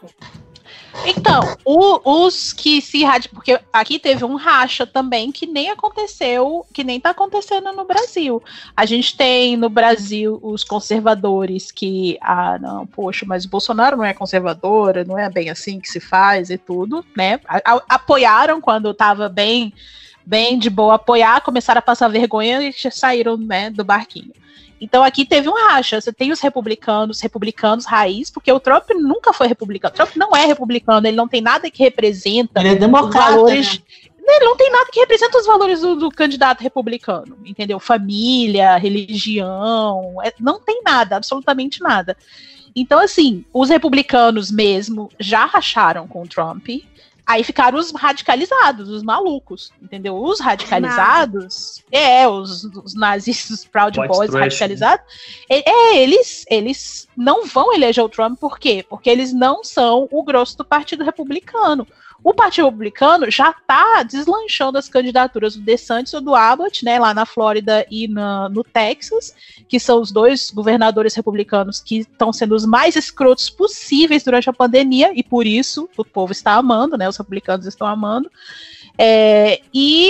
Então, 1.05 1.41
o- 1.65 2.25
os 2.25 2.53
que 2.53 2.81
se 2.81 3.03
radicam. 3.03 3.35
Porque 3.35 3.59
aqui 3.71 3.99
teve 3.99 4.23
um 4.23 4.35
racha 4.35 4.85
também 4.87 5.31
que 5.31 5.45
nem 5.45 5.69
aconteceu, 5.69 6.65
que 6.73 6.83
nem 6.83 6.99
tá 6.99 7.09
acontecendo 7.09 7.71
no 7.73 7.85
Brasil. 7.85 8.41
A 8.75 8.85
gente 8.85 9.15
tem 9.15 9.57
no 9.57 9.69
Brasil 9.69 10.39
os 10.41 10.63
conservadores 10.63 11.71
que, 11.71 12.17
ah, 12.21 12.57
não, 12.59 12.87
poxa, 12.87 13.25
mas 13.27 13.45
o 13.45 13.49
Bolsonaro 13.49 13.97
não 13.97 14.05
é 14.05 14.13
conservador, 14.13 15.05
não 15.05 15.17
é 15.17 15.29
bem 15.29 15.49
assim 15.49 15.79
que 15.79 15.89
se 15.89 15.99
faz 15.99 16.49
e 16.49 16.57
tudo, 16.57 17.05
né? 17.15 17.39
A- 17.47 17.61
a- 17.75 17.83
apoiaram 17.89 18.61
quando 18.61 18.93
tava 18.93 19.27
bem, 19.27 19.73
bem 20.25 20.57
de 20.57 20.69
boa 20.69 20.95
apoiar, 20.95 21.41
começaram 21.41 21.79
a 21.79 21.81
passar 21.81 22.07
vergonha 22.07 22.61
e 22.61 22.73
saíram, 22.91 23.37
né, 23.37 23.69
do 23.69 23.83
barquinho. 23.83 24.31
Então 24.79 25.03
aqui 25.03 25.25
teve 25.25 25.49
um 25.49 25.53
racha. 25.53 25.99
Você 25.99 26.11
tem 26.11 26.31
os 26.31 26.39
republicanos, 26.39 27.21
republicanos 27.21 27.85
raiz, 27.85 28.29
porque 28.29 28.51
o 28.51 28.59
Trump 28.59 28.89
nunca 28.95 29.31
foi 29.31 29.47
republicano. 29.47 29.93
O 29.93 29.95
Trump 29.95 30.15
não 30.15 30.35
é 30.35 30.45
republicano, 30.45 31.07
ele 31.07 31.17
não 31.17 31.27
tem 31.27 31.41
nada 31.41 31.69
que 31.69 31.83
representa 31.83 32.59
Ele 32.59 32.69
é 32.69 32.75
democrata, 32.75 33.29
os 33.29 33.35
valores. 33.35 33.79
né? 33.79 34.35
Ele 34.37 34.45
não 34.45 34.57
tem 34.57 34.71
nada 34.71 34.89
que 34.91 34.99
representa 34.99 35.37
os 35.37 35.45
valores 35.45 35.81
do, 35.81 35.95
do 35.95 36.09
candidato 36.09 36.61
republicano, 36.61 37.37
entendeu? 37.45 37.79
Família, 37.79 38.75
religião, 38.75 40.17
é- 40.23 40.33
não 40.39 40.59
tem 40.59 40.81
nada, 40.83 41.15
absolutamente 41.15 41.81
nada. 41.81 42.17
Então, 42.75 42.99
assim, 42.99 43.45
os 43.53 43.69
republicanos 43.69 44.51
mesmo 44.51 45.09
já 45.19 45.45
racharam 45.45 46.07
com 46.07 46.23
o 46.23 46.27
Trump. 46.27 46.67
Aí 47.27 47.43
ficaram 47.43 47.79
os 47.79 47.91
radicalizados, 47.91 48.87
os 48.87 49.01
malucos, 49.01 49.71
entendeu? 49.81 50.15
Os 50.15 50.39
radicalizados, 50.39 51.83
é, 51.91 52.27
os, 52.27 52.63
os 52.63 52.93
nazis, 52.93 53.49
os 53.49 53.65
Proud 53.65 53.99
White 53.99 54.13
Boys 54.13 54.29
trash, 54.29 54.43
radicalizados, 54.43 55.05
é, 55.49 55.67
é, 55.67 55.97
eles, 55.97 56.45
eles 56.49 57.07
não 57.17 57.45
vão 57.45 57.73
eleger 57.73 58.03
o 58.03 58.09
Trump, 58.09 58.39
por 58.39 58.59
quê? 58.59 58.85
Porque 58.87 59.09
eles 59.09 59.33
não 59.33 59.63
são 59.63 60.07
o 60.11 60.23
grosso 60.23 60.55
do 60.57 60.63
Partido 60.63 61.03
Republicano. 61.03 61.87
O 62.25 62.33
Partido 62.33 62.65
Republicano 62.65 63.29
já 63.29 63.51
está 63.51 64.01
deslanchando 64.01 64.79
as 64.79 64.89
candidaturas 64.89 65.55
do 65.55 65.61
DeSantis 65.61 66.11
ou 66.15 66.19
do 66.19 66.33
Abbott, 66.33 66.83
né, 66.83 66.97
lá 66.97 67.13
na 67.13 67.23
Flórida 67.23 67.85
e 67.89 68.07
na- 68.07 68.49
no 68.49 68.63
Texas, 68.63 69.35
que 69.69 69.79
são 69.79 70.01
os 70.01 70.11
dois 70.11 70.49
governadores 70.49 71.13
republicanos 71.13 71.79
que 71.79 71.99
estão 71.99 72.33
sendo 72.33 72.55
os 72.55 72.65
mais 72.65 72.95
escrotos 72.95 73.47
possíveis 73.51 74.23
durante 74.23 74.49
a 74.49 74.53
pandemia, 74.53 75.11
e 75.13 75.21
por 75.21 75.45
isso 75.45 75.87
o 75.95 76.03
povo 76.03 76.31
está 76.31 76.53
amando, 76.53 76.97
né, 76.97 77.07
os 77.07 77.15
republicanos 77.15 77.67
estão 77.67 77.85
amando. 77.85 78.27
É, 78.97 79.61
e 79.71 80.09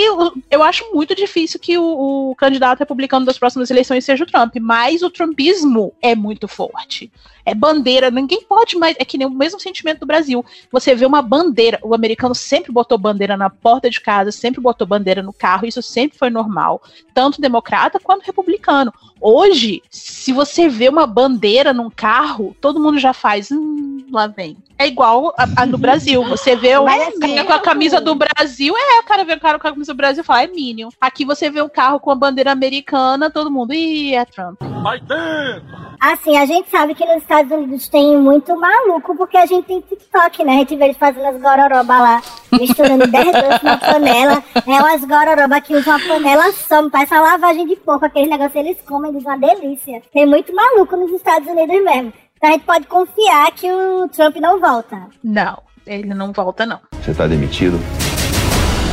eu 0.50 0.62
acho 0.62 0.90
muito 0.94 1.14
difícil 1.14 1.60
que 1.60 1.76
o, 1.76 2.30
o 2.30 2.34
candidato 2.34 2.78
republicano 2.78 3.26
das 3.26 3.38
próximas 3.38 3.70
eleições 3.70 4.06
seja 4.06 4.24
o 4.24 4.26
Trump, 4.26 4.54
mas 4.58 5.02
o 5.02 5.10
trumpismo 5.10 5.92
é 6.00 6.14
muito 6.14 6.48
forte. 6.48 7.12
É 7.46 7.54
bandeira, 7.54 8.10
ninguém 8.10 8.42
pode 8.42 8.76
mais. 8.76 8.96
É 8.98 9.04
que 9.04 9.16
nem 9.16 9.26
o 9.26 9.30
mesmo 9.30 9.60
sentimento 9.60 10.00
do 10.00 10.06
Brasil. 10.06 10.44
Você 10.72 10.96
vê 10.96 11.06
uma 11.06 11.22
bandeira, 11.22 11.78
o 11.80 11.94
americano 11.94 12.34
sempre 12.34 12.72
botou 12.72 12.98
bandeira 12.98 13.36
na 13.36 13.48
porta 13.48 13.88
de 13.88 14.00
casa, 14.00 14.32
sempre 14.32 14.60
botou 14.60 14.84
bandeira 14.84 15.22
no 15.22 15.32
carro, 15.32 15.64
isso 15.64 15.80
sempre 15.80 16.18
foi 16.18 16.28
normal, 16.28 16.82
tanto 17.14 17.40
democrata 17.40 18.00
quanto 18.00 18.26
republicano. 18.26 18.92
Hoje, 19.20 19.80
se 19.88 20.32
você 20.32 20.68
vê 20.68 20.88
uma 20.88 21.06
bandeira 21.06 21.72
num 21.72 21.88
carro, 21.88 22.56
todo 22.60 22.80
mundo 22.80 22.98
já 22.98 23.12
faz, 23.12 23.50
hum, 23.52 24.04
lá 24.10 24.26
vem. 24.26 24.56
É 24.76 24.86
igual 24.88 25.32
a, 25.38 25.62
a 25.62 25.66
no 25.66 25.78
Brasil. 25.78 26.22
Você 26.24 26.56
vê 26.56 26.76
o 26.76 26.84
cara 26.84 27.44
com 27.44 27.52
a 27.52 27.60
camisa 27.60 28.00
do 28.00 28.14
Brasil, 28.14 28.74
é, 28.76 29.00
o 29.00 29.04
cara 29.04 29.24
vê 29.24 29.34
o 29.34 29.40
cara 29.40 29.58
com 29.58 29.68
a 29.68 29.70
camisa 29.70 29.94
do 29.94 29.96
Brasil 29.96 30.22
e 30.22 30.26
fala, 30.26 30.42
é 30.42 30.48
Minion. 30.48 30.88
Aqui 31.00 31.24
você 31.24 31.48
vê 31.48 31.62
um 31.62 31.68
carro 31.68 32.00
com 32.00 32.10
a 32.10 32.14
bandeira 32.16 32.50
americana, 32.50 33.30
todo 33.30 33.50
mundo, 33.52 33.72
ih, 33.72 34.14
é 34.14 34.24
Trump. 34.24 34.60
Vai 34.82 34.98
dentro. 34.98 35.85
Assim, 36.00 36.36
a 36.36 36.44
gente 36.46 36.68
sabe 36.70 36.94
que 36.94 37.04
nos 37.04 37.16
Estados 37.18 37.50
Unidos 37.50 37.88
tem 37.88 38.16
muito 38.16 38.58
maluco, 38.58 39.16
porque 39.16 39.36
a 39.36 39.46
gente 39.46 39.66
tem 39.66 39.80
TikTok, 39.80 40.44
né? 40.44 40.52
A 40.52 40.58
gente 40.58 40.76
vê 40.76 40.84
eles 40.84 40.96
fazendo 40.96 41.26
as 41.26 41.40
gororoba 41.40 41.98
lá, 41.98 42.22
misturando 42.52 43.06
10 43.10 43.24
doces 43.32 43.62
na 43.62 43.78
panela. 43.78 44.44
É 44.54 44.82
umas 44.82 45.04
gororoba 45.04 45.60
que 45.60 45.74
usam 45.74 45.96
uma 45.96 46.06
panela 46.06 46.52
só, 46.52 46.88
parece 46.90 47.14
uma 47.14 47.22
lavagem 47.22 47.66
de 47.66 47.76
porco. 47.76 48.04
Aquele 48.04 48.28
negócio 48.28 48.58
eles 48.58 48.80
comem, 48.82 49.12
diz 49.12 49.24
uma 49.24 49.38
delícia. 49.38 50.02
Tem 50.12 50.26
muito 50.26 50.54
maluco 50.54 50.96
nos 50.96 51.12
Estados 51.12 51.48
Unidos 51.48 51.82
mesmo. 51.84 52.12
Então 52.36 52.50
a 52.50 52.52
gente 52.52 52.64
pode 52.64 52.86
confiar 52.86 53.50
que 53.52 53.70
o 53.70 54.08
Trump 54.08 54.36
não 54.36 54.60
volta. 54.60 55.06
Não, 55.24 55.58
ele 55.86 56.14
não 56.14 56.32
volta, 56.32 56.66
não. 56.66 56.80
Você 57.02 57.14
tá 57.14 57.26
demitido? 57.26 57.78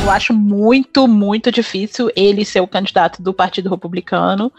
Eu 0.03 0.11
acho 0.11 0.33
muito, 0.33 1.07
muito 1.07 1.49
difícil 1.51 2.09
ele 2.15 2.43
ser 2.43 2.59
o 2.59 2.67
candidato 2.67 3.21
do 3.21 3.33
Partido 3.33 3.69
Republicano. 3.69 4.51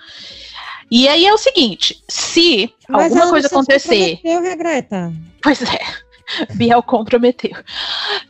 E 0.91 1.09
aí 1.09 1.27
é 1.27 1.33
o 1.33 1.39
seguinte: 1.39 2.03
se 2.09 2.73
Mas 2.89 3.13
alguma 3.13 3.31
coisa 3.31 3.47
acontecer. 3.49 4.17
comprometeu, 4.17 4.41
né, 4.41 4.57
Greta? 4.57 5.13
Pois 5.43 5.63
é. 5.63 6.05
Biel 6.55 6.83
comprometeu. 6.83 7.53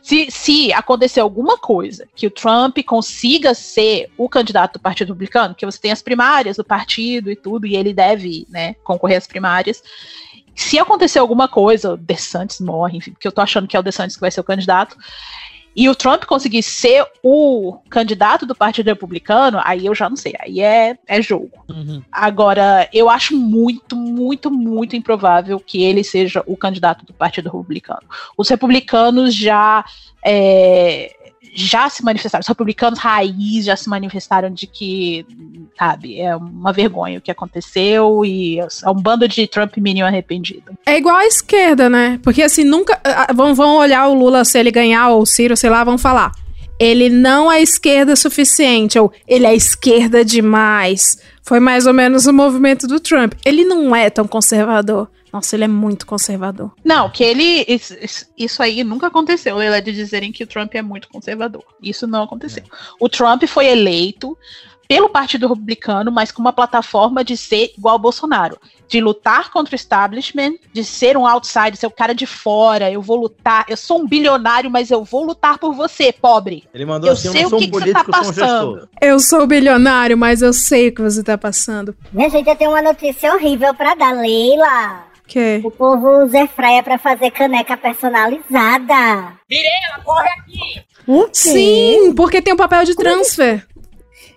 Se, 0.01 0.29
se 0.29 0.73
acontecer 0.73 1.19
alguma 1.19 1.57
coisa 1.57 2.07
que 2.15 2.27
o 2.27 2.31
Trump 2.31 2.77
consiga 2.85 3.53
ser 3.53 4.09
o 4.17 4.27
candidato 4.27 4.73
do 4.73 4.79
Partido 4.79 5.09
Republicano, 5.09 5.55
que 5.55 5.65
você 5.65 5.79
tem 5.79 5.91
as 5.91 6.01
primárias 6.01 6.57
do 6.57 6.63
partido 6.63 7.31
e 7.31 7.35
tudo, 7.35 7.65
e 7.65 7.75
ele 7.75 7.93
deve 7.93 8.45
né, 8.49 8.75
concorrer 8.83 9.17
às 9.17 9.27
primárias. 9.27 9.83
Se 10.53 10.79
acontecer 10.79 11.19
alguma 11.19 11.47
coisa, 11.47 11.93
o 11.93 11.97
DeSantis 11.97 12.61
morre, 12.61 12.97
enfim, 12.97 13.11
porque 13.11 13.27
eu 13.27 13.31
tô 13.31 13.41
achando 13.41 13.67
que 13.67 13.75
é 13.75 13.79
o 13.79 13.83
DeSantis 13.83 14.15
que 14.15 14.21
vai 14.21 14.31
ser 14.31 14.39
o 14.39 14.43
candidato, 14.43 14.97
e 15.75 15.89
o 15.89 15.95
Trump 15.95 16.23
conseguir 16.23 16.63
ser 16.63 17.05
o 17.21 17.77
candidato 17.89 18.45
do 18.45 18.55
Partido 18.55 18.87
Republicano, 18.87 19.59
aí 19.63 19.85
eu 19.85 19.93
já 19.93 20.09
não 20.09 20.15
sei, 20.15 20.33
aí 20.39 20.61
é, 20.61 20.97
é 21.05 21.21
jogo. 21.21 21.51
Agora, 22.11 22.87
eu 22.93 23.09
acho 23.09 23.35
muito, 23.35 23.95
muito, 23.95 24.49
muito 24.49 24.95
improvável 24.95 25.59
que 25.59 25.83
ele 25.83 26.03
seja 26.03 26.41
o 26.45 26.55
candidato 26.55 27.05
do 27.05 27.13
Partido 27.13 27.45
Republicano. 27.45 28.03
Os 28.37 28.47
republicanos 28.47 29.35
já. 29.35 29.83
é, 30.23 31.24
já 31.53 31.89
se 31.89 32.03
manifestaram, 32.03 32.41
os 32.41 32.47
republicanos 32.47 32.99
raiz 32.99 33.65
já 33.65 33.75
se 33.75 33.89
manifestaram 33.89 34.49
de 34.49 34.67
que, 34.67 35.25
sabe, 35.77 36.19
é 36.19 36.35
uma 36.35 36.71
vergonha 36.73 37.19
o 37.19 37.21
que 37.21 37.31
aconteceu 37.31 38.23
e 38.25 38.59
é 38.59 38.89
um 38.89 38.95
bando 38.95 39.27
de 39.27 39.47
Trump 39.47 39.77
Minion 39.77 40.05
arrependido. 40.05 40.77
É 40.85 40.97
igual 40.97 41.15
à 41.15 41.25
esquerda, 41.25 41.89
né? 41.89 42.19
Porque 42.23 42.41
assim, 42.41 42.63
nunca. 42.63 42.99
Vão, 43.33 43.53
vão 43.53 43.77
olhar 43.77 44.07
o 44.07 44.13
Lula 44.13 44.43
se 44.45 44.57
ele 44.57 44.71
ganhar, 44.71 45.09
ou 45.09 45.21
o 45.21 45.25
Ciro, 45.25 45.55
sei 45.55 45.69
lá, 45.69 45.83
vão 45.83 45.97
falar. 45.97 46.31
Ele 46.79 47.09
não 47.09 47.49
é 47.51 47.61
esquerda 47.61 48.15
suficiente, 48.15 48.99
ou 48.99 49.11
ele 49.27 49.45
é 49.45 49.55
esquerda 49.55 50.25
demais. 50.25 51.17
Foi 51.41 51.59
mais 51.59 51.85
ou 51.85 51.93
menos 51.93 52.25
o 52.25 52.33
movimento 52.33 52.87
do 52.87 52.99
Trump. 52.99 53.33
Ele 53.45 53.63
não 53.63 53.95
é 53.95 54.09
tão 54.09 54.27
conservador. 54.27 55.07
Nossa, 55.35 55.53
ele 55.53 55.65
é 55.65 55.67
muito 55.67 56.05
conservador. 56.05 56.71
Não, 56.81 57.09
que 57.09 57.21
ele. 57.21 57.65
Isso, 57.67 57.93
isso- 58.37 58.63
aí 58.63 58.85
nunca 58.85 59.07
aconteceu, 59.07 59.57
Leila, 59.57 59.81
de 59.81 59.91
dizerem 59.91 60.31
que 60.31 60.45
o 60.45 60.47
Trump 60.47 60.73
é 60.75 60.81
muito 60.81 61.09
conservador. 61.09 61.61
Isso 61.83 62.07
não 62.07 62.23
aconteceu. 62.23 62.63
O 63.01 63.09
Trump 63.09 63.43
foi 63.43 63.65
eleito 63.67 64.37
pelo 64.87 65.09
Partido 65.09 65.47
Republicano, 65.47 66.09
mas 66.11 66.31
com 66.31 66.39
uma 66.41 66.53
plataforma 66.53 67.21
de 67.23 67.35
ser 67.35 67.73
igual 67.77 67.93
ao 67.95 67.99
Bolsonaro. 67.99 68.57
De 68.87 69.01
lutar 69.01 69.49
contra 69.51 69.73
o 69.73 69.75
establishment, 69.75 70.53
de 70.71 70.83
ser 70.85 71.17
um 71.17 71.25
outsider, 71.27 71.75
ser 71.75 71.87
o 71.87 71.91
cara 71.91 72.13
de 72.13 72.25
fora, 72.27 72.89
eu 72.89 73.01
vou 73.01 73.17
lutar, 73.17 73.65
eu 73.67 73.75
sou 73.75 73.99
um 74.03 74.07
bilionário, 74.07 74.69
mas 74.71 74.89
eu 74.91 75.03
vou 75.03 75.25
lutar 75.25 75.57
por 75.57 75.73
você, 75.73 76.13
pobre. 76.13 76.63
Ele 76.73 76.85
mandou 76.85 77.09
Eu 77.09 77.13
assim, 77.13 77.27
eu 77.27 77.31
sei 77.33 77.41
não 77.41 77.47
o 77.47 77.49
sou 77.49 77.59
que 77.59 77.65
um 77.65 77.71
que 77.71 77.79
você 77.79 77.91
tá 77.93 77.99
eu 77.99 78.03
um 78.03 78.11
passando. 78.11 78.33
gestor. 78.75 78.87
Eu 79.01 79.19
sou 79.19 79.47
bilionário, 79.47 80.17
mas 80.17 80.41
eu 80.43 80.53
sei 80.53 80.87
o 80.89 80.95
que 80.95 81.01
você 81.01 81.21
tá 81.23 81.35
passando. 81.37 81.93
Minha 82.13 82.29
gente, 82.29 82.47
eu 82.47 82.55
tenho 82.55 82.69
uma 82.71 82.81
notícia 82.81 83.33
horrível 83.33 83.73
pra 83.73 83.95
dar, 83.95 84.13
Leila. 84.13 85.03
Que? 85.27 85.59
O 85.63 85.71
povo 85.71 86.23
usa 86.23 86.37
airfryer 86.39 86.83
pra 86.83 86.97
fazer 86.97 87.31
caneca 87.31 87.75
personalizada. 87.75 89.33
Mirela, 89.49 90.03
corre 90.03 90.29
aqui! 90.29 91.29
Sim, 91.33 92.13
porque 92.15 92.41
tem 92.41 92.53
o 92.53 92.57
papel 92.57 92.83
de 92.83 92.95
transfer. 92.95 93.65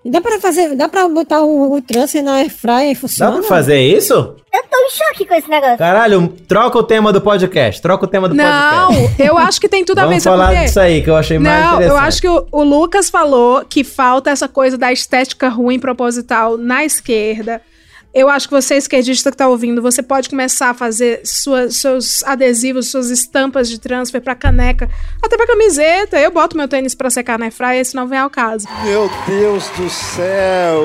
Dá 0.04 0.20
pra 0.20 0.38
fazer, 0.40 0.74
dá 0.74 0.88
pra 0.88 1.06
botar 1.08 1.42
o, 1.42 1.72
o 1.74 1.82
transfer 1.82 2.22
na 2.22 2.36
airfryer 2.36 2.90
e 2.90 2.94
Dá 2.94 3.00
funciona? 3.00 3.32
pra 3.38 3.42
fazer 3.42 3.80
isso? 3.80 4.14
Eu 4.14 4.62
tô 4.70 4.78
em 4.78 4.90
choque 4.90 5.26
com 5.26 5.34
esse 5.34 5.50
negócio. 5.50 5.76
Caralho, 5.76 6.28
troca 6.48 6.78
o 6.78 6.82
tema 6.82 7.12
do 7.12 7.20
podcast. 7.20 7.82
Troca 7.82 8.04
o 8.06 8.08
tema 8.08 8.28
do 8.28 8.34
Não, 8.34 8.86
podcast. 8.88 9.22
eu 9.22 9.36
acho 9.36 9.60
que 9.60 9.68
tem 9.68 9.84
tudo 9.84 9.98
a 9.98 10.02
ver, 10.02 10.08
Vamos 10.10 10.24
falar 10.24 10.54
quê? 10.54 10.64
disso 10.64 10.80
aí, 10.80 11.02
que 11.02 11.10
eu 11.10 11.16
achei 11.16 11.38
mais 11.38 11.62
Não, 11.62 11.70
eu 11.72 11.76
interessante. 11.80 12.06
acho 12.08 12.20
que 12.22 12.28
o, 12.28 12.46
o 12.52 12.62
Lucas 12.62 13.10
falou 13.10 13.64
que 13.68 13.84
falta 13.84 14.30
essa 14.30 14.48
coisa 14.48 14.78
da 14.78 14.90
estética 14.90 15.48
ruim 15.48 15.78
proposital 15.78 16.56
na 16.56 16.84
esquerda. 16.84 17.60
Eu 18.14 18.28
acho 18.28 18.48
que 18.48 18.54
você, 18.54 18.76
esquerdista 18.76 19.30
que 19.30 19.36
tá 19.36 19.46
ouvindo, 19.46 19.82
você 19.82 20.02
pode 20.02 20.30
começar 20.30 20.70
a 20.70 20.74
fazer 20.74 21.20
suas, 21.24 21.76
seus 21.76 22.22
adesivos, 22.24 22.90
suas 22.90 23.10
estampas 23.10 23.68
de 23.68 23.78
transfer 23.78 24.20
pra 24.20 24.34
caneca, 24.34 24.88
até 25.22 25.36
pra 25.36 25.46
camiseta. 25.46 26.18
Eu 26.18 26.30
boto 26.30 26.56
meu 26.56 26.66
tênis 26.66 26.94
pra 26.94 27.10
secar 27.10 27.38
na 27.38 27.46
airfryer, 27.46 27.84
senão 27.84 28.08
vem 28.08 28.18
ao 28.18 28.30
caso. 28.30 28.66
Meu 28.84 29.10
Deus 29.26 29.68
do 29.70 29.90
céu! 29.90 30.82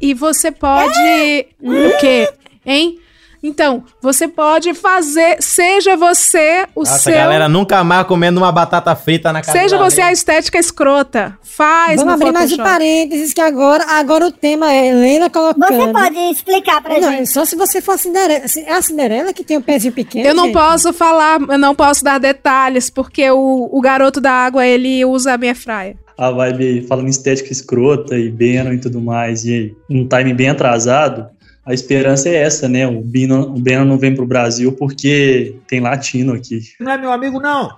E 0.00 0.14
você 0.14 0.50
pode. 0.50 1.46
O 1.60 1.98
quê? 2.00 2.28
Hein? 2.64 2.98
Então, 3.42 3.84
você 4.02 4.26
pode 4.26 4.74
fazer, 4.74 5.36
seja 5.40 5.96
você 5.96 6.66
o 6.74 6.80
Nossa, 6.80 6.98
seu. 6.98 7.14
galera 7.14 7.48
nunca 7.48 7.84
mais 7.84 8.06
comendo 8.06 8.40
uma 8.40 8.50
batata 8.50 8.94
frita 8.96 9.32
na 9.32 9.40
casa 9.40 9.58
Seja 9.58 9.78
da 9.78 9.84
você 9.84 10.00
a 10.00 10.12
estética 10.12 10.58
escrota. 10.58 11.38
Faz 11.42 12.00
Vamos 12.00 12.06
no 12.06 12.10
abrir 12.22 12.32
mais 12.32 12.52
um 12.52 12.56
parênteses 12.56 13.32
que 13.32 13.40
agora, 13.40 13.84
agora 13.88 14.26
o 14.26 14.32
tema 14.32 14.72
é 14.72 14.88
Helena 14.88 15.30
colocando. 15.30 15.68
Você 15.68 15.92
pode 15.92 16.18
explicar 16.32 16.82
pra 16.82 16.98
Não, 16.98 17.12
gente? 17.12 17.30
Só 17.30 17.44
se 17.44 17.54
você 17.56 17.80
for 17.80 17.92
a 17.92 17.98
Cinderela. 17.98 18.44
É 18.66 18.72
a 18.72 18.82
Cinderela 18.82 19.32
que 19.32 19.44
tem 19.44 19.56
o 19.56 19.62
pezinho 19.62 19.92
pequeno. 19.92 20.26
Eu 20.26 20.34
não 20.34 20.46
gente? 20.46 20.54
posso 20.54 20.92
falar, 20.92 21.40
eu 21.40 21.58
não 21.58 21.74
posso 21.74 22.02
dar 22.02 22.18
detalhes, 22.18 22.90
porque 22.90 23.30
o, 23.30 23.68
o 23.70 23.80
garoto 23.80 24.20
da 24.20 24.32
água, 24.32 24.66
ele 24.66 25.04
usa 25.04 25.34
a 25.34 25.38
minha 25.38 25.54
fraia. 25.54 25.96
A 26.16 26.32
vibe 26.32 26.84
falando 26.88 27.06
em 27.06 27.10
estética 27.10 27.52
escrota 27.52 28.18
e 28.18 28.28
Beno 28.28 28.72
e 28.74 28.78
tudo 28.78 29.00
mais, 29.00 29.44
e 29.44 29.76
um 29.88 30.06
time 30.06 30.34
bem 30.34 30.48
atrasado, 30.48 31.28
a 31.68 31.74
esperança 31.74 32.30
é 32.30 32.34
essa, 32.34 32.66
né? 32.66 32.86
O 32.86 33.02
Beno, 33.02 33.42
o 33.42 33.60
Beno 33.60 33.84
não 33.84 33.98
vem 33.98 34.14
pro 34.14 34.26
Brasil 34.26 34.72
porque 34.72 35.54
tem 35.66 35.80
latino 35.80 36.32
aqui. 36.32 36.62
Não 36.80 36.92
é 36.92 36.96
meu 36.96 37.12
amigo, 37.12 37.38
não. 37.38 37.76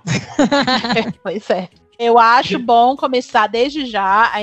pois 1.21 1.49
é. 1.49 1.67
Eu 1.99 2.17
acho 2.17 2.57
bom 2.57 2.95
começar 2.95 3.47
desde 3.47 3.85
já 3.85 4.31
a, 4.31 4.39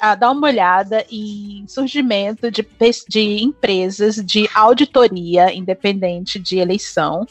a 0.00 0.14
dar 0.14 0.30
uma 0.30 0.46
olhada 0.46 1.04
em 1.10 1.64
surgimento 1.66 2.48
de, 2.48 2.64
de 3.08 3.42
empresas 3.42 4.24
de 4.24 4.48
auditoria 4.54 5.52
independente 5.52 6.38
de 6.38 6.58
eleição, 6.58 7.26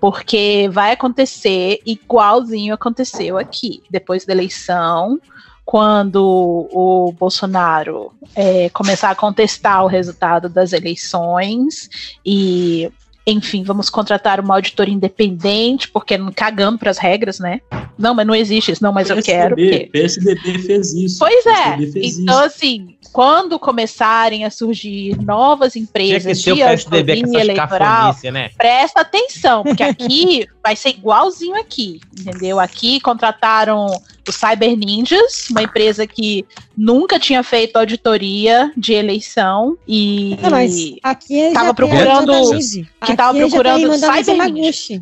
porque 0.00 0.68
vai 0.72 0.90
acontecer 0.90 1.78
igualzinho 1.86 2.74
aconteceu 2.74 3.38
aqui. 3.38 3.80
Depois 3.88 4.26
da 4.26 4.32
eleição, 4.32 5.20
quando 5.66 6.68
o 6.70 7.12
Bolsonaro 7.18 8.12
é, 8.36 8.70
começar 8.70 9.10
a 9.10 9.16
contestar 9.16 9.82
o 9.84 9.88
resultado 9.88 10.48
das 10.48 10.72
eleições 10.72 11.90
e 12.24 12.88
enfim, 13.28 13.64
vamos 13.64 13.90
contratar 13.90 14.38
uma 14.38 14.54
auditora 14.54 14.88
independente, 14.88 15.88
porque 15.88 16.16
não 16.16 16.30
cagando 16.30 16.78
para 16.78 16.92
as 16.92 16.98
regras, 16.98 17.40
né? 17.40 17.60
Não, 17.98 18.14
mas 18.14 18.24
não 18.24 18.36
existe 18.36 18.70
isso, 18.70 18.84
não, 18.84 18.92
mas 18.92 19.10
eu 19.10 19.20
quero. 19.20 19.56
porque- 19.56 19.88
PSDB 19.92 20.58
fez 20.60 20.94
isso. 20.94 21.18
Pois 21.18 21.44
é. 21.44 21.76
PSDB 21.76 22.06
Então, 22.06 22.36
isso. 22.36 22.44
assim, 22.44 22.96
quando 23.12 23.58
começarem 23.58 24.44
a 24.44 24.50
surgir 24.50 25.20
novas 25.20 25.74
empresas 25.74 26.40
de 26.40 26.54
PSDB 26.54 26.64
auditoria 26.64 27.24
essas 27.24 27.34
eleitoral, 27.34 28.16
né? 28.32 28.50
presta 28.56 29.00
atenção, 29.00 29.64
porque 29.64 29.82
aqui 29.82 30.46
vai 30.62 30.76
ser 30.76 30.90
igualzinho 30.90 31.56
aqui, 31.58 32.00
entendeu? 32.16 32.60
Aqui 32.60 33.00
contrataram 33.00 33.88
o 34.28 34.32
Cyber 34.32 34.76
Ninjas, 34.76 35.48
uma 35.50 35.62
empresa 35.62 36.06
que 36.06 36.44
nunca 36.76 37.18
tinha 37.18 37.42
feito 37.42 37.76
auditoria 37.76 38.72
de 38.76 38.92
eleição 38.92 39.76
e 39.86 40.36
Não, 40.42 40.50
mas 40.50 40.74
aqui 41.02 41.34
ele 41.34 41.54
tava 41.54 41.66
já 41.68 41.74
tem 41.74 41.92
a 41.92 41.94
procurando 41.94 42.58
que 43.04 43.16
tava 43.16 43.30
Aqui 43.30 43.38
ele 43.38 43.50
já 43.50 43.62
tem 43.62 43.84
a 43.84 43.88
procurando 43.88 43.98
Cyber 43.98 44.52
Ninjas. 44.52 45.00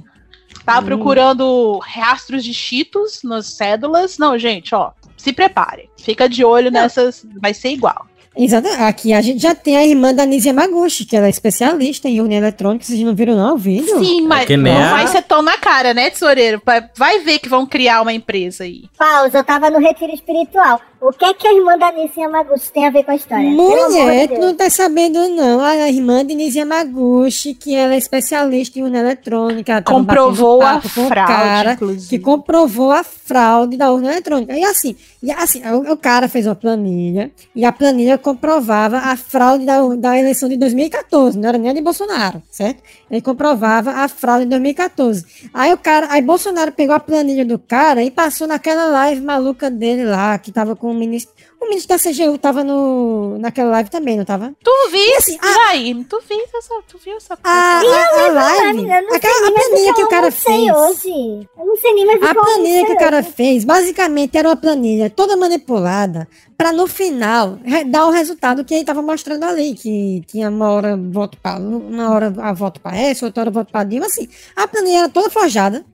Tava 0.64 0.80
Hum. 0.80 0.84
procurando 0.84 1.78
rastros 1.78 2.42
de 2.42 2.54
cheetos 2.54 3.20
nas 3.22 3.46
cédulas. 3.46 4.16
Não, 4.16 4.38
gente, 4.38 4.74
ó, 4.74 4.92
se 5.16 5.32
prepare. 5.32 5.90
Fica 5.98 6.28
de 6.28 6.42
olho 6.44 6.70
nessas, 6.70 7.26
vai 7.40 7.52
ser 7.52 7.70
igual. 7.70 8.06
Exato. 8.36 8.68
Aqui 8.80 9.12
a 9.12 9.20
gente 9.20 9.40
já 9.40 9.54
tem 9.54 9.76
a 9.76 9.86
irmã 9.86 10.12
da 10.12 10.24
Nise 10.26 10.52
Maguchi, 10.52 11.04
que 11.04 11.16
ela 11.16 11.26
é 11.26 11.30
especialista 11.30 12.08
em 12.08 12.20
urna 12.20 12.34
eletrônica. 12.34 12.84
Vocês 12.84 12.98
não 13.00 13.14
viram, 13.14 13.36
não, 13.36 13.54
o 13.54 13.58
vídeo? 13.58 13.98
Sim, 14.04 14.22
mas 14.26 14.46
que 14.46 14.56
não 14.56 14.76
a- 14.76 14.90
vai 14.90 15.06
ser 15.06 15.22
tão 15.22 15.40
na 15.42 15.56
cara, 15.58 15.94
né, 15.94 16.10
tesoureiro? 16.10 16.60
Vai- 16.96 17.20
ver 17.24 17.38
que 17.38 17.48
vão 17.48 17.64
criar 17.64 18.02
uma 18.02 18.12
empresa 18.12 18.64
aí. 18.64 18.84
Pausa, 18.98 19.38
eu 19.38 19.44
tava 19.44 19.70
no 19.70 19.78
retiro 19.78 20.12
espiritual. 20.12 20.80
O 21.00 21.12
que 21.12 21.24
é 21.24 21.34
que 21.34 21.46
a 21.46 21.52
irmã 21.54 21.76
da 21.76 21.92
Nice 21.92 22.18
Yamaguchi 22.18 22.72
tem 22.72 22.86
a 22.86 22.90
ver 22.90 23.04
com 23.04 23.10
a 23.10 23.14
história? 23.14 23.44
De 23.48 23.54
Mulher, 23.54 24.28
tu 24.28 24.40
não 24.40 24.54
tá 24.54 24.70
sabendo, 24.70 25.28
não. 25.28 25.60
A 25.60 25.88
irmã 25.88 26.24
de 26.24 26.34
Nise 26.34 26.58
Yamaguchi, 26.58 27.54
que 27.54 27.74
ela 27.74 27.94
é 27.94 27.98
especialista 27.98 28.78
em 28.78 28.82
urna 28.84 29.00
eletrônica. 29.00 29.82
Comprovou 29.82 30.62
a 30.62 30.80
fraude, 30.80 31.14
cara 31.32 31.72
inclusive. 31.74 32.08
que 32.08 32.18
comprovou 32.18 32.90
a 32.90 33.04
fraude 33.04 33.76
da 33.76 33.92
urna 33.92 34.12
eletrônica. 34.12 34.56
E 34.56 34.64
assim, 34.64 34.96
e 35.22 35.30
assim 35.30 35.62
o, 35.66 35.92
o 35.92 35.96
cara 35.96 36.26
fez 36.26 36.46
uma 36.46 36.54
planilha 36.54 37.30
e 37.54 37.64
a 37.66 37.72
planilha 37.72 38.16
comprovava 38.24 38.96
a 38.96 39.16
fraude 39.16 39.66
da, 39.66 39.86
da 39.96 40.18
eleição 40.18 40.48
de 40.48 40.56
2014. 40.56 41.38
Não 41.38 41.46
era 41.46 41.58
nem 41.58 41.70
a 41.70 41.74
de 41.74 41.82
Bolsonaro, 41.82 42.42
certo? 42.50 42.82
Ele 43.10 43.20
comprovava 43.20 43.90
a 43.90 44.08
fraude 44.08 44.44
de 44.44 44.50
2014. 44.50 45.50
Aí 45.52 45.72
o 45.74 45.76
cara, 45.76 46.08
aí 46.10 46.22
Bolsonaro 46.22 46.72
pegou 46.72 46.96
a 46.96 47.00
planilha 47.00 47.44
do 47.44 47.58
cara 47.58 48.02
e 48.02 48.10
passou 48.10 48.46
naquela 48.46 48.86
live 48.86 49.20
maluca 49.20 49.70
dele 49.70 50.04
lá, 50.06 50.38
que 50.38 50.50
tava 50.50 50.74
com 50.74 50.90
o 50.90 50.94
ministro. 50.94 51.34
O 51.60 51.68
ministro 51.68 51.96
da 51.96 52.02
CGU 52.02 52.36
tava 52.36 52.62
no, 52.62 53.38
naquela 53.38 53.70
live 53.70 53.88
também, 53.88 54.16
não 54.18 54.24
tava? 54.24 54.52
Tu 54.62 54.70
viu, 54.90 55.16
assim, 55.16 55.38
Jair? 55.42 56.04
Tu 56.08 56.20
viu 56.28 56.38
essa, 56.54 56.74
tu 56.86 56.98
viu 57.02 57.16
essa 57.16 57.38
A, 57.42 57.50
a, 57.50 57.78
a 57.80 58.28
live, 58.28 58.82
não 58.82 59.08
sei 59.08 59.16
aquela 59.16 59.48
a 59.48 59.52
planilha 59.52 59.94
que 59.94 60.02
o 60.02 60.08
cara 60.08 60.30
fez. 60.30 60.70
hoje. 60.70 61.48
Eu 61.58 61.66
não 61.66 61.76
sei 61.76 61.94
nem 61.94 62.06
mais 62.06 62.20
o 62.20 62.24
A 62.24 62.30
que 62.32 62.38
eu 62.38 62.42
planilha 62.44 62.86
que 62.86 62.92
o 62.92 62.98
cara 62.98 63.22
fez, 63.22 63.64
basicamente, 63.64 64.36
era 64.36 64.48
uma 64.48 64.56
planilha 64.56 65.08
toda 65.08 65.36
manipulada 65.36 66.28
para 66.56 66.70
no 66.70 66.86
final 66.86 67.58
dar 67.86 68.06
o 68.06 68.10
resultado 68.10 68.64
que 68.64 68.74
ele 68.74 68.82
estava 68.82 69.02
mostrando 69.02 69.44
ali, 69.44 69.74
que 69.74 70.22
tinha 70.26 70.50
uma 70.50 70.70
hora 70.70 70.96
voto 70.96 71.36
para 71.42 71.58
uma 71.58 72.10
hora 72.12 72.32
a 72.38 72.52
voto 72.52 72.80
para 72.80 72.96
S, 72.96 73.24
outra 73.24 73.42
hora 73.42 73.50
voto 73.50 73.72
para 73.72 73.84
Dilma, 73.84 74.06
assim. 74.06 74.28
A 74.54 74.68
planilha 74.68 74.98
era 74.98 75.08
toda 75.08 75.30
forjada. 75.30 75.84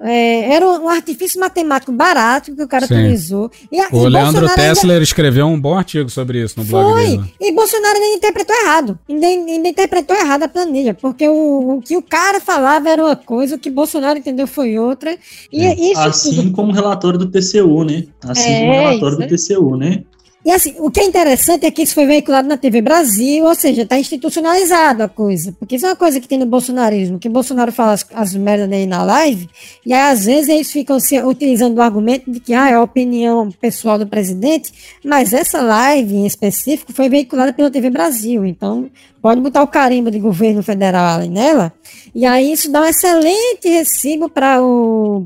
É, 0.00 0.52
era 0.54 0.66
um 0.68 0.88
artifício 0.88 1.40
matemático 1.40 1.90
barato 1.92 2.54
que 2.54 2.62
o 2.62 2.68
cara 2.68 2.86
Sim. 2.86 2.94
utilizou. 2.94 3.50
E, 3.72 3.80
O 3.80 4.06
e 4.06 4.08
Leandro 4.08 4.10
Bolsonaro 4.10 4.46
ainda- 4.48 4.54
Tessler 4.54 5.02
escreveu 5.02 5.46
um 5.46 5.60
bom 5.60 5.74
artigo 5.76 6.10
sobre 6.10 6.42
isso 6.42 6.58
no 6.58 6.64
blog 6.64 6.92
foi. 6.92 7.04
dele. 7.16 7.34
E 7.40 7.52
Bolsonaro 7.52 7.94
ainda 7.98 8.16
interpretou 8.16 8.56
errado. 8.56 8.98
Ainda, 9.08 9.26
ainda 9.26 9.68
interpretou 9.68 10.16
errado 10.16 10.42
a 10.42 10.48
planilha. 10.48 10.94
Porque 10.94 11.28
o, 11.28 11.76
o 11.76 11.80
que 11.82 11.96
o 11.96 12.02
cara 12.02 12.40
falava 12.40 12.88
era 12.88 13.04
uma 13.04 13.16
coisa, 13.16 13.56
o 13.56 13.58
que 13.58 13.70
Bolsonaro 13.70 14.18
entendeu 14.18 14.46
foi 14.46 14.78
outra. 14.78 15.16
E 15.52 15.90
isso 15.92 16.00
assim 16.00 16.36
tudo- 16.36 16.52
como 16.52 16.72
o 16.72 16.74
relatório 16.74 17.18
do 17.18 17.26
TCU, 17.30 17.84
né? 17.84 18.04
Assim 18.22 18.50
É, 18.50 18.60
como 18.60 18.70
o 18.70 18.74
relatório 18.88 19.16
do 19.18 19.34
isso 19.34 19.48
TCU, 19.48 19.76
né? 19.76 20.02
E 20.46 20.52
assim, 20.52 20.76
o 20.78 20.92
que 20.92 21.00
é 21.00 21.04
interessante 21.04 21.66
é 21.66 21.72
que 21.72 21.82
isso 21.82 21.92
foi 21.92 22.06
veiculado 22.06 22.46
na 22.46 22.56
TV 22.56 22.80
Brasil, 22.80 23.44
ou 23.44 23.54
seja, 23.56 23.82
está 23.82 23.98
institucionalizado 23.98 25.02
a 25.02 25.08
coisa. 25.08 25.50
Porque 25.58 25.74
isso 25.74 25.84
é 25.84 25.88
uma 25.88 25.96
coisa 25.96 26.20
que 26.20 26.28
tem 26.28 26.38
no 26.38 26.46
bolsonarismo, 26.46 27.18
que 27.18 27.26
o 27.26 27.32
Bolsonaro 27.32 27.72
fala 27.72 27.94
as, 27.94 28.06
as 28.14 28.32
merdas 28.32 28.68
dele 28.68 28.86
na 28.86 29.02
live, 29.02 29.50
e 29.84 29.92
aí 29.92 30.12
às 30.12 30.24
vezes 30.24 30.48
eles 30.48 30.70
ficam 30.70 31.00
se, 31.00 31.20
utilizando 31.20 31.78
o 31.78 31.82
argumento 31.82 32.30
de 32.30 32.38
que 32.38 32.54
ah, 32.54 32.70
é 32.70 32.74
a 32.74 32.80
opinião 32.80 33.50
pessoal 33.60 33.98
do 33.98 34.06
presidente, 34.06 34.72
mas 35.04 35.32
essa 35.32 35.60
live 35.60 36.14
em 36.14 36.26
específico 36.26 36.92
foi 36.92 37.08
veiculada 37.08 37.52
pela 37.52 37.68
TV 37.68 37.90
Brasil, 37.90 38.46
então 38.46 38.88
pode 39.20 39.40
botar 39.40 39.64
o 39.64 39.66
carimbo 39.66 40.12
de 40.12 40.20
governo 40.20 40.62
federal 40.62 41.18
ali 41.18 41.28
nela, 41.28 41.72
e 42.16 42.24
aí 42.24 42.50
isso 42.50 42.72
dá 42.72 42.80
um 42.80 42.86
excelente 42.86 43.68
recibo 43.68 44.30
para 44.30 44.58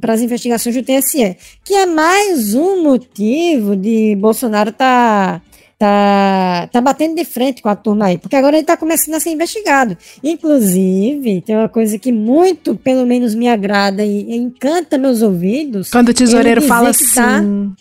as 0.08 0.20
investigações 0.20 0.74
do 0.74 0.82
TSE, 0.82 1.36
que 1.62 1.72
é 1.72 1.86
mais 1.86 2.52
um 2.52 2.82
motivo 2.82 3.76
de 3.76 4.16
Bolsonaro 4.16 4.72
tá, 4.72 5.40
tá, 5.78 6.68
tá 6.72 6.80
batendo 6.80 7.14
de 7.14 7.24
frente 7.24 7.62
com 7.62 7.68
a 7.68 7.76
turma 7.76 8.06
aí, 8.06 8.18
porque 8.18 8.34
agora 8.34 8.56
ele 8.56 8.66
tá 8.66 8.76
começando 8.76 9.14
a 9.14 9.20
ser 9.20 9.30
investigado. 9.30 9.96
Inclusive, 10.20 11.42
tem 11.42 11.54
uma 11.56 11.68
coisa 11.68 11.96
que 11.96 12.10
muito, 12.10 12.74
pelo 12.74 13.06
menos, 13.06 13.36
me 13.36 13.48
agrada 13.48 14.04
e 14.04 14.34
encanta 14.34 14.98
meus 14.98 15.22
ouvidos. 15.22 15.90
Quando 15.90 16.08
o 16.08 16.14
tesoureiro 16.14 16.60
fala 16.60 16.92
tá- 16.92 17.36
assim. 17.36 17.72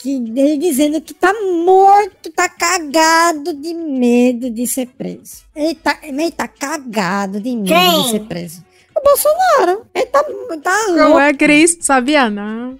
Que 0.00 0.10
ele 0.14 0.58
dizendo 0.58 1.00
que 1.00 1.14
tá 1.14 1.32
morto, 1.64 2.30
tá 2.34 2.48
cagado 2.48 3.52
de 3.54 3.72
medo 3.74 4.50
de 4.50 4.66
ser 4.66 4.86
preso. 4.86 5.42
Ele 5.54 5.74
tá, 5.74 5.98
ele 6.02 6.30
tá 6.30 6.46
cagado 6.46 7.40
de 7.40 7.56
medo 7.56 7.68
Quem? 7.68 8.02
de 8.02 8.10
ser 8.10 8.20
preso. 8.20 8.64
O 8.94 9.02
Bolsonaro. 9.02 9.86
Ele 9.94 10.06
tá, 10.06 10.22
tá 10.62 10.86
Não 10.88 11.08
louco. 11.08 11.18
é 11.20 11.34
Cris, 11.34 11.78
sabia 11.80 12.28
não. 12.30 12.78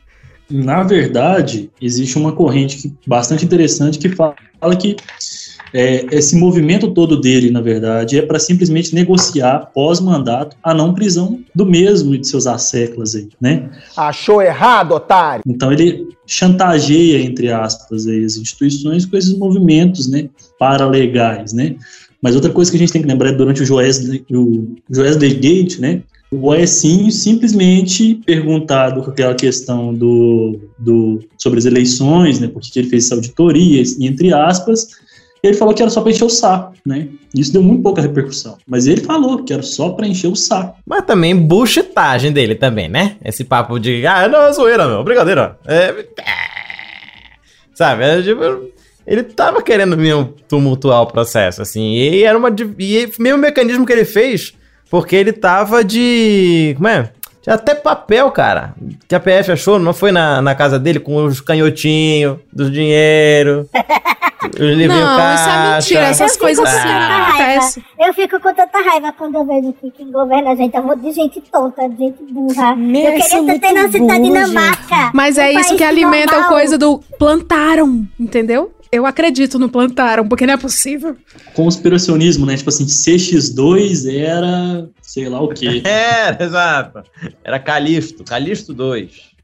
Na 0.48 0.82
verdade, 0.82 1.70
existe 1.80 2.16
uma 2.16 2.32
corrente 2.32 2.76
que- 2.82 2.94
bastante 3.06 3.44
interessante 3.44 3.98
que 3.98 4.08
fala 4.10 4.36
que 4.80 4.96
é, 5.72 6.06
esse 6.10 6.36
movimento 6.36 6.92
todo 6.92 7.20
dele, 7.20 7.50
na 7.50 7.60
verdade, 7.60 8.18
é 8.18 8.22
para 8.22 8.38
simplesmente 8.38 8.94
negociar 8.94 9.70
pós-mandato 9.74 10.56
a 10.62 10.72
não 10.72 10.94
prisão 10.94 11.40
do 11.54 11.66
mesmo 11.66 12.14
e 12.14 12.18
de 12.18 12.28
seus 12.28 12.46
asseclas 12.46 13.14
aí, 13.14 13.28
né? 13.40 13.70
Achou 13.96 14.40
errado, 14.40 14.92
otário? 14.92 15.42
Então 15.46 15.72
ele 15.72 16.08
chantageia, 16.26 17.22
entre 17.22 17.50
aspas, 17.50 18.06
aí, 18.06 18.24
as 18.24 18.36
instituições 18.36 19.06
com 19.06 19.16
esses 19.16 19.36
movimentos, 19.36 20.08
né, 20.08 20.28
paralegais, 20.58 21.52
né? 21.52 21.76
Mas 22.20 22.34
outra 22.34 22.50
coisa 22.50 22.70
que 22.70 22.76
a 22.76 22.80
gente 22.80 22.92
tem 22.92 23.02
que 23.02 23.08
lembrar 23.08 23.30
é 23.30 23.32
durante 23.32 23.62
o 23.62 23.66
Joesley, 23.66 24.24
o 24.30 24.74
Joesley 24.90 25.34
Gate, 25.34 25.78
né, 25.78 26.02
o 26.30 26.48
Oecinho 26.48 27.10
simplesmente 27.12 28.16
perguntado 28.26 29.02
com 29.02 29.10
aquela 29.10 29.34
questão 29.34 29.94
do, 29.94 30.58
do 30.78 31.20
sobre 31.38 31.58
as 31.58 31.66
eleições, 31.66 32.40
né, 32.40 32.48
porque 32.48 32.78
ele 32.78 32.88
fez 32.88 33.04
essa 33.04 33.14
auditoria, 33.14 33.82
entre 34.00 34.32
aspas, 34.32 34.88
ele 35.46 35.56
falou 35.56 35.74
que 35.74 35.82
era 35.82 35.90
só 35.90 36.00
para 36.00 36.10
encher 36.10 36.24
o 36.24 36.30
saco, 36.30 36.74
né? 36.84 37.08
Isso 37.34 37.52
deu 37.52 37.62
muito 37.62 37.82
pouca 37.82 38.00
repercussão. 38.02 38.56
Mas 38.66 38.86
ele 38.86 39.00
falou 39.00 39.42
que 39.44 39.52
era 39.52 39.62
só 39.62 39.90
para 39.90 40.06
encher 40.06 40.28
o 40.28 40.36
saco. 40.36 40.78
Mas 40.86 41.04
também 41.04 41.36
buchitagem 41.36 42.32
dele 42.32 42.54
também, 42.54 42.88
né? 42.88 43.16
Esse 43.24 43.44
papo 43.44 43.78
de, 43.78 44.06
ah, 44.06 44.28
não, 44.28 44.42
é 44.42 44.52
zoeira, 44.52 44.86
meu, 44.86 45.04
brincadeira. 45.04 45.58
É... 45.66 46.06
Sabe, 47.74 48.04
é, 48.04 48.22
tipo, 48.22 48.42
ele 49.06 49.22
tava 49.22 49.62
querendo 49.62 49.96
mesmo 49.96 50.34
tumultuar 50.48 51.02
o 51.02 51.06
processo, 51.06 51.60
assim, 51.60 51.92
e 51.92 52.24
era 52.24 52.36
uma... 52.36 52.48
E 52.78 53.10
meio 53.18 53.36
mecanismo 53.36 53.84
que 53.84 53.92
ele 53.92 54.04
fez 54.04 54.54
Porque 54.90 55.14
ele 55.14 55.32
tava 55.32 55.84
de. 55.84 56.74
Como 56.76 56.88
é? 56.88 57.10
Tinha 57.42 57.54
até 57.54 57.74
papel, 57.74 58.30
cara. 58.30 58.74
Que 59.06 59.14
a 59.14 59.20
PF 59.20 59.52
achou, 59.52 59.78
não 59.78 59.94
foi 59.94 60.10
na, 60.10 60.42
na 60.42 60.54
casa 60.54 60.78
dele 60.78 60.98
com 60.98 61.24
os 61.24 61.40
canhotinhos, 61.40 62.38
dos 62.52 62.72
dinheiro. 62.72 63.68
os 64.58 64.76
livrinhos 64.76 65.04
Não, 65.04 65.34
isso 65.34 65.48
é 65.48 65.74
mentira, 65.74 66.00
essas 66.00 66.34
Eu 66.34 66.38
coisas 66.40 66.64
assim 66.64 66.88
acontecem. 66.88 67.84
Eu 67.98 68.14
fico 68.14 68.40
com 68.40 68.54
tanta 68.54 68.78
raiva 68.80 69.12
quando 69.12 69.36
eu 69.36 69.44
vejo 69.44 69.72
que 69.74 69.90
quem 69.90 70.10
governa 70.10 70.52
a 70.52 70.56
gente 70.56 70.76
é 70.76 70.80
um 70.80 70.84
monte 70.84 71.02
de 71.02 71.12
gente 71.12 71.40
tonta, 71.40 71.88
de 71.88 71.96
gente 71.96 72.22
burra. 72.32 72.74
Meu, 72.76 73.02
eu 73.02 73.12
queria 73.12 73.28
ter 73.28 73.40
muito 73.40 73.74
nascido 73.74 74.06
na 74.06 74.18
Dinamarca. 74.18 75.10
Mas 75.14 75.38
é 75.38 75.52
isso 75.52 75.76
que 75.76 75.84
alimenta 75.84 76.34
a 76.34 76.40
normal. 76.40 76.50
coisa 76.50 76.78
do 76.78 76.98
plantaram, 77.18 78.06
entendeu? 78.18 78.72
Eu 78.90 79.04
acredito 79.04 79.58
no 79.58 79.68
plantaram, 79.68 80.26
porque 80.28 80.46
não 80.46 80.54
é 80.54 80.56
possível. 80.56 81.16
Conspiracionismo, 81.54 82.46
né? 82.46 82.56
Tipo 82.56 82.70
assim, 82.70 82.86
CX2 82.86 84.10
era 84.14 84.88
sei 85.02 85.28
lá 85.28 85.40
o 85.40 85.48
quê. 85.48 85.82
Era, 85.84 86.36
exato. 86.44 87.02
Era 87.42 87.58
Calixto, 87.58 88.22
Calixto 88.24 88.74
2. 88.74 89.35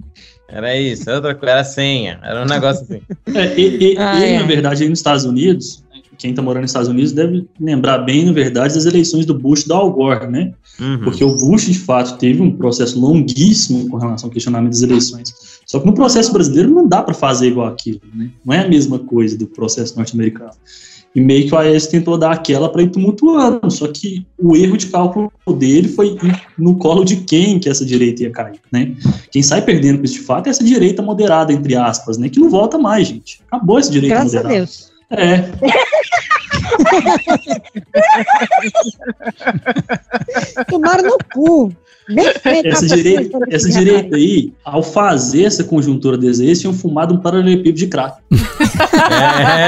Era 0.53 0.77
isso, 0.79 1.09
era 1.09 1.17
outra 1.17 1.35
coisa, 1.35 1.53
era 1.55 1.65
senha, 1.65 2.21
era 2.23 2.43
um 2.43 2.47
negócio 2.47 2.83
assim. 2.85 3.01
É, 3.35 3.59
e, 3.59 3.93
e- 3.95 3.99
Ah, 3.99 4.21
e, 4.21 4.25
é. 4.35 4.39
na 4.39 4.47
verdade, 4.47 4.83
aí 4.83 4.89
nos 4.89 4.99
Estados 4.99 5.25
Unidos, 5.25 5.83
quem 6.19 6.35
tá 6.35 6.43
morando 6.43 6.63
nos 6.63 6.71
Estados 6.71 6.89
Unidos 6.89 7.13
deve 7.13 7.47
lembrar 7.59 7.99
bem, 7.99 8.25
na 8.27 8.33
verdade, 8.33 8.75
das 8.75 8.85
eleições 8.85 9.25
do 9.27 9.35
Bush 9.35 9.63
e 9.63 9.69
do 9.69 9.75
Al 9.75 9.91
Gore, 9.93 10.27
né? 10.27 10.53
Uhum. 10.79 10.99
Porque 11.01 11.25
o 11.25 11.37
Bush, 11.37 11.65
de 11.67 11.79
fato, 11.79 12.19
teve 12.19 12.41
um 12.43 12.51
processo 12.57 13.01
longuíssimo 13.01 13.89
com 13.89 13.97
relação 13.97 14.29
ao 14.29 14.33
questionamento 14.33 14.73
das 14.73 14.83
eleições. 14.83 15.35
Só 15.67 15.81
que 15.81 15.87
no 15.87 15.95
processo 15.95 16.33
brasileiro 16.33 16.71
não 16.71 16.87
dá 16.87 17.03
para 17.03 17.15
fazer 17.15 17.49
igual 17.49 17.69
aquilo, 17.69 18.01
né? 18.15 18.29
Não 18.45 18.53
é 18.55 18.61
a 18.61 18.69
mesma 18.69 18.99
coisa 18.99 19.37
do 19.39 19.47
processo 19.47 19.97
norte-americano. 19.97 20.51
E 21.15 21.21
meio 21.21 21.47
que 21.47 21.55
o 21.55 21.59
AES 21.59 21.89
tentou 21.89 22.17
dar 22.17 22.33
aquela 22.33 22.71
para 22.71 22.83
ir 22.83 22.91
tumultuando, 22.91 23.71
só 23.71 23.87
que 23.87 24.27
o 24.39 24.57
erro 24.57 24.79
de 24.79 24.87
cálculo 24.87 25.31
dele 25.59 25.89
foi 25.89 26.17
no 26.59 26.77
colo 26.77 27.05
de 27.05 27.17
quem 27.17 27.59
que 27.59 27.69
essa 27.69 27.85
direita 27.85 28.23
ia 28.23 28.31
cair, 28.31 28.61
né? 28.73 28.95
Quem 29.31 29.43
sai 29.43 29.61
perdendo 29.61 29.99
com 29.99 30.05
isso 30.05 30.15
de 30.15 30.21
fato 30.21 30.47
é 30.47 30.51
essa 30.51 30.65
direita 30.65 31.03
moderada, 31.03 31.53
entre 31.53 31.77
aspas, 31.77 32.17
né? 32.17 32.31
Que 32.31 32.41
não 32.41 32.49
volta 32.49 32.79
mais, 32.79 33.09
gente. 33.09 33.43
Acabou 33.51 33.79
esse 33.79 33.91
direita 33.91 34.15
Graças 34.15 34.35
a 34.35 34.39
moderada. 34.39 34.57
Deus. 34.59 34.91
É, 35.11 35.51
Tomaram 40.69 41.11
no 41.11 41.19
cu. 41.33 41.73
Essa 42.65 42.87
direita, 42.87 43.39
essa 43.49 43.69
direita 43.69 44.17
aí, 44.17 44.53
ao 44.65 44.83
fazer 44.83 45.45
essa 45.45 45.63
conjuntura 45.65 46.19
desse 46.19 46.45
ex, 46.45 46.61
tinham 46.61 46.75
fumado 46.75 47.15
um 47.15 47.19
paralelepípedo 47.19 47.79
de 47.79 47.87
crack. 47.87 48.17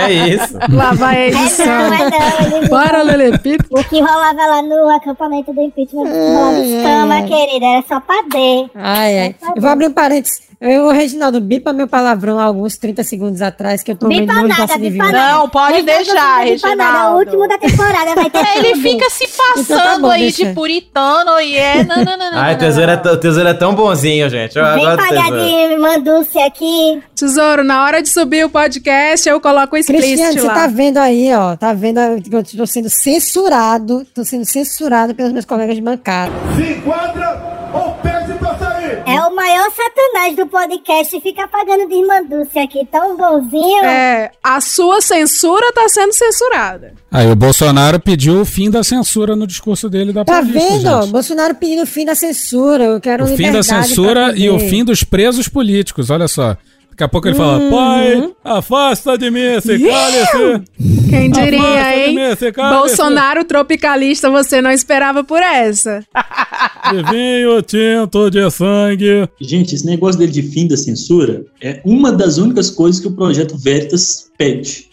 É 0.04 0.12
isso. 0.28 0.58
Lá 0.72 0.92
vai 0.94 1.16
a 1.16 1.20
É 1.20 1.28
edição. 1.28 1.66
não, 1.66 1.94
é 1.94 2.10
não, 2.50 2.56
eles- 2.58 2.68
Paralelepípedo. 2.68 3.64
O 3.70 3.84
que 3.84 4.00
rolava 4.00 4.46
lá 4.46 4.62
no 4.62 4.88
acampamento 4.90 5.52
do 5.52 5.60
impeachment 5.60 6.04
rolava 6.04 6.58
escama, 6.60 7.22
querida, 7.22 7.66
era 7.66 7.84
só 7.86 8.00
pra 8.00 8.22
D. 8.30 8.66
Ai, 8.74 9.18
ai. 9.18 9.34
Eu 9.54 9.62
vou 9.62 9.70
abrir 9.70 9.86
um 9.88 9.92
parênteses. 9.92 10.42
Eu, 10.66 10.86
o 10.86 10.90
Reginaldo, 10.90 11.40
bipa 11.40 11.72
meu 11.72 11.86
palavrão 11.86 12.38
há 12.38 12.44
alguns 12.44 12.76
30 12.78 13.02
segundos 13.04 13.42
atrás, 13.42 13.82
que 13.82 13.90
eu 13.92 13.96
tô 13.96 14.08
Bipa 14.08 14.32
meio 14.32 14.48
nada, 14.48 14.78
bipa 14.78 15.04
nada. 15.12 15.32
Não, 15.32 15.48
pode 15.48 15.82
deixar, 15.82 16.46
você 16.46 16.54
bipa 16.54 16.74
nada, 16.74 16.98
É 16.98 17.10
o 17.10 17.18
Reginaldo. 17.18 17.18
último 17.18 17.48
da 17.48 17.58
temporada, 17.58 18.14
vai 18.14 18.30
ter 18.30 18.38
É, 18.38 18.58
Ele 18.64 18.74
fica 18.76 19.10
se 19.10 19.24
Então 19.24 19.54
passando 19.54 19.82
tá 19.82 19.98
bom, 19.98 20.10
aí 20.10 20.20
deixa. 20.22 20.46
de 20.46 20.52
puritano 20.54 21.38
e 21.40 21.56
é. 21.56 21.84
Não, 21.84 21.96
não, 21.96 22.16
não, 22.16 22.30
não. 22.30 22.38
Ai, 22.38 22.54
o 22.54 22.58
não, 22.58 22.58
tesouro, 22.58 22.90
é, 22.90 22.94
o 23.12 23.16
tesouro 23.18 23.48
é 23.48 23.54
tão 23.54 23.74
bonzinho, 23.74 24.30
gente. 24.30 24.56
Eu 24.58 24.64
Vem 24.74 24.84
pagar 24.96 25.30
de 25.30 25.76
mandúcia 25.76 26.46
aqui. 26.46 27.02
Tesouro, 27.14 27.62
na 27.62 27.84
hora 27.84 28.00
de 28.02 28.08
subir 28.08 28.44
o 28.46 28.48
podcast, 28.48 29.28
eu 29.28 29.40
coloco 29.40 29.76
o 29.76 29.84
Cristiano, 29.84 29.98
explicit 30.02 30.40
você 30.40 30.46
lá. 30.46 30.54
tá 30.54 30.66
vendo 30.66 30.96
aí, 30.98 31.30
ó. 31.34 31.56
Tá 31.56 31.72
vendo 31.74 32.00
que 32.22 32.34
eu 32.34 32.42
tô 32.42 32.66
sendo 32.66 32.88
censurado. 32.88 34.06
Tô 34.14 34.24
sendo 34.24 34.44
censurado 34.44 35.14
pelos 35.14 35.32
meus 35.32 35.44
colegas 35.44 35.76
de 35.76 35.82
bancada. 35.82 36.32
Se 36.56 36.62
enquadra 36.72 37.70
ou 37.74 37.92
pede 38.02 38.32
pra 38.38 38.54
sair. 38.56 39.02
É 39.06 39.20
o 39.22 39.30
maior 39.44 39.70
satanás 39.70 40.34
do 40.36 40.46
podcast, 40.46 41.20
fica 41.20 41.46
pagando 41.46 41.86
de 41.86 42.02
mandúcia 42.06 42.64
aqui, 42.64 42.86
tão 42.90 43.14
bonzinho. 43.14 43.84
É, 43.84 44.30
a 44.42 44.58
sua 44.60 45.02
censura 45.02 45.70
tá 45.74 45.86
sendo 45.88 46.14
censurada. 46.14 46.94
Aí 47.12 47.30
o 47.30 47.36
Bolsonaro 47.36 48.00
pediu 48.00 48.40
o 48.40 48.44
fim 48.46 48.70
da 48.70 48.82
censura 48.82 49.36
no 49.36 49.46
discurso 49.46 49.90
dele 49.90 50.14
da 50.14 50.24
Tá 50.24 50.40
vendo? 50.40 50.80
gente. 51.02 51.10
Bolsonaro 51.12 51.54
pedindo 51.56 51.82
o 51.82 51.86
fim 51.86 52.06
da 52.06 52.14
censura. 52.14 52.84
Eu 52.84 53.00
quero 53.00 53.24
O 53.24 53.36
fim 53.36 53.52
da 53.52 53.62
censura 53.62 54.32
e 54.34 54.48
o 54.48 54.58
fim 54.58 54.82
dos 54.82 55.04
presos 55.04 55.46
políticos, 55.46 56.08
olha 56.08 56.26
só. 56.26 56.56
Daqui 56.94 57.02
a 57.02 57.08
pouco 57.08 57.26
ele 57.26 57.34
fala, 57.34 57.58
Uhum. 57.58 57.70
pai, 57.72 58.34
afasta 58.44 59.18
de 59.18 59.28
mim 59.28 59.40
esse 59.40 59.76
cálice. 59.80 60.62
Quem 61.10 61.26
Afasta 61.32 61.42
diria, 61.44 61.82
de 61.92 62.00
hein? 62.00 62.14
mim 62.14 62.20
esse 62.20 62.52
cálice 62.52 62.78
Bolsonaro 62.78 63.44
tropicalista, 63.44 64.30
você 64.30 64.62
não 64.62 64.70
esperava 64.70 65.24
por 65.24 65.42
essa. 65.42 66.04
de 66.92 67.02
vinho 67.10 67.60
tinto 67.62 68.30
de 68.30 68.48
sangue. 68.48 69.28
Gente, 69.40 69.74
esse 69.74 69.84
negócio 69.84 70.20
dele 70.20 70.30
de 70.30 70.42
fim 70.42 70.68
da 70.68 70.76
censura 70.76 71.44
é 71.60 71.80
uma 71.84 72.12
das 72.12 72.38
únicas 72.38 72.70
coisas 72.70 73.00
que 73.00 73.08
o 73.08 73.12
projeto 73.16 73.58
Veritas 73.58 74.30
pede. 74.38 74.88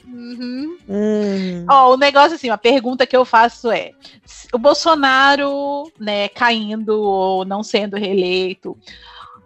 Hum. 0.89 1.65
Ó, 1.69 1.93
o 1.93 1.97
negócio 1.97 2.33
assim, 2.33 2.49
uma 2.49 2.57
pergunta 2.57 3.05
que 3.05 3.15
eu 3.15 3.23
faço 3.23 3.69
é: 3.71 3.91
o 4.51 4.57
Bolsonaro, 4.57 5.83
né, 5.99 6.27
caindo 6.29 6.99
ou 6.99 7.45
não 7.45 7.61
sendo 7.61 7.95
reeleito, 7.95 8.75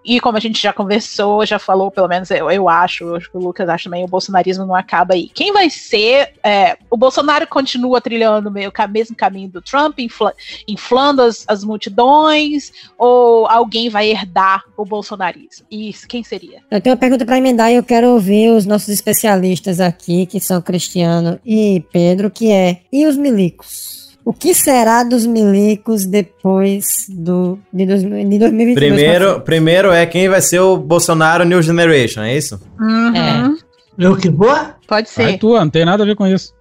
e 0.06 0.19
como 0.19 0.38
a 0.38 0.40
gente 0.40 0.61
já 0.61 0.72
conversou, 0.72 1.45
já 1.45 1.57
falou, 1.57 1.90
pelo 1.90 2.07
menos 2.07 2.30
eu, 2.32 2.49
eu 2.52 2.69
acho, 2.69 3.03
eu 3.06 3.15
acho 3.15 3.32
que 3.32 3.38
o 3.38 3.41
Lucas 3.41 3.68
acha 3.68 3.86
também, 3.86 4.03
o 4.03 4.07
bolsonarismo 4.07 4.65
não 4.65 4.76
acaba 4.76 5.14
aí. 5.14 5.30
Quem 5.34 5.52
vai 5.52 5.69
ser? 5.69 6.34
é, 6.44 6.77
o 6.91 6.98
Bolsonaro 6.98 7.48
continua 7.48 7.99
trilhando 7.99 8.52
meio 8.52 8.69
o 8.72 8.90
mesmo 8.90 9.15
caminho 9.15 9.49
do 9.49 9.61
Trump, 9.61 9.98
infla- 9.99 10.34
inflando 10.68 11.22
as, 11.23 11.44
as 11.48 11.64
multidões, 11.64 12.72
ou 12.98 13.48
alguém 13.48 13.90
vai 13.90 14.10
herdar 14.10 14.64
o 14.77 14.86
bolsonarismo? 14.86 15.65
E 15.72 15.91
quem 16.07 16.23
seria? 16.23 16.61
Eu 16.69 16.80
tenho 16.80 16.94
uma 16.95 16.99
pergunta 16.99 17.26
pra 17.26 17.38
emendar 17.38 17.72
e 17.72 17.76
eu 17.76 17.84
quero 17.84 18.10
ouvir 18.10 18.52
os 18.52 18.65
nossos 18.65 18.90
especialistas 18.90 19.80
aqui, 19.80 20.26
que 20.26 20.40
são 20.40 20.61
Cristiano 20.61 21.40
e 21.45 21.84
Pedro, 21.91 22.30
que 22.30 22.52
é, 22.52 22.82
e 22.91 23.06
os 23.07 23.18
milicos? 23.18 24.05
O 24.26 24.34
que 24.34 24.56
será 24.56 25.04
dos 25.04 25.24
milicos 25.24 26.08
depois 26.08 27.06
do, 27.08 27.60
de, 27.72 27.86
dois, 27.86 28.02
de 28.02 28.40
2022? 28.40 28.74
Primeiro, 28.74 29.42
primeiro 29.42 29.92
é 29.92 30.04
quem 30.08 30.28
vai 30.28 30.42
ser 30.42 30.62
o 30.62 30.78
Bolsonaro 30.78 31.46
New 31.46 31.62
Generation, 31.62 32.24
é 32.24 32.36
isso? 32.36 32.60
Uhum. 32.80 33.56
Eu 33.96 34.18
que 34.18 34.28
vou? 34.28 34.52
Pode 34.88 35.10
ser. 35.10 35.38
tu, 35.38 35.54
não 35.54 35.70
tem 35.70 35.86
nada 35.86 36.02
a 36.02 36.08
ver 36.08 36.16
com 36.16 36.26
isso. 36.26 36.56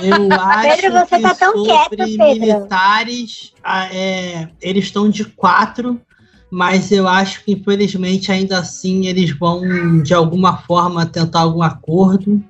Eu 0.00 0.30
acho 0.32 0.80
Pedro, 0.80 0.92
você 1.00 1.16
que 1.16 1.22
tá 1.22 1.34
tão 1.34 1.56
sobre 1.56 1.96
quieto, 1.96 2.16
Pedro. 2.16 2.40
militares, 2.40 3.52
é, 3.92 4.46
eles 4.62 4.84
estão 4.84 5.10
de 5.10 5.24
quatro, 5.24 6.00
mas 6.48 6.92
eu 6.92 7.08
acho 7.08 7.44
que 7.44 7.50
infelizmente 7.50 8.30
ainda 8.30 8.60
assim 8.60 9.08
eles 9.08 9.36
vão 9.36 10.00
de 10.02 10.14
alguma 10.14 10.58
forma 10.58 11.04
tentar 11.04 11.40
algum 11.40 11.62
acordo 11.62 12.40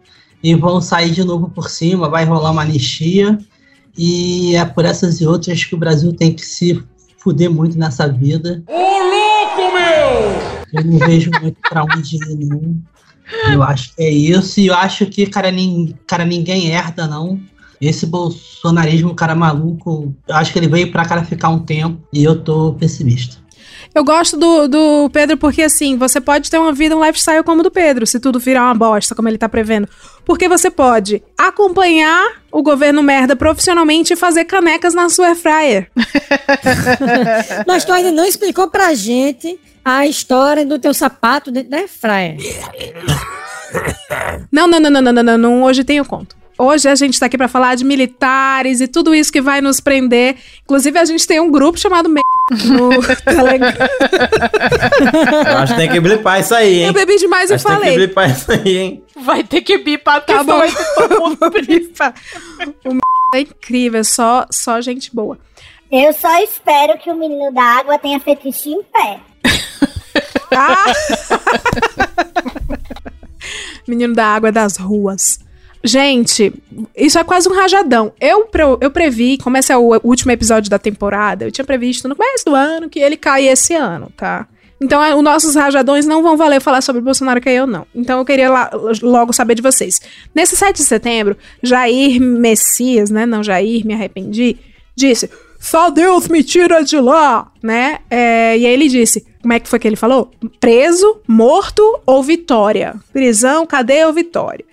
e 0.42 0.54
vão 0.54 0.78
sair 0.78 1.10
de 1.10 1.24
novo 1.24 1.48
por 1.48 1.70
cima, 1.70 2.06
vai 2.06 2.26
rolar 2.26 2.50
uma 2.50 2.62
anistia 2.62 3.38
e 3.96 4.54
é 4.56 4.64
por 4.64 4.84
essas 4.84 5.20
e 5.20 5.26
outras 5.26 5.64
que 5.64 5.74
o 5.74 5.78
Brasil 5.78 6.12
tem 6.12 6.32
que 6.32 6.44
se 6.44 6.82
fuder 7.18 7.50
muito 7.50 7.78
nessa 7.78 8.06
vida. 8.08 8.62
Ô, 8.68 8.72
louco, 8.72 9.72
meu! 9.74 10.80
Eu 10.80 10.84
não 10.84 10.98
vejo 10.98 11.30
muito 11.40 11.56
pra 11.68 11.82
onde 11.84 12.16
ir, 12.16 12.36
não. 12.46 12.76
Eu 13.50 13.62
acho 13.62 13.94
que 13.94 14.02
é 14.02 14.10
isso. 14.10 14.60
E 14.60 14.66
eu 14.68 14.74
acho 14.74 15.06
que, 15.06 15.26
cara, 15.26 15.50
nin- 15.50 15.94
cara, 16.06 16.24
ninguém 16.24 16.68
herda, 16.68 17.06
não. 17.06 17.40
Esse 17.80 18.06
bolsonarismo, 18.06 19.14
cara 19.14 19.34
maluco, 19.34 20.14
eu 20.26 20.34
acho 20.34 20.52
que 20.52 20.58
ele 20.58 20.68
veio 20.68 20.90
pra 20.90 21.04
cara 21.04 21.24
ficar 21.24 21.50
um 21.50 21.58
tempo 21.58 22.00
e 22.12 22.24
eu 22.24 22.40
tô 22.42 22.72
pessimista. 22.74 23.36
Eu 23.96 24.04
gosto 24.04 24.36
do, 24.36 24.68
do 24.68 25.10
Pedro 25.10 25.38
porque, 25.38 25.62
assim, 25.62 25.96
você 25.96 26.20
pode 26.20 26.50
ter 26.50 26.58
uma 26.58 26.70
vida, 26.70 26.94
um 26.94 27.02
lifestyle 27.02 27.42
como 27.42 27.60
o 27.60 27.62
do 27.62 27.70
Pedro, 27.70 28.06
se 28.06 28.20
tudo 28.20 28.38
virar 28.38 28.64
uma 28.64 28.74
bosta, 28.74 29.14
como 29.14 29.26
ele 29.26 29.38
tá 29.38 29.48
prevendo. 29.48 29.88
Porque 30.22 30.50
você 30.50 30.70
pode 30.70 31.22
acompanhar 31.38 32.42
o 32.52 32.62
governo 32.62 33.02
merda 33.02 33.34
profissionalmente 33.34 34.12
e 34.12 34.16
fazer 34.16 34.44
canecas 34.44 34.92
na 34.92 35.08
sua 35.08 35.34
fryer. 35.34 35.90
Mas 37.66 37.86
tu 37.86 37.92
ainda 37.94 38.12
não 38.12 38.26
explicou 38.26 38.68
pra 38.68 38.92
gente 38.92 39.58
a 39.82 40.06
história 40.06 40.66
do 40.66 40.78
teu 40.78 40.92
sapato 40.92 41.50
dentro 41.50 41.70
da 41.70 41.78
airfryer. 41.78 42.36
Não, 44.52 44.68
não, 44.68 44.78
não, 44.78 44.90
não, 44.90 45.00
não, 45.00 45.12
não, 45.14 45.22
não, 45.22 45.38
não, 45.38 45.62
hoje 45.62 45.84
tem 45.84 46.02
o 46.02 46.04
conto. 46.04 46.36
Hoje 46.58 46.88
a 46.88 46.94
gente 46.94 47.20
tá 47.20 47.26
aqui 47.26 47.36
pra 47.36 47.48
falar 47.48 47.74
de 47.74 47.84
militares 47.84 48.80
e 48.80 48.88
tudo 48.88 49.14
isso 49.14 49.30
que 49.30 49.42
vai 49.42 49.60
nos 49.60 49.78
prender. 49.78 50.36
Inclusive, 50.64 50.98
a 50.98 51.04
gente 51.04 51.26
tem 51.26 51.38
um 51.38 51.50
grupo 51.50 51.78
chamado 51.78 52.08
Me 52.08 52.22
no 52.64 52.88
Telegram. 53.24 53.88
Eu 55.50 55.56
acho 55.58 55.74
que 55.74 55.80
tem 55.80 55.90
que 55.90 56.00
blipar 56.00 56.40
isso 56.40 56.54
aí, 56.54 56.80
hein? 56.80 56.86
Eu 56.86 56.92
bebi 56.94 57.16
demais 57.16 57.50
e 57.50 57.54
acho 57.54 57.64
que 57.64 57.70
tem 57.70 57.78
que 57.78 57.84
falei. 57.84 57.96
blipar 58.06 58.30
isso 58.30 58.52
aí, 58.52 58.76
hein? 58.78 59.04
Vai 59.16 59.44
ter 59.44 59.60
que 59.60 59.76
bipar, 59.78 60.20
porque 60.20 60.32
Tá 60.32 60.42
bom. 60.42 60.58
vai 60.58 60.70
ter 60.70 60.94
todo 60.94 61.20
mundo. 61.20 61.38
O 61.42 61.46
M 62.90 63.00
é 63.34 63.40
incrível, 63.40 64.02
só, 64.04 64.46
só 64.50 64.80
gente 64.80 65.14
boa. 65.14 65.38
Eu 65.92 66.12
só 66.14 66.42
espero 66.42 66.96
que 66.98 67.10
o 67.10 67.14
menino 67.16 67.52
da 67.52 67.62
água 67.62 67.98
tenha 67.98 68.18
fetiche 68.18 68.70
em 68.70 68.82
pé. 68.82 69.20
Ah! 70.52 70.86
Menino 73.86 74.14
da 74.14 74.26
água 74.26 74.50
das 74.50 74.76
ruas. 74.76 75.38
Gente, 75.86 76.52
isso 76.96 77.16
é 77.16 77.22
quase 77.22 77.48
um 77.48 77.52
rajadão. 77.54 78.12
Eu, 78.20 78.48
eu 78.80 78.90
previ, 78.90 79.38
como 79.38 79.56
esse 79.56 79.72
é 79.72 79.76
o 79.76 80.00
último 80.02 80.32
episódio 80.32 80.68
da 80.68 80.80
temporada, 80.80 81.44
eu 81.44 81.52
tinha 81.52 81.64
previsto 81.64 82.08
no 82.08 82.16
começo 82.16 82.44
do 82.44 82.54
ano 82.56 82.90
que 82.90 82.98
ele 82.98 83.16
cai 83.16 83.46
esse 83.46 83.72
ano, 83.72 84.10
tá? 84.16 84.48
Então, 84.80 85.02
é, 85.02 85.14
os 85.14 85.22
nossos 85.22 85.54
rajadões 85.54 86.04
não 86.04 86.22
vão 86.24 86.36
valer 86.36 86.60
falar 86.60 86.80
sobre 86.82 87.00
Bolsonaro 87.00 87.40
caiu, 87.40 87.66
não. 87.68 87.86
Então, 87.94 88.18
eu 88.18 88.24
queria 88.24 88.50
lá- 88.50 88.70
logo 89.00 89.32
saber 89.32 89.54
de 89.54 89.62
vocês. 89.62 90.00
Nesse 90.34 90.56
7 90.56 90.76
de 90.78 90.84
setembro, 90.84 91.36
Jair 91.62 92.20
Messias, 92.20 93.08
né? 93.10 93.24
Não, 93.24 93.42
Jair, 93.42 93.86
me 93.86 93.94
arrependi, 93.94 94.56
disse: 94.94 95.30
Só 95.58 95.88
Deus 95.88 96.28
me 96.28 96.42
tira 96.42 96.82
de 96.84 96.98
lá, 96.98 97.50
né? 97.62 98.00
É, 98.10 98.58
e 98.58 98.66
aí 98.66 98.72
ele 98.72 98.88
disse: 98.88 99.24
Como 99.40 99.54
é 99.54 99.60
que 99.60 99.68
foi 99.68 99.78
que 99.78 99.88
ele 99.88 99.96
falou? 99.96 100.30
Preso, 100.60 101.20
morto 101.26 101.82
ou 102.04 102.22
vitória? 102.22 102.96
Prisão, 103.14 103.64
cadeia 103.64 104.06
ou 104.08 104.12
vitória? 104.12 104.64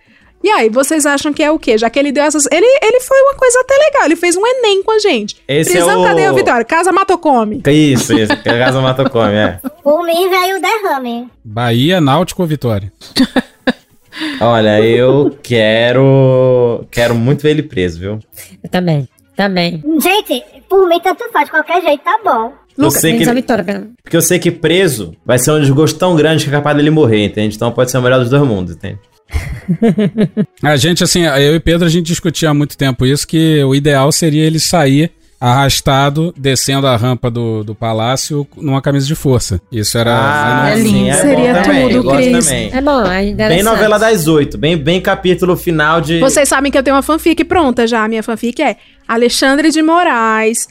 E 0.44 0.50
aí, 0.50 0.68
vocês 0.70 1.06
acham 1.06 1.32
que 1.32 1.42
é 1.42 1.50
o 1.50 1.58
quê? 1.58 1.78
Já 1.78 1.90
que 1.90 1.98
ele 1.98 2.12
deu 2.12 2.24
essas. 2.24 2.46
Ele, 2.52 2.66
ele 2.84 3.00
foi 3.00 3.18
uma 3.22 3.36
coisa 3.36 3.60
até 3.62 3.76
legal. 3.78 4.06
Ele 4.06 4.16
fez 4.18 4.36
um 4.36 4.46
Enem 4.46 4.84
com 4.84 4.92
a 4.92 5.00
gente. 5.00 5.38
Esse 5.48 5.72
Prisão, 5.72 5.90
é 5.92 5.98
o- 5.98 6.04
cadeia 6.04 6.30
ou 6.32 6.36
vitória? 6.36 6.66
Casa 6.66 6.92
mata 6.92 7.14
ou 7.14 7.18
come? 7.20 7.62
Isso, 7.66 8.14
isso. 8.14 8.36
Casa 8.44 8.82
mata 8.82 9.10
come, 9.10 9.34
é. 9.34 9.60
Por 9.82 10.04
mim 10.06 10.30
veio 10.30 10.58
o 10.58 10.62
derrame. 10.62 11.30
Bahia, 11.46 12.02
Náutico 12.02 12.42
ou 12.42 12.48
Vitória? 12.48 12.92
Olha, 14.40 14.80
eu 14.82 15.36
quero. 15.42 16.86
Quero 16.92 17.16
muito 17.16 17.42
ver 17.42 17.52
ele 17.52 17.64
preso, 17.64 18.00
viu? 18.00 18.20
Eu 18.64 18.70
também. 18.70 19.08
Também. 19.36 19.82
Gente, 20.00 20.44
por 20.70 20.88
mim 20.88 21.00
tanto 21.00 21.28
faz, 21.32 21.46
de 21.46 21.52
qualquer 21.52 21.82
jeito 21.82 22.04
tá 22.04 22.20
bom. 22.24 22.54
Eu 22.78 22.92
sei 22.92 23.18
que- 23.18 23.28
a 23.30 23.34
vitória, 23.34 23.64
pelo. 23.64 23.88
Porque 24.04 24.16
eu 24.18 24.22
sei 24.22 24.38
que 24.40 24.52
preso 24.52 25.16
vai 25.26 25.40
ser 25.40 25.52
um 25.52 25.60
desgosto 25.60 25.98
tão 25.98 26.16
grande 26.16 26.44
que 26.44 26.50
é 26.50 26.54
capaz 26.54 26.76
dele 26.78 26.90
morrer, 26.92 27.26
entende? 27.26 27.56
Então 27.56 27.72
pode 27.72 27.90
ser 27.90 27.98
o 27.98 28.02
melhor 28.02 28.20
dos 28.20 28.30
dois 28.30 28.44
mundos, 28.44 28.76
entende? 28.76 29.00
A 30.62 30.76
gente, 30.76 31.04
assim, 31.04 31.24
eu 31.26 31.56
e 31.56 31.60
Pedro, 31.60 31.86
a 31.88 31.90
gente 31.90 32.08
discutia 32.08 32.50
há 32.50 32.54
muito 32.54 32.78
tempo 32.78 33.06
isso, 33.06 33.28
que 33.28 33.64
o 33.64 33.74
ideal 33.76 34.12
seria 34.12 34.44
ele 34.46 34.60
sair 34.60 35.12
arrastado, 35.40 36.34
descendo 36.38 36.88
a 36.88 36.96
rampa 36.96 37.30
do, 37.30 37.66
do 37.66 37.76
palácio 37.76 38.48
numa 38.56 38.82
camisa 38.82 39.06
de 39.06 39.14
força. 39.14 39.60
Isso 39.70 39.98
era... 39.98 40.16
Ah, 40.16 40.70
era- 40.70 40.82
sim, 40.82 41.10
é 41.10 41.14
Seria 41.16 41.54
bom 41.54 41.62
também, 41.64 41.90
tudo, 41.90 42.10
Cris. 42.12 42.52
É 42.52 42.82
bom, 42.82 43.06
é 43.06 43.34
Bem 43.34 43.62
novela 43.62 44.00
das 44.00 44.26
oito, 44.28 44.58
bem, 44.58 44.78
bem 44.78 45.02
capítulo 45.02 45.58
final 45.58 46.00
de. 46.00 46.20
Vocês 46.20 46.48
sabem 46.48 46.72
que 46.72 46.78
eu 46.78 46.84
tenho 46.84 46.96
uma 46.96 47.02
fanfic 47.04 47.44
pronta 47.44 47.86
já. 47.86 48.06
A 48.06 48.08
minha 48.08 48.24
fanfic 48.24 48.62
é 48.62 48.78
Alexandre 49.06 49.70
de 49.70 49.82
Moraes, 49.82 50.70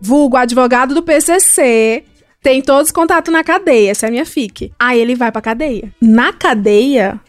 vulgo 0.00 0.36
advogado 0.36 0.96
do 0.96 1.02
PCC, 1.04 2.02
tem 2.42 2.60
todos 2.60 2.86
os 2.88 2.92
contatos 2.92 3.32
na 3.32 3.44
cadeia. 3.44 3.92
Essa 3.92 4.06
é 4.06 4.08
a 4.08 4.10
minha 4.10 4.26
fic. 4.26 4.72
Aí 4.80 5.00
ele 5.00 5.14
vai 5.14 5.30
pra 5.30 5.40
cadeia. 5.40 5.92
Na 6.02 6.32
cadeia, 6.32 7.20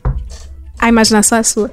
a 0.80 0.90
imaginação 0.90 1.38
é 1.38 1.44
sua. 1.44 1.72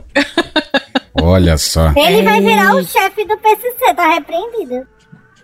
Olha 1.15 1.57
só. 1.57 1.93
Ele 1.97 2.23
vai 2.23 2.41
virar 2.41 2.74
o 2.74 2.85
chefe 2.85 3.24
do 3.24 3.37
PCC, 3.39 3.95
tá 3.95 4.09
repreendido. 4.15 4.87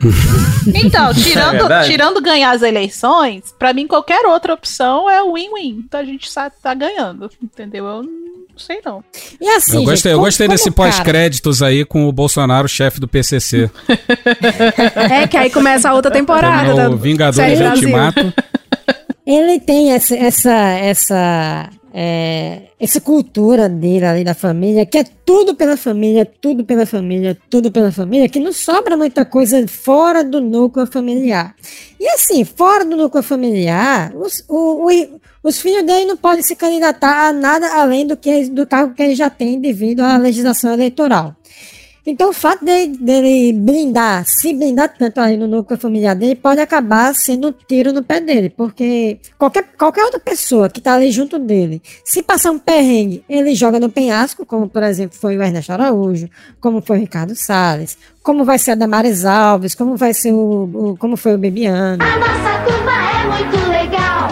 Então, 0.75 1.11
É 1.11 1.15
tirando, 1.15 1.53
verdade. 1.53 1.89
tirando 1.91 2.21
ganhar 2.21 2.51
as 2.53 2.63
eleições, 2.63 3.55
pra 3.59 3.73
mim 3.73 3.87
qualquer 3.87 4.25
outra 4.27 4.55
opção 4.55 5.09
é 5.11 5.21
win-win. 5.23 5.83
Então 5.87 5.99
a 6.01 6.05
gente 6.05 6.31
sabe 6.31 6.55
tá 6.63 6.73
ganhando, 6.75 7.29
entendeu? 7.43 7.85
Eu 7.87 8.03
não 8.05 8.13
sei 8.57 8.81
não. 8.85 9.03
E 9.41 9.49
assim, 9.51 9.79
Eu 9.79 9.85
gostei, 9.85 10.11
gente, 10.13 10.19
eu 10.19 10.21
gostei 10.21 10.49
desse 10.49 10.71
pós-créditos 10.71 11.63
aí 11.63 11.85
com 11.85 12.07
o 12.09 12.13
Bolsonaro, 12.13 12.69
chefe 12.69 13.01
do 13.01 13.09
PCC. 13.09 13.71
É 15.11 15.27
que 15.27 15.37
aí 15.37 15.51
começa 15.51 15.91
a 15.91 15.95
outra 15.95 16.11
temporada. 16.13 16.91
O 16.91 16.97
Vingadores. 16.97 17.61
Ultimato. 17.61 18.33
Ele 19.27 19.59
tem 19.61 19.93
essa, 19.93 20.17
essa, 20.17 20.53
essa, 20.53 21.71
é, 21.93 22.63
essa 22.81 23.01
cultura 23.01 23.69
dele 23.69 24.05
ali 24.05 24.25
da 24.25 24.35
família, 24.35 24.87
que 24.87 24.99
é 24.99 25.05
tudo 25.25 25.55
pela 25.55 25.77
família, 25.77 26.25
tudo 26.25 26.65
pela 26.65 26.87
família, 26.87 27.37
tudo 27.51 27.71
pela 27.71 27.93
família, 27.93 28.29
que 28.29 28.41
não 28.41 28.53
sobra 28.53 28.97
muita 28.97 29.25
coisa 29.25 29.67
fora 29.69 30.25
do 30.25 30.41
núcleo 30.41 30.87
familiar. 30.87 31.55
E 32.01 32.09
assim, 32.09 32.45
fora 32.45 32.85
do 32.85 32.97
núcleo 32.97 33.23
familiar, 33.23 34.13
os, 34.17 34.45
o- 34.49 34.87
o- 34.91 35.21
os 35.45 35.61
filhos 35.61 35.85
dele 35.85 36.07
não 36.07 36.17
podem 36.17 36.43
se 36.43 36.55
candidatar 36.57 37.29
a 37.29 37.33
nada 37.33 37.67
além 37.81 38.07
do, 38.07 38.17
que, 38.17 38.49
do 38.49 38.67
cargo 38.67 38.95
que 38.95 39.03
ele 39.03 39.15
já 39.15 39.29
tem 39.29 39.61
devido 39.61 40.01
à 40.01 40.17
legislação 40.17 40.73
eleitoral. 40.73 41.35
Então, 42.05 42.31
o 42.31 42.33
fato 42.33 42.65
dele, 42.65 42.97
dele 42.99 43.53
blindar, 43.53 44.25
se 44.27 44.53
blindar 44.53 44.93
tanto 44.99 45.21
ali 45.21 45.37
no 45.37 45.47
núcleo 45.47 45.79
familiar 45.79 46.17
dele, 46.17 46.35
pode 46.35 46.61
acabar 46.61 47.15
sendo 47.15 47.49
um 47.49 47.53
tiro 47.53 47.93
no 47.93 48.03
pé 48.03 48.19
dele, 48.21 48.51
porque 48.51 49.21
qualquer, 49.39 49.63
qualquer 49.79 50.05
outra 50.05 50.19
pessoa 50.19 50.69
que 50.69 50.81
tá 50.81 50.95
ali 50.95 51.13
junto 51.13 51.39
dele, 51.39 51.81
se 52.05 52.21
passar 52.21 52.51
um 52.51 52.59
perrengue, 52.59 53.23
ele 53.29 53.55
joga 53.55 53.79
no 53.79 53.89
penhasco, 53.89 54.45
como 54.45 54.69
por 54.69 54.83
exemplo 54.83 55.17
foi 55.17 55.37
o 55.37 55.43
Ernesto 55.43 55.71
Araújo, 55.73 56.29
como 56.61 56.83
foi 56.83 56.97
o 56.97 57.01
Ricardo 57.01 57.37
Salles, 57.37 57.97
como 58.21 58.45
vai 58.45 58.59
ser 58.59 58.73
a 58.73 58.75
Damares 58.75 59.25
Alves, 59.25 59.73
como 59.77 59.97
vai 59.97 60.13
ser 60.13 60.33
o, 60.33 60.71
o- 60.93 60.97
como 60.99 61.17
foi 61.17 61.35
o 61.37 61.39
Bebiano. 61.39 61.99
Nossa 62.05 62.65
turma 62.67 62.93
é 63.11 63.45
muito 63.45 63.69
legal. 63.71 64.29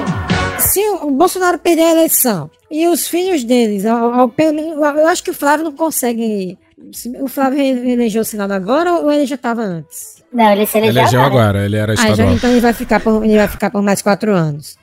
Se 0.59 0.80
o 0.88 1.06
o 1.06 1.10
Bolsonaro 1.12 1.59
perder 1.59 1.82
a 1.82 1.90
eleição 1.92 2.51
e 2.70 2.86
os 2.88 3.06
filhos 3.09 3.42
deles, 3.44 3.84
ao, 3.86 4.12
ao- 4.12 4.28
pelo 4.28 4.55
menos- 4.55 4.72
eu 4.76 5.06
acho 5.09 5.22
que 5.22 5.30
o 5.30 5.34
Flávio 5.34 5.64
não 5.64 5.72
consegue. 5.72 6.59
Se- 6.93 7.16
O 7.20 7.28
Flávio 7.28 7.61
elegeu 7.61 8.23
o 8.23 8.24
Senado 8.24 8.52
agora 8.52 8.93
ou 8.94 9.11
ele 9.12 9.27
já 9.27 9.35
estava 9.36 9.62
antes? 9.62 10.20
Não, 10.32 10.52
ele 10.52 10.65
se 10.66 10.78
elegeu 10.78 11.01
Elegeu 11.02 11.20
agora. 11.23 11.43
agora, 11.44 11.65
ele 11.66 11.77
era 11.77 11.93
Ah, 11.93 11.97
já, 11.97 12.02
estadual. 12.11 12.35
então 12.35 12.51
ele 12.51 12.61
vai 12.61 12.73
ficar 12.73 13.01
por, 13.01 13.24
ele 13.24 13.36
vai 13.36 13.48
ficar 13.48 13.70
por 13.70 13.82
mais 13.82 14.01
quatro 14.01 14.32
anos. 14.35 14.77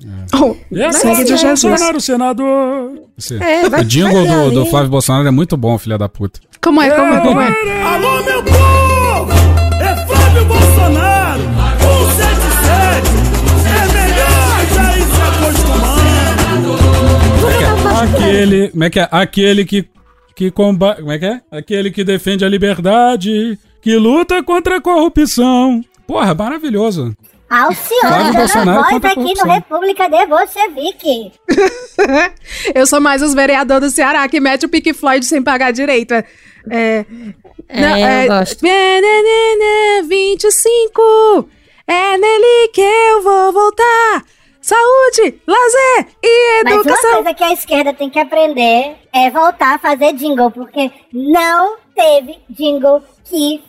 É, 0.73 0.91
Sangue 0.91 1.23
de 1.23 1.37
Jesus. 1.37 1.61
Bolsonaro, 1.63 2.01
senador. 2.01 2.91
É, 3.41 3.69
vai- 3.69 3.81
o 3.81 3.85
jingle 3.85 4.25
do, 4.27 4.51
do. 4.51 4.65
Flávio 4.65 4.89
Bolsonaro 4.89 5.27
é 5.27 5.31
muito 5.31 5.55
bom, 5.55 5.77
filha 5.77 5.97
da 5.97 6.09
puta. 6.09 6.39
Como 6.61 6.81
é, 6.81 6.89
como 6.91 7.13
é, 7.13 7.21
como 7.21 7.39
é? 7.41 7.47
Alô, 7.83 8.23
meu 8.23 8.43
povo! 8.43 9.31
É 9.81 10.05
Flávio 10.05 10.45
Bolsonaro! 10.45 11.41
177! 12.17 13.07
É 13.67 13.87
melhor 13.93 14.65
já 14.73 14.97
ir 14.97 15.01
se 15.03 15.21
acostumando! 15.21 16.77
Como 17.39 17.49
é 17.49 17.57
que 17.57 17.63
é? 17.63 18.27
Aquele, 18.27 18.69
como 18.69 18.83
é 18.83 18.89
que 18.89 18.99
é? 18.99 19.07
Aquele 19.11 19.65
que, 19.65 19.85
que 20.37 20.51
combate. 20.51 20.99
Como 20.99 21.11
é 21.11 21.17
que 21.17 21.25
é? 21.25 21.41
Aquele 21.49 21.89
que 21.89 22.03
defende 22.03 22.45
a 22.45 22.49
liberdade, 22.49 23.57
que 23.81 23.95
luta 23.95 24.43
contra 24.43 24.77
a 24.77 24.81
corrupção. 24.81 25.83
Porra, 26.05 26.35
maravilhoso. 26.35 27.15
Alcione 27.49 28.33
dando 28.33 28.73
voz 28.73 29.03
aqui 29.03 29.33
no. 29.35 29.51
República 29.51 30.07
de 30.07 30.25
Bolchevique. 30.27 31.31
Eu 32.75 32.85
sou 32.85 33.01
mais 33.01 33.23
os 33.23 33.33
vereadores 33.33 33.91
do 33.91 33.95
Ceará 33.95 34.27
que 34.27 34.39
mete 34.39 34.67
o 34.67 34.69
Pink 34.69 34.93
Floyd 34.93 35.25
sem 35.25 35.41
pagar 35.41 35.71
direito. 35.71 36.13
É. 36.13 36.25
é 36.69 37.05
É, 37.69 38.25
eu 38.25 38.27
gosto. 38.27 38.63
é, 38.63 39.01
né, 39.01 39.01
né, 39.01 40.01
né, 40.01 40.07
25. 40.07 41.49
É 41.87 42.17
nele 42.17 42.67
que 42.73 42.81
eu 42.81 43.23
vou 43.23 43.53
voltar. 43.53 44.23
Saúde, 44.67 45.41
lazer 45.47 46.07
e 46.21 46.63
Mas 46.65 46.73
uma 46.73 46.81
educação. 46.81 47.13
coisa 47.13 47.33
que 47.33 47.43
a 47.43 47.53
esquerda 47.53 47.93
tem 47.93 48.09
que 48.09 48.19
aprender 48.19 48.97
é 49.13 49.29
voltar 49.31 49.75
a 49.75 49.79
fazer 49.79 50.11
jingle, 50.11 50.51
porque 50.51 50.91
não 51.13 51.77
teve 51.95 52.37
jingle 52.49 53.01
que, 53.23 53.63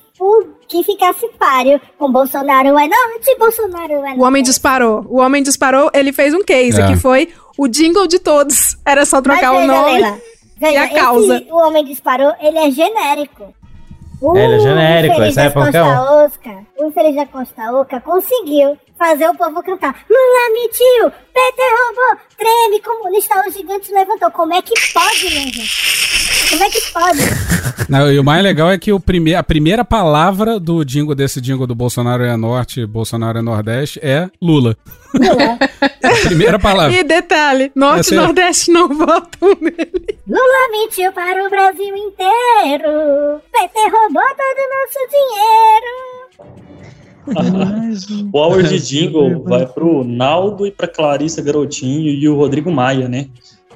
que 0.67 0.83
ficasse 0.83 1.29
páreo 1.39 1.81
com 1.97 2.11
Bolsonaro 2.11 2.71
é 2.71 2.89
norte, 2.89 3.37
Bolsonaro 3.39 3.93
é 3.93 4.15
O 4.15 4.23
homem 4.23 4.43
disparou. 4.43 5.07
O 5.09 5.19
homem 5.21 5.41
disparou, 5.41 5.89
ele 5.95 6.13
fez 6.13 6.35
um 6.35 6.43
case, 6.43 6.81
É. 6.81 6.87
que 6.89 6.97
foi 6.97 7.29
o 7.57 7.69
jingle 7.69 8.09
de 8.09 8.19
todos. 8.19 8.77
Era 8.85 9.07
só 9.07 9.23
trocar 9.23 9.53
o 9.53 9.61
veja, 9.61 9.67
nome 9.69 9.93
Leila, 9.93 10.19
veja, 10.57 10.73
e 10.73 10.77
a 10.79 10.85
esse 10.87 10.95
causa. 10.95 11.47
o 11.49 11.57
homem 11.59 11.85
disparou, 11.85 12.33
ele 12.41 12.59
é 12.59 12.71
genérico. 12.73 13.55
O 14.21 14.37
É, 14.37 14.45
ele 14.45 14.55
é 14.55 14.59
genérico, 14.59 15.23
é 15.23 15.51
qualquer 15.51 15.85
o 16.77 16.87
infeliz 16.87 17.15
da 17.15 17.27
Costa 17.27 17.73
Oca 17.73 18.01
conseguiu 18.01 18.77
fazer 18.99 19.29
o 19.29 19.37
povo 19.37 19.63
cantar 19.63 19.95
Lula 20.11 20.53
mentiu, 20.53 21.11
PT 21.33 21.63
roubou, 21.63 22.25
treme, 22.37 22.81
comunista, 22.81 23.45
o 23.47 23.51
gigante 23.51 23.93
levantou. 23.93 24.31
Como 24.33 24.53
é 24.55 24.63
que 24.63 24.75
pode, 24.93 25.29
minha 25.29 25.53
gente? 25.53 26.08
Como 26.51 26.63
é 26.65 26.71
que 26.71 26.81
pode? 26.93 27.19
Não, 27.89 28.13
e 28.13 28.19
o 28.19 28.25
mais 28.25 28.43
legal 28.43 28.71
é 28.71 28.79
que 28.79 28.93
o 28.93 29.01
prime 29.01 29.35
a 29.35 29.43
primeira 29.43 29.85
palavra 29.85 30.59
do 30.59 30.85
jingle 30.85 31.15
desse 31.15 31.41
jingle 31.41 31.67
do 31.67 31.75
Bolsonaro 31.75 32.23
é 32.23 32.37
Norte, 32.37 32.85
Bolsonaro 32.87 33.39
é 33.39 33.43
Nordeste 33.43 33.99
é 34.03 34.29
Lula. 34.41 34.77
a 36.03 36.27
primeira 36.27 36.59
palavra. 36.59 36.95
E 36.97 37.03
detalhe, 37.05 37.71
Norte 37.75 38.13
e 38.13 38.17
é- 38.17 38.21
Nordeste 38.21 38.71
não 38.71 38.89
votam 38.89 39.57
nele. 39.61 40.19
Lula 40.27 40.69
mentiu 40.71 41.13
para 41.13 41.47
o 41.47 41.51
Brasil 41.51 41.97
inteiro. 41.97 43.41
PT 43.53 43.79
roubou 43.91 44.23
todo 44.37 44.59
o 44.59 44.69
nosso 44.77 44.99
dinheiro. 45.11 45.93
O 48.33 48.39
Hour 48.39 48.63
de 48.63 48.79
Jingle 48.79 49.43
vai 49.43 49.67
pro 49.67 50.03
Naldo 50.05 50.67
e 50.67 50.71
pra 50.71 50.89
Clarissa 50.89 51.43
Garotinho 51.43 52.09
e 52.09 52.29
o 52.29 52.35
Rodrigo 52.37 52.71
Maia, 52.71 53.09
né? 53.09 53.29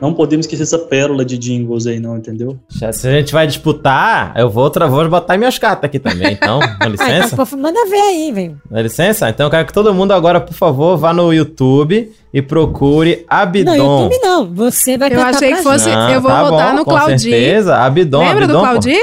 Não 0.02 0.12
podemos 0.12 0.44
esquecer 0.46 0.64
essa 0.64 0.80
pérola 0.80 1.24
de 1.24 1.38
jingles 1.38 1.86
aí, 1.86 2.00
não, 2.00 2.16
entendeu? 2.16 2.58
Já, 2.68 2.92
se 2.92 3.06
a 3.06 3.12
gente 3.12 3.32
vai 3.32 3.46
disputar, 3.46 4.34
eu 4.36 4.50
vou 4.50 4.64
outra 4.64 4.88
vez 4.88 5.06
botar 5.06 5.36
minhas 5.38 5.58
cartas 5.58 5.84
aqui 5.84 6.00
também, 6.00 6.32
então, 6.32 6.58
dá 6.58 6.76
Ah, 6.80 6.88
licença. 6.88 7.34
então, 7.34 7.46
pô, 7.46 7.56
manda 7.56 7.86
ver 7.88 8.00
aí, 8.00 8.32
velho. 8.32 8.60
Dá 8.68 8.82
licença? 8.82 9.30
Então 9.30 9.46
eu 9.46 9.50
quero 9.50 9.64
que 9.64 9.72
todo 9.72 9.94
mundo 9.94 10.10
agora, 10.10 10.40
por 10.40 10.54
favor, 10.54 10.96
vá 10.96 11.12
no 11.12 11.32
YouTube 11.32 12.10
e 12.34 12.42
procure 12.42 13.24
Abidon. 13.28 13.76
Não, 13.76 14.02
YouTube 14.02 14.18
não. 14.20 14.54
Você 14.54 14.98
vai 14.98 15.14
Eu 15.14 15.22
achei 15.22 15.52
que 15.54 15.62
fosse-. 15.62 15.88
Ah, 15.88 16.10
eu 16.12 16.20
vou 16.20 16.30
tá 16.32 16.42
votar 16.50 16.70
bom, 16.72 16.76
no 16.78 16.84
com 16.84 16.90
Claudir. 16.90 17.18
certeza. 17.20 17.76
Abidon, 17.76 18.18
Lembra 18.18 18.48
do 18.48 18.58
Abidon, 18.58 18.58
pô. 18.58 18.70
Claudir? 18.70 19.02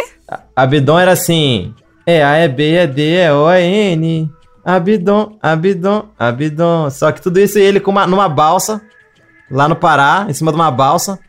Abidon 0.54 1.00
era 1.00 1.12
assim. 1.14 1.74
É 2.06 2.22
A, 2.24 2.36
é 2.36 2.48
B, 2.50 2.74
é 2.74 2.86
D, 2.88 3.16
é 3.16 3.34
O, 3.34 3.50
é 3.50 3.64
N. 3.64 4.30
Abidon, 4.66 5.38
Abidon, 5.42 6.06
Abidon. 6.20 6.90
Só 6.90 7.10
que 7.14 7.22
tudo 7.22 7.40
isso 7.40 7.58
ele 7.58 7.80
com 7.80 7.92
uma, 7.92 8.06
numa 8.06 8.28
balsa, 8.28 8.82
lá 9.52 9.68
no 9.68 9.76
Pará, 9.76 10.26
em 10.30 10.34
cima 10.34 10.52
de 10.52 10.56
uma 10.56 10.72
balsa, 10.72 11.20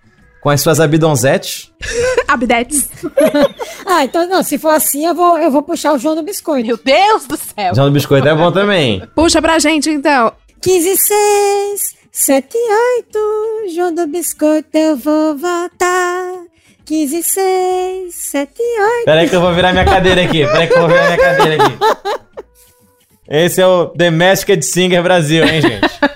com 0.41 0.49
as 0.49 0.61
suas 0.61 0.81
abidonzetes. 0.81 1.71
Abdetes. 2.27 2.89
ah, 3.87 4.05
então 4.05 4.29
não, 4.29 4.43
se 4.43 4.59
for 4.59 4.71
assim, 4.71 5.07
eu 5.07 5.15
vou, 5.15 5.39
eu 5.39 5.51
vou 5.51 5.63
puxar 5.63 5.93
o 5.93 5.99
João 5.99 6.15
do 6.15 6.23
Biscoito. 6.23 6.67
Meu 6.67 6.79
Deus 6.83 7.27
do 7.27 7.37
céu. 7.37 7.75
João 7.75 7.89
do 7.89 7.93
Biscoito 7.93 8.27
é 8.27 8.35
bom 8.35 8.51
também. 8.51 9.03
Puxa 9.15 9.43
pra 9.43 9.59
gente, 9.59 9.91
então. 9.91 10.33
15, 10.61 10.97
6, 10.97 11.97
7, 12.13 12.57
8, 12.99 13.75
João 13.75 13.95
do 13.95 14.07
Biscoito, 14.07 14.77
eu 14.77 14.97
vou 14.97 15.37
votar. 15.37 16.51
15, 16.85 17.23
6, 17.23 18.15
7, 18.15 18.53
8. 18.61 19.05
Pera 19.05 19.21
aí 19.21 19.29
que 19.29 19.37
eu 19.37 19.41
vou 19.41 19.55
virar 19.55 19.73
minha 19.73 19.85
cadeira 19.85 20.23
aqui. 20.23 20.45
Pera 20.45 20.59
aí 20.59 20.67
que 20.67 20.75
eu 20.75 20.81
vou 20.81 20.89
virar 20.89 21.07
minha 21.07 21.19
cadeira 21.19 21.65
aqui. 21.65 21.79
Esse 23.29 23.63
é 23.63 23.67
o 23.67 23.87
The 23.87 24.11
Masked 24.11 24.65
Singer 24.65 25.03
Brasil, 25.03 25.45
hein, 25.45 25.63
gente? 25.63 26.10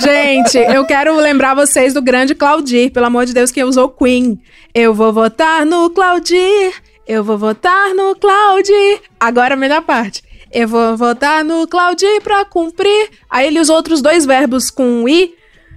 Gente, 0.00 0.58
eu 0.58 0.84
quero 0.84 1.16
lembrar 1.16 1.54
vocês 1.54 1.94
do 1.94 2.02
grande 2.02 2.34
Claudir, 2.34 2.90
pelo 2.92 3.06
amor 3.06 3.24
de 3.24 3.32
Deus, 3.32 3.50
que 3.50 3.64
usou 3.64 3.88
Queen. 3.88 4.40
Eu 4.74 4.92
vou 4.92 5.12
votar 5.12 5.64
no 5.64 5.88
Claudir, 5.90 6.74
eu 7.06 7.24
vou 7.24 7.38
votar 7.38 7.94
no 7.94 8.14
Claudir. 8.14 9.00
Agora 9.18 9.54
a 9.54 9.56
melhor 9.56 9.82
parte. 9.82 10.22
Eu 10.52 10.68
vou 10.68 10.96
votar 10.96 11.44
no 11.44 11.66
Claudir 11.66 12.20
pra 12.22 12.44
cumprir. 12.44 13.10
Aí 13.30 13.46
ele 13.46 13.60
usou 13.60 13.76
outros 13.76 14.02
dois 14.02 14.26
verbos 14.26 14.70
com 14.70 15.08
i, 15.08 15.34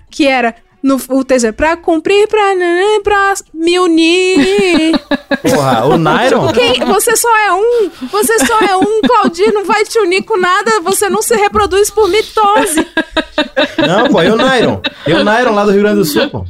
que 0.09 0.27
era 0.27 0.55
no 0.81 0.99
o 1.09 1.23
terceiro, 1.23 1.55
pra 1.55 1.75
cumprir, 1.75 2.27
pra, 2.27 2.41
pra 3.03 3.33
me 3.53 3.77
unir. 3.79 4.99
Porra, 5.41 5.85
o 5.85 5.97
Nairon? 5.97 6.51
Quem, 6.53 6.79
você 6.85 7.15
só 7.17 7.37
é 7.37 7.53
um, 7.53 7.89
você 8.11 8.39
só 8.45 8.59
é 8.61 8.75
um, 8.77 9.01
Claudir 9.01 9.53
não 9.53 9.65
vai 9.65 9.83
te 9.83 9.99
unir 9.99 10.23
com 10.23 10.37
nada, 10.37 10.79
você 10.81 11.09
não 11.09 11.21
se 11.21 11.35
reproduz 11.35 11.89
por 11.89 12.07
mitose. 12.09 12.87
Não, 13.85 14.09
pô, 14.09 14.21
e 14.21 14.29
o 14.31 14.35
Nairon? 14.35 14.81
E 15.07 15.13
o 15.13 15.23
Nairon 15.23 15.53
lá 15.53 15.65
do 15.65 15.71
Rio 15.71 15.81
Grande 15.81 15.97
do 15.97 16.05
Sul, 16.05 16.29
pô. 16.29 16.45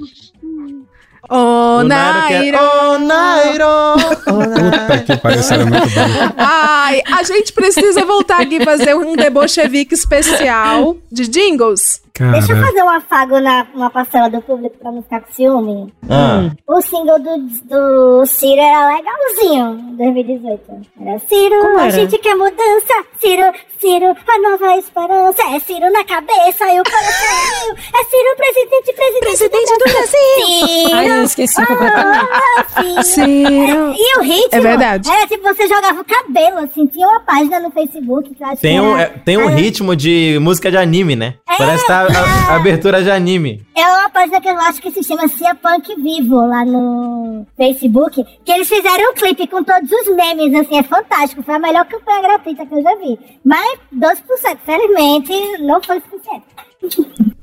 Ô, 1.32 1.80
O 1.82 1.84
Nairon 1.84 2.28
que 2.28 2.34
é- 2.34 2.52
Nairon. 2.52 2.96
Ô, 2.96 2.98
Nairon! 3.00 3.96
Puta 4.26 5.04
que 5.06 5.18
pariu, 5.18 5.40
isso 5.40 5.54
era 5.54 5.64
muito 5.66 5.88
bom. 5.90 6.02
Ai, 6.38 7.02
a 7.06 7.22
gente 7.24 7.54
precisa 7.54 8.04
voltar 8.04 8.42
aqui 8.42 8.56
e 8.56 8.66
fazer 8.66 8.96
um 8.96 9.16
debochevique 9.16 9.94
especial 9.94 10.98
de 11.12 11.28
jingles. 11.28 12.02
Deixa 12.18 12.54
eu 12.54 12.64
fazer 12.66 12.84
um 12.84 12.90
afago 12.90 13.40
na 13.40 13.66
uma 13.74 13.90
parcela 13.90 14.30
do 14.30 14.42
público 14.42 14.78
pra 14.78 14.92
não 14.92 15.02
ficar 15.02 15.22
com 15.22 15.32
ciúme. 15.32 15.94
Ah. 16.10 16.50
O 16.68 16.82
single 16.82 17.20
do, 17.20 17.38
do 17.66 18.26
Ciro 18.26 18.62
era 18.62 18.96
legalzinho 18.96 19.80
em 19.92 19.96
2018. 19.96 20.62
Era 21.06 21.20
Ciro, 21.20 21.60
Como 21.62 21.78
a 21.80 21.84
era? 21.84 21.92
gente 21.92 22.18
quer 22.18 22.36
mudança. 22.36 22.94
Ciro, 23.20 23.44
Ciro, 23.80 24.06
a 24.28 24.50
nova 24.50 24.78
esperança. 24.78 25.42
É 25.56 25.60
Ciro 25.60 25.92
na 25.92 26.04
cabeça 26.04 26.66
e 26.74 26.80
o 26.80 26.84
coração. 26.84 27.76
É 27.94 28.04
Ciro, 28.06 28.36
presidente, 28.38 28.94
presidente, 28.94 29.20
presidente 29.20 29.78
do 29.78 29.84
Brasil. 29.92 30.96
Ai, 30.98 31.10
eu 31.20 31.24
esqueci 31.24 31.66
completamente. 31.66 32.28
completamente. 32.28 33.08
Ciro. 33.08 33.94
E 33.96 34.18
o 34.18 34.22
ritmo 34.22 34.50
É 34.52 34.60
verdade. 34.60 35.10
era 35.10 35.28
tipo, 35.28 35.44
você 35.44 35.68
jogava 35.68 36.02
o 36.02 36.06
cabelo, 36.06 36.60
assim. 36.60 36.86
Tinha 36.88 37.08
uma 37.08 37.20
página 37.22 37.60
no 37.60 37.72
Facebook 37.72 38.34
que 38.34 38.44
eu 38.44 38.48
acho 38.48 38.62
Tem 38.62 38.76
que 38.76 38.82
um, 38.82 38.98
era- 38.98 39.04
é, 39.04 39.20
tem 39.24 39.38
um 39.38 39.42
era- 39.50 39.56
ritmo 39.56 39.96
de 39.96 40.38
música 40.42 40.70
de 40.72 40.78
anime, 40.78 41.16
né? 41.16 41.36
Parece 41.58 41.82
que 41.82 41.88
tá 41.88 41.99
a, 42.08 42.52
a 42.52 42.56
abertura 42.56 43.04
de 43.04 43.12
anime. 43.12 43.66
É 43.76 43.86
uma 43.86 44.10
página 44.10 44.42
que 44.42 44.50
eu 44.50 44.60
acho 44.60 44.82
que 44.82 44.92
se 44.92 45.04
chama 45.04 45.28
Cia 45.28 45.56
Punk 45.56 45.96
Vivo 45.96 46.36
lá 46.48 46.66
no 46.66 47.46
Facebook. 47.56 48.26
Que 48.44 48.52
eles 48.52 48.68
fizeram 48.68 49.12
um 49.12 49.14
clipe 49.14 49.48
com 49.48 49.64
todos 49.64 49.92
os 49.92 50.16
memes, 50.16 50.54
assim, 50.56 50.78
é 50.78 50.84
fantástico. 50.84 51.44
Foi 51.44 51.56
a 51.56 51.60
melhor 51.60 51.86
campanha 51.86 52.22
gratuita 52.22 52.66
que 52.66 52.74
eu 52.74 52.82
já 52.82 52.96
vi. 52.96 53.20
Mas 53.44 53.80
12%, 53.96 54.58
felizmente, 54.66 55.62
não 55.62 55.82
foi 55.82 56.02
suficiente. 56.02 56.46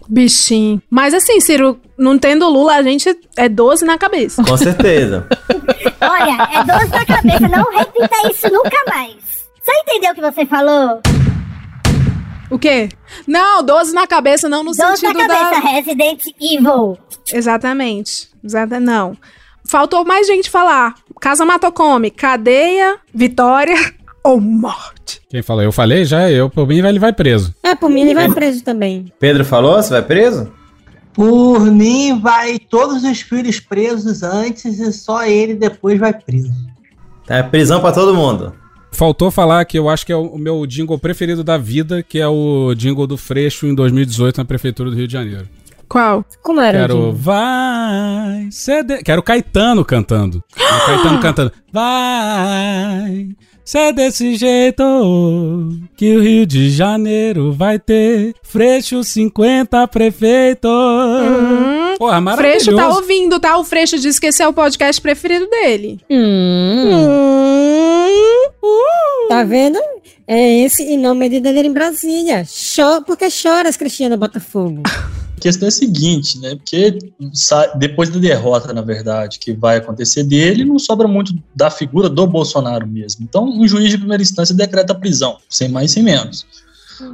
Bichinho. 0.09 0.81
Mas 0.89 1.15
assim, 1.15 1.41
Ciro, 1.41 1.81
não 1.99 2.19
tendo 2.19 2.49
Lula, 2.49 2.74
a 2.74 2.83
gente 2.83 3.16
é 3.37 3.49
12 3.49 3.85
na 3.85 3.99
cabeça. 3.99 4.43
Com 4.45 4.57
certeza. 4.57 5.27
Olha, 6.01 6.49
é 6.53 6.65
12 6.65 6.91
na 6.91 7.05
cabeça, 7.05 7.49
não 7.49 7.70
repita 7.77 8.28
isso 8.31 8.53
nunca 8.53 8.77
mais. 8.89 9.16
Você 9.62 9.73
entendeu 9.81 10.12
o 10.12 10.15
que 10.15 10.20
você 10.20 10.47
falou? 10.47 11.01
O 12.51 12.59
quê? 12.59 12.89
Não, 13.27 13.62
12 13.62 13.93
na 13.93 14.06
cabeça, 14.06 14.48
não 14.48 14.62
no 14.62 14.70
12 14.70 14.81
na 14.81 14.97
sentido 14.97 15.18
cabeça, 15.18 15.51
da... 15.51 15.59
Resident 15.59 16.23
Evil. 16.40 16.98
Exatamente. 17.32 18.28
Exata... 18.44 18.78
Não. 18.78 19.16
Faltou 19.64 20.05
mais 20.05 20.27
gente 20.27 20.48
falar. 20.48 20.94
Casa 21.20 21.44
Matocome, 21.44 22.10
cadeia, 22.10 22.98
vitória 23.12 23.74
ou 24.23 24.40
morte. 24.40 25.20
Quem 25.28 25.43
falou? 25.43 25.62
Eu 25.62 25.73
falei 25.73 26.05
já, 26.05 26.31
eu, 26.31 26.48
por 26.48 26.68
mim, 26.68 26.78
ele 26.78 26.98
vai 26.98 27.12
preso. 27.12 27.55
É, 27.62 27.74
por 27.74 27.90
mim 27.90 28.02
ele 28.02 28.14
vai 28.14 28.31
preso 28.32 28.62
também. 28.62 29.12
Pedro 29.18 29.44
falou? 29.44 29.74
Você 29.74 29.90
vai 29.90 30.02
preso? 30.02 30.52
Por 31.12 31.60
mim, 31.60 32.20
vai 32.20 32.59
todos 32.59 33.02
os 33.02 33.20
filhos 33.23 33.59
presos 33.59 34.23
antes 34.23 34.78
e 34.78 34.93
só 34.93 35.24
ele 35.24 35.55
depois 35.55 35.98
vai 35.98 36.12
preso. 36.12 36.52
É 37.27 37.43
prisão 37.43 37.81
pra 37.81 37.90
todo 37.90 38.14
mundo. 38.14 38.55
Faltou 38.97 39.31
falar 39.31 39.64
que 39.66 39.78
eu 39.78 39.89
acho 39.89 40.06
que 40.06 40.12
é 40.12 40.16
o 40.16 40.36
o 40.36 40.39
meu 40.39 40.66
jingle 40.66 40.98
preferido 40.98 41.43
da 41.43 41.56
vida, 41.56 42.02
que 42.02 42.18
é 42.18 42.28
o 42.28 42.74
jingle 42.74 43.06
do 43.06 43.16
Freixo 43.16 43.66
em 43.66 43.74
2018 43.74 44.39
na 44.39 44.44
Prefeitura 44.44 44.90
do 44.90 44.97
Rio 44.97 45.06
de 45.06 45.12
Janeiro. 45.12 45.48
Qual? 45.89 46.24
Como 46.43 46.60
era? 46.60 46.81
Quero 46.81 46.94
Dinho? 46.94 47.12
vai 47.12 48.48
ser 48.51 48.82
de... 48.82 49.02
Quero 49.02 49.23
Caetano 49.23 49.85
cantando. 49.85 50.43
O 50.55 50.86
Caetano 50.86 51.20
cantando. 51.23 51.52
Vai 51.73 53.28
ser 53.64 53.93
desse 53.93 54.35
jeito 54.36 54.82
que 55.97 56.16
o 56.16 56.23
Rio 56.23 56.47
de 56.47 56.70
Janeiro 56.70 57.52
vai 57.52 57.78
ter 57.78 58.35
Freixo 58.43 59.02
50 59.02 59.86
prefeito. 59.89 60.68
Porra, 61.98 62.20
maravilhoso. 62.20 62.64
Freixo 62.64 62.77
tá 62.77 62.89
ouvindo, 62.89 63.40
tá? 63.40 63.56
O 63.59 63.64
Freixo 63.64 63.98
disse 63.98 64.20
que 64.20 64.27
esse 64.27 64.43
é 64.43 64.48
o 64.48 64.52
podcast 64.52 65.01
preferido 65.01 65.48
dele. 65.48 66.01
Hum. 66.10 67.45
Tá 69.28 69.43
vendo? 69.43 69.78
É 70.27 70.59
esse 70.60 70.82
e 70.82 70.97
não 70.97 71.14
medida 71.14 71.52
dele 71.52 71.68
em 71.68 71.73
Brasília. 71.73 72.44
Cho 72.44 73.02
porque 73.06 73.31
choras, 73.31 73.77
Cristiano 73.77 74.16
Botafogo. 74.16 74.82
A 75.36 75.40
questão 75.40 75.66
é 75.66 75.68
a 75.68 75.73
seguinte, 75.73 76.40
né? 76.40 76.55
Porque 76.56 76.98
depois 77.77 78.09
da 78.09 78.18
derrota, 78.18 78.73
na 78.73 78.81
verdade, 78.81 79.39
que 79.39 79.52
vai 79.52 79.77
acontecer 79.77 80.24
dele, 80.24 80.64
não 80.64 80.78
sobra 80.78 81.06
muito 81.06 81.35
da 81.55 81.70
figura 81.70 82.09
do 82.09 82.27
Bolsonaro 82.27 82.86
mesmo. 82.86 83.23
Então, 83.23 83.44
um 83.44 83.68
juiz 83.68 83.90
de 83.90 83.98
primeira 83.98 84.23
instância 84.23 84.55
decreta 84.55 84.94
a 84.94 84.97
prisão, 84.97 85.36
sem 85.47 85.68
mais 85.68 85.90
sem 85.90 86.02
menos. 86.02 86.47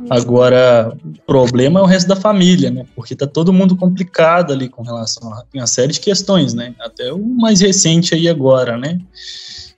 Agora, 0.08 0.96
o 1.04 1.26
problema 1.26 1.80
é 1.80 1.82
o 1.82 1.86
resto 1.86 2.06
da 2.06 2.14
família, 2.14 2.70
né? 2.70 2.86
Porque 2.94 3.16
tá 3.16 3.26
todo 3.26 3.52
mundo 3.52 3.76
complicado 3.76 4.52
ali 4.52 4.68
com 4.68 4.82
relação 4.82 5.32
a 5.32 5.42
uma 5.52 5.66
série 5.66 5.92
de 5.92 6.00
questões, 6.00 6.54
né? 6.54 6.74
Até 6.80 7.12
o 7.12 7.18
mais 7.18 7.60
recente 7.60 8.14
aí 8.14 8.28
agora, 8.28 8.78
né? 8.78 9.00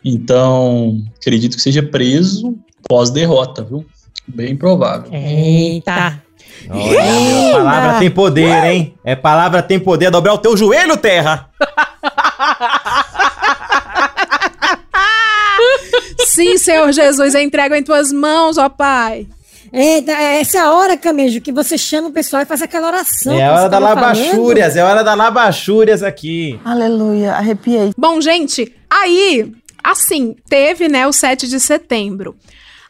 Então, 0.05 1.03
acredito 1.19 1.57
que 1.57 1.63
seja 1.63 1.83
preso 1.83 2.55
pós-derrota, 2.87 3.65
viu? 3.65 3.85
Bem 4.27 4.57
provável. 4.57 5.11
Eita. 5.13 6.23
Olha, 6.71 7.51
a 7.51 7.57
palavra 7.57 7.99
tem 7.99 8.11
poder, 8.11 8.65
hein? 8.65 8.95
É 9.05 9.17
palavra 9.17 9.63
tem 9.63 9.79
poder. 9.79 10.11
Dobrar 10.11 10.35
o 10.35 10.39
teu 10.39 10.57
joelho, 10.57 10.97
terra. 10.97 11.49
Sim, 16.27 16.59
Senhor 16.59 16.91
Jesus, 16.93 17.35
eu 17.35 17.41
entrego 17.41 17.75
em 17.75 17.83
tuas 17.83 18.13
mãos, 18.13 18.59
ó 18.59 18.69
Pai. 18.69 19.27
Eita, 19.73 20.13
essa 20.13 20.59
é 20.59 20.61
a 20.61 20.73
hora, 20.73 20.97
Camejo, 20.97 21.41
que 21.41 21.53
você 21.53 21.77
chama 21.77 22.09
o 22.09 22.13
pessoal 22.13 22.43
e 22.43 22.47
faz 22.47 22.63
aquela 22.63 22.89
oração. 22.89 23.35
É 23.35 23.45
a 23.45 23.53
hora 23.53 23.63
você 23.63 23.69
da 23.69 23.79
labachúrias, 23.79 24.77
é 24.77 24.85
hora 24.85 25.03
da 25.03 25.15
labachúrias 25.15 26.03
aqui. 26.03 26.59
Aleluia, 26.65 27.33
arrepiei. 27.33 27.93
Bom, 27.97 28.21
gente, 28.21 28.73
aí, 28.89 29.53
assim, 29.85 30.35
teve, 30.49 30.89
né, 30.89 31.07
o 31.07 31.13
7 31.13 31.47
de 31.47 31.61
setembro. 31.61 32.35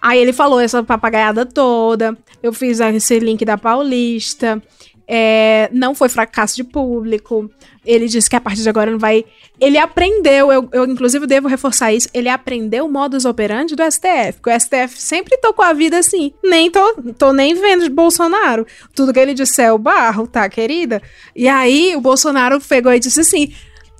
Aí 0.00 0.18
ele 0.18 0.32
falou 0.32 0.60
essa 0.60 0.82
papagaiada 0.82 1.44
toda. 1.44 2.16
Eu 2.42 2.52
fiz 2.52 2.78
esse 2.78 3.18
link 3.18 3.44
da 3.44 3.58
Paulista. 3.58 4.62
é, 5.06 5.68
não 5.72 5.94
foi 5.94 6.08
fracasso 6.08 6.56
de 6.56 6.64
público. 6.64 7.50
Ele 7.84 8.06
disse 8.06 8.28
que 8.30 8.36
a 8.36 8.40
partir 8.40 8.62
de 8.62 8.68
agora 8.68 8.90
não 8.90 8.98
vai. 8.98 9.24
Ele 9.60 9.78
aprendeu, 9.78 10.50
eu, 10.52 10.68
eu 10.72 10.84
inclusive 10.84 11.26
devo 11.26 11.48
reforçar 11.48 11.92
isso, 11.92 12.08
ele 12.14 12.28
aprendeu 12.28 12.86
o 12.86 12.92
modus 12.92 13.24
operandi 13.24 13.76
do 13.76 13.82
STF. 13.82 14.40
Porque 14.40 14.50
o 14.50 14.60
STF 14.60 15.00
sempre 15.00 15.36
tocou 15.38 15.64
a 15.64 15.72
vida 15.72 15.98
assim. 15.98 16.32
Nem 16.42 16.70
tô, 16.70 17.02
tô 17.18 17.32
nem 17.32 17.54
vendo 17.54 17.84
de 17.84 17.90
Bolsonaro. 17.90 18.66
Tudo 18.94 19.12
que 19.12 19.20
ele 19.20 19.34
disse 19.34 19.62
é 19.62 19.72
o 19.72 19.78
barro, 19.78 20.26
tá, 20.26 20.48
querida? 20.48 21.02
E 21.34 21.48
aí 21.48 21.94
o 21.96 22.00
Bolsonaro 22.00 22.60
pegou 22.60 22.92
e 22.92 23.00
disse 23.00 23.20
assim. 23.20 23.52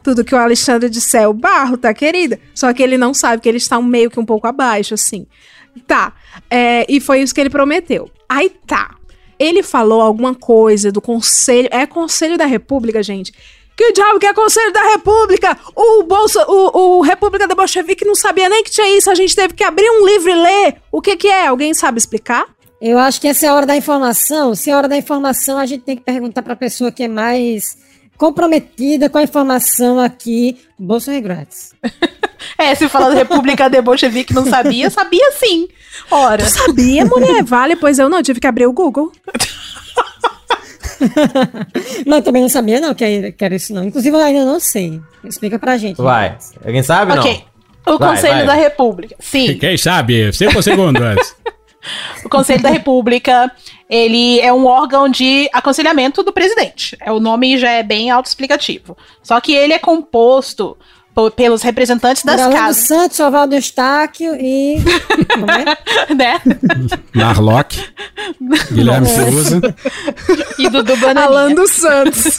Tudo 0.05 0.23
que 0.23 0.35
o 0.35 0.39
Alexandre 0.39 0.91
disse 0.91 1.17
é 1.17 1.27
o 1.27 1.33
barro, 1.33 1.79
tá, 1.79 1.95
querida? 1.95 2.39
Só 2.55 2.73
que 2.75 2.83
ele 2.83 2.99
não 2.99 3.15
sabe 3.15 3.43
que 3.43 3.49
ele 3.49 3.57
está 3.57 3.81
meio 3.81 4.11
que 4.11 4.21
um 4.21 4.25
pouco 4.25 4.47
abaixo, 4.47 4.93
assim. 4.93 5.27
Tá. 5.87 6.13
É, 6.51 6.85
e 6.89 7.01
foi 7.01 7.23
isso 7.23 7.35
que 7.35 7.41
ele 7.41 7.49
prometeu. 7.49 8.11
Aí 8.29 8.51
tá. 8.67 8.97
Ele 9.39 9.63
falou 9.63 10.03
alguma 10.03 10.35
coisa 10.35 10.93
do 10.93 11.01
Conselho. 11.01 11.69
É 11.73 11.87
Conselho 11.87 12.37
da 12.37 12.45
República, 12.45 13.03
gente. 13.03 13.33
Que 13.75 13.93
diabo 13.93 14.21
que 14.21 14.27
é 14.27 14.35
Conselho 14.35 14.73
da 14.75 14.83
República? 14.91 15.59
O 15.75 16.03
Bolsa, 16.05 16.45
o, 16.49 16.99
o 16.99 17.01
República 17.01 17.49
da 17.49 17.55
Bolchevique 17.55 18.05
não 18.05 18.15
sabia 18.15 18.49
nem 18.49 18.63
que 18.63 18.71
tinha 18.71 18.97
isso. 18.97 19.11
A 19.11 19.15
gente 19.15 19.35
teve 19.35 19.55
que 19.55 19.65
abrir 19.65 19.89
um 19.89 20.07
livro 20.07 20.31
e 20.31 20.35
ler. 20.35 20.77
O 20.93 21.01
que 21.01 21.17
que 21.17 21.29
é? 21.29 21.47
Alguém 21.47 21.73
sabe 21.73 21.99
explicar? 21.99 22.47
Eu 22.81 22.99
acho 22.99 23.19
que 23.21 23.27
essa 23.27 23.47
é 23.47 23.49
a 23.49 23.55
hora 23.55 23.67
da 23.67 23.75
informação. 23.75 24.55
Se 24.55 24.69
é 24.69 24.75
a 24.75 24.77
hora 24.77 24.89
da 24.89 24.99
informação, 24.99 25.57
a 25.59 25.65
gente 25.65 25.83
tem 25.83 25.97
que 25.97 26.03
perguntar 26.03 26.43
para 26.43 26.53
a 26.53 26.57
pessoa 26.57 26.93
que 26.93 27.03
é 27.03 27.09
mais 27.09 27.79
comprometida 28.17 29.09
com 29.09 29.19
a 29.19 29.23
informação 29.23 29.99
aqui, 29.99 30.59
Bolsa 30.79 31.19
Grátis. 31.21 31.73
É, 32.59 32.75
se 32.75 32.91
falar 32.91 33.09
da 33.09 33.15
República 33.15 33.71
de 33.71 33.81
Bolchevique 33.81 34.35
não 34.35 34.45
sabia, 34.45 34.91
sabia 34.91 35.33
sim. 35.33 35.67
Ora. 36.11 36.45
Tu 36.45 36.51
sabia, 36.51 37.07
mulher? 37.07 37.43
Vale, 37.43 37.75
pois 37.75 37.99
eu 37.99 38.07
não, 38.09 38.23
tive 38.23 38.39
que 38.39 38.47
abrir 38.47 38.67
o 38.67 38.73
Google. 38.73 39.11
não, 42.07 42.19
eu 42.19 42.23
também 42.23 42.43
não 42.43 42.49
sabia 42.49 42.81
não 42.81 42.95
que 42.95 43.05
era, 43.05 43.33
que 43.33 43.45
era 43.45 43.57
isso 43.57 43.73
não. 43.73 43.85
Inclusive 43.85 44.17
eu 44.17 44.23
ainda 44.23 44.45
não 44.45 44.61
sei. 44.61 45.01
Explica 45.25 45.59
pra 45.59 45.77
gente. 45.77 45.97
Vai. 45.97 46.37
Alguém 46.65 46.83
sabe 46.83 47.13
Ok. 47.13 47.45
não? 47.87 47.95
O 47.95 47.99
Vai, 47.99 48.11
Conselho 48.11 48.35
vai. 48.35 48.47
da 48.47 48.55
República. 48.55 49.17
Sim. 49.19 49.59
Quem 49.59 49.77
sabe? 49.77 50.33
Cinco 50.33 50.63
segundos. 50.63 51.35
O 52.25 52.29
Conselho 52.29 52.63
da 52.63 52.71
República, 52.71 53.51
ele 53.89 54.41
é 54.41 54.53
um 54.53 54.67
órgão 54.67 55.09
de 55.09 55.49
aconselhamento 55.53 56.23
do 56.23 56.33
presidente. 56.33 56.97
É, 57.01 57.13
o 57.13 57.21
nome 57.21 57.59
já 57.59 57.71
é 57.71 57.83
bem 57.83 58.11
autoexplicativo. 58.11 58.97
Só 59.23 59.41
que 59.41 59.53
ele 59.55 59.73
é 59.73 59.79
composto 59.79 60.77
po- 61.15 61.31
pelos 61.31 61.63
representantes 61.63 62.25
das 62.25 62.41
Orlando 62.41 62.57
casas. 62.57 62.87
Santos, 62.87 63.21
Oswaldo 63.21 63.55
Eustáquio 63.55 64.35
e... 64.37 64.77
É? 66.09 66.13
né? 66.15 66.41
Narlock. 67.15 67.79
Guilherme. 68.73 69.07
Fiuza. 69.09 69.61
E 70.59 70.69
Dudu 70.69 70.97
Bananinha. 70.97 71.27
Alan 71.27 71.55
dos 71.55 71.71
Santos. 71.71 72.39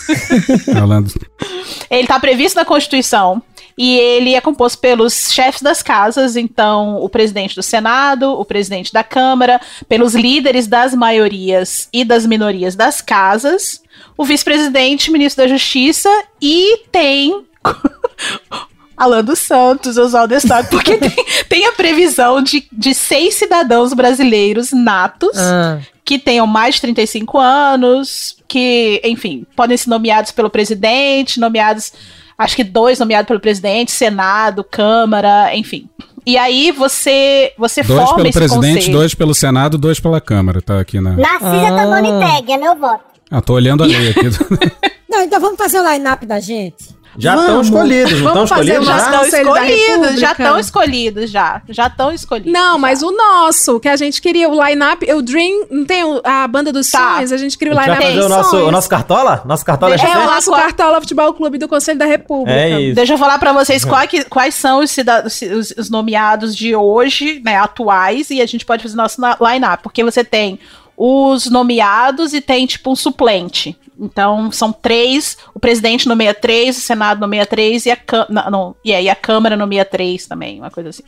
Ele 1.90 2.02
está 2.02 2.20
previsto 2.20 2.56
na 2.56 2.66
Constituição 2.66 3.42
e 3.78 3.98
ele 3.98 4.36
é 4.36 4.42
composto 4.42 4.80
pelos 4.80 5.32
chefes 5.34 5.62
das 5.62 5.84
casas, 5.84 6.36
então 6.36 6.98
o 7.04 7.10
presidente 7.10 7.56
do 7.56 7.64
Senado, 7.64 8.32
o 8.32 8.46
presidente 8.46 8.94
da 8.94 9.04
Câmara, 9.04 9.60
pelos 9.90 10.16
líderes 10.16 10.66
das 10.68 10.94
maiorias 10.94 11.90
e 11.92 12.06
das 12.06 12.26
minorias 12.26 12.76
das 12.76 13.02
casas, 13.02 13.82
o 14.18 14.24
vice-presidente, 14.24 15.12
ministro 15.12 15.44
da 15.44 15.50
Justiça 15.50 16.10
e 16.42 16.84
tem 16.92 17.44
Alan 18.98 19.24
dos 19.24 19.40
Santos, 19.40 19.98
Oswaldo 19.98 20.34
Estado, 20.36 20.70
porque 20.70 20.96
tem, 20.98 21.26
tem 21.50 21.66
a 21.66 21.74
previsão 21.74 22.42
de, 22.42 22.66
de 22.72 22.94
seis 22.94 23.36
cidadãos 23.36 23.94
brasileiros 23.94 24.72
natos 24.72 25.38
Ah. 25.38 25.80
que 26.06 26.18
tenham 26.18 26.48
mais 26.48 26.76
de 26.76 26.82
35 26.82 27.38
anos, 27.38 28.38
que, 28.48 29.02
enfim, 29.04 29.46
podem 29.56 29.76
ser 29.76 29.90
nomeados 29.90 30.32
pelo 30.32 30.50
presidente, 30.50 31.40
nomeados, 31.42 31.92
acho 32.38 32.56
que 32.56 32.64
dois 32.64 33.00
nomeados 33.00 33.28
pelo 33.28 33.40
presidente, 33.40 33.92
Senado, 33.92 34.64
Câmara, 34.64 35.56
enfim. 35.56 35.90
E 36.26 36.38
aí 36.38 36.72
você 36.72 37.54
você 37.58 37.84
Dois 37.84 38.00
forma 38.00 38.16
pelo 38.16 38.30
esse 38.30 38.38
presidente, 38.40 38.76
conselho. 38.78 38.98
dois 38.98 39.14
pelo 39.14 39.36
Senado, 39.36 39.78
dois 39.78 40.00
pela 40.00 40.20
Câmara. 40.20 40.62
Tá 40.62 40.80
aqui 40.80 41.00
na. 41.00 41.12
Narcisa 41.12 41.68
Ah. 41.68 41.84
Tomoniteg, 41.84 42.52
é 42.52 42.58
meu 42.58 42.76
voto. 42.76 43.04
Ah, 43.30 43.42
tô 43.42 43.54
olhando 43.54 43.84
a 43.84 43.86
lei 43.88 44.10
aqui. 44.10 44.22
Não, 45.10 45.22
então 45.22 45.40
vamos 45.40 45.58
fazer 45.58 45.80
o 45.80 45.92
line-up 45.92 46.26
da 46.26 46.40
gente. 46.40 46.96
Já 47.18 47.36
estão 47.36 47.62
escolhidos, 47.62 48.12
não 48.12 48.18
estão 48.20 48.34
Vamos 48.34 48.50
fazer 48.50 48.72
escolhidos 48.74 48.88
já 48.88 48.98
já? 48.98 49.06
estão 49.06 49.26
escolhidos, 49.40 50.20
já 50.20 50.32
estão 50.32 50.60
escolhidos, 50.60 51.32
já. 51.32 51.62
Já 51.70 51.88
estão 51.88 52.12
escolhidos. 52.12 52.52
Não, 52.54 52.78
mas 52.78 53.02
o 53.04 53.12
nosso, 53.12 53.80
que 53.80 53.88
a 53.88 53.96
gente 53.96 54.22
queria, 54.22 54.50
o 54.50 54.64
line-up, 54.66 55.12
o 55.14 55.22
Dream, 55.22 55.66
não 55.72 55.86
tem 55.86 56.04
a 56.24 56.48
banda 56.48 56.72
dos 56.74 56.90
Tá. 56.90 57.16
sonhos, 57.16 57.32
a 57.32 57.38
gente 57.38 57.58
queria 57.58 57.74
o 57.74 57.80
line-up 57.80 58.02
fazer 58.04 58.22
o 58.22 58.30
nosso, 58.30 58.56
o 58.58 58.72
nosso 58.72 58.90
cartola? 58.90 59.42
Nosso 59.46 59.66
cartola 59.66 59.96
é 59.96 60.00
É 60.00 60.18
o 60.18 60.26
nosso 60.26 60.52
Cartola 60.52 61.00
Futebol 61.02 61.34
Clube 61.34 61.58
do 61.58 61.68
Conselho 61.68 61.98
da 62.00 62.06
República. 62.06 62.52
É 62.58 62.80
isso. 62.82 62.96
Deixa 62.96 63.14
eu 63.14 63.18
falar 63.18 63.40
pra 63.40 63.52
vocês 63.54 63.84
quais, 63.86 64.10
que- 64.10 64.26
quais 64.26 64.56
são 64.56 64.80
os, 64.80 64.96
os, 65.26 65.42
os- 65.42 65.74
os 65.78 65.90
nomeados 65.90 66.56
de 66.56 66.76
hoje, 66.76 67.42
né, 67.44 67.58
atuais, 67.58 68.30
e 68.30 68.42
a 68.42 68.46
gente 68.46 68.66
pode 68.66 68.84
fazer 68.84 68.96
nosso 68.96 69.22
line-up, 69.42 69.82
porque 69.84 70.04
você 70.04 70.24
tem 70.24 70.60
os 70.98 71.50
nomeados 71.50 72.34
e 72.34 72.42
tem, 72.42 72.66
tipo, 72.66 72.92
um 72.92 72.96
suplente. 72.96 73.78
Então, 74.00 74.52
são 74.52 74.74
três, 74.74 75.38
o 75.54 75.60
presidente 75.60 76.08
nomeia 76.08 76.34
três, 76.34 76.78
o 76.78 76.82
Senado 76.82 77.20
nomeia 77.22 77.46
três, 77.46 77.86
e 77.86 77.92
a, 77.92 77.98
não, 78.30 78.52
não, 78.52 78.76
e 78.84 78.94
aí 78.94 79.10
a 79.10 79.16
Câmara 79.16 79.56
nomeia 79.56 79.86
três 79.86 80.26
também, 80.28 80.60
uma 80.60 80.70
coisa 80.70 80.90
assim. 80.90 81.04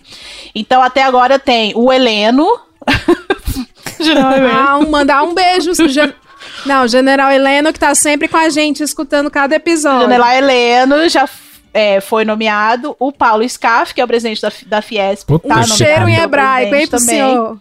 Então, 0.55 0.81
até 0.81 1.03
agora 1.03 1.37
tem 1.37 1.73
o 1.75 1.91
Heleno... 1.91 2.47
General 3.99 4.31
Heleno. 4.33 4.53
Ah, 4.53 4.77
um- 4.77 4.89
mandar 4.89 5.23
um 5.23 5.33
beijo. 5.33 5.73
gen- 5.89 6.13
Não, 6.65 6.87
General 6.87 7.31
Heleno, 7.31 7.73
que 7.73 7.79
tá 7.79 7.93
sempre 7.95 8.27
com 8.27 8.37
a 8.37 8.49
gente, 8.49 8.83
escutando 8.83 9.29
cada 9.31 9.55
episódio. 9.55 10.01
General 10.01 10.31
Heleno 10.31 11.09
já 11.09 11.27
é, 11.73 11.99
foi 11.99 12.23
nomeado. 12.23 12.95
O 12.99 13.11
Paulo 13.11 13.47
Scaff, 13.47 13.93
que 13.93 14.01
é 14.01 14.03
o 14.03 14.07
presidente 14.07 14.41
da, 14.41 14.51
da 14.67 14.81
Fiesp. 14.81 15.25
Puta 15.27 15.47
tá 15.47 15.63
Cheiro 15.63 16.07
em 16.07 16.15
hebraico, 16.15 16.75
hein, 16.75 16.87
pro 16.87 16.99
também. 16.99 17.15
senhor. 17.15 17.57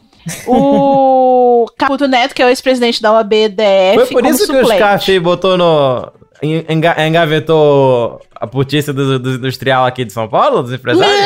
O 0.46 1.66
Caputo 1.78 2.06
Neto, 2.08 2.34
que 2.34 2.42
é 2.42 2.46
o 2.46 2.48
ex-presidente 2.48 3.00
da 3.02 3.12
OAB-DF, 3.12 3.94
Foi 3.94 4.06
por 4.06 4.26
isso 4.26 4.46
que 4.46 4.52
o 4.52 4.60
suplente. 4.60 4.76
Scaff 4.82 5.20
botou 5.20 5.56
no... 5.56 6.12
en- 6.42 6.64
enga- 6.68 7.06
Engavetou 7.06 8.20
a 8.34 8.46
putícia 8.46 8.92
do, 8.92 9.18
do 9.18 9.30
industrial 9.34 9.86
aqui 9.86 10.04
de 10.04 10.12
São 10.12 10.28
Paulo, 10.28 10.62
dos 10.62 10.72
empresários? 10.72 11.16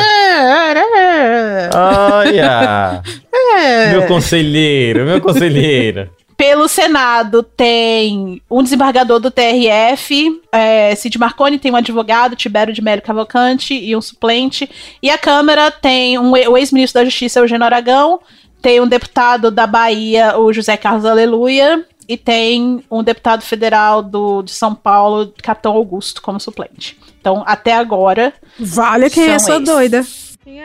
Olha! 1.75 3.01
É. 3.33 3.91
Meu 3.91 4.07
conselheiro, 4.07 5.05
meu 5.05 5.19
conselheiro. 5.21 6.09
Pelo 6.37 6.67
Senado 6.67 7.43
tem 7.43 8.41
um 8.49 8.63
desembargador 8.63 9.19
do 9.19 9.29
TRF, 9.29 10.41
é, 10.51 10.95
Cid 10.95 11.19
Marconi, 11.19 11.59
tem 11.59 11.71
um 11.71 11.75
advogado, 11.75 12.35
Tibério 12.35 12.73
de 12.73 12.81
Melo 12.81 13.01
Cavalcante, 13.01 13.75
e 13.75 13.95
um 13.95 14.01
suplente. 14.01 14.67
E 15.03 15.09
a 15.11 15.19
Câmara 15.19 15.69
tem 15.69 16.17
um, 16.17 16.31
o 16.31 16.57
ex-ministro 16.57 16.99
da 16.99 17.05
Justiça, 17.05 17.39
Eugênio 17.39 17.63
Aragão, 17.65 18.19
tem 18.61 18.79
um 18.79 18.87
deputado 18.87 19.49
da 19.49 19.65
Bahia, 19.65 20.37
o 20.37 20.53
José 20.53 20.77
Carlos 20.77 21.05
Aleluia, 21.05 21.85
e 22.07 22.17
tem 22.17 22.83
um 22.89 23.01
deputado 23.03 23.41
federal 23.41 24.03
do, 24.03 24.41
de 24.41 24.51
São 24.51 24.75
Paulo, 24.75 25.33
Capitão 25.41 25.73
Augusto, 25.73 26.21
como 26.21 26.39
suplente. 26.39 26.97
Então, 27.19 27.43
até 27.45 27.73
agora. 27.73 28.33
Vale 28.59 29.09
quem 29.09 29.23
é 29.23 29.31
essa 29.31 29.59
doida. 29.59 30.05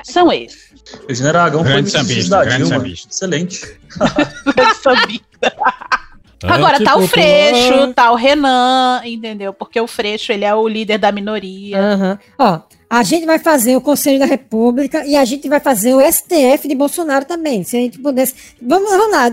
São 0.02 0.32
esses. 0.32 0.66
Eugênio 1.08 1.30
Aragão 1.30 1.64
foi 1.64 1.84
sambista, 1.86 2.36
da 2.36 2.44
grande 2.44 2.64
Dilma. 2.64 2.78
sambista. 2.78 3.08
Excelente. 3.10 3.78
Agora 6.42 6.82
tá 6.82 6.96
o. 6.96 7.06
Freixo, 7.06 7.92
tá 7.94 8.10
o 8.12 8.14
Renan, 8.14 9.00
entendeu? 9.04 9.52
Porque 9.52 9.80
o 9.80 9.86
Freixo, 9.86 10.32
ele 10.32 10.44
é 10.44 10.54
o 10.54 10.66
líder 10.66 10.98
da 10.98 11.10
minoria. 11.10 11.78
Aham. 11.78 12.18
Ó, 12.38 12.60
a 12.88 13.02
gente 13.02 13.26
vai 13.26 13.38
fazer 13.38 13.76
o 13.76 13.80
Conselho 13.80 14.18
da 14.18 14.26
República 14.26 15.04
e 15.04 15.16
a 15.16 15.24
gente 15.24 15.48
vai 15.48 15.60
fazer 15.60 15.94
o 15.94 16.00
STF 16.00 16.68
de 16.68 16.74
Bolsonaro 16.74 17.24
também. 17.24 17.64
Se 17.64 17.76
a 17.76 17.80
gente 17.80 17.98
pudesse. 17.98 18.34
Vamos, 18.60 18.90
vamos 18.90 19.10
lá. 19.10 19.32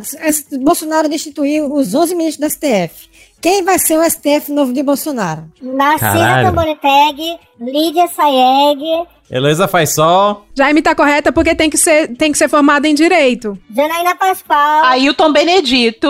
Bolsonaro 0.60 1.08
destituiu 1.08 1.74
os 1.74 1.94
11 1.94 2.16
ministros 2.16 2.48
do 2.48 2.52
STF. 2.52 3.10
Quem 3.40 3.62
vai 3.64 3.78
ser 3.78 3.98
o 3.98 4.10
STF 4.10 4.52
novo 4.52 4.72
de 4.72 4.82
Bolsonaro? 4.82 5.44
Narcisa. 5.62 6.46
Tomoniteg, 6.46 7.38
Lídia 7.60 8.08
Saeg, 8.08 9.06
Heloísa 9.30 9.68
faz 9.68 9.96
sol. 9.96 10.46
Jaime 10.56 10.82
tá 10.82 10.94
correta 10.94 11.32
porque 11.32 11.56
tem 11.56 11.70
que 11.70 11.78
ser, 11.78 12.16
tem 12.16 12.32
que 12.32 12.38
ser 12.38 12.48
formada 12.48 12.88
em 12.88 12.94
direito. 12.94 13.58
Janaína 13.76 14.16
Pascoal, 14.16 14.86
Ailton 14.86 15.34
Benedito. 15.34 16.08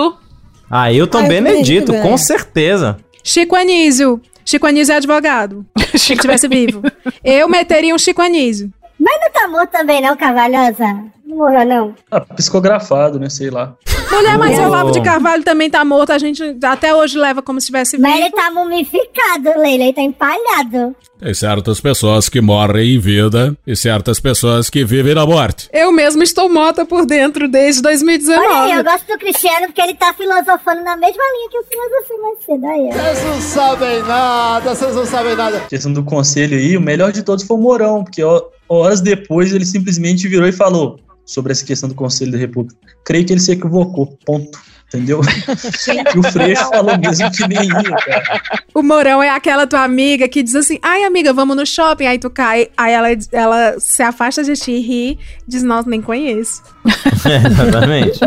Ailton 0.70 1.18
Ailton 1.18 1.28
Benedito, 1.28 1.92
Benedito, 1.92 2.08
com 2.08 2.14
é. 2.14 2.18
certeza. 2.18 2.98
Chico 3.22 3.56
Anísio. 3.56 4.20
Chico 4.44 4.66
Anísio 4.66 4.92
é 4.92 4.96
advogado. 4.96 5.64
Se 5.96 6.12
estivesse 6.12 6.46
vivo. 6.48 6.82
Eu 7.24 7.48
meteria 7.48 7.94
um 7.94 7.98
Chico 7.98 8.20
Anísio. 8.22 8.72
mas 8.98 9.20
não 9.20 9.30
tá 9.32 9.48
morto 9.48 9.70
também 9.70 10.00
não, 10.02 10.16
Cavalhosa? 10.16 10.84
Não 11.26 11.36
morreu 11.36 11.64
não. 11.66 11.94
Ah, 12.10 12.20
psicografado, 12.20 13.18
né? 13.18 13.28
Sei 13.30 13.50
lá. 13.50 13.74
Mulher, 14.14 14.38
mas 14.38 14.58
o. 14.58 14.62
Olavo 14.62 14.92
de 14.92 15.02
Carvalho 15.02 15.42
também 15.42 15.68
tá 15.68 15.84
morto. 15.84 16.10
A 16.10 16.18
gente 16.18 16.56
até 16.62 16.94
hoje 16.94 17.18
leva 17.18 17.42
como 17.42 17.60
se 17.60 17.64
estivesse 17.64 17.96
vivo. 17.96 18.08
Mas 18.08 18.20
ele 18.20 18.30
tá 18.30 18.50
mumificado, 18.50 19.60
Leila, 19.60 19.84
ele 19.84 19.92
tá 19.92 20.02
empalhado. 20.02 20.94
Tem 21.18 21.32
certas 21.32 21.80
pessoas 21.80 22.28
que 22.28 22.40
morrem 22.40 22.94
em 22.94 22.98
vida 22.98 23.56
e 23.66 23.74
certas 23.74 24.20
pessoas 24.20 24.68
que 24.68 24.84
vivem 24.84 25.14
na 25.14 25.24
morte. 25.24 25.68
Eu 25.72 25.90
mesmo 25.90 26.22
estou 26.22 26.48
morta 26.48 26.84
por 26.84 27.06
dentro 27.06 27.48
desde 27.48 27.82
2019. 27.82 28.46
Olha 28.46 28.64
aí, 28.64 28.72
eu 28.78 28.84
gosto 28.84 29.06
do 29.06 29.18
Cristiano 29.18 29.66
porque 29.66 29.80
ele 29.80 29.94
tá 29.94 30.12
filosofando 30.12 30.82
na 30.82 30.96
mesma 30.96 31.22
linha 31.32 31.50
que 31.50 31.56
eu 31.56 31.64
filosofei 31.64 32.18
mais 32.18 32.44
cedo. 32.44 32.66
Aí. 32.66 32.90
Vocês 32.92 33.24
não 33.24 33.40
sabem 33.40 34.02
nada, 34.02 34.74
vocês 34.74 34.96
não 34.96 35.06
sabem 35.06 35.36
nada. 35.36 35.60
questão 35.60 35.92
do 35.92 36.04
conselho 36.04 36.56
aí, 36.56 36.76
o 36.76 36.80
melhor 36.80 37.12
de 37.12 37.22
todos 37.22 37.44
foi 37.44 37.56
o 37.56 37.60
Mourão, 37.60 38.04
porque 38.04 38.22
horas 38.68 39.00
depois 39.00 39.52
ele 39.52 39.64
simplesmente 39.64 40.28
virou 40.28 40.48
e 40.48 40.52
falou 40.52 40.98
sobre 41.24 41.52
essa 41.52 41.64
questão 41.64 41.88
do 41.88 41.94
Conselho 41.94 42.32
da 42.32 42.38
República. 42.38 42.78
Creio 43.04 43.24
que 43.26 43.32
ele 43.32 43.40
se 43.40 43.52
equivocou, 43.52 44.18
ponto. 44.24 44.58
Entendeu? 44.88 45.22
e 46.14 46.18
o 46.18 46.22
Freixo 46.22 46.68
falou 46.68 46.96
mesmo 46.98 47.28
que 47.32 47.48
nem 47.48 47.64
ia, 47.64 47.96
cara. 47.96 48.40
O 48.72 48.80
Mourão 48.82 49.20
é 49.20 49.28
aquela 49.28 49.66
tua 49.66 49.82
amiga 49.82 50.28
que 50.28 50.40
diz 50.42 50.54
assim: 50.54 50.78
ai, 50.82 51.02
amiga, 51.02 51.32
vamos 51.32 51.56
no 51.56 51.66
shopping. 51.66 52.06
Aí 52.06 52.18
tu 52.18 52.30
cai, 52.30 52.68
aí 52.76 52.92
ela, 52.92 53.08
ela 53.32 53.74
se 53.80 54.02
afasta 54.04 54.44
de 54.44 54.52
ti 54.54 54.70
e 54.72 54.80
ri 54.80 55.10
e 55.12 55.18
diz: 55.48 55.64
nossa, 55.64 55.90
nem 55.90 56.00
conheço. 56.00 56.62
Exatamente. 57.26 58.20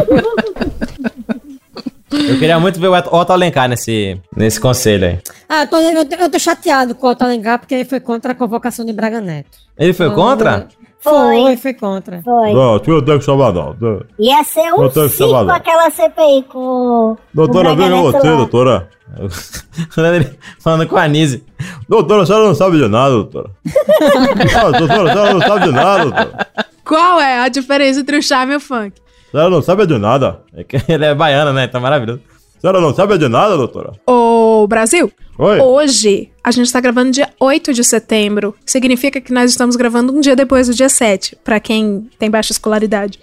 Eu 2.11 2.39
queria 2.39 2.59
muito 2.59 2.79
ver 2.79 2.87
o 2.87 2.93
Otto 2.93 3.31
Alencar 3.33 3.69
nesse, 3.69 4.19
nesse 4.35 4.59
conselho 4.59 5.07
aí. 5.07 5.19
Ah, 5.47 5.61
eu 5.63 5.67
tô, 5.67 5.77
eu, 5.77 6.05
tô- 6.05 6.15
eu 6.15 6.29
tô 6.29 6.39
chateado 6.39 6.95
com 6.95 7.07
o 7.07 7.11
Otto 7.11 7.21
Alencar 7.23 7.59
porque 7.59 7.75
ele 7.75 7.85
foi 7.85 7.99
contra 7.99 8.31
a 8.31 8.35
convocação 8.35 8.85
de 8.85 8.93
Braga 8.93 9.21
Neto. 9.21 9.57
Ele 9.77 9.93
foi 9.93 10.09
contra? 10.13 10.67
Foi, 10.99 11.55
foi 11.57 11.73
contra. 11.73 12.21
Foi. 12.21 12.53
Não, 12.53 12.79
tu 12.79 12.91
não 12.91 13.01
tem 13.01 13.19
que 13.19 13.25
chamar, 13.25 13.53
não. 13.53 13.75
Não. 13.79 14.01
Ia 14.19 14.43
ser 14.43 14.73
um 14.73 14.83
Eu 14.83 14.89
tenho 14.89 15.09
que 15.09 15.15
cinco 15.15 15.29
chamar, 15.29 15.43
não. 15.45 15.55
aquela 15.55 15.89
CPI 15.89 16.43
com 16.49 16.59
o- 16.59 17.17
Doutora, 17.33 17.75
veja 17.75 17.95
você, 17.95 18.27
doutora. 18.35 18.89
Falando 20.59 20.87
com 20.87 20.97
a 20.97 21.03
Anise. 21.03 21.43
Doutora, 21.87 22.23
a 22.23 22.25
senhora 22.25 22.45
não 22.45 22.55
sabe 22.55 22.77
de 22.77 22.87
nada, 22.87 23.11
doutora. 23.11 23.49
Ah, 24.57 24.71
doutora, 24.77 25.09
a 25.09 25.13
senhora 25.13 25.33
não 25.33 25.41
sabe 25.41 25.65
de 25.65 25.71
nada, 25.71 26.03
doutora. 26.03 26.47
Qual 26.83 27.19
é 27.19 27.39
a 27.39 27.47
diferença 27.49 27.99
entre 27.99 28.17
o 28.17 28.21
charme 28.23 28.53
e 28.53 28.55
o 28.57 28.59
funk? 28.59 28.93
A 29.27 29.31
senhora 29.31 29.49
não 29.49 29.61
sabe 29.61 29.85
de 29.85 29.97
nada. 29.97 30.39
É 30.53 30.63
que 30.63 30.77
ele 30.91 31.05
é 31.05 31.13
baiano, 31.15 31.53
né? 31.53 31.67
Tá 31.67 31.79
maravilhoso. 31.79 32.21
A 32.57 32.61
senhora 32.61 32.81
não 32.81 32.93
sabe 32.93 33.17
de 33.17 33.27
nada, 33.27 33.55
doutora. 33.55 33.93
Ô, 34.05 34.65
Brasil, 34.67 35.11
Oi. 35.37 35.59
hoje 35.59 36.29
a 36.43 36.49
gente 36.49 36.71
tá 36.71 36.79
gravando 36.79 37.11
dia 37.11 37.29
8 37.39 37.71
de 37.71 37.83
setembro. 37.83 38.55
Significa 38.65 39.21
que 39.21 39.31
nós 39.31 39.51
estamos 39.51 39.75
gravando 39.75 40.11
um 40.11 40.19
dia 40.19 40.35
depois 40.35 40.67
do 40.67 40.73
dia 40.73 40.89
7, 40.89 41.37
pra 41.43 41.59
quem 41.59 42.09
tem 42.17 42.31
baixa 42.31 42.51
escolaridade. 42.51 43.19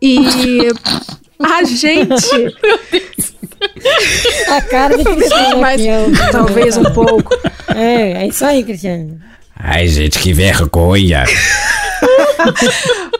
E 0.00 0.18
a 1.38 1.62
gente. 1.68 2.54
A 4.48 4.62
cara 4.62 4.96
de 4.96 5.04
Cristiano. 5.04 5.60
Mas 5.60 5.80
aqui, 5.82 6.32
talvez 6.32 6.76
um 6.78 6.84
pouco. 6.84 7.36
É, 7.74 8.22
é 8.24 8.26
isso 8.28 8.44
aí, 8.44 8.64
Cristiano. 8.64 9.20
Ai, 9.54 9.86
gente, 9.88 10.18
que 10.18 10.32
vergonha. 10.32 11.24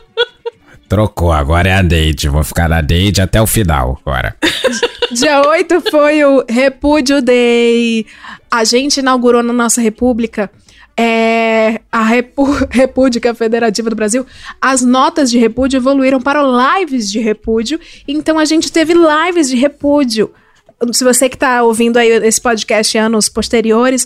Trocou, 0.91 1.31
agora 1.31 1.69
é 1.69 1.73
a 1.73 1.81
date. 1.81 2.27
Vou 2.27 2.43
ficar 2.43 2.67
na 2.67 2.81
date 2.81 3.21
até 3.21 3.41
o 3.41 3.47
final 3.47 3.97
agora. 4.05 4.35
Dia 5.09 5.41
8 5.41 5.83
foi 5.89 6.21
o 6.25 6.43
Repúdio 6.49 7.21
Day. 7.21 8.05
A 8.51 8.65
gente 8.65 8.97
inaugurou 8.99 9.41
na 9.41 9.53
nossa 9.53 9.79
república 9.79 10.51
é, 10.97 11.79
a 11.89 12.03
Repu- 12.03 12.57
República 12.69 13.33
Federativa 13.33 13.89
do 13.89 13.95
Brasil. 13.95 14.25
As 14.61 14.81
notas 14.81 15.31
de 15.31 15.37
repúdio 15.39 15.77
evoluíram 15.77 16.19
para 16.19 16.41
lives 16.43 17.09
de 17.09 17.21
repúdio. 17.21 17.79
Então 18.05 18.37
a 18.37 18.43
gente 18.43 18.69
teve 18.69 18.93
lives 18.93 19.47
de 19.47 19.55
repúdio. 19.55 20.29
Se 20.91 21.05
você 21.05 21.29
que 21.29 21.37
tá 21.37 21.63
ouvindo 21.63 21.95
aí 21.95 22.09
esse 22.09 22.41
podcast 22.41 22.97
anos 22.97 23.29
posteriores, 23.29 24.05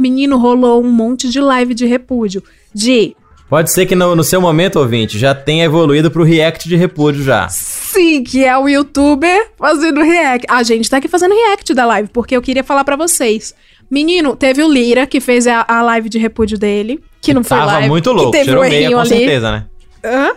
menino, 0.00 0.36
rolou 0.36 0.82
um 0.82 0.90
monte 0.90 1.28
de 1.30 1.40
live 1.40 1.74
de 1.74 1.86
repúdio. 1.86 2.42
De 2.74 3.14
Pode 3.54 3.72
ser 3.72 3.86
que 3.86 3.94
no, 3.94 4.16
no 4.16 4.24
seu 4.24 4.40
momento, 4.40 4.80
ouvinte, 4.80 5.16
já 5.16 5.32
tenha 5.32 5.64
evoluído 5.64 6.10
pro 6.10 6.24
react 6.24 6.68
de 6.68 6.74
repúdio 6.74 7.22
já. 7.22 7.48
Sim, 7.48 8.24
que 8.24 8.44
é 8.44 8.58
o 8.58 8.68
youtuber 8.68 9.52
fazendo 9.56 10.02
react. 10.02 10.44
A 10.50 10.60
gente 10.64 10.90
tá 10.90 10.96
aqui 10.96 11.06
fazendo 11.06 11.36
react 11.36 11.72
da 11.72 11.86
live, 11.86 12.08
porque 12.12 12.36
eu 12.36 12.42
queria 12.42 12.64
falar 12.64 12.82
pra 12.82 12.96
vocês. 12.96 13.54
Menino, 13.88 14.34
teve 14.34 14.60
o 14.60 14.68
Lira, 14.68 15.06
que 15.06 15.20
fez 15.20 15.46
a, 15.46 15.64
a 15.68 15.82
live 15.82 16.08
de 16.08 16.18
repúdio 16.18 16.58
dele, 16.58 16.98
que 17.22 17.32
não 17.32 17.44
foi 17.44 17.56
Tava 17.56 17.72
live. 17.74 17.88
muito 17.90 18.10
louco, 18.10 18.32
teve 18.32 18.46
cheirou 18.46 18.64
um 18.64 18.68
meia 18.68 18.90
com 18.90 18.98
ali. 18.98 19.08
certeza, 19.08 19.52
né? 19.52 19.66
Hã? 20.04 20.32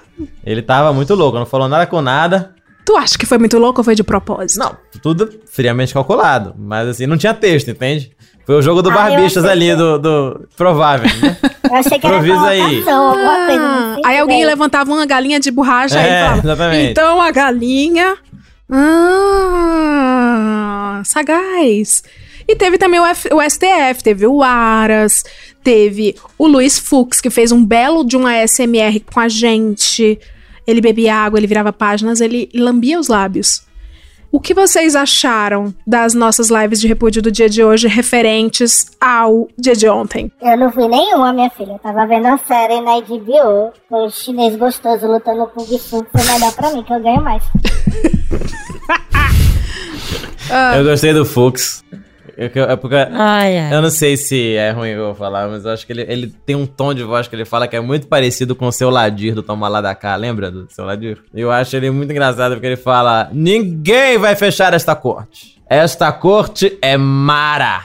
Ele 0.46 0.62
tava 0.62 0.94
muito 0.94 1.16
louco, 1.16 1.40
não 1.40 1.46
falou 1.48 1.68
nada 1.68 1.88
com 1.88 2.00
nada. 2.04 2.54
Tu 2.86 2.96
acha 2.96 3.18
que 3.18 3.26
foi 3.26 3.40
muito 3.40 3.58
louco 3.58 3.80
ou 3.80 3.84
foi 3.84 3.96
de 3.96 4.04
propósito? 4.04 4.60
Não, 4.60 4.78
tudo 5.02 5.28
friamente 5.52 5.92
calculado. 5.92 6.54
Mas 6.56 6.88
assim, 6.88 7.08
não 7.08 7.18
tinha 7.18 7.34
texto, 7.34 7.72
entende? 7.72 8.12
Foi 8.46 8.56
o 8.56 8.62
jogo 8.62 8.84
do 8.84 8.92
Ah, 8.92 9.06
ali, 9.50 9.76
do, 9.76 9.98
do 9.98 10.48
provável. 10.56 11.10
né? 11.20 11.36
Eu 11.70 11.76
achei 11.76 12.00
que 12.00 12.08
era 12.08 12.20
aí. 12.20 12.30
alguma 12.88 13.46
coisa 13.46 13.62
Ah, 13.62 13.98
aí 14.06 14.18
alguém 14.18 14.46
levantava 14.46 14.92
uma 14.92 15.06
galinha 15.06 15.40
de 15.40 15.52
borracha 15.52 16.00
É, 16.00 16.04
e 16.06 16.24
falava. 16.26 16.40
exatamente. 16.48 16.92
Então 16.92 17.22
a 17.22 17.32
galinha. 17.32 18.18
Ah, 19.30 21.02
sagaz. 21.06 22.04
E 22.48 22.56
teve 22.56 22.78
também 22.78 23.00
o, 23.00 23.06
F- 23.06 23.30
o 23.34 23.42
STF, 23.42 24.02
teve 24.04 24.26
o 24.26 24.42
Aras, 24.42 25.24
teve 25.64 26.16
o 26.38 26.48
Luiz 26.48 26.80
Fux, 26.80 27.20
que 27.20 27.30
fez 27.30 27.52
um 27.52 27.64
belo 27.66 28.06
de 28.06 28.16
um 28.16 28.26
ASMR 28.26 29.02
com 29.14 29.20
a 29.20 29.28
gente. 29.28 30.18
Ele 30.66 30.80
bebia 30.82 31.16
água, 31.16 31.40
ele 31.40 31.48
virava 31.48 31.74
páginas, 31.74 32.22
ele 32.22 32.50
lambia 32.56 33.00
os 33.00 33.08
lábios. 33.10 33.64
O 34.32 34.40
que 34.40 34.54
vocês 34.54 34.96
acharam 34.96 35.74
das 35.86 36.14
nossas 36.14 36.50
lives 36.50 36.82
de 36.82 36.88
repúdio 36.88 37.22
do 37.22 37.32
dia 37.32 37.50
de 37.50 37.64
hoje 37.64 37.88
referentes 37.88 38.92
ao 39.00 39.48
dia 39.58 39.74
de 39.74 39.88
ontem? 39.88 40.32
Eu 40.42 40.58
não 40.58 40.70
vi 40.70 40.88
nenhuma, 40.88 41.32
minha 41.32 41.50
filha. 41.50 41.74
Eu 41.74 41.80
tava 41.80 42.06
vendo 42.06 42.28
a 42.28 42.38
série 42.38 42.82
na 42.82 43.00
HBO. 43.00 43.72
O 43.90 44.10
chinês 44.10 44.56
gostoso 44.58 45.08
lutando 45.08 45.48
com 45.48 45.62
o 45.64 45.66
Gifu. 45.66 46.06
Foi 46.12 46.34
melhor 46.34 46.54
pra 46.54 46.72
mim, 46.72 46.84
que 46.84 46.94
eu 46.94 47.02
ganho 47.02 47.24
mais. 47.24 47.44
Eu 50.78 50.84
gostei 50.86 51.14
do 51.14 51.26
Fux. 51.26 51.84
Eu, 52.38 52.52
eu- 52.54 52.70
é 52.70 52.76
porque 52.76 52.96
Ai, 52.96 53.58
ai. 53.58 53.74
eu 53.74 53.82
não 53.82 53.90
sei 53.90 54.16
se 54.16 54.56
é 54.56 54.70
ruim 54.70 54.90
eu 54.90 55.06
vou 55.08 55.16
falar, 55.16 55.48
mas 55.48 55.66
eu 55.66 55.72
acho 55.72 55.86
que 55.88 55.92
ele, 55.92 56.06
ele 56.08 56.28
tem 56.46 56.56
um 56.56 56.68
tom 56.68 56.94
de 56.94 57.02
voz 57.04 57.28
que 57.28 57.36
ele 57.36 57.46
fala 57.46 57.68
que 57.68 57.76
é 57.76 57.80
muito 57.82 58.06
parecido 58.08 58.56
com 58.56 58.68
o 58.68 58.72
seu 58.72 58.92
Ladir 58.92 59.34
do 59.34 59.42
Toma 59.42 59.68
Lá 59.68 59.82
da 59.82 59.96
Cá, 59.96 60.16
lembra 60.16 60.52
do 60.52 60.68
seu 60.70 60.86
Ladir? 60.86 61.18
Eu 61.34 61.52
acho 61.52 61.76
ele 61.76 61.90
muito 61.90 62.12
engraçado 62.12 62.52
porque 62.54 62.68
ele 62.68 62.76
fala: 62.78 63.30
Ninguém 63.34 64.18
vai 64.20 64.36
fechar 64.36 64.74
esta 64.76 64.96
corte. 64.96 65.58
Esta 65.68 66.12
corte 66.12 66.78
é 66.82 66.96
Mara. 66.96 67.82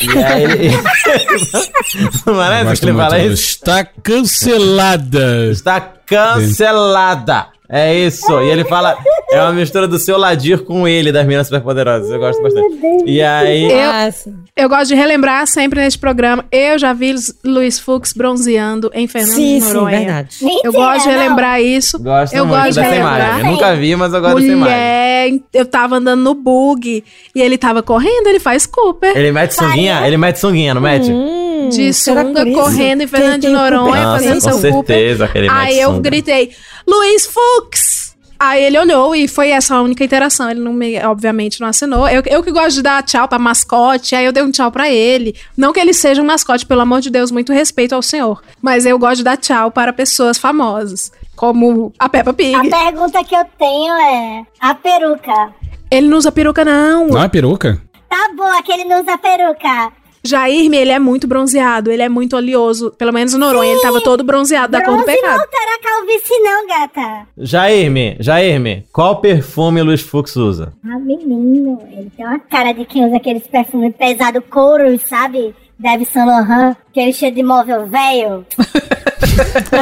E 0.00 0.18
aí 0.22 0.42
ele. 0.44 0.68
não 2.26 2.34
parece 2.36 2.80
que 2.80 2.86
ele 2.88 2.96
fala 2.98 3.18
isso? 3.18 3.42
Está 3.42 3.84
cancelada. 3.84 5.46
Está 5.50 5.80
cancelada. 5.80 7.46
É 7.70 7.94
isso. 7.94 8.40
E 8.40 8.48
ele 8.48 8.64
fala. 8.64 8.96
É 9.30 9.42
uma 9.42 9.52
mistura 9.52 9.86
do 9.86 9.98
seu 9.98 10.16
Ladir 10.16 10.60
com 10.64 10.88
ele, 10.88 11.12
das 11.12 11.24
meninas 11.24 11.46
superpoderosas. 11.48 12.10
Eu 12.10 12.18
gosto 12.18 12.42
bastante. 12.42 12.78
E 13.04 13.20
aí. 13.20 13.64
Eu, 13.70 14.34
eu 14.56 14.68
gosto 14.70 14.86
de 14.88 14.94
relembrar 14.94 15.46
sempre 15.46 15.80
neste 15.80 15.98
programa. 15.98 16.46
Eu 16.50 16.78
já 16.78 16.94
vi 16.94 17.14
Luiz 17.44 17.78
Fux 17.78 18.14
bronzeando 18.14 18.90
em 18.94 19.06
Fernando 19.06 19.34
Sim, 19.34 19.58
de 19.58 19.64
sim, 19.66 19.72
Noronha. 19.74 19.98
verdade. 19.98 20.36
Eu 20.40 20.46
Mentira, 20.48 20.72
gosto 20.72 21.02
de 21.02 21.08
não. 21.14 21.18
relembrar 21.22 21.60
isso. 21.60 21.98
Gosto 21.98 22.32
eu 22.34 22.46
muito 22.46 22.58
gosto 22.58 22.68
de 22.70 22.74
dessa 22.76 22.88
relembrar. 22.90 23.18
imagem. 23.28 23.44
Eu 23.46 23.52
nunca 23.52 23.76
vi, 23.76 23.96
mas 23.96 24.14
eu 24.14 24.20
gosto 24.22 24.34
dessa 24.36 24.46
imagem. 24.46 24.74
Mulher, 24.74 25.40
eu 25.52 25.66
tava 25.66 25.96
andando 25.96 26.22
no 26.22 26.34
bug 26.34 27.04
e 27.34 27.40
ele 27.42 27.58
tava 27.58 27.82
correndo, 27.82 28.28
ele 28.28 28.40
faz 28.40 28.64
Cooper. 28.64 29.14
Ele 29.14 29.30
mete 29.30 29.52
sunguinha? 29.54 30.06
Ele 30.06 30.16
mete 30.16 30.38
sunguinha, 30.38 30.72
não 30.72 30.80
mete? 30.80 31.10
Hum, 31.12 31.68
de 31.70 31.92
sunga 31.92 32.46
correndo 32.50 33.02
em 33.02 33.06
Fernando 33.06 33.42
de? 33.42 33.48
Noronha 33.50 34.02
Nossa, 34.04 34.22
fazendo 34.24 34.40
com 34.40 34.58
seu 34.58 34.72
Cooper. 34.72 34.96
certeza 34.96 35.28
que 35.28 35.36
ele 35.38 35.48
mete 35.50 35.58
Aí 35.58 35.80
eu 35.80 36.00
gritei, 36.00 36.50
Luiz 36.88 37.26
Fux! 37.26 38.16
Aí 38.40 38.62
ele 38.64 38.78
olhou 38.78 39.14
e 39.14 39.26
foi 39.26 39.50
essa 39.50 39.74
a 39.74 39.82
única 39.82 40.04
interação. 40.04 40.48
Ele 40.48 40.60
não 40.60 40.72
me, 40.72 40.96
obviamente, 41.04 41.60
não 41.60 41.68
assinou. 41.68 42.08
Eu, 42.08 42.22
eu 42.24 42.42
que 42.42 42.52
gosto 42.52 42.76
de 42.76 42.82
dar 42.82 43.02
tchau 43.02 43.26
pra 43.28 43.38
mascote, 43.38 44.14
aí 44.14 44.24
eu 44.24 44.32
dei 44.32 44.42
um 44.42 44.50
tchau 44.50 44.70
pra 44.70 44.88
ele. 44.88 45.34
Não 45.56 45.72
que 45.72 45.80
ele 45.80 45.92
seja 45.92 46.22
um 46.22 46.24
mascote, 46.24 46.64
pelo 46.64 46.80
amor 46.80 47.00
de 47.00 47.10
Deus, 47.10 47.30
muito 47.32 47.52
respeito 47.52 47.94
ao 47.94 48.00
senhor. 48.00 48.40
Mas 48.62 48.86
eu 48.86 48.98
gosto 48.98 49.18
de 49.18 49.24
dar 49.24 49.36
tchau 49.36 49.70
para 49.70 49.92
pessoas 49.92 50.38
famosas, 50.38 51.12
como 51.34 51.92
a 51.98 52.08
Peppa 52.08 52.32
Pig. 52.32 52.54
A 52.54 52.84
pergunta 52.84 53.24
que 53.24 53.34
eu 53.34 53.44
tenho 53.58 53.94
é: 53.94 54.46
a 54.60 54.74
peruca. 54.74 55.52
Ele 55.90 56.06
não 56.08 56.16
usa 56.18 56.30
peruca, 56.30 56.64
não. 56.64 57.08
Não 57.08 57.22
é 57.22 57.28
peruca? 57.28 57.82
Tá 58.08 58.30
bom, 58.36 58.46
aquele 58.56 58.84
não 58.84 59.02
usa 59.02 59.18
peruca. 59.18 59.92
Jair, 60.28 60.72
ele 60.72 60.90
é 60.90 60.98
muito 60.98 61.26
bronzeado, 61.26 61.90
ele 61.90 62.02
é 62.02 62.08
muito 62.08 62.36
oleoso. 62.36 62.90
Pelo 62.98 63.12
menos 63.12 63.32
no 63.32 63.38
Noronha, 63.38 63.72
ele 63.72 63.80
tava 63.80 64.00
todo 64.00 64.22
bronzeado 64.22 64.70
da 64.72 64.84
cor 64.84 64.96
do 64.96 65.04
Bronze 65.04 65.16
pecado. 65.20 65.38
não 65.38 65.46
terá 65.48 65.78
calvície, 65.82 66.38
não, 66.40 66.66
gata. 66.66 67.26
Jairme, 67.38 68.16
Jairme, 68.20 68.84
qual 68.92 69.20
perfume 69.20 69.80
o 69.80 69.84
Luiz 69.84 70.02
Fux 70.02 70.36
usa? 70.36 70.72
Ah, 70.84 70.98
menino, 70.98 71.80
ele 71.90 72.10
tem 72.16 72.26
uma 72.26 72.38
cara 72.38 72.72
de 72.72 72.84
quem 72.84 73.06
usa 73.06 73.16
aqueles 73.16 73.46
perfumes 73.46 73.94
pesados, 73.96 74.42
couros, 74.50 75.00
sabe? 75.08 75.54
Deve 75.78 76.04
Saint 76.04 76.26
Laurent, 76.26 76.76
aquele 76.90 77.12
cheio 77.12 77.32
de 77.32 77.42
móvel 77.42 77.86
velho. 77.86 78.44
Tu 79.38 79.76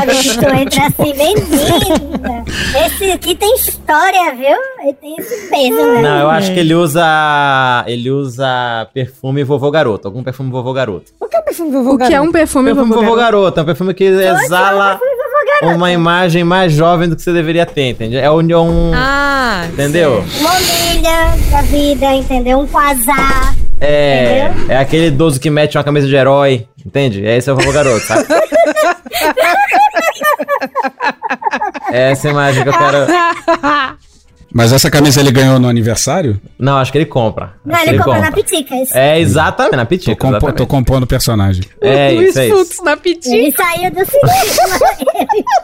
entra 0.55 0.87
assim, 0.87 1.15
menina. 1.15 2.45
Esse 2.85 3.11
aqui 3.13 3.35
tem 3.35 3.55
história, 3.55 4.35
viu? 4.35 4.57
Ele 4.83 4.93
tem 4.93 5.17
esse 5.19 5.49
peso, 5.49 5.93
né? 5.95 6.03
Não, 6.03 6.19
eu 6.21 6.31
acho 6.31 6.53
que 6.53 6.61
ele 6.61 6.75
usa. 6.75 7.83
Ele 7.87 8.11
usa 8.11 8.87
perfume 8.93 9.43
vovô 9.45 9.71
garoto. 9.71 10.09
Algum 10.09 10.23
perfume 10.23 10.51
vovô 10.51 10.75
garoto. 10.75 11.13
O 11.19 11.27
que 11.27 11.37
é 11.37 11.41
perfume 11.41 11.71
vovô 11.71 11.95
O 11.95 11.99
que 11.99 12.13
é 12.13 12.21
um 12.21 12.31
perfume, 12.31 12.67
Perfume 12.67 12.89
vovô 12.91 13.01
vovô 13.01 13.17
garoto? 13.17 13.41
garoto. 13.55 13.61
É 13.61 13.63
um 13.63 13.67
perfume 13.67 13.95
que 13.95 14.05
exala 14.05 15.01
uma 15.63 15.91
imagem 15.91 16.45
mais 16.45 16.73
jovem 16.73 17.09
do 17.09 17.17
que 17.17 17.23
você 17.23 17.33
deveria 17.33 17.65
ter, 17.65 17.91
entendeu? 17.91 18.21
É 18.21 18.31
um. 18.31 18.41
um- 18.41 18.93
Ah, 18.95 19.65
entendeu? 19.73 20.23
Uma 20.41 20.51
humilha 20.51 21.51
da 21.51 21.63
vida, 21.63 22.13
entendeu? 22.13 22.59
Um 22.59 22.67
quasar. 22.67 23.55
É. 23.81 24.51
É 24.69 24.77
aquele 24.79 25.07
idoso 25.09 25.39
que 25.41 25.51
mete 25.51 25.77
uma 25.77 25.85
camisa 25.85 26.07
de 26.07 26.15
herói. 26.17 26.67
Entende? 26.85 27.25
Esse 27.25 27.51
é 27.51 27.53
o 27.53 27.57
vovô 27.57 27.73
garoto, 27.73 28.05
sabe? 28.07 28.25
É 31.91 32.11
essa 32.11 32.29
imagem 32.29 32.63
que 32.63 32.69
eu 32.69 32.73
quero. 32.73 33.07
Mas 34.53 34.73
essa 34.73 34.91
camisa 34.91 35.21
ele 35.21 35.31
ganhou 35.31 35.59
no 35.59 35.69
aniversário? 35.69 36.41
Não, 36.59 36.77
acho 36.79 36.91
que 36.91 36.99
ele 36.99 37.07
compra. 37.07 37.55
Não, 37.65 37.75
Acho 37.75 37.85
que 37.85 37.91
ele 37.91 37.99
compra 37.99 38.21
na 38.21 38.33
Piticas. 38.33 38.91
É, 38.95 39.21
exatamente, 39.21 39.77
na 39.77 39.85
Tô, 39.85 39.89
Pitica. 39.89 40.17
compo- 40.17 40.37
exatamente. 40.37 40.57
tô 40.57 40.67
compondo 40.67 41.03
o 41.05 41.07
personagem. 41.07 41.65
É 41.81 42.11
Luiz 42.13 42.31
isso, 42.31 42.39
é 42.41 42.49
isso. 42.49 42.57
Fux 42.57 42.83
na 42.85 42.97
pitica. 42.97 43.35
Ele 43.37 43.53
saiu 43.53 43.91
do 43.91 44.05
cinema. 44.05 45.47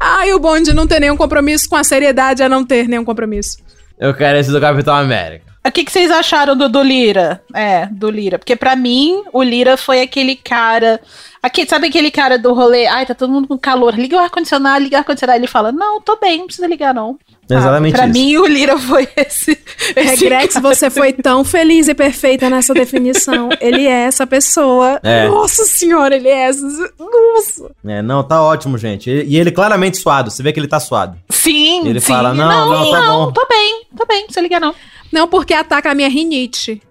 Ai, 0.00 0.32
o 0.32 0.38
bom 0.38 0.60
de 0.60 0.72
não 0.72 0.86
ter 0.86 1.00
nenhum 1.00 1.16
compromisso 1.16 1.68
com 1.68 1.76
a 1.76 1.84
seriedade 1.84 2.42
é 2.42 2.48
não 2.48 2.64
ter 2.64 2.88
nenhum 2.88 3.04
compromisso. 3.04 3.58
Eu 4.00 4.14
quero 4.14 4.38
esse 4.38 4.50
do 4.50 4.58
Capitão 4.58 4.94
América. 4.94 5.44
O 5.62 5.70
que, 5.70 5.84
que 5.84 5.92
vocês 5.92 6.10
acharam 6.10 6.56
do, 6.56 6.70
do 6.70 6.82
Lira? 6.82 7.42
É, 7.54 7.84
do 7.84 8.10
Lira. 8.10 8.38
Porque 8.38 8.56
pra 8.56 8.74
mim, 8.74 9.22
o 9.30 9.42
Lira 9.42 9.76
foi 9.76 10.00
aquele 10.00 10.34
cara. 10.34 10.98
Aqui, 11.42 11.66
sabe 11.66 11.86
aquele 11.86 12.10
cara 12.10 12.38
do 12.38 12.52
rolê? 12.52 12.86
Ai, 12.86 13.06
tá 13.06 13.14
todo 13.14 13.32
mundo 13.32 13.48
com 13.48 13.58
calor. 13.58 13.94
Liga 13.94 14.14
o 14.16 14.18
ar-condicionado, 14.20 14.82
liga 14.82 14.96
o 14.96 14.98
ar-condicionado. 14.98 15.38
Ele 15.38 15.46
fala: 15.46 15.72
Não, 15.72 15.98
tô 16.00 16.16
bem, 16.16 16.38
não 16.40 16.44
precisa 16.46 16.66
ligar, 16.66 16.92
não. 16.92 17.18
Exatamente 17.48 17.94
Pra 17.94 18.04
isso. 18.06 18.12
mim, 18.12 18.36
o 18.36 18.46
Lira 18.46 18.78
foi 18.78 19.08
esse. 19.16 19.58
esse 19.96 20.24
Regrex, 20.24 20.54
cara. 20.54 20.68
você 20.68 20.90
foi 20.90 21.12
tão 21.14 21.42
feliz 21.42 21.88
e 21.88 21.94
perfeita 21.94 22.50
nessa 22.50 22.74
definição. 22.74 23.48
Ele 23.60 23.86
é 23.86 24.02
essa 24.04 24.26
pessoa. 24.26 25.00
É. 25.02 25.26
Nossa 25.28 25.64
senhora, 25.64 26.14
ele 26.14 26.28
é 26.28 26.42
essa. 26.48 26.62
Nossa. 26.98 27.70
É, 27.86 28.02
não, 28.02 28.22
tá 28.22 28.42
ótimo, 28.42 28.76
gente. 28.76 29.08
E 29.10 29.30
e 29.30 29.36
ele 29.38 29.50
claramente 29.50 29.96
suado. 29.96 30.30
Você 30.30 30.42
vê 30.42 30.52
que 30.52 30.60
ele 30.60 30.68
tá 30.68 30.78
suado. 30.78 31.16
Sim, 31.30 31.88
Ele 31.88 32.00
sim. 32.00 32.06
fala, 32.12 32.34
não, 32.34 32.68
não, 32.68 32.90
tá 32.90 33.00
bom. 33.06 33.32
tô 33.32 33.46
bem, 33.48 33.86
tô 33.96 34.04
bem, 34.06 34.18
não 34.18 34.24
precisa 34.26 34.42
ligar, 34.42 34.60
não. 34.60 34.74
Não, 35.10 35.26
porque 35.26 35.54
ataca 35.54 35.90
a 35.90 35.94
minha 35.94 36.08
rinite. 36.08 36.82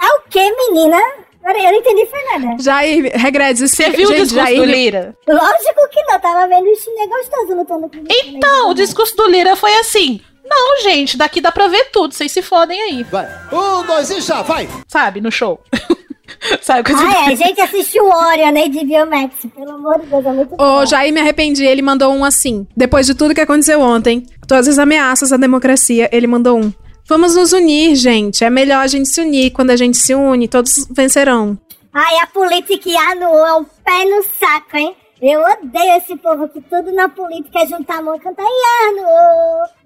É 0.00 0.06
o 0.16 0.22
quê, 0.28 0.40
menina? 0.68 0.98
Peraí, 1.42 1.64
eu 1.64 1.72
não 1.72 1.78
entendi 1.78 2.06
foi 2.06 2.38
nada. 2.38 2.62
Jair, 2.62 3.12
Regredes, 3.14 3.70
Você 3.70 3.90
viu 3.90 4.08
o 4.08 4.14
discurso 4.14 4.54
do 4.54 4.64
Lira? 4.64 5.16
Lógico 5.28 5.88
que 5.90 6.02
não, 6.04 6.20
tava 6.20 6.46
vendo 6.46 6.70
o 6.70 6.76
chinês 6.76 7.08
gostoso 7.08 7.54
lutando 7.54 7.88
com 7.88 8.04
Então, 8.08 8.70
o 8.70 8.74
discurso 8.74 9.16
do 9.16 9.28
Lira 9.28 9.56
foi 9.56 9.74
assim. 9.78 10.20
Não, 10.44 10.82
gente, 10.82 11.16
daqui 11.16 11.40
dá 11.40 11.50
pra 11.50 11.68
ver 11.68 11.90
tudo, 11.92 12.14
vocês 12.14 12.30
se 12.30 12.42
fodem 12.42 12.80
aí. 12.80 13.02
Vai. 13.04 13.28
Um, 13.52 13.84
dois 13.86 14.10
e 14.10 14.20
já, 14.20 14.42
vai. 14.42 14.68
Sabe, 14.86 15.20
no 15.20 15.30
show. 15.30 15.60
Sabe, 16.60 16.84
coisa 16.90 17.02
Ah, 17.06 17.30
é, 17.30 17.32
a 17.32 17.34
gente 17.34 17.60
assistiu 17.60 18.04
o 18.04 18.08
Orion, 18.08 18.52
né, 18.52 18.68
de 18.68 18.84
Biomax. 18.84 19.34
Pelo 19.54 19.72
amor 19.72 20.00
de 20.00 20.06
Deus, 20.06 20.24
é 20.26 20.32
muito 20.32 20.54
Ô, 20.60 20.86
Jair, 20.86 21.12
me 21.12 21.20
arrependi. 21.20 21.64
Ele 21.64 21.82
mandou 21.82 22.12
um 22.12 22.24
assim. 22.24 22.66
Depois 22.76 23.06
de 23.06 23.14
tudo 23.14 23.34
que 23.34 23.40
aconteceu 23.40 23.80
ontem, 23.80 24.26
todas 24.46 24.66
as 24.66 24.78
ameaças 24.78 25.32
à 25.32 25.36
democracia, 25.36 26.08
ele 26.12 26.26
mandou 26.26 26.58
um. 26.58 26.72
Vamos 27.06 27.34
nos 27.34 27.52
unir, 27.52 27.96
gente. 27.96 28.44
É 28.44 28.50
melhor 28.50 28.80
a 28.80 28.86
gente 28.86 29.08
se 29.08 29.20
unir. 29.20 29.50
Quando 29.50 29.70
a 29.70 29.76
gente 29.76 29.96
se 29.96 30.14
une, 30.14 30.48
todos 30.48 30.86
vencerão. 30.90 31.58
Ai, 31.92 32.18
a 32.20 32.26
política 32.26 32.88
Ianu 32.88 33.24
é 33.24 33.54
um 33.54 33.64
pé 33.64 34.04
no 34.04 34.22
saco, 34.38 34.76
hein? 34.76 34.96
Eu 35.22 35.40
odeio 35.40 35.98
esse 35.98 36.16
povo 36.16 36.48
que 36.48 36.60
tudo 36.62 36.90
na 36.90 37.08
política 37.08 37.60
é 37.60 37.66
juntar 37.66 37.98
a 37.98 38.02
mão 38.02 38.16
e 38.16 38.18
cantar 38.18 38.42
Ianu, 38.42 39.06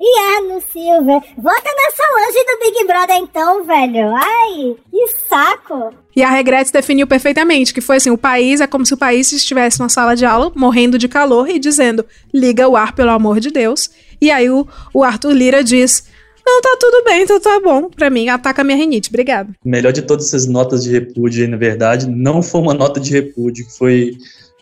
Ianu 0.01 0.63
Silva. 0.73 1.23
Vota 1.37 1.71
na 1.77 1.91
Solange 1.95 2.45
do 2.47 2.59
Big 2.65 2.87
Brother 2.87 3.17
então, 3.17 3.65
velho. 3.65 4.15
Ai, 4.15 4.77
que 4.91 5.07
saco. 5.29 5.93
E 6.17 6.23
a 6.23 6.31
Regretes 6.31 6.73
definiu 6.73 7.07
perfeitamente 7.07 7.75
que 7.75 7.83
foi 7.83 7.97
assim: 7.97 8.09
o 8.09 8.17
país 8.17 8.63
é 8.63 8.67
como 8.67 8.87
se 8.87 8.95
o 8.95 8.97
país 8.97 9.31
estivesse 9.31 9.79
numa 9.79 9.91
sala 9.91 10.17
de 10.17 10.25
aula, 10.25 10.51
morrendo 10.55 10.97
de 10.97 11.07
calor 11.07 11.51
e 11.51 11.59
dizendo: 11.59 12.07
liga 12.33 12.67
o 12.67 12.75
ar, 12.75 12.95
pelo 12.95 13.11
amor 13.11 13.39
de 13.39 13.51
Deus. 13.51 13.91
E 14.19 14.31
aí 14.31 14.49
o, 14.49 14.67
o 14.95 15.05
Arthur 15.05 15.33
Lira 15.33 15.63
diz: 15.63 16.09
não, 16.47 16.63
tá 16.63 16.77
tudo 16.79 17.05
bem, 17.05 17.25
então 17.25 17.41
tá 17.41 17.61
bom. 17.61 17.91
Pra 17.91 18.09
mim, 18.09 18.29
ataca 18.29 18.63
a 18.63 18.65
minha 18.65 18.77
rinite. 18.77 19.09
Obrigado. 19.09 19.53
O 19.65 19.69
melhor 19.69 19.93
de 19.93 20.03
todas 20.03 20.27
essas 20.27 20.47
notas 20.47 20.85
de 20.85 20.93
repúdio 20.93 21.43
aí, 21.43 21.51
na 21.51 21.57
verdade, 21.57 22.09
não 22.09 22.41
foi 22.41 22.61
uma 22.61 22.73
nota 22.73 23.01
de 23.01 23.11
repúdio, 23.11 23.67
que 23.67 23.77
foi 23.77 24.17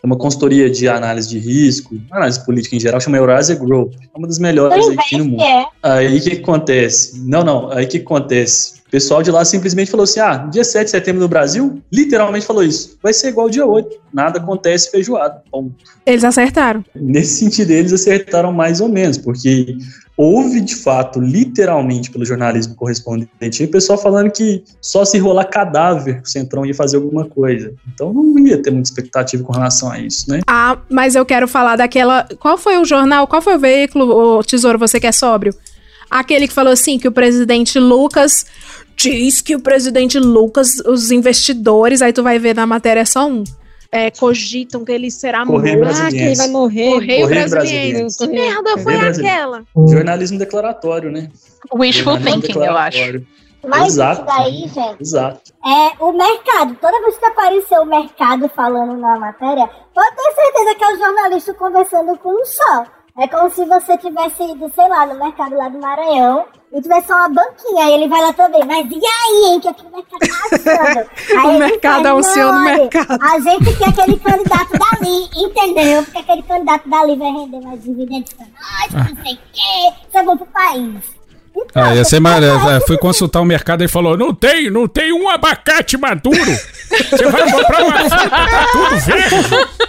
uma 0.05 0.15
consultoria 0.15 0.69
de 0.69 0.87
análise 0.87 1.27
de 1.27 1.39
risco, 1.39 1.95
análise 2.11 2.43
política 2.45 2.75
em 2.75 2.79
geral, 2.79 3.01
chama 3.01 3.17
Eurasia 3.17 3.55
Group. 3.55 3.93
É 3.95 4.17
uma 4.17 4.27
das 4.27 4.39
melhores 4.39 4.87
aí 4.87 4.97
que 4.97 5.09
tem 5.09 5.19
no 5.19 5.25
mundo. 5.25 5.41
É. 5.41 5.65
Aí 5.81 6.17
o 6.17 6.21
que 6.21 6.33
acontece? 6.33 7.21
Não, 7.25 7.43
não, 7.43 7.71
aí 7.71 7.85
o 7.85 7.87
que 7.87 7.97
acontece? 7.97 8.75
O 8.87 8.91
pessoal 8.91 9.23
de 9.23 9.31
lá 9.31 9.43
simplesmente 9.43 9.89
falou 9.89 10.03
assim: 10.03 10.19
ah, 10.19 10.37
dia 10.51 10.63
7 10.63 10.85
de 10.85 10.91
setembro 10.91 11.21
no 11.21 11.27
Brasil, 11.27 11.81
literalmente 11.91 12.45
falou 12.45 12.63
isso. 12.63 12.97
Vai 13.01 13.13
ser 13.13 13.29
igual 13.29 13.49
dia 13.49 13.65
8. 13.65 13.89
Nada 14.13 14.39
acontece 14.39 14.91
feijoada. 14.91 15.41
Ponto. 15.51 15.75
Eles 16.05 16.23
acertaram. 16.23 16.85
Nesse 16.95 17.39
sentido, 17.39 17.71
eles 17.71 17.91
acertaram 17.91 18.53
mais 18.53 18.79
ou 18.79 18.87
menos, 18.87 19.17
porque 19.17 19.75
houve 20.17 20.61
de 20.61 20.75
fato, 20.75 21.19
literalmente, 21.19 22.09
pelo 22.09 22.25
jornalismo 22.25 22.75
correspondente, 22.75 23.63
o 23.63 23.67
pessoal 23.67 23.97
falando 23.97 24.31
que 24.31 24.63
só 24.81 25.03
se 25.03 25.17
rolar 25.17 25.45
cadáver 25.45 26.21
o 26.23 26.27
Centrão 26.27 26.65
ia 26.65 26.73
fazer 26.73 26.97
alguma 26.97 27.25
coisa. 27.25 27.73
Então 27.93 28.13
não 28.13 28.39
ia 28.39 28.61
ter 28.61 28.71
muita 28.71 28.89
expectativa 28.89 29.43
com 29.43 29.51
relação 29.51 29.91
a 29.91 29.99
isso, 29.99 30.29
né? 30.29 30.41
Ah, 30.47 30.77
mas 30.89 31.15
eu 31.15 31.25
quero 31.25 31.47
falar 31.47 31.75
daquela. 31.75 32.25
Qual 32.39 32.57
foi 32.57 32.77
o 32.77 32.85
jornal? 32.85 33.27
Qual 33.27 33.41
foi 33.41 33.55
o 33.55 33.59
veículo, 33.59 34.37
o 34.37 34.43
Tesouro, 34.43 34.79
você 34.79 34.99
que 34.99 35.07
é 35.07 35.11
sóbrio? 35.11 35.53
Aquele 36.09 36.47
que 36.47 36.53
falou 36.53 36.71
assim: 36.71 36.97
que 36.97 37.07
o 37.07 37.11
presidente 37.11 37.77
Lucas 37.79 38.45
diz 38.95 39.41
que 39.41 39.55
o 39.55 39.59
presidente 39.59 40.17
Lucas, 40.17 40.79
os 40.85 41.11
investidores, 41.11 42.01
aí 42.01 42.13
tu 42.13 42.23
vai 42.23 42.39
ver 42.39 42.55
na 42.55 42.65
matéria 42.65 43.01
é 43.01 43.05
só 43.05 43.27
um. 43.27 43.43
É, 43.95 44.11
cogitam 44.11 44.83
que 44.83 44.91
ele 44.91 45.09
será 45.09 45.45
Correio 45.45 45.79
morto. 45.79 45.95
Brasiliense. 45.95 46.17
que 46.17 46.23
ele 46.23 46.35
vai 46.35 46.47
morrer. 46.49 46.91
Correio, 46.91 47.21
Correio. 47.27 47.49
Brasiliense. 47.49 48.17
Que 48.17 48.27
merda 48.27 48.69
foi 48.71 48.83
Correio 48.83 48.99
Brasiliense. 48.99 49.37
aquela? 49.37 49.63
Jornalismo 49.87 50.39
declaratório, 50.39 51.11
né? 51.11 51.29
Wishful 51.73 52.17
thinking, 52.19 52.59
eu 52.59 52.77
acho. 52.77 53.25
Mas 53.67 53.93
Exato. 53.93 54.21
isso 54.21 54.37
daí, 54.37 54.67
gente, 54.67 55.01
Exato. 55.01 55.41
é 55.65 56.03
o 56.03 56.11
mercado. 56.11 56.75
Toda 56.79 57.01
vez 57.01 57.17
que 57.17 57.25
apareceu 57.25 57.81
o 57.81 57.85
mercado 57.85 58.47
falando 58.49 58.95
na 58.97 59.17
matéria, 59.17 59.67
pode 59.93 60.15
ter 60.15 60.35
certeza 60.35 60.75
que 60.75 60.83
é 60.83 60.93
o 60.93 60.97
jornalista 60.97 61.53
conversando 61.55 62.17
com 62.19 62.29
um 62.29 62.45
só. 62.45 62.85
É 63.17 63.27
como 63.27 63.49
se 63.49 63.65
você 63.65 63.97
tivesse 63.97 64.43
ido, 64.43 64.69
sei 64.75 64.89
lá, 64.89 65.05
no 65.05 65.17
mercado 65.17 65.55
lá 65.55 65.69
do 65.69 65.79
Maranhão 65.79 66.45
e 66.75 66.81
tivesse 66.81 67.07
só 67.07 67.13
uma 67.15 67.29
banquinha, 67.29 67.85
aí 67.85 67.93
ele 67.93 68.09
vai 68.09 68.21
lá 68.21 68.33
também. 68.33 68.65
Mas 68.65 68.85
e 68.91 68.95
aí, 68.95 69.53
hein? 69.53 69.61
O 69.65 69.73
que, 69.73 69.85
o 69.85 69.91
mercado 69.91 70.19
tá 70.19 70.73
achando? 70.75 71.09
Aí 71.39 71.55
O 71.55 71.59
mercado 71.59 72.03
faz, 72.03 72.05
é 72.05 72.13
um 72.13 72.23
senhor 72.23 72.51
no 72.53 72.59
"Não, 72.59 72.65
olha, 72.65 72.77
mercado." 72.77 73.23
A 73.23 73.39
gente 73.39 73.77
quer 73.77 73.89
aquele 73.89 74.19
candidato 74.19 74.71
dali, 74.73 75.29
entendeu? 75.35 76.03
Porque 76.03 76.19
aquele 76.19 76.43
candidato 76.43 76.89
dali 76.89 77.15
vai 77.15 77.31
render 77.31 77.61
mais 77.61 77.81
dividendos 77.81 78.33
pra 78.33 78.45
nós, 78.45 78.93
não 78.93 79.23
sei 79.23 79.33
o 79.33 79.37
quê. 79.53 79.93
Isso 80.07 80.17
é 80.17 80.23
bom 80.23 80.35
pro 80.35 80.45
país. 80.47 81.14
Ah, 81.73 81.93
ia 81.95 82.05
ser 82.05 82.19
mais, 82.19 82.43
é, 82.43 82.79
fui 82.87 82.97
consultar 82.97 83.41
o 83.41 83.45
mercado 83.45 83.83
e 83.83 83.87
falou: 83.87 84.17
não 84.17 84.33
tem, 84.33 84.69
não 84.69 84.87
tem 84.87 85.11
um 85.11 85.29
abacate 85.29 85.97
maduro. 85.97 86.37
Você 86.39 87.25
vai 87.29 87.51
comprar 87.51 87.83
uma 87.83 87.97
fruta, 87.97 88.29
tá 88.29 88.67
tudo 88.71 88.99
verde. 88.99 89.35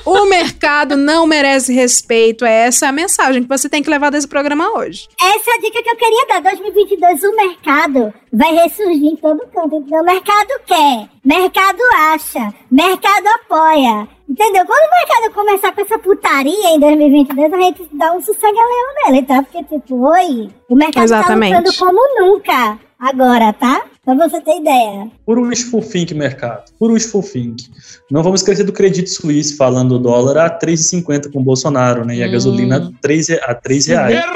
O 0.05 0.25
mercado 0.27 0.97
não 0.97 1.27
merece 1.27 1.73
respeito. 1.73 2.45
Essa 2.45 2.87
é 2.87 2.89
a 2.89 2.93
mensagem 2.93 3.43
que 3.43 3.49
você 3.49 3.69
tem 3.69 3.83
que 3.83 3.91
levar 3.91 4.11
desse 4.11 4.27
programa 4.27 4.79
hoje. 4.79 5.09
Essa 5.21 5.51
é 5.51 5.55
a 5.55 5.61
dica 5.61 5.83
que 5.83 5.91
eu 5.91 5.97
queria 5.97 6.27
dar. 6.29 6.43
2022, 6.43 7.23
o 7.23 7.37
mercado 7.37 8.15
vai 8.33 8.55
ressurgir 8.55 9.07
em 9.07 9.17
todo 9.17 9.41
canto. 9.53 9.77
Entendeu? 9.77 10.01
O 10.01 10.05
mercado 10.05 10.61
quer, 10.67 11.09
mercado 11.25 11.83
acha, 12.13 12.55
mercado 12.71 13.27
apoia. 13.29 14.16
Entendeu? 14.29 14.67
Quando 14.67 14.81
o 14.81 14.91
mercado 14.91 15.35
começar 15.35 15.73
com 15.73 15.81
essa 15.83 15.99
putaria 15.99 16.71
em 16.75 16.81
2022, 16.81 17.53
a 17.53 17.57
gente 17.61 17.89
dá 17.93 18.13
um 18.13 18.21
sossega-leão 18.21 18.95
nele, 19.13 19.23
tá? 19.27 19.43
Porque, 19.43 19.63
tipo, 19.65 19.97
oi, 20.09 20.49
o 20.69 20.75
mercado 20.75 21.05
Exatamente. 21.05 21.53
tá 21.53 21.59
lutando 21.61 21.77
como 21.79 22.01
nunca 22.21 22.79
agora, 22.99 23.53
tá? 23.53 23.85
Pra 24.05 24.15
você 24.15 24.41
ter 24.41 24.59
ideia. 24.61 25.11
Puro 25.25 25.43
wishful 25.43 25.81
think, 25.83 26.13
mercado. 26.15 26.65
Puro 26.79 26.95
wishful 26.95 27.23
think. 27.23 27.65
Não 28.11 28.23
vamos 28.23 28.41
esquecer 28.41 28.65
do 28.65 28.73
Credit 28.73 29.09
Suisse 29.09 29.57
falando 29.57 29.93
o 29.97 29.99
dólar 29.99 30.39
a 30.39 30.51
3,50 30.59 31.33
com 31.33 31.41
o 31.41 31.45
Bolsonaro, 31.45 32.05
né? 32.05 32.17
E 32.17 32.23
a 32.23 32.29
gasolina 32.29 32.77
a 32.79 33.01
3, 33.03 33.29
re- 33.29 33.41
a 33.45 33.55
3 33.55 33.87
reais. 33.87 34.25
Co- 34.25 34.33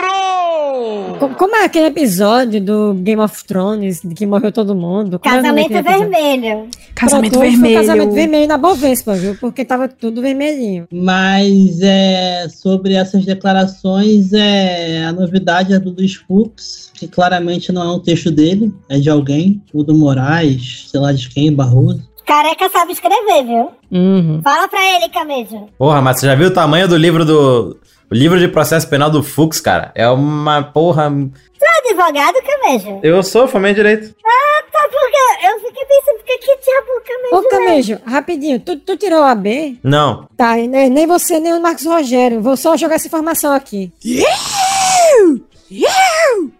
Como 1.28 1.54
é 1.54 1.64
aquele 1.64 1.86
episódio 1.86 2.60
do 2.62 2.94
Game 2.94 3.20
of 3.20 3.44
Thrones, 3.44 4.00
de 4.02 4.14
que 4.14 4.26
morreu 4.26 4.50
todo 4.50 4.74
mundo? 4.74 5.18
Como 5.18 5.34
é 5.34 5.42
Casamento 5.42 5.72
episódio? 5.72 6.10
vermelho. 6.10 6.68
Casamento 6.94 7.32
Pronto, 7.32 7.50
vermelho. 7.50 7.74
Casamento 7.74 8.12
vermelho 8.12 8.48
na 8.48 8.56
Bovespa, 8.56 9.14
viu? 9.14 9.36
Porque 9.38 9.64
tava 9.64 9.86
tudo 9.86 10.22
vermelhinho. 10.22 10.88
Mas 10.90 11.80
é, 11.82 12.48
sobre 12.48 12.94
essas 12.94 13.26
declarações, 13.26 14.32
é, 14.32 15.04
a 15.04 15.12
novidade 15.12 15.74
é 15.74 15.78
do 15.78 15.90
Luiz 15.90 16.14
Fux, 16.14 16.90
que 16.94 17.06
claramente 17.06 17.70
não 17.70 17.82
é 17.82 17.92
um 17.92 18.00
texto 18.00 18.30
dele, 18.30 18.72
é 18.88 18.98
de 18.98 19.10
alguém, 19.10 19.62
o 19.74 19.82
do 19.82 19.94
Moraes, 19.94 20.88
sei 20.90 21.00
lá 21.00 21.12
de 21.12 21.28
quem, 21.28 21.52
Barroso. 21.52 22.08
Careca 22.30 22.68
sabe 22.70 22.92
escrever, 22.92 23.44
viu? 23.44 23.70
Uhum. 23.90 24.40
Fala 24.40 24.68
pra 24.68 24.80
ele, 24.94 25.08
Camejo. 25.08 25.66
Porra, 25.76 26.00
mas 26.00 26.20
você 26.20 26.26
já 26.26 26.36
viu 26.36 26.46
o 26.46 26.52
tamanho 26.52 26.86
do 26.86 26.96
livro 26.96 27.24
do. 27.24 27.76
O 28.10 28.14
livro 28.14 28.38
de 28.40 28.48
processo 28.48 28.88
penal 28.88 29.08
do 29.10 29.22
Fux, 29.22 29.60
cara? 29.60 29.92
É 29.94 30.08
uma 30.08 30.62
porra. 30.62 31.08
Tu 31.10 31.64
é 31.64 31.90
advogado, 31.90 32.34
Camejo? 32.44 33.00
Eu 33.04 33.22
sou 33.22 33.46
de 33.46 33.74
direito. 33.74 34.12
Ah, 34.26 34.62
tá, 34.72 34.88
porque 34.90 35.46
eu 35.46 35.58
fiquei 35.60 35.84
pensando, 35.84 36.16
por 36.16 36.24
que 36.24 36.58
diabo 36.64 36.86
o 36.96 37.02
Camejo 37.02 37.34
Ô, 37.36 37.46
é? 37.46 37.48
Camejo, 37.50 37.98
rapidinho, 38.06 38.58
tu, 38.60 38.76
tu 38.78 38.96
tirou 38.96 39.22
a 39.22 39.34
B? 39.34 39.76
Não. 39.84 40.26
Tá, 40.36 40.58
e 40.58 40.66
nem 40.66 40.90
nem 40.90 41.06
você, 41.06 41.38
nem 41.38 41.52
o 41.54 41.62
Marcos 41.62 41.86
Rogério. 41.86 42.40
Vou 42.40 42.56
só 42.56 42.76
jogar 42.76 42.96
essa 42.96 43.06
informação 43.06 43.52
aqui. 43.52 43.92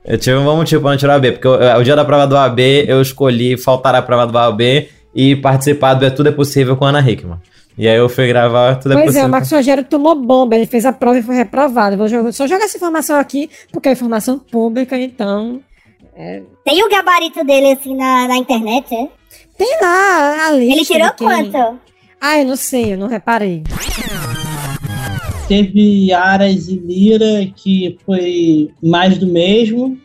Eu 0.04 0.18
tive 0.18 0.36
um 0.36 0.44
bom 0.44 0.56
motivo 0.56 0.82
pra 0.82 0.90
não 0.92 0.98
tirar 0.98 1.14
o 1.14 1.16
AB, 1.16 1.32
porque 1.32 1.48
eu- 1.48 1.78
o 1.78 1.82
dia 1.82 1.96
da 1.96 2.04
prova 2.04 2.26
do 2.28 2.36
AB 2.36 2.84
eu 2.86 3.02
escolhi 3.02 3.56
faltar 3.56 3.94
à 3.94 4.02
prova 4.02 4.24
do 4.26 4.38
AB 4.38 4.88
e 5.12 5.34
participar 5.34 5.94
do 5.94 6.04
É 6.06 6.10
Tudo 6.10 6.28
é 6.28 6.32
Possível 6.32 6.76
com 6.76 6.84
a 6.84 6.90
Ana 6.90 7.00
Hickman. 7.00 7.38
E 7.78 7.88
aí 7.88 7.96
eu 7.96 8.08
fui 8.08 8.26
gravar 8.28 8.74
Tudo 8.76 8.92
é 8.98 9.02
pois 9.02 9.16
é, 9.16 9.24
o 9.24 9.28
Marcos 9.28 9.50
Rogério 9.50 9.84
tomou 9.84 10.14
bomba, 10.14 10.54
ele 10.56 10.66
fez 10.66 10.84
a 10.84 10.92
prova 10.92 11.18
e 11.18 11.22
foi 11.22 11.34
reprovado. 11.36 11.96
Vou 11.96 12.08
jogar- 12.08 12.32
só 12.32 12.46
jogar 12.46 12.64
essa 12.64 12.76
informação 12.76 13.16
aqui, 13.16 13.48
porque 13.72 13.88
é 13.88 13.92
informação 13.92 14.38
pública, 14.38 14.98
então. 14.98 15.60
Tem 16.64 16.84
o 16.84 16.88
gabarito 16.90 17.42
dele 17.44 17.72
assim 17.72 17.96
na, 17.96 18.28
na 18.28 18.36
internet, 18.36 18.94
é? 18.94 19.08
Tem 19.56 19.78
lá 19.80 20.46
a 20.48 20.52
lista. 20.52 20.74
Ele 20.74 20.84
tirou 20.84 21.10
quem- 21.12 21.26
quanto? 21.50 21.78
Ah, 22.20 22.38
eu 22.38 22.44
não 22.44 22.56
sei, 22.56 22.92
eu 22.92 22.98
não 22.98 23.06
reparei. 23.08 23.62
Teve 25.48 26.12
Aras 26.12 26.68
e 26.68 26.76
Lira, 26.76 27.50
que 27.56 27.98
foi 28.06 28.70
mais 28.82 29.18
do 29.18 29.26
mesmo. 29.26 29.98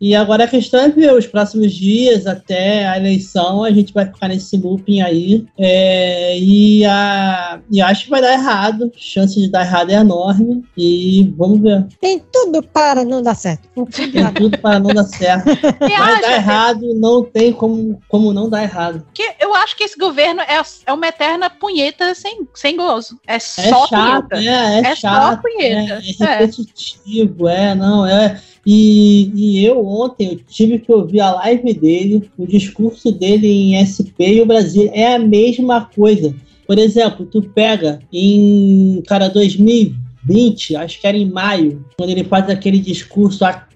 E 0.00 0.14
agora 0.14 0.44
a 0.44 0.48
questão 0.48 0.80
é 0.80 0.88
ver 0.88 1.12
os 1.12 1.26
próximos 1.26 1.72
dias 1.74 2.26
até 2.26 2.88
a 2.88 2.96
eleição, 2.96 3.62
a 3.62 3.70
gente 3.70 3.92
vai 3.92 4.06
ficar 4.06 4.28
nesse 4.28 4.56
looping 4.56 5.02
aí. 5.02 5.44
É, 5.58 6.38
e, 6.38 6.84
a, 6.86 7.60
e 7.70 7.82
acho 7.82 8.04
que 8.04 8.10
vai 8.10 8.22
dar 8.22 8.32
errado. 8.32 8.90
A 8.94 8.98
chance 8.98 9.38
de 9.38 9.48
dar 9.50 9.60
errado 9.66 9.90
é 9.90 9.94
enorme. 9.96 10.64
E 10.76 11.32
vamos 11.36 11.60
ver. 11.60 11.86
Tem 12.00 12.18
tudo 12.32 12.62
para 12.62 13.04
não 13.04 13.22
dar 13.22 13.34
certo. 13.34 13.68
Tem 13.92 14.32
tudo 14.34 14.58
para 14.58 14.80
não 14.80 14.94
dar 14.94 15.04
certo. 15.04 15.44
Vai 15.80 16.20
dar 16.22 16.28
que- 16.28 16.32
errado, 16.34 16.94
não 16.94 17.22
tem 17.22 17.52
como, 17.52 18.00
como 18.08 18.32
não 18.32 18.48
dar 18.48 18.62
errado. 18.62 19.06
Que 19.12 19.22
eu 19.38 19.54
acho 19.54 19.76
que 19.76 19.84
esse 19.84 19.98
governo 19.98 20.40
é, 20.40 20.62
é 20.86 20.92
uma 20.92 21.06
eterna 21.08 21.50
punheta 21.50 22.14
sem, 22.14 22.48
sem 22.54 22.74
gozo. 22.76 23.20
É 23.26 23.34
É 23.36 23.38
só 23.38 23.86
chato, 23.86 24.28
punheta. 24.30 24.50
é, 24.50 24.74
é, 24.76 24.78
É 24.80 24.94
só 24.94 24.96
chato. 24.96 25.42
punheta. 25.42 26.00
É, 26.20 26.24
é 26.24 26.36
repetitivo, 26.38 27.48
é, 27.48 27.74
não, 27.74 28.06
é. 28.06 28.40
E, 28.66 29.32
e 29.34 29.64
eu 29.64 29.84
ontem 29.86 30.32
eu 30.32 30.36
tive 30.36 30.78
que 30.78 30.92
ouvir 30.92 31.20
a 31.20 31.32
live 31.32 31.72
dele, 31.72 32.30
o 32.36 32.46
discurso 32.46 33.10
dele 33.10 33.48
em 33.48 33.76
SP 33.80 34.34
e 34.34 34.40
o 34.40 34.46
Brasil 34.46 34.90
é 34.92 35.14
a 35.14 35.18
mesma 35.18 35.82
coisa. 35.84 36.34
Por 36.66 36.78
exemplo, 36.78 37.26
tu 37.26 37.42
pega 37.42 38.00
em, 38.12 39.02
cara, 39.06 39.28
2020, 39.28 40.76
acho 40.76 41.00
que 41.00 41.06
era 41.06 41.16
em 41.16 41.28
maio, 41.28 41.84
quando 41.96 42.10
ele 42.10 42.22
faz 42.24 42.48
aquele 42.48 42.78
discurso, 42.78 43.44
"Ah, 43.44 43.66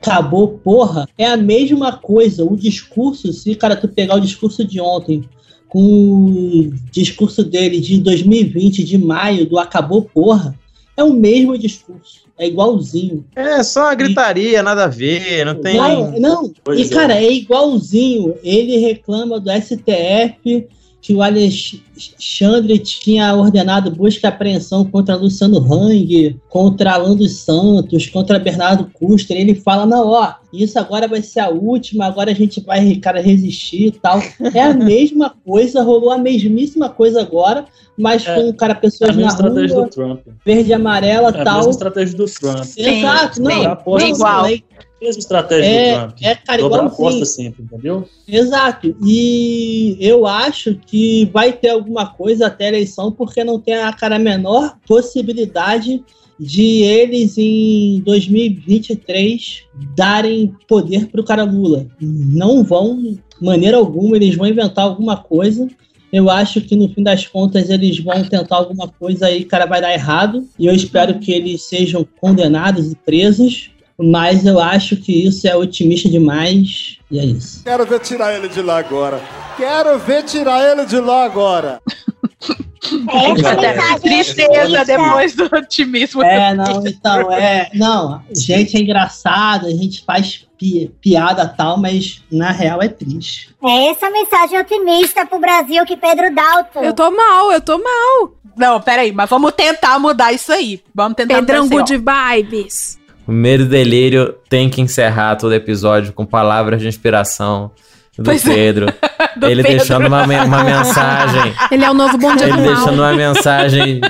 acabou, 0.00 0.58
porra, 0.64 1.08
é 1.18 1.26
a 1.26 1.36
mesma 1.36 1.92
coisa. 1.92 2.44
O 2.44 2.56
discurso, 2.56 3.32
se, 3.32 3.54
cara, 3.54 3.76
tu 3.76 3.88
pegar 3.88 4.14
o 4.14 4.20
discurso 4.20 4.64
de 4.64 4.80
ontem 4.80 5.24
com 5.68 5.80
o 5.80 6.70
discurso 6.90 7.44
dele 7.44 7.80
de 7.80 7.98
2020, 7.98 8.82
de 8.82 8.96
maio, 8.96 9.46
do 9.46 9.58
acabou, 9.58 10.02
porra, 10.02 10.58
é 10.96 11.04
o 11.04 11.12
mesmo 11.12 11.58
discurso. 11.58 12.27
É 12.38 12.46
igualzinho. 12.46 13.24
É 13.34 13.62
só 13.64 13.84
uma 13.84 13.94
gritaria, 13.94 14.62
nada 14.62 14.84
a 14.84 14.88
ver, 14.88 15.44
não 15.44 15.56
tem. 15.56 15.76
Não, 15.76 16.12
não. 16.20 16.52
Pois 16.62 16.78
e, 16.78 16.84
é. 16.84 16.88
cara, 16.94 17.14
é 17.14 17.32
igualzinho. 17.32 18.34
Ele 18.44 18.76
reclama 18.76 19.40
do 19.40 19.50
STF 19.50 20.68
que 21.00 21.14
o 21.14 21.22
Alexandre 21.98 22.78
tinha 22.78 23.34
ordenado 23.34 23.90
busca 23.90 24.26
e 24.26 24.28
apreensão 24.28 24.84
contra 24.84 25.16
Luciano 25.16 25.58
Hang, 25.58 26.38
contra 26.48 26.92
Alan 26.92 27.16
dos 27.16 27.32
Santos, 27.40 28.06
contra 28.06 28.38
Bernardo 28.38 28.88
Custer. 28.94 29.36
Ele 29.36 29.54
fala, 29.54 29.84
não, 29.84 30.06
ó, 30.08 30.34
isso 30.52 30.78
agora 30.78 31.08
vai 31.08 31.22
ser 31.22 31.40
a 31.40 31.48
última, 31.50 32.06
agora 32.06 32.30
a 32.30 32.34
gente 32.34 32.60
vai, 32.60 32.94
cara, 32.96 33.20
resistir 33.20 33.86
e 33.86 33.90
tal. 33.90 34.20
É 34.54 34.62
a 34.62 34.74
mesma 34.74 35.34
coisa, 35.44 35.82
rolou 35.82 36.10
a 36.10 36.18
mesmíssima 36.18 36.88
coisa 36.88 37.20
agora, 37.20 37.64
mas 37.96 38.26
É, 38.26 38.34
com, 38.34 38.52
cara, 38.54 38.72
É 38.72 38.76
pessoas 38.76 39.10
a 39.10 39.12
mesma 39.12 39.26
na 39.32 39.36
estratégia 39.36 39.74
rua, 39.76 39.84
do 39.86 39.90
Trump. 39.90 40.20
verde 40.44 40.70
e 40.70 40.72
amarela 40.74 41.30
É 41.34 41.40
a 41.40 41.44
tal. 41.44 41.56
mesma 41.56 41.70
estratégia 41.72 42.16
do 42.16 42.24
Trump. 42.26 42.64
Exato, 42.76 43.42
não. 43.42 43.62
A 43.62 43.82
não, 43.84 43.98
igual. 44.08 44.46
é- 44.46 44.60
Mesma 45.00 45.20
estratégia 45.20 45.64
É, 45.64 45.92
do 45.92 45.98
Trump. 46.00 46.18
é, 46.22 46.34
cara, 46.34 46.60
a 46.62 46.64
igualzinho. 46.66 46.88
aposta 46.88 47.24
sempre, 47.24 47.62
entendeu? 47.62 48.08
Exato. 48.26 48.96
E 49.06 49.96
eu 50.00 50.26
acho 50.26 50.74
que 50.86 51.30
vai 51.32 51.52
ter 51.52 51.68
alguma 51.88 52.06
coisa 52.06 52.46
até 52.46 52.66
a 52.66 52.68
eleição, 52.68 53.10
porque 53.10 53.42
não 53.42 53.58
tem 53.58 53.74
a 53.74 53.92
cara 53.92 54.18
menor 54.18 54.76
possibilidade 54.86 56.04
de 56.38 56.82
eles 56.82 57.36
em 57.36 58.00
2023 58.04 59.64
darem 59.96 60.54
poder 60.68 61.08
pro 61.08 61.24
cara 61.24 61.42
Lula. 61.42 61.86
Não 62.00 62.62
vão, 62.62 63.18
maneira 63.40 63.76
alguma, 63.76 64.16
eles 64.16 64.36
vão 64.36 64.46
inventar 64.46 64.84
alguma 64.84 65.16
coisa. 65.16 65.66
Eu 66.12 66.30
acho 66.30 66.60
que 66.60 66.76
no 66.76 66.88
fim 66.88 67.02
das 67.02 67.26
contas 67.26 67.68
eles 67.68 67.98
vão 67.98 68.22
tentar 68.24 68.56
alguma 68.56 68.86
coisa 68.88 69.26
aí, 69.26 69.44
cara, 69.44 69.66
vai 69.66 69.80
dar 69.80 69.92
errado. 69.92 70.46
E 70.58 70.66
eu 70.66 70.74
espero 70.74 71.18
que 71.18 71.32
eles 71.32 71.62
sejam 71.62 72.06
condenados 72.20 72.92
e 72.92 72.96
presos. 72.96 73.70
Mas 74.00 74.46
eu 74.46 74.60
acho 74.60 74.96
que 74.96 75.26
isso 75.26 75.46
é 75.48 75.56
otimista 75.56 76.08
demais. 76.08 76.98
E 77.10 77.18
é 77.18 77.24
isso. 77.24 77.62
Quero 77.64 77.84
ver 77.84 78.00
tirar 78.00 78.34
ele 78.34 78.48
de 78.48 78.62
lá 78.62 78.78
agora. 78.78 79.20
Quero 79.56 79.98
ver 79.98 80.22
tirar 80.22 80.62
ele 80.70 80.86
de 80.86 81.00
lá 81.00 81.24
agora. 81.24 81.80
Que 82.80 84.00
tristeza 84.00 84.84
depois 84.84 85.34
do 85.34 85.44
otimismo. 85.44 86.22
É, 86.22 86.54
não, 86.54 86.86
então, 86.86 87.32
é. 87.32 87.68
Não, 87.74 88.22
gente 88.34 88.76
é 88.76 88.80
engraçado, 88.80 89.66
a 89.66 89.70
gente 89.70 90.02
faz 90.04 90.46
pi- 90.56 90.90
piada 91.00 91.42
e 91.52 91.56
tal, 91.56 91.76
mas 91.76 92.22
na 92.30 92.50
real 92.50 92.80
é 92.82 92.88
triste. 92.88 93.54
É 93.62 93.90
essa 93.90 94.08
mensagem 94.10 94.58
otimista 94.58 95.26
pro 95.26 95.38
Brasil 95.38 95.84
que 95.84 95.96
Pedro 95.96 96.34
Dalton. 96.34 96.82
Eu 96.82 96.94
tô 96.94 97.10
mal, 97.10 97.52
eu 97.52 97.60
tô 97.60 97.78
mal. 97.78 98.32
Não, 98.56 98.80
peraí, 98.80 99.12
mas 99.12 99.28
vamos 99.28 99.52
tentar 99.52 99.98
mudar 99.98 100.32
isso 100.32 100.52
aí. 100.52 100.82
Vamos 100.94 101.16
tentar 101.16 101.34
Pedrão 101.36 101.64
mudar 101.64 101.74
isso 101.84 101.92
aí, 101.92 101.98
Good 101.98 102.50
Vibes. 102.52 102.98
O 103.28 103.32
Medo 103.32 103.64
e 103.64 103.66
Delírio 103.66 104.34
tem 104.48 104.70
que 104.70 104.80
encerrar 104.80 105.36
todo 105.36 105.52
episódio 105.52 106.14
com 106.14 106.24
palavras 106.24 106.80
de 106.80 106.88
inspiração 106.88 107.70
do 108.16 108.24
Pois 108.24 108.42
é. 108.46 108.54
Pedro. 108.54 108.86
ele 109.42 109.62
Pedro. 109.62 109.78
deixando 109.78 110.06
uma, 110.06 110.22
uma 110.24 110.64
mensagem. 110.64 111.54
Ele 111.70 111.84
é 111.84 111.90
o 111.90 111.94
novo 111.94 112.16
bom 112.16 112.34
dia 112.34 112.46
Ele 112.46 112.56
do 112.56 112.62
deixando 112.62 113.02
uma 113.02 113.12
mensagem 113.12 114.00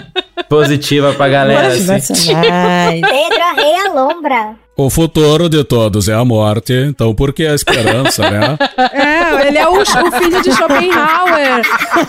positiva 0.49 1.13
pra 1.15 1.29
galera. 1.29 1.67
assim. 1.67 2.33
Pedro 2.33 3.43
Arreia 3.43 3.93
Lombra. 3.93 4.55
O 4.77 4.89
futuro 4.89 5.49
de 5.49 5.65
todos 5.65 6.09
é 6.09 6.15
a 6.15 6.25
morte, 6.25 6.73
então 6.73 7.13
por 7.13 7.33
que 7.33 7.45
a 7.45 7.57
esperança, 7.57 8.31
né? 8.31 8.57
É, 8.93 9.49
ele 9.49 9.59
é 9.59 9.67
o, 9.67 9.81
o 9.83 10.13
filho 10.13 10.41
de 10.41 10.53
Schopenhauer. 10.53 11.63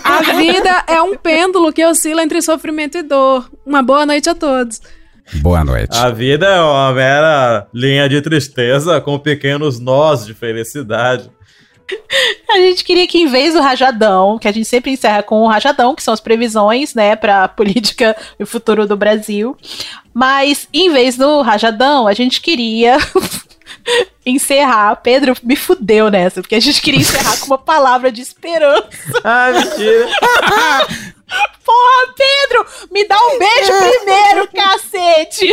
A 0.04 0.22
vida 0.34 0.84
é 0.88 1.02
um 1.02 1.18
pêndulo 1.18 1.74
que 1.74 1.84
oscila 1.84 2.22
entre 2.22 2.40
sofrimento 2.44 3.00
e 3.00 3.02
dor. 3.02 3.50
Uma 3.66 3.82
boa 3.82 4.06
noite 4.06 4.30
a 4.30 4.36
todos. 4.36 4.80
Boa 5.36 5.64
noite. 5.64 5.98
A 5.98 6.10
vida 6.10 6.48
é 6.48 6.62
uma 6.62 6.92
mera 6.92 7.68
linha 7.74 8.10
de 8.10 8.22
tristeza 8.22 9.00
com 9.00 9.18
pequenos 9.20 9.80
nós 9.80 10.26
de 10.26 10.34
felicidade. 10.34 11.30
A 12.50 12.58
gente 12.58 12.84
queria 12.84 13.08
que, 13.08 13.20
em 13.20 13.28
vez 13.28 13.54
do 13.54 13.62
rajadão, 13.62 14.38
que 14.38 14.48
a 14.48 14.52
gente 14.52 14.68
sempre 14.68 14.92
encerra 14.92 15.24
com 15.24 15.42
o 15.42 15.48
rajadão, 15.48 15.96
que 15.96 16.04
são 16.04 16.14
as 16.14 16.20
previsões, 16.20 16.94
né, 16.94 17.16
pra 17.16 17.48
política 17.50 18.16
e 18.40 18.46
futuro 18.46 18.88
do 18.88 18.98
Brasil. 18.98 19.56
Mas, 20.14 20.68
em 20.74 20.92
vez 20.92 21.16
do 21.16 21.42
rajadão, 21.42 22.08
a 22.08 22.14
gente 22.14 22.42
queria 22.42 22.98
encerrar. 24.26 24.96
Pedro 24.98 25.36
me 25.44 25.56
fudeu 25.56 26.10
nessa, 26.10 26.42
porque 26.42 26.56
a 26.56 26.60
gente 26.60 26.82
queria 26.82 27.00
encerrar 27.00 27.40
com 27.40 27.48
uma 27.48 27.58
palavra 27.58 28.12
de 28.12 28.22
esperança. 28.22 28.90
Ah, 29.24 29.52
mentira. 29.52 30.10
Porra, 31.64 32.14
Pedro, 32.18 32.66
me 32.92 33.08
dá 33.08 33.18
um 33.18 33.38
beijo 33.38 33.72
primeiro, 34.00 34.48
cacete. 34.52 35.48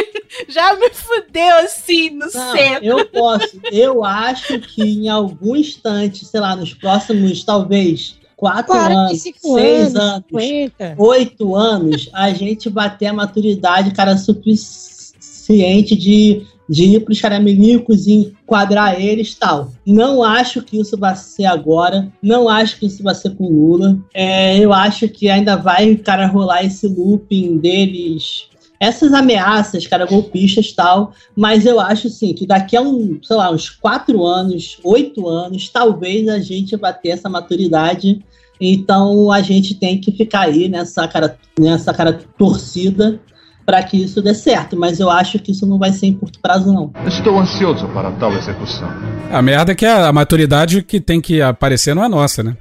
Já 0.48 0.74
me 0.74 0.88
fudeu 0.90 1.56
assim 1.58 2.10
no 2.10 2.26
Não, 2.32 2.52
centro. 2.56 2.84
eu 2.84 3.06
posso. 3.06 3.60
Eu 3.70 4.04
acho 4.04 4.58
que 4.60 4.82
em 4.82 5.08
algum 5.08 5.54
instante, 5.56 6.24
sei 6.24 6.40
lá, 6.40 6.56
nos 6.56 6.72
próximos, 6.74 7.44
talvez, 7.44 8.16
quatro 8.36 8.72
anos, 8.74 9.22
45 9.22 9.54
seis 9.54 9.96
anos, 9.96 10.00
anos, 10.00 10.24
50. 10.30 10.94
oito 10.98 11.54
anos, 11.54 12.10
a 12.12 12.30
gente 12.32 12.70
bater 12.70 13.06
a 13.06 13.12
maturidade, 13.12 13.92
cara, 13.92 14.16
suficiente 14.16 15.94
de 15.96 16.46
de 16.68 16.84
ir 16.84 17.00
para 17.00 17.12
os 17.12 17.20
caramelicos 17.20 18.06
e 18.06 18.12
enquadrar 18.12 19.00
eles 19.00 19.34
tal. 19.34 19.72
Não 19.86 20.22
acho 20.22 20.62
que 20.62 20.80
isso 20.80 20.96
vai 20.96 21.14
ser 21.14 21.44
agora, 21.44 22.10
não 22.22 22.48
acho 22.48 22.78
que 22.78 22.86
isso 22.86 23.02
vai 23.02 23.14
ser 23.14 23.34
com 23.36 23.48
Lula. 23.48 23.98
É, 24.12 24.58
eu 24.58 24.72
acho 24.72 25.08
que 25.08 25.28
ainda 25.28 25.56
vai, 25.56 25.94
cara, 25.96 26.26
rolar 26.26 26.64
esse 26.64 26.86
looping 26.86 27.58
deles 27.58 28.48
essas 28.78 29.12
ameaças, 29.12 29.86
cara, 29.86 30.06
golpistas 30.06 30.72
tal, 30.72 31.12
mas 31.34 31.64
eu 31.64 31.80
acho 31.80 32.08
sim 32.08 32.32
que 32.32 32.46
daqui 32.46 32.76
a 32.76 32.82
um, 32.82 33.18
sei 33.22 33.36
lá, 33.36 33.50
uns 33.50 33.70
quatro 33.70 34.24
anos, 34.24 34.78
oito 34.84 35.26
anos, 35.26 35.68
talvez 35.68 36.28
a 36.28 36.38
gente 36.38 36.76
vá 36.76 36.92
ter 36.92 37.10
essa 37.10 37.28
maturidade. 37.28 38.22
Então 38.60 39.30
a 39.30 39.40
gente 39.42 39.74
tem 39.74 40.00
que 40.00 40.12
ficar 40.12 40.42
aí 40.42 40.68
nessa 40.68 41.06
cara, 41.08 41.38
nessa 41.58 41.92
cara 41.92 42.12
torcida 42.38 43.20
para 43.66 43.82
que 43.82 43.96
isso 43.96 44.22
dê 44.22 44.32
certo, 44.32 44.76
mas 44.76 45.00
eu 45.00 45.10
acho 45.10 45.40
que 45.40 45.50
isso 45.50 45.66
não 45.66 45.76
vai 45.76 45.92
ser 45.92 46.06
em 46.06 46.14
curto 46.14 46.38
prazo 46.40 46.72
não. 46.72 46.92
Estou 47.04 47.36
ansioso 47.36 47.88
para 47.88 48.12
tal 48.12 48.32
execução. 48.32 48.88
A 49.30 49.42
merda 49.42 49.72
é 49.72 49.74
que 49.74 49.84
a, 49.84 50.12
maturidade 50.12 50.82
que 50.82 51.00
tem 51.00 51.20
que 51.20 51.42
aparecer 51.42 51.92
não 51.92 52.04
é 52.04 52.08
nossa, 52.08 52.44
né? 52.44 52.56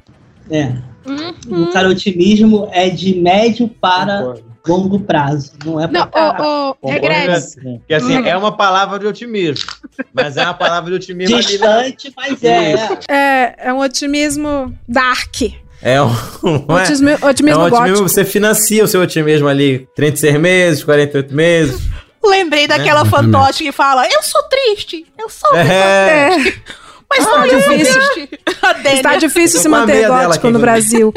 É. 0.49 0.73
O 1.48 1.68
cara 1.68 1.88
otimismo 1.88 2.68
é 2.72 2.90
de 2.90 3.22
médio 3.22 3.68
para 3.68 4.34
longo 4.68 4.99
prazo, 4.99 5.53
não 5.64 5.80
é 5.80 5.88
para 5.88 6.10
Não, 6.11 6.76
ô, 6.82 6.90
Regredes. 6.90 7.56
Porque 7.56 7.94
assim, 7.94 8.15
é 8.27 8.36
uma 8.36 8.52
palavra 8.52 8.98
de 8.98 9.06
otimismo. 9.06 9.69
Mas 10.11 10.38
é 10.38 10.44
uma 10.44 10.56
palavra 10.56 10.90
de 10.90 10.95
otimismo 10.95 11.36
ali, 11.36 11.57
né? 11.60 11.84
distante, 11.91 12.14
mas 12.18 12.44
é. 12.44 12.73
é. 12.73 12.99
É, 13.07 13.56
é 13.68 13.73
um 13.73 13.80
otimismo 13.80 14.76
dark. 14.88 15.41
É 15.86 16.02
um. 16.02 16.10
não 16.68 16.80
é? 16.80 16.82
Otimismo, 16.82 17.10
é 17.10 17.18
otimismo 17.22 17.62
um 17.62 17.66
otimismo, 17.66 18.10
você 18.10 18.26
financia 18.26 18.84
o 18.84 18.88
seu 18.88 19.02
otimismo 19.02 19.48
ali 19.48 19.88
36 19.95 20.40
meses, 20.40 20.84
48 20.84 21.34
meses. 21.34 21.80
Lembrei 22.24 22.68
daquela 22.68 23.02
É. 23.02 23.06
fantoche 23.06 23.64
que 23.64 23.72
fala: 23.72 24.03
Eu 24.12 24.24
sou 24.24 24.41
triste, 24.49 25.06
eu 25.20 25.30
sou 25.30 25.56
É. 25.56 26.32
triste. 26.40 26.62
Mas 27.07 27.24
Ah, 27.28 27.30
não 27.38 27.44
é 27.44 27.48
difícil. 27.49 28.02
Está 28.95 29.16
difícil 29.18 29.60
se 29.60 29.70
manter 29.70 30.07
gótico 30.07 30.49
no. 30.49 30.57
Brasil. 30.57 31.14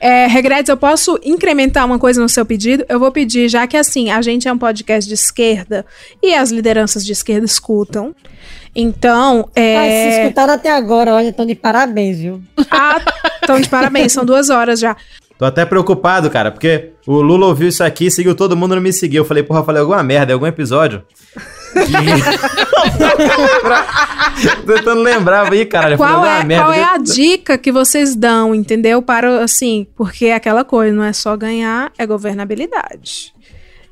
É, 0.00 0.28
Regredes, 0.28 0.68
eu 0.68 0.76
posso 0.76 1.18
incrementar 1.24 1.84
uma 1.84 1.98
coisa 1.98 2.22
no 2.22 2.28
seu 2.28 2.46
pedido? 2.46 2.84
Eu 2.88 3.00
vou 3.00 3.10
pedir, 3.10 3.48
já 3.48 3.66
que 3.66 3.76
assim, 3.76 4.08
a 4.08 4.22
gente 4.22 4.46
é 4.46 4.52
um 4.52 4.56
podcast 4.56 5.08
de 5.08 5.14
esquerda 5.14 5.84
e 6.22 6.32
as 6.32 6.52
lideranças 6.52 7.04
de 7.04 7.10
esquerda 7.10 7.44
escutam. 7.44 8.14
Então, 8.74 9.48
Ah, 9.50 9.52
se 9.54 9.60
é. 9.60 10.22
escutaram 10.22 10.54
até 10.54 10.70
agora, 10.70 11.12
olha, 11.14 11.28
estão 11.28 11.44
de 11.44 11.54
parabéns, 11.54 12.18
viu? 12.18 12.40
Ah, 12.70 13.00
então 13.42 13.60
de 13.60 13.68
parabéns, 13.68 14.12
são 14.12 14.24
duas 14.24 14.48
horas 14.50 14.80
já. 14.80 14.96
Tô 15.38 15.44
até 15.44 15.64
preocupado, 15.66 16.30
cara, 16.30 16.50
porque 16.52 16.90
o 17.06 17.20
Lula 17.20 17.46
ouviu 17.46 17.68
isso 17.68 17.82
aqui, 17.82 18.10
seguiu 18.10 18.34
todo 18.34 18.56
mundo, 18.56 18.74
não 18.76 18.82
me 18.82 18.92
seguiu. 18.92 19.22
Eu 19.22 19.26
falei, 19.26 19.42
porra, 19.42 19.64
falei 19.64 19.80
alguma 19.80 20.02
merda, 20.02 20.32
algum 20.32 20.46
episódio. 20.46 21.02
Tô 24.66 24.74
tentando 24.76 25.02
lembrar 25.02 25.52
aí, 25.52 25.68
falei 25.70 25.96
Qual 25.96 26.24
é, 26.24 26.44
merda. 26.44 26.64
qual 26.64 26.72
é 26.72 26.84
a 26.84 26.96
dica 26.98 27.58
que 27.58 27.72
vocês 27.72 28.14
dão, 28.14 28.54
entendeu? 28.54 29.02
Para, 29.02 29.42
assim, 29.42 29.86
porque 29.96 30.26
é 30.26 30.34
aquela 30.34 30.64
coisa, 30.64 30.94
não 30.94 31.04
é 31.04 31.12
só 31.12 31.36
ganhar, 31.36 31.90
é 31.98 32.06
governabilidade. 32.06 33.32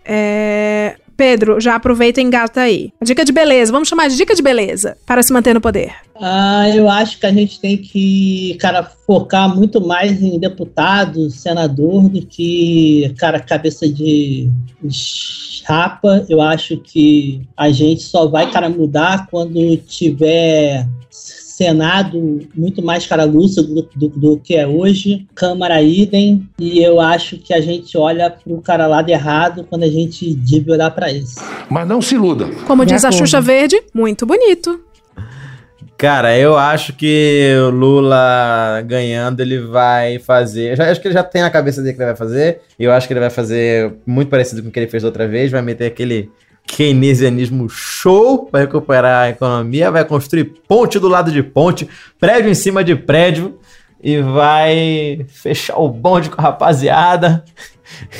É, 0.05 0.97
Pedro, 1.21 1.61
já 1.61 1.75
aproveita 1.75 2.19
e 2.19 2.25
engata 2.25 2.63
aí. 2.63 2.95
Dica 3.03 3.27
de 3.27 3.31
beleza, 3.31 3.71
vamos 3.71 3.91
chamar 3.91 4.09
de 4.09 4.17
dica 4.17 4.35
de 4.35 4.41
beleza 4.41 4.97
para 5.05 5.23
se 5.23 5.31
manter 5.31 5.53
no 5.53 5.61
poder. 5.61 5.93
Ah, 6.19 6.67
eu 6.75 6.89
acho 6.89 7.21
que 7.21 7.27
a 7.27 7.31
gente 7.31 7.61
tem 7.61 7.77
que, 7.77 8.57
cara, 8.59 8.83
focar 8.83 9.55
muito 9.55 9.87
mais 9.87 10.23
em 10.23 10.39
deputado, 10.39 11.29
senador, 11.29 12.09
do 12.09 12.25
que, 12.25 13.15
cara, 13.19 13.39
cabeça 13.39 13.87
de 13.87 14.51
chapa. 14.89 16.25
Eu 16.27 16.41
acho 16.41 16.79
que 16.79 17.43
a 17.55 17.71
gente 17.71 18.03
só 18.03 18.27
vai, 18.27 18.51
cara, 18.51 18.71
mudar 18.71 19.27
quando 19.27 19.77
tiver 19.77 20.89
Senado 21.61 22.41
muito 22.55 22.82
mais 22.82 23.07
cara 23.07 23.24
lúcido 23.24 23.74
do, 23.74 23.91
do, 23.95 24.09
do 24.09 24.37
que 24.39 24.57
é 24.57 24.66
hoje, 24.66 25.27
Câmara 25.35 25.82
idem, 25.82 26.49
e 26.59 26.82
eu 26.82 26.99
acho 26.99 27.37
que 27.37 27.53
a 27.53 27.61
gente 27.61 27.99
olha 27.99 28.31
pro 28.31 28.62
cara 28.62 28.87
lado 28.87 29.11
errado 29.11 29.66
quando 29.69 29.82
a 29.82 29.89
gente 29.89 30.35
deve 30.35 30.73
olhar 30.73 30.91
para 30.91 31.12
esse. 31.12 31.37
Mas 31.69 31.87
não 31.87 32.01
se 32.01 32.15
iluda. 32.15 32.47
Como 32.66 32.87
De 32.87 32.95
diz 32.95 33.05
a. 33.05 33.12
Xuxa 33.12 33.43
Verde, 33.43 33.78
muito 33.93 34.24
bonito. 34.24 34.81
Cara, 35.99 36.35
eu 36.39 36.57
acho 36.57 36.95
que 36.95 37.55
o 37.66 37.69
Lula 37.69 38.82
ganhando, 38.87 39.41
ele 39.41 39.59
vai 39.59 40.19
fazer. 40.19 40.70
Eu 40.70 40.77
já, 40.77 40.91
acho 40.91 40.99
que 40.99 41.09
ele 41.09 41.15
já 41.15 41.23
tem 41.23 41.43
na 41.43 41.51
cabeça 41.51 41.82
dele 41.82 41.93
que 41.93 42.01
ele 42.01 42.07
vai 42.07 42.16
fazer. 42.16 42.62
E 42.78 42.85
eu 42.85 42.93
acho 42.93 43.07
que 43.07 43.12
ele 43.12 43.20
vai 43.20 43.28
fazer 43.28 43.93
muito 44.07 44.31
parecido 44.31 44.62
com 44.62 44.70
o 44.70 44.73
que 44.73 44.78
ele 44.78 44.87
fez 44.89 45.03
da 45.03 45.11
outra 45.11 45.28
vez. 45.28 45.51
Vai 45.51 45.61
meter 45.61 45.85
aquele 45.85 46.31
keynesianismo 46.66 47.69
show 47.69 48.47
para 48.47 48.61
recuperar 48.61 49.24
a 49.24 49.28
economia. 49.31 49.91
Vai 49.91 50.05
construir 50.05 50.45
ponte 50.66 50.99
do 50.99 51.09
lado 51.09 51.31
de 51.31 51.43
ponte, 51.43 51.89
prédio 52.19 52.51
em 52.51 52.55
cima 52.55 52.82
de 52.82 52.95
prédio. 52.95 53.59
E 54.03 54.20
vai 54.23 55.27
fechar 55.28 55.77
o 55.78 55.89
bonde 55.89 56.31
com 56.31 56.41
a 56.41 56.45
rapaziada. 56.45 57.45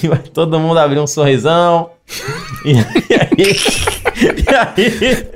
E 0.03 0.09
vai 0.09 0.19
todo 0.19 0.59
mundo 0.59 0.79
abrir 0.79 0.99
um 0.99 1.07
sorrisão. 1.07 1.91
E 2.67 2.75
aí. 3.15 3.90
E 4.41 4.55
aí. 4.55 5.27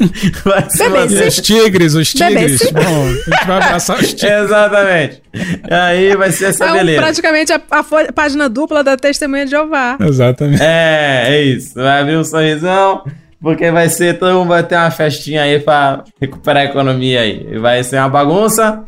Vai 0.44 0.70
se 0.70 0.88
manter- 0.88 1.28
Os 1.28 1.36
tigres, 1.36 1.94
os 1.94 2.12
tigres. 2.12 2.58
Bebê. 2.58 2.84
Bom, 2.84 3.06
a 3.06 3.12
gente 3.12 3.46
vai 3.46 3.56
abraçar 3.56 3.98
os 3.98 4.14
tigres. 4.14 4.44
Exatamente. 4.44 5.22
Aí 5.70 6.16
vai 6.16 6.30
ser 6.32 6.46
essa 6.46 6.64
é 6.66 6.72
um- 6.72 6.76
beleza. 6.76 7.00
praticamente 7.00 7.52
a, 7.52 7.60
a 7.70 7.84
página 8.12 8.48
dupla 8.48 8.84
da 8.84 8.96
Testemunha 8.96 9.44
de 9.44 9.50
Jeová. 9.52 9.96
Exatamente. 10.00 10.62
É, 10.62 11.24
é 11.28 11.42
isso. 11.42 11.74
Vai 11.74 12.00
abrir 12.02 12.16
um 12.16 12.24
sorrisão, 12.24 13.04
porque 13.40 13.70
vai 13.70 13.88
ser, 13.88 14.18
todo 14.18 14.34
mundo 14.38 14.48
vai 14.48 14.62
ter 14.62 14.76
uma 14.76 14.90
festinha 14.90 15.42
aí 15.42 15.58
pra 15.58 16.04
recuperar 16.20 16.62
a 16.62 16.66
economia 16.66 17.20
aí. 17.20 17.46
E 17.52 17.58
vai 17.58 17.82
ser 17.82 17.96
uma 17.98 18.08
bagunça, 18.08 18.82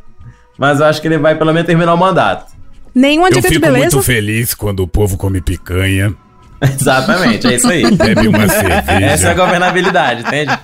mas 0.58 0.80
eu 0.80 0.86
acho 0.86 1.00
que 1.00 1.08
ele 1.08 1.18
vai 1.18 1.34
pelo 1.36 1.52
menos 1.52 1.66
terminar 1.66 1.94
o 1.94 1.98
mandato. 1.98 2.54
Nenhuma 2.94 3.28
Eu 3.28 3.34
dica 3.34 3.48
de 3.48 3.54
fico 3.56 3.66
beleza. 3.66 3.94
muito 3.96 4.02
feliz 4.02 4.54
quando 4.54 4.80
o 4.80 4.88
povo 4.88 5.16
come 5.18 5.40
picanha. 5.40 6.14
Exatamente, 6.60 7.46
é 7.46 7.54
isso 7.54 7.68
aí. 7.68 7.90
Bebe 7.90 8.28
uma 8.28 8.48
cerveja. 8.48 9.06
Essa 9.06 9.28
é 9.28 9.30
a 9.30 9.34
governabilidade, 9.34 10.22
entende? 10.22 10.58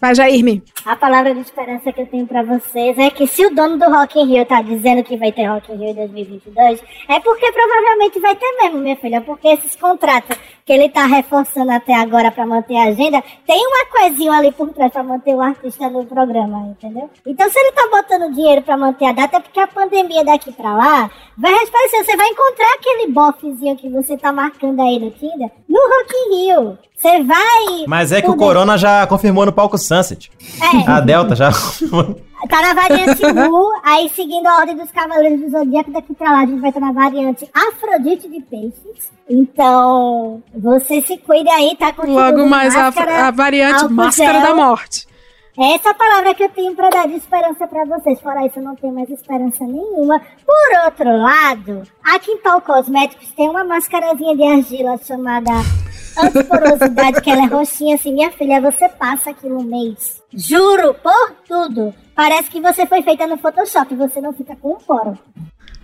Vai, 0.00 0.14
Jairme. 0.14 0.62
A 0.84 0.96
palavra 0.96 1.34
de 1.34 1.40
esperança 1.40 1.92
que 1.92 2.00
eu 2.00 2.06
tenho 2.06 2.26
pra 2.26 2.42
vocês 2.42 2.96
é 2.98 3.10
que 3.10 3.26
se 3.26 3.44
o 3.44 3.54
dono 3.54 3.76
do 3.76 3.84
Rock 3.84 4.18
in 4.18 4.26
Rio 4.26 4.44
tá 4.46 4.62
dizendo 4.62 5.02
que 5.02 5.16
vai 5.16 5.32
ter 5.32 5.46
Rock 5.46 5.72
in 5.72 5.76
Rio 5.76 5.90
em 5.90 5.94
2022, 5.94 6.82
é 7.08 7.20
porque 7.20 7.52
provavelmente 7.52 8.20
vai 8.20 8.36
ter 8.36 8.50
mesmo, 8.62 8.78
minha 8.78 8.96
filha, 8.96 9.20
porque 9.20 9.48
esses 9.48 9.74
contratos 9.76 10.36
que 10.64 10.72
ele 10.72 10.88
tá 10.90 11.06
reforçando 11.06 11.72
até 11.72 11.94
agora 11.94 12.30
pra 12.30 12.46
manter 12.46 12.76
a 12.76 12.88
agenda, 12.88 13.24
tem 13.46 13.58
uma 13.66 13.86
coisinha 13.86 14.32
ali 14.32 14.52
por 14.52 14.68
trás 14.68 14.92
pra 14.92 15.02
manter 15.02 15.34
o 15.34 15.40
artista 15.40 15.88
no 15.88 16.04
programa, 16.04 16.68
entendeu? 16.68 17.08
Então 17.26 17.48
se 17.48 17.58
ele 17.58 17.72
tá 17.72 17.88
botando 17.90 18.34
dinheiro 18.34 18.60
pra 18.62 18.76
manter 18.76 19.06
a 19.06 19.12
data, 19.12 19.38
é 19.38 19.40
porque 19.40 19.60
a 19.60 19.66
pandemia 19.66 20.24
daqui 20.24 20.52
pra 20.52 20.76
lá 20.76 21.10
vai 21.38 21.52
resplandecer. 21.54 22.04
Você 22.04 22.16
vai 22.16 22.28
encontrar 22.28 22.74
aquele 22.74 23.10
bofezinho 23.10 23.76
que 23.76 23.88
você 23.88 24.16
tá 24.18 24.30
marcando 24.30 24.80
aí 24.80 24.98
no 24.98 25.10
Tinder 25.10 25.50
no 25.66 25.80
Rock 25.80 26.14
in 26.14 26.36
Rio. 26.36 26.78
Você 26.98 27.22
vai... 27.22 27.84
Mas 27.86 28.10
é 28.10 28.20
que 28.20 28.28
o 28.28 28.36
Corona 28.36 28.76
já 28.76 29.06
confirmou 29.06 29.46
no 29.46 29.52
palco 29.52 29.78
Sunset. 29.78 30.30
É. 30.60 30.90
A 30.90 31.00
Delta 31.00 31.36
já 31.36 31.52
confirmou. 31.52 32.16
Tá 32.48 32.62
na 32.62 32.74
variante 32.74 33.24
Ru, 33.24 33.70
aí 33.84 34.08
seguindo 34.14 34.46
a 34.46 34.58
ordem 34.58 34.76
dos 34.76 34.90
Cavaleiros 34.90 35.40
do 35.40 35.50
Zodíaco, 35.50 35.90
daqui 35.92 36.14
pra 36.14 36.30
lá 36.30 36.38
a 36.40 36.46
gente 36.46 36.60
vai 36.60 36.70
estar 36.70 36.80
na 36.80 36.92
variante 36.92 37.48
Afrodite 37.52 38.28
de 38.28 38.40
Peixes. 38.42 39.10
Então, 39.28 40.42
você 40.54 41.00
se 41.02 41.18
cuida 41.18 41.50
aí, 41.50 41.76
tá 41.76 41.92
com 41.92 42.06
Logo 42.06 42.46
mais 42.46 42.76
a, 42.76 42.88
a 42.88 43.30
variante 43.30 43.88
Máscara 43.88 44.40
gel. 44.40 44.42
da 44.42 44.54
Morte. 44.54 45.06
Essa 45.60 45.88
é 45.88 45.90
a 45.90 45.94
palavra 45.94 46.34
que 46.34 46.44
eu 46.44 46.48
tenho 46.50 46.74
pra 46.76 46.88
dar 46.88 47.08
de 47.08 47.16
esperança 47.16 47.66
pra 47.66 47.84
vocês. 47.84 48.20
Fora 48.20 48.46
isso, 48.46 48.60
eu 48.60 48.62
não 48.62 48.76
tenho 48.76 48.94
mais 48.94 49.10
esperança 49.10 49.64
nenhuma. 49.64 50.20
Por 50.46 50.84
outro 50.84 51.16
lado, 51.20 51.82
a 52.04 52.18
Quintal 52.20 52.60
Cosméticos 52.60 53.32
tem 53.32 53.48
uma 53.50 53.64
mascarazinha 53.64 54.36
de 54.36 54.42
argila 54.44 54.96
chamada 54.98 55.50
Antiporosidade, 56.18 57.20
que 57.20 57.30
ela 57.30 57.44
é 57.44 57.46
roxinha 57.46 57.94
assim. 57.94 58.12
Minha 58.12 58.30
filha, 58.30 58.60
você 58.60 58.88
passa 58.88 59.30
aquilo 59.30 59.60
um 59.60 59.64
mês. 59.64 60.22
Juro, 60.32 60.94
por 60.94 61.32
tudo. 61.46 61.94
Parece 62.14 62.50
que 62.50 62.60
você 62.60 62.86
foi 62.86 63.02
feita 63.02 63.26
no 63.26 63.38
Photoshop. 63.38 63.94
Você 63.94 64.20
não 64.20 64.32
fica 64.32 64.56
com 64.56 64.72
um 64.72 64.78
poro. 64.78 65.18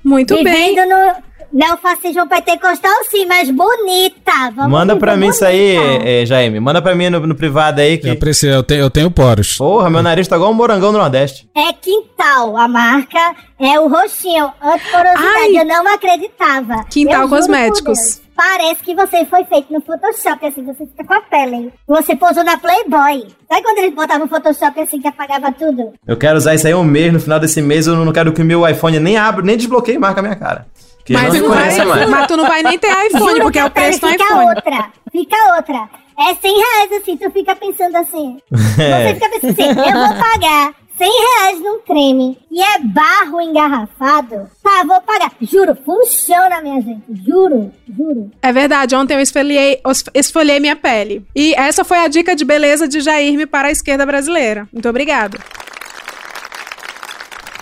Muito 0.02 0.34
bem. 0.42 0.74
Vivendo 0.74 1.23
no 1.54 1.58
neofascismo 1.60 2.28
pentecostal, 2.28 2.92
sim, 3.08 3.24
mas 3.26 3.48
bonita. 3.50 4.50
Vamos 4.54 4.72
Manda 4.72 4.96
pra 4.96 5.16
mim 5.16 5.28
isso 5.28 5.44
aí, 5.44 5.76
bonita. 5.78 6.08
é, 6.08 6.26
Jaime. 6.26 6.58
Manda 6.58 6.82
pra 6.82 6.94
mim 6.94 7.08
no, 7.08 7.20
no 7.20 7.34
privado 7.34 7.80
aí 7.80 7.96
que. 7.96 8.08
Eu 8.08 8.16
preciso, 8.16 8.52
eu 8.52 8.62
tenho, 8.62 8.80
eu 8.80 8.90
tenho 8.90 9.10
poros. 9.10 9.56
Porra, 9.56 9.88
meu 9.88 10.02
nariz 10.02 10.26
tá 10.26 10.36
igual 10.36 10.50
um 10.50 10.54
morangão 10.54 10.92
do 10.92 10.98
Nordeste. 10.98 11.48
É 11.56 11.72
Quintal, 11.72 12.56
a 12.56 12.66
marca 12.66 13.34
é 13.58 13.78
o 13.78 13.88
roxinho, 13.88 14.50
antiporosidade, 14.62 15.56
eu 15.56 15.64
não 15.64 15.94
acreditava. 15.94 16.84
Quintal 16.90 17.22
Eu 17.22 17.28
Cosméticos. 17.28 18.24
Parece 18.36 18.82
que 18.82 18.96
você 18.96 19.24
foi 19.26 19.44
feito 19.44 19.72
no 19.72 19.80
Photoshop, 19.80 20.44
assim, 20.44 20.64
você 20.64 20.84
fica 20.86 21.04
com 21.04 21.14
a 21.14 21.20
pele. 21.20 21.72
Você 21.86 22.16
posou 22.16 22.42
na 22.42 22.56
Playboy. 22.56 23.28
Sabe 23.48 23.62
quando 23.62 23.78
eles 23.78 23.94
botavam 23.94 24.26
o 24.26 24.28
Photoshop 24.28 24.80
assim 24.80 25.00
que 25.00 25.06
apagava 25.06 25.52
tudo? 25.52 25.92
Eu 26.04 26.16
quero 26.16 26.36
usar 26.36 26.52
isso 26.54 26.66
aí 26.66 26.74
um 26.74 26.82
mês, 26.82 27.12
no 27.12 27.20
final 27.20 27.38
desse 27.38 27.62
mês 27.62 27.86
eu 27.86 27.94
não 27.94 28.12
quero 28.12 28.32
que 28.32 28.42
o 28.42 28.44
meu 28.44 28.68
iPhone 28.68 28.98
nem 28.98 29.16
abra, 29.16 29.44
nem 29.44 29.56
desbloqueie 29.56 29.94
e 29.94 29.98
marque 29.98 30.18
a 30.18 30.22
minha 30.22 30.34
cara. 30.34 30.66
Que 31.04 31.12
Mas, 31.12 31.34
não 31.34 31.40
não 31.42 31.48
vai, 31.50 31.84
mais. 31.84 32.08
mas 32.08 32.26
tu 32.26 32.36
não 32.36 32.46
vai 32.46 32.62
nem 32.62 32.78
ter 32.78 32.88
iPhone, 33.08 33.40
porque 33.40 33.52
que 33.52 33.58
é 33.58 33.64
o 33.64 33.70
preço 33.70 34.00
do 34.00 34.06
pele 34.06 34.18
fica 34.18 34.24
iPhone. 34.24 34.46
outra. 34.48 34.92
Fica 35.12 35.54
outra. 35.56 35.88
é 36.18 36.34
100 36.34 36.54
reais, 36.54 36.92
assim, 37.02 37.16
tu 37.16 37.30
fica 37.30 37.54
pensando 37.56 37.96
assim. 37.96 38.38
Você 38.50 39.14
fica 39.14 39.28
pensando 39.28 39.50
assim, 39.50 39.90
eu 39.90 39.98
vou 39.98 40.24
pagar 40.24 40.74
100 40.96 41.10
reais 41.10 41.60
num 41.60 41.78
creme 41.80 42.38
e 42.50 42.62
é 42.62 42.78
barro 42.78 43.40
engarrafado, 43.40 44.48
tá, 44.62 44.84
vou 44.86 45.00
pagar. 45.02 45.32
Juro, 45.42 45.76
funciona, 45.84 46.60
minha 46.62 46.80
gente, 46.80 47.02
juro, 47.26 47.70
juro. 47.88 48.30
É 48.40 48.52
verdade, 48.52 48.94
ontem 48.94 49.14
eu 49.14 49.20
esfoliei, 49.20 49.80
esfoliei 50.14 50.60
minha 50.60 50.76
pele. 50.76 51.26
E 51.34 51.52
essa 51.54 51.84
foi 51.84 51.98
a 51.98 52.08
dica 52.08 52.34
de 52.34 52.44
beleza 52.44 52.86
de 52.88 53.00
Jairme 53.00 53.44
para 53.44 53.68
a 53.68 53.72
esquerda 53.72 54.06
brasileira. 54.06 54.68
Muito 54.72 54.88
obrigada. 54.88 55.38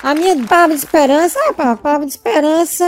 A 0.03 0.15
minha 0.15 0.37
palavra 0.47 0.75
de 0.75 0.81
esperança, 0.83 1.39
ah, 1.49 1.53
pa- 1.53 1.77
palavra 1.77 2.07
de 2.07 2.13
esperança. 2.13 2.85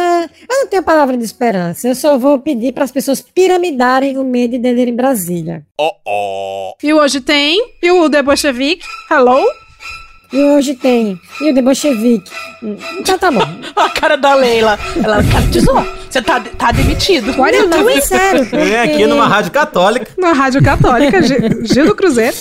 Eu 0.48 0.60
não 0.62 0.66
tenho 0.66 0.82
palavra 0.82 1.16
de 1.16 1.24
esperança. 1.24 1.86
Eu 1.86 1.94
só 1.94 2.18
vou 2.18 2.40
pedir 2.40 2.72
para 2.72 2.82
as 2.84 2.90
pessoas 2.90 3.20
piramidarem 3.22 4.18
o 4.18 4.24
medo 4.24 4.58
de 4.58 4.68
ir 4.68 4.88
em 4.88 4.96
Brasília. 4.96 5.64
E 6.82 6.92
o 6.92 6.98
hoje 6.98 7.20
tem, 7.20 7.72
e 7.82 7.90
o 7.92 8.10
The 8.10 8.20
Bolshevik, 8.22 8.82
hello? 9.10 9.40
E 10.34 10.42
hoje 10.42 10.74
tem. 10.74 11.18
E 11.40 11.50
o 11.50 11.54
de 11.54 11.62
Bolchevique. 11.62 12.30
Então 12.98 13.16
tá 13.18 13.30
bom. 13.30 13.40
A 13.76 13.88
cara 13.90 14.16
da 14.16 14.34
Leila. 14.34 14.78
Ela, 15.02 15.22
zoar. 15.60 15.86
Você 16.10 16.20
tá, 16.22 16.40
tá 16.40 16.70
demitido. 16.72 17.34
Olha, 17.40 17.66
não, 17.66 17.88
é 17.90 18.00
sério. 18.00 18.44
Vem 18.44 18.76
aqui 18.76 19.06
numa 19.06 19.26
rádio 19.26 19.50
católica. 19.52 20.10
Na 20.18 20.32
Rádio 20.32 20.62
Católica, 20.62 21.22
Gi- 21.22 21.64
Gil 21.64 21.86
do 21.86 21.94
Cruzeiro. 21.96 22.36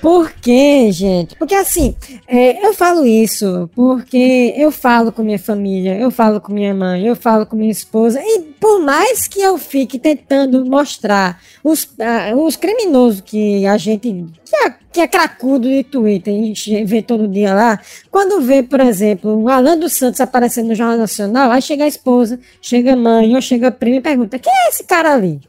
Por 0.00 0.30
quê, 0.40 0.88
gente? 0.92 1.34
Porque 1.36 1.54
assim, 1.54 1.94
é, 2.26 2.64
eu 2.66 2.72
falo 2.72 3.04
isso 3.04 3.68
porque 3.74 4.54
eu 4.56 4.70
falo 4.70 5.10
com 5.12 5.22
minha 5.22 5.38
família, 5.38 5.98
eu 5.98 6.10
falo 6.10 6.40
com 6.40 6.52
minha 6.52 6.72
mãe, 6.74 7.06
eu 7.06 7.16
falo 7.16 7.44
com 7.44 7.56
minha 7.56 7.70
esposa, 7.72 8.20
e 8.22 8.40
por 8.60 8.80
mais 8.80 9.26
que 9.26 9.40
eu 9.40 9.58
fique 9.58 9.98
tentando 9.98 10.64
mostrar 10.64 11.40
os, 11.64 11.88
ah, 12.00 12.32
os 12.36 12.56
criminosos 12.56 13.20
que 13.20 13.66
a 13.66 13.76
gente. 13.76 14.08
Que 14.44 14.56
é, 14.66 14.74
que 14.92 15.00
é 15.00 15.06
cracudo 15.06 15.68
de 15.68 15.84
Twitter, 15.84 16.34
a 16.34 16.36
gente 16.36 16.84
vê 16.84 17.02
todo 17.02 17.28
dia 17.28 17.54
lá. 17.54 17.80
Quando 18.10 18.40
vê, 18.40 18.62
por 18.62 18.80
exemplo, 18.80 19.36
um 19.36 19.48
Alan 19.48 19.78
dos 19.78 19.92
Santos 19.92 20.20
aparecendo 20.20 20.68
no 20.68 20.74
Jornal 20.74 20.96
Nacional, 20.96 21.50
aí 21.50 21.60
chega 21.60 21.84
a 21.84 21.88
esposa, 21.88 22.40
chega 22.60 22.94
a 22.94 22.96
mãe 22.96 23.34
ou 23.34 23.40
chega 23.40 23.68
a 23.68 23.72
prima 23.72 23.96
e 23.96 24.00
pergunta: 24.00 24.38
quem 24.38 24.52
é 24.52 24.68
esse 24.68 24.84
cara 24.84 25.14
ali? 25.14 25.40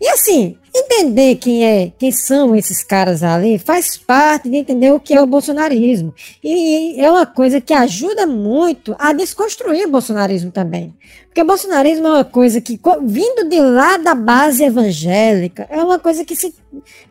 E 0.00 0.08
assim, 0.08 0.56
entender 0.78 1.36
quem 1.36 1.64
é, 1.64 1.92
quem 1.98 2.12
são 2.12 2.54
esses 2.54 2.82
caras 2.82 3.22
ali 3.22 3.58
faz 3.58 3.96
parte 3.96 4.48
de 4.48 4.56
entender 4.56 4.92
o 4.92 5.00
que 5.00 5.14
é 5.14 5.20
o 5.20 5.26
bolsonarismo. 5.26 6.14
E 6.42 7.00
é 7.00 7.10
uma 7.10 7.26
coisa 7.26 7.60
que 7.60 7.72
ajuda 7.72 8.26
muito 8.26 8.94
a 8.98 9.12
desconstruir 9.12 9.86
o 9.86 9.90
bolsonarismo 9.90 10.50
também. 10.50 10.94
Porque 11.26 11.42
o 11.42 11.46
bolsonarismo 11.46 12.06
é 12.06 12.10
uma 12.10 12.24
coisa 12.24 12.60
que, 12.60 12.80
vindo 13.02 13.48
de 13.48 13.60
lá 13.60 13.96
da 13.96 14.14
base 14.14 14.64
evangélica, 14.64 15.66
é 15.70 15.82
uma 15.82 15.98
coisa 15.98 16.24
que 16.24 16.34
se 16.34 16.54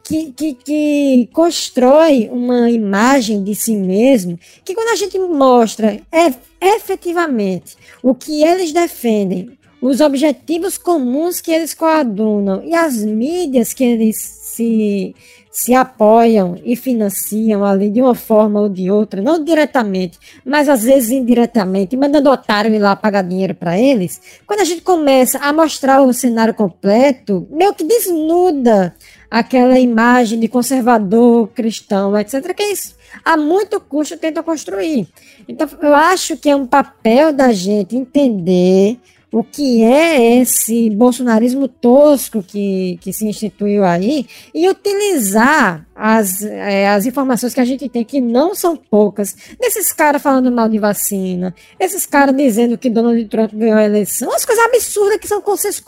que, 0.03 0.31
que, 0.31 0.53
que 0.53 1.29
constrói 1.33 2.29
uma 2.31 2.69
imagem 2.69 3.43
de 3.43 3.55
si 3.55 3.75
mesmo, 3.75 4.39
que 4.63 4.75
quando 4.75 4.89
a 4.89 4.95
gente 4.95 5.17
mostra 5.17 5.99
é, 6.11 6.33
efetivamente 6.61 7.75
o 8.03 8.13
que 8.13 8.43
eles 8.43 8.71
defendem, 8.71 9.57
os 9.87 10.01
objetivos 10.01 10.77
comuns 10.77 11.39
que 11.39 11.51
eles 11.51 11.73
coadunam 11.73 12.63
e 12.63 12.73
as 12.73 12.97
mídias 13.03 13.71
que 13.71 13.83
eles 13.83 14.17
se, 14.17 15.15
se 15.51 15.75
apoiam 15.75 16.57
e 16.63 16.75
financiam 16.75 17.63
ali 17.63 17.91
de 17.91 18.01
uma 18.01 18.15
forma 18.15 18.61
ou 18.61 18.67
de 18.67 18.89
outra, 18.89 19.21
não 19.21 19.43
diretamente, 19.43 20.17
mas 20.43 20.67
às 20.67 20.83
vezes 20.83 21.11
indiretamente, 21.11 21.95
mandando 21.95 22.31
otário 22.31 22.73
ir 22.73 22.79
lá 22.79 22.95
pagar 22.95 23.21
dinheiro 23.21 23.53
para 23.53 23.79
eles, 23.79 24.19
quando 24.47 24.61
a 24.61 24.65
gente 24.65 24.81
começa 24.81 25.37
a 25.37 25.53
mostrar 25.53 26.01
o 26.01 26.11
cenário 26.11 26.53
completo, 26.53 27.47
meio 27.51 27.73
que 27.75 27.83
desnuda 27.83 28.95
aquela 29.29 29.77
imagem 29.77 30.39
de 30.39 30.47
conservador, 30.47 31.49
cristão, 31.49 32.17
etc., 32.17 32.53
que 32.55 32.63
eles 32.63 32.95
a 33.23 33.37
muito 33.37 33.79
custo 33.79 34.17
tentam 34.17 34.43
construir. 34.43 35.07
Então, 35.47 35.67
eu 35.81 35.93
acho 35.93 36.37
que 36.37 36.49
é 36.49 36.55
um 36.55 36.65
papel 36.65 37.31
da 37.31 37.53
gente 37.53 37.95
entender 37.95 38.99
o 39.35 39.43
que 39.43 39.83
é 39.83 40.39
esse 40.39 40.89
bolsonarismo 40.91 41.67
tosco 41.67 42.41
que, 42.41 42.97
que 43.01 43.11
se 43.11 43.27
instituiu 43.27 43.83
aí 43.83 44.25
e 44.53 44.69
utilizar 44.69 45.85
as, 45.93 46.41
eh, 46.41 46.87
as 46.87 47.05
informações 47.05 47.53
que 47.53 47.59
a 47.59 47.65
gente 47.65 47.89
tem, 47.89 48.05
que 48.05 48.21
não 48.21 48.55
são 48.55 48.77
poucas, 48.77 49.35
desses 49.59 49.91
caras 49.91 50.21
falando 50.21 50.49
mal 50.49 50.69
de 50.69 50.79
vacina, 50.79 51.53
esses 51.77 52.05
caras 52.05 52.33
dizendo 52.33 52.77
que 52.77 52.89
Donald 52.89 53.25
Trump 53.25 53.51
ganhou 53.53 53.77
a 53.77 53.83
eleição, 53.83 54.33
as 54.33 54.45
coisas 54.45 54.63
absurdas 54.63 55.17
que 55.17 55.27
são 55.27 55.41
consenso, 55.41 55.83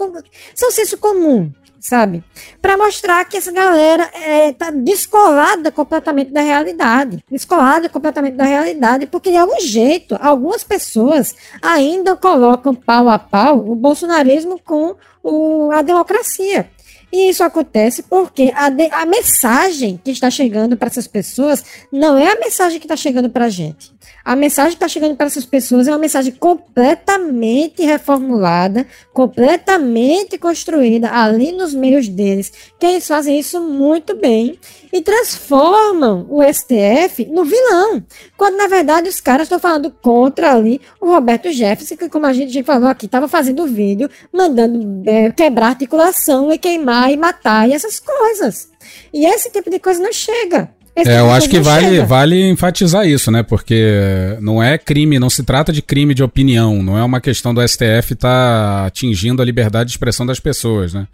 são 0.53 0.69
senso 0.69 0.97
comum, 0.97 1.49
sabe? 1.79 2.23
Para 2.61 2.77
mostrar 2.77 3.23
que 3.25 3.37
essa 3.37 3.51
galera 3.51 4.09
está 4.49 4.69
descolada 4.71 5.71
completamente 5.71 6.31
da 6.31 6.41
realidade. 6.41 7.23
Descolada 7.29 7.87
completamente 7.89 8.35
da 8.35 8.43
realidade, 8.45 9.05
porque 9.07 9.31
de 9.31 9.37
algum 9.37 9.59
jeito, 9.61 10.17
algumas 10.21 10.63
pessoas 10.63 11.35
ainda 11.61 12.15
colocam 12.15 12.73
pau 12.75 13.07
a 13.09 13.19
pau 13.19 13.59
o 13.69 13.75
bolsonarismo 13.75 14.59
com 14.63 14.95
o- 15.23 15.69
a 15.71 15.81
democracia. 15.81 16.69
E 17.11 17.29
isso 17.29 17.41
acontece 17.43 18.03
porque 18.03 18.51
a, 18.53 18.69
de- 18.69 18.89
a 18.91 19.05
mensagem 19.05 19.99
que 20.03 20.11
está 20.11 20.29
chegando 20.29 20.75
para 20.75 20.87
essas 20.89 21.07
pessoas 21.07 21.63
não 21.91 22.17
é 22.17 22.31
a 22.33 22.39
mensagem 22.39 22.79
que 22.79 22.85
está 22.85 22.97
chegando 22.97 23.29
para 23.29 23.45
a 23.45 23.49
gente. 23.49 23.95
A 24.27 24.35
mensagem 24.35 24.71
que 24.71 24.75
está 24.75 24.89
chegando 24.89 25.15
para 25.15 25.27
essas 25.27 25.45
pessoas 25.45 25.87
é 25.87 25.91
uma 25.91 25.97
mensagem 25.97 26.33
completamente 26.33 27.81
reformulada, 27.85 28.85
completamente 29.13 30.37
construída 30.37 31.09
ali 31.13 31.53
nos 31.53 31.73
meios 31.73 32.09
deles, 32.09 32.51
que 32.77 32.85
eles 32.85 33.07
fazem 33.07 33.39
isso 33.39 33.61
muito 33.61 34.17
bem 34.17 34.59
e 34.91 35.01
transformam 35.01 36.27
o 36.29 36.43
STF 36.43 37.25
no 37.27 37.45
vilão. 37.45 38.03
Quando 38.35 38.57
na 38.57 38.67
verdade 38.67 39.07
os 39.07 39.21
caras 39.21 39.45
estão 39.45 39.59
falando 39.59 39.89
contra 39.89 40.51
ali 40.51 40.81
o 40.99 41.07
Roberto 41.07 41.49
Jefferson, 41.49 41.95
que 41.95 42.09
como 42.09 42.25
a 42.25 42.33
gente 42.33 42.51
já 42.51 42.61
falou 42.65 42.89
aqui, 42.89 43.05
estava 43.05 43.29
fazendo 43.29 43.65
vídeo, 43.65 44.09
mandando 44.33 45.09
é, 45.09 45.31
quebrar 45.31 45.67
articulação 45.67 46.51
e 46.51 46.57
queimar 46.57 47.09
e 47.13 47.15
matar 47.15 47.69
e 47.69 47.71
essas 47.71 47.97
coisas. 47.97 48.69
E 49.13 49.25
esse 49.25 49.49
tipo 49.49 49.69
de 49.69 49.79
coisa 49.79 50.01
não 50.01 50.11
chega. 50.11 50.75
Esse 50.97 51.09
É, 51.09 51.19
eu 51.19 51.29
acho 51.31 51.47
que 51.47 51.59
vale, 51.59 51.89
chega. 51.89 52.05
vale 52.05 52.49
enfatizar 52.49 53.07
isso, 53.07 53.29
né? 53.29 53.43
Porque 53.43 54.35
não 54.41 54.61
é 54.61 54.77
crime, 54.77 55.19
não 55.19 55.29
se 55.29 55.43
trata 55.43 55.71
de 55.71 55.81
crime 55.81 56.13
de 56.13 56.23
opinião, 56.23 56.81
não 56.81 56.97
é 56.97 57.03
uma 57.03 57.21
questão 57.21 57.53
do 57.53 57.65
STF 57.65 58.13
estar 58.13 58.87
atingindo 58.87 59.41
a 59.41 59.45
liberdade 59.45 59.89
de 59.89 59.93
expressão 59.93 60.25
das 60.25 60.39
pessoas, 60.39 60.93
né? 60.93 61.07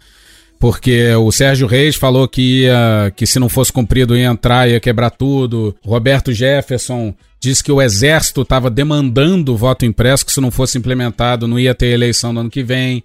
Porque 0.58 1.12
o 1.16 1.30
Sérgio 1.30 1.66
Reis 1.66 1.96
falou 1.96 2.26
que, 2.26 2.62
ia, 2.62 3.12
que 3.14 3.26
se 3.26 3.38
não 3.38 3.50
fosse 3.50 3.70
cumprido 3.70 4.16
ia 4.16 4.28
entrar, 4.28 4.68
ia 4.68 4.80
quebrar 4.80 5.10
tudo. 5.10 5.76
Roberto 5.84 6.32
Jefferson 6.32 7.14
disse 7.38 7.62
que 7.62 7.70
o 7.70 7.82
Exército 7.82 8.40
estava 8.40 8.70
demandando 8.70 9.52
o 9.52 9.56
voto 9.56 9.84
impresso, 9.84 10.24
que 10.24 10.32
se 10.32 10.40
não 10.40 10.50
fosse 10.50 10.78
implementado 10.78 11.46
não 11.46 11.58
ia 11.58 11.74
ter 11.74 11.88
eleição 11.88 12.32
no 12.32 12.40
ano 12.40 12.50
que 12.50 12.62
vem. 12.62 13.04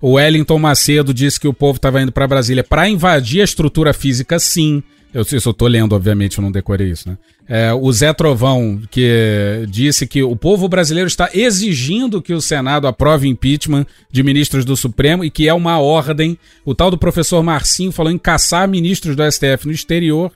O 0.00 0.12
Wellington 0.12 0.58
Macedo 0.58 1.12
disse 1.12 1.40
que 1.40 1.48
o 1.48 1.52
povo 1.52 1.76
estava 1.76 2.00
indo 2.00 2.12
para 2.12 2.28
Brasília 2.28 2.62
para 2.62 2.88
invadir 2.88 3.40
a 3.40 3.44
estrutura 3.44 3.92
física, 3.92 4.38
sim. 4.38 4.80
Eu, 5.12 5.22
isso 5.22 5.48
eu 5.48 5.52
tô 5.52 5.66
lendo, 5.66 5.94
obviamente, 5.94 6.38
eu 6.38 6.42
não 6.42 6.52
decorei 6.52 6.90
isso, 6.90 7.08
né? 7.08 7.18
É, 7.48 7.72
o 7.72 7.92
Zé 7.92 8.12
Trovão, 8.12 8.80
que 8.92 9.66
disse 9.68 10.06
que 10.06 10.22
o 10.22 10.36
povo 10.36 10.68
brasileiro 10.68 11.08
está 11.08 11.28
exigindo 11.34 12.22
que 12.22 12.32
o 12.32 12.40
Senado 12.40 12.86
aprove 12.86 13.26
impeachment 13.26 13.86
de 14.08 14.22
ministros 14.22 14.64
do 14.64 14.76
Supremo 14.76 15.24
e 15.24 15.30
que 15.30 15.48
é 15.48 15.54
uma 15.54 15.80
ordem. 15.80 16.38
O 16.64 16.76
tal 16.76 16.92
do 16.92 16.98
professor 16.98 17.42
Marcinho 17.42 17.90
falou 17.90 18.12
em 18.12 18.18
caçar 18.18 18.68
ministros 18.68 19.16
do 19.16 19.28
STF 19.28 19.66
no 19.66 19.72
exterior. 19.72 20.30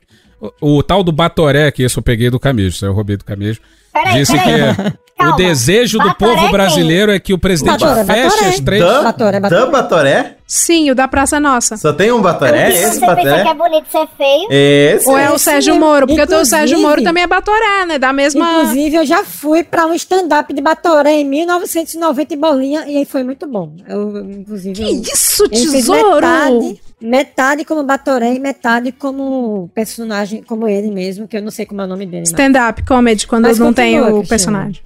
O, 0.59 0.77
o 0.77 0.83
tal 0.83 1.03
do 1.03 1.11
Batoré, 1.13 1.71
que 1.71 1.83
esse 1.83 1.97
eu 1.97 2.03
peguei 2.03 2.29
do 2.29 2.37
Camejo, 2.37 2.75
isso 2.75 2.85
eu 2.85 2.93
roubei 2.93 3.15
do 3.15 3.23
Camejo. 3.23 3.61
Peraí, 4.03 4.13
disse 4.19 4.31
peraí. 4.37 4.75
que 4.75 4.81
o 5.15 5.17
Calma. 5.17 5.37
desejo 5.37 5.97
do 5.97 6.05
Batoré 6.07 6.31
povo 6.33 6.41
quem? 6.43 6.51
brasileiro 6.51 7.11
é 7.11 7.19
que 7.19 7.33
o 7.33 7.37
presidente 7.37 7.79
Batoré, 7.79 8.03
feche 8.05 8.29
Batoré. 8.29 8.49
as 8.49 8.59
três. 8.59 8.83
Dan, 8.83 9.03
Batoré, 9.03 9.39
Dan 9.39 9.71
Batoré? 9.71 10.35
Sim, 10.47 10.91
o 10.91 10.95
da 10.95 11.07
Praça 11.07 11.39
Nossa. 11.39 11.77
Só 11.77 11.91
tem 11.93 12.11
um 12.11 12.21
Batoré? 12.21 12.69
Se 12.71 12.77
Esse 12.83 12.99
você 12.99 13.05
pensa 13.07 13.15
que 13.21 13.27
é 13.27 13.31
Batoré? 13.45 13.53
bonito 13.55 13.87
ser 13.89 14.07
feio, 14.17 14.47
Esse? 14.51 15.09
Ou 15.09 15.17
é 15.17 15.31
o 15.31 15.37
Sérgio 15.39 15.75
Moro? 15.79 16.05
Porque 16.05 16.35
o 16.35 16.45
Sérgio 16.45 16.79
Moro 16.81 17.01
também 17.01 17.23
é 17.23 17.27
Batoré, 17.27 17.85
né? 17.87 17.97
Da 17.97 18.11
mesma. 18.13 18.45
Inclusive, 18.61 18.97
eu 18.97 19.05
já 19.05 19.23
fui 19.23 19.63
para 19.63 19.87
um 19.87 19.93
stand-up 19.95 20.53
de 20.53 20.61
Batoré 20.61 21.13
em 21.13 21.25
1990 21.25 22.33
em 22.33 22.37
Bolinha 22.37 22.83
e 22.85 22.97
aí 22.97 23.05
foi 23.05 23.23
muito 23.23 23.47
bom. 23.47 23.73
Eu, 23.87 24.19
inclusive, 24.19 24.81
eu- 24.83 25.01
Que 25.01 25.11
isso, 25.13 25.47
fez 25.49 25.71
tesouro! 25.71 26.27
Metade, 26.27 26.81
metade 27.05 27.63
como 27.63 27.83
Batoré 27.83 28.33
e 28.33 28.39
metade 28.39 28.91
como 28.91 29.69
personagem, 29.73 30.41
como 30.43 30.67
ele 30.67 30.89
mesmo, 30.91 31.27
que 31.27 31.37
eu 31.37 31.41
não 31.41 31.51
sei 31.51 31.65
como 31.65 31.81
é 31.81 31.85
o 31.85 31.87
nome 31.87 32.05
dele. 32.05 32.23
Stand-up 32.23 32.83
comedy, 32.83 33.27
quando 33.27 33.43
Mas 33.43 33.59
não 33.59 33.71
tem 33.71 33.99
o 33.99 34.03
Cristiano. 34.03 34.27
personagem. 34.27 34.81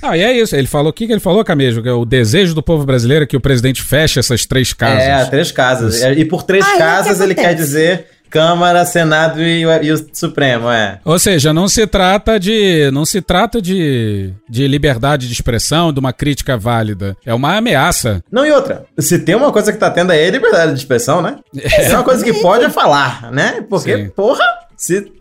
Ah, 0.00 0.16
e 0.16 0.22
é 0.22 0.32
isso. 0.32 0.54
Ele 0.54 0.66
falou 0.66 0.90
o 0.90 0.92
que, 0.92 1.06
que 1.06 1.12
ele 1.12 1.20
falou, 1.20 1.44
Camejo? 1.44 1.82
Que 1.82 1.88
é 1.88 1.92
o 1.92 2.04
desejo 2.04 2.54
do 2.54 2.62
povo 2.62 2.84
brasileiro 2.84 3.24
é 3.24 3.26
que 3.26 3.36
o 3.36 3.40
presidente 3.40 3.82
feche 3.82 4.20
essas 4.20 4.44
três 4.44 4.72
casas. 4.72 5.02
É, 5.02 5.24
três 5.24 5.50
casas. 5.50 6.02
E 6.02 6.24
por 6.24 6.42
três 6.42 6.64
Aí, 6.64 6.70
o 6.70 6.74
que 6.74 6.78
casas 6.78 7.20
ele 7.20 7.34
quer 7.34 7.54
dizer 7.54 8.06
Câmara, 8.30 8.84
Senado 8.84 9.42
e, 9.42 9.64
o- 9.66 9.82
e 9.82 9.92
o 9.92 10.06
Supremo, 10.12 10.70
é. 10.70 10.98
Ou 11.04 11.18
seja, 11.18 11.52
não 11.52 11.68
se 11.68 11.86
trata 11.86 12.38
de. 12.38 12.90
Não 12.92 13.04
se 13.04 13.20
trata 13.20 13.60
de, 13.62 14.32
de 14.48 14.66
liberdade 14.68 15.26
de 15.26 15.32
expressão, 15.32 15.92
de 15.92 16.00
uma 16.00 16.12
crítica 16.12 16.56
válida. 16.56 17.16
É 17.24 17.32
uma 17.34 17.56
ameaça. 17.56 18.22
Não, 18.30 18.44
e 18.44 18.50
outra, 18.52 18.84
se 18.98 19.18
tem 19.18 19.34
uma 19.34 19.52
coisa 19.52 19.72
que 19.72 19.78
tá 19.78 19.90
tendo 19.90 20.10
aí 20.10 20.20
é 20.20 20.30
liberdade 20.30 20.72
de 20.72 20.78
expressão, 20.78 21.20
né? 21.22 21.36
Se 21.56 21.92
é 21.92 21.94
uma 21.94 22.02
coisa 22.04 22.24
que 22.24 22.32
pode 22.34 22.64
é 22.64 22.70
falar, 22.70 23.30
né? 23.32 23.64
Porque, 23.68 23.96
Sim. 23.96 24.08
porra, 24.10 24.44
se, 24.76 25.12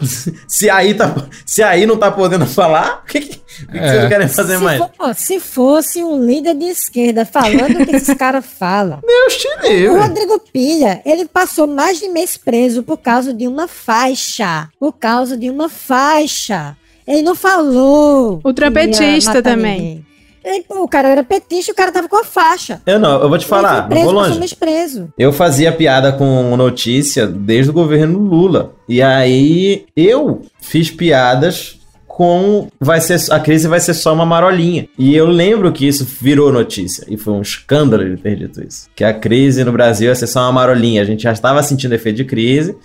se, 0.47 0.69
aí 0.69 0.93
tá, 0.93 1.15
se 1.45 1.63
aí 1.63 1.85
não 1.85 1.97
tá 1.97 2.11
podendo 2.11 2.45
falar, 2.45 3.01
o 3.03 3.05
que, 3.07 3.19
que, 3.21 3.27
que 3.37 3.65
que 3.67 3.77
É. 3.77 3.87
vocês 3.91 4.09
querem 4.09 4.27
fazer 4.27 4.57
se, 4.57 4.63
mais? 4.63 4.77
fo- 4.79 4.89
ó, 4.99 5.13
se 5.13 5.39
fosse 5.39 6.03
um 6.03 6.23
líder 6.25 6.55
de 6.55 6.65
esquerda 6.65 7.25
falando 7.25 7.81
o 7.81 7.85
que 7.85 7.95
esses 7.95 8.13
caras 8.17 8.45
falam. 8.45 8.99
Deus 9.05 9.35
te 9.37 9.47
O. 9.87 9.97
Rodrigo 10.01 10.39
Pilha, 10.51 11.01
ele 11.05 11.25
passou 11.25 11.65
mais 11.67 11.99
de 11.99 12.09
mês 12.09 12.35
preso 12.37 12.83
por 12.83 12.97
causa 12.97 13.33
de 13.33 13.47
uma 13.47 13.67
faixa. 13.67 14.67
Por 14.79 14.91
causa 14.93 15.37
de 15.37 15.49
uma 15.49 15.69
faixa. 15.69 16.75
Ele 17.07 17.21
não 17.21 17.35
falou. 17.35 18.41
O 18.43 18.53
Trump 18.53 18.73
que 18.73 18.79
ia 18.81 18.87
petista 18.87 19.35
matar 19.35 19.43
também. 19.43 19.79
ninguém. 19.79 20.05
Ele- 20.45 20.63
o 20.69 20.87
cara 20.87 21.07
era 21.09 21.23
petista 21.23 21.71
e 21.71 21.73
o 21.73 21.75
cara 21.75 21.91
tava 21.91 22.07
com 22.07 22.17
a 22.17 22.23
faixa. 22.23 22.81
Eu 22.85 22.99
não, 22.99 23.19
eu 23.21 23.27
vou 23.27 23.37
te 23.37 23.45
falar, 23.45 23.71
ele 23.73 23.81
não 23.81 23.87
preso, 23.89 24.05
vou 24.05 24.13
longe. 24.13 24.55
preso. 24.55 25.09
Eu 25.17 25.33
fazia 25.33 25.71
piada 25.71 26.11
com 26.11 26.55
notícia 26.55 27.25
desde 27.25 27.71
o 27.71 27.73
governo 27.73 28.19
Lula. 28.19 28.73
E 28.87 29.01
aí 29.01 29.85
eu 29.95 30.41
fiz 30.61 30.91
piadas 30.91 31.79
com 32.07 32.69
vai 32.79 33.01
ser 33.01 33.19
a 33.29 33.39
crise 33.41 33.67
vai 33.67 33.79
ser 33.79 33.93
só 33.93 34.13
uma 34.13 34.25
marolinha. 34.25 34.87
E 34.97 35.13
eu 35.15 35.25
lembro 35.25 35.71
que 35.73 35.85
isso 35.85 36.05
virou 36.21 36.51
notícia 36.53 37.03
e 37.09 37.17
foi 37.17 37.33
um 37.33 37.41
escândalo 37.41 38.03
ele 38.03 38.15
ter 38.15 38.35
dito 38.37 38.63
isso. 38.63 38.87
Que 38.95 39.03
a 39.03 39.13
crise 39.13 39.63
no 39.65 39.71
Brasil 39.73 40.07
ia 40.09 40.15
ser 40.15 40.27
só 40.27 40.41
uma 40.41 40.51
marolinha. 40.53 41.01
A 41.01 41.05
gente 41.05 41.23
já 41.23 41.31
estava 41.33 41.61
sentindo 41.63 41.93
efeito 41.95 42.17
de 42.17 42.23
crise 42.23 42.77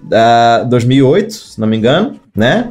da 0.00 0.62
2008, 0.62 1.34
se 1.34 1.60
não 1.60 1.66
me 1.68 1.76
engano, 1.76 2.18
né? 2.34 2.70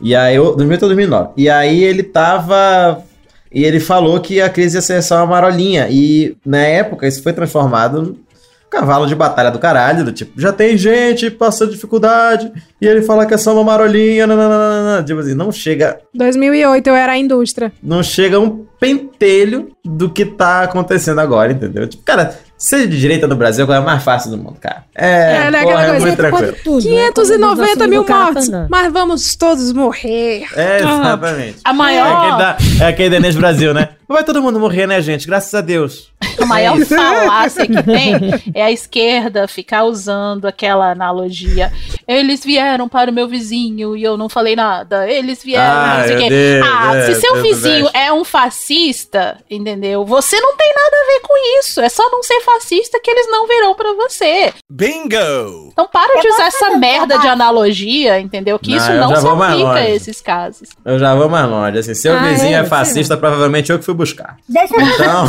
E 0.00 0.14
aí 0.14 0.36
eu 0.36 0.54
2008 0.54 0.82
ou 0.82 0.88
2009. 0.90 1.28
E 1.36 1.48
aí 1.50 1.82
ele 1.82 2.04
tava 2.04 3.02
e 3.52 3.64
ele 3.64 3.80
falou 3.80 4.20
que 4.20 4.40
a 4.40 4.48
crise 4.48 4.76
ia 4.76 4.82
ser 4.82 5.02
só 5.02 5.16
uma 5.16 5.26
marolinha. 5.26 5.88
E 5.90 6.36
na 6.44 6.58
época 6.58 7.06
isso 7.06 7.22
foi 7.22 7.32
transformado 7.32 8.02
num 8.02 8.16
cavalo 8.70 9.06
de 9.06 9.14
batalha 9.14 9.50
do 9.50 9.58
caralho, 9.58 10.04
do 10.04 10.12
tipo, 10.12 10.38
já 10.38 10.52
tem 10.52 10.76
gente 10.76 11.30
passando 11.30 11.72
dificuldade, 11.72 12.52
e 12.80 12.86
ele 12.86 13.00
fala 13.00 13.24
que 13.24 13.32
é 13.32 13.38
só 13.38 13.54
uma 13.54 13.64
marolinha, 13.64 14.26
nananana. 14.26 15.02
tipo 15.02 15.18
assim, 15.20 15.34
não 15.34 15.50
chega, 15.50 15.98
2008 16.14 16.86
eu 16.86 16.94
era 16.94 17.12
a 17.12 17.18
indústria. 17.18 17.72
não 17.82 18.02
chega 18.02 18.38
um 18.38 18.66
pentelho 18.78 19.70
do 19.82 20.10
que 20.10 20.24
tá 20.24 20.64
acontecendo 20.64 21.18
agora, 21.18 21.50
entendeu? 21.50 21.86
Tipo, 21.88 22.02
cara, 22.04 22.38
seja 22.58 22.86
de 22.86 22.98
direita 22.98 23.26
no 23.26 23.36
Brasil 23.36 23.62
é 23.62 23.64
a 23.64 23.66
coisa 23.66 23.80
mais 23.80 24.02
fácil 24.02 24.30
do 24.32 24.36
mundo, 24.36 24.56
cara. 24.60 24.84
É, 24.94 25.46
É, 25.46 25.50
né, 25.50 25.62
porra, 25.62 25.74
aquela 25.74 25.82
é 25.82 25.90
coisa, 25.90 26.06
muito 26.06 26.16
tranquilo. 26.16 26.56
Tudo, 26.64 26.84
né? 26.84 27.12
590 27.12 27.76
Como 27.76 27.88
mil 27.88 28.00
o 28.02 28.04
cara 28.04 28.34
tá 28.34 28.66
mas 28.68 28.92
vamos 28.92 29.36
todos 29.36 29.72
morrer. 29.72 30.44
É, 30.54 30.78
exatamente. 30.78 31.58
A 31.64 31.70
É 31.70 31.72
maior, 31.72 32.16
aquele, 32.16 32.38
da, 32.38 32.84
é 32.84 32.88
aquele 32.88 33.10
da 33.10 33.16
Inês 33.18 33.36
Brasil, 33.36 33.72
né? 33.72 33.90
Vai 34.08 34.24
todo 34.24 34.40
mundo 34.40 34.58
morrer, 34.58 34.86
né, 34.86 35.02
gente? 35.02 35.26
Graças 35.26 35.54
a 35.54 35.60
Deus. 35.60 36.10
a 36.40 36.46
maior 36.46 36.78
falácia 36.86 37.66
que 37.66 37.82
tem 37.82 38.14
é 38.54 38.62
a 38.62 38.70
esquerda 38.72 39.46
ficar 39.46 39.84
usando 39.84 40.46
aquela 40.46 40.90
analogia. 40.90 41.70
Eles 42.06 42.42
vieram 42.42 42.88
para 42.88 43.10
o 43.10 43.14
meu 43.14 43.28
vizinho 43.28 43.94
e 43.94 44.02
eu 44.02 44.16
não 44.16 44.28
falei 44.30 44.56
nada. 44.56 45.06
Eles 45.10 45.42
vieram, 45.44 45.74
Ah, 45.74 46.04
não 46.06 46.14
o 46.14 46.18
quê. 46.18 46.28
Deus, 46.30 46.66
ah, 46.66 46.96
é, 46.96 47.02
se 47.06 47.20
seu 47.20 47.32
tudo 47.32 47.42
vizinho 47.42 47.90
é 47.92 48.10
um 48.10 48.24
fascista, 48.24 49.36
entendeu? 49.50 50.06
Você 50.06 50.40
não 50.40 50.56
tem 50.56 50.68
nada 50.74 50.96
a 50.96 51.06
ver 51.12 51.20
com 51.20 51.60
isso. 51.60 51.80
É 51.80 51.88
só 51.90 52.08
não 52.10 52.22
ser 52.22 52.40
fascista 52.40 52.98
que 53.02 53.10
eles 53.10 53.30
não 53.30 53.46
virão 53.46 53.74
para 53.74 53.92
você. 53.92 54.54
Bingo! 54.70 55.68
Então 55.72 55.86
para 55.86 56.20
de 56.20 56.28
usar 56.28 56.46
essa 56.46 56.70
merda 56.78 57.18
de 57.18 57.28
analogia, 57.28 58.18
entendeu? 58.18 58.58
Que 58.58 58.70
Não, 58.70 58.76
isso 58.78 58.90
eu 58.90 59.00
não 59.00 59.16
se 59.16 59.26
aplica 59.26 59.72
a 59.74 59.90
esses 59.90 60.20
casos. 60.20 60.70
Eu 60.84 60.98
já 60.98 61.14
vou 61.14 61.28
mais 61.28 61.48
longe. 61.48 61.78
Assim, 61.78 61.94
seu 61.94 62.14
Ah, 62.16 62.22
vizinho 62.22 62.56
é, 62.56 62.60
é, 62.60 62.64
fascista, 62.64 63.16
provavelmente 63.16 63.70
eu 63.70 63.78
que 63.78 63.84
fui 63.84 63.97
buscar. 63.98 64.36
Deixa 64.48 64.74
eu 64.74 64.80
Então-. 64.80 65.28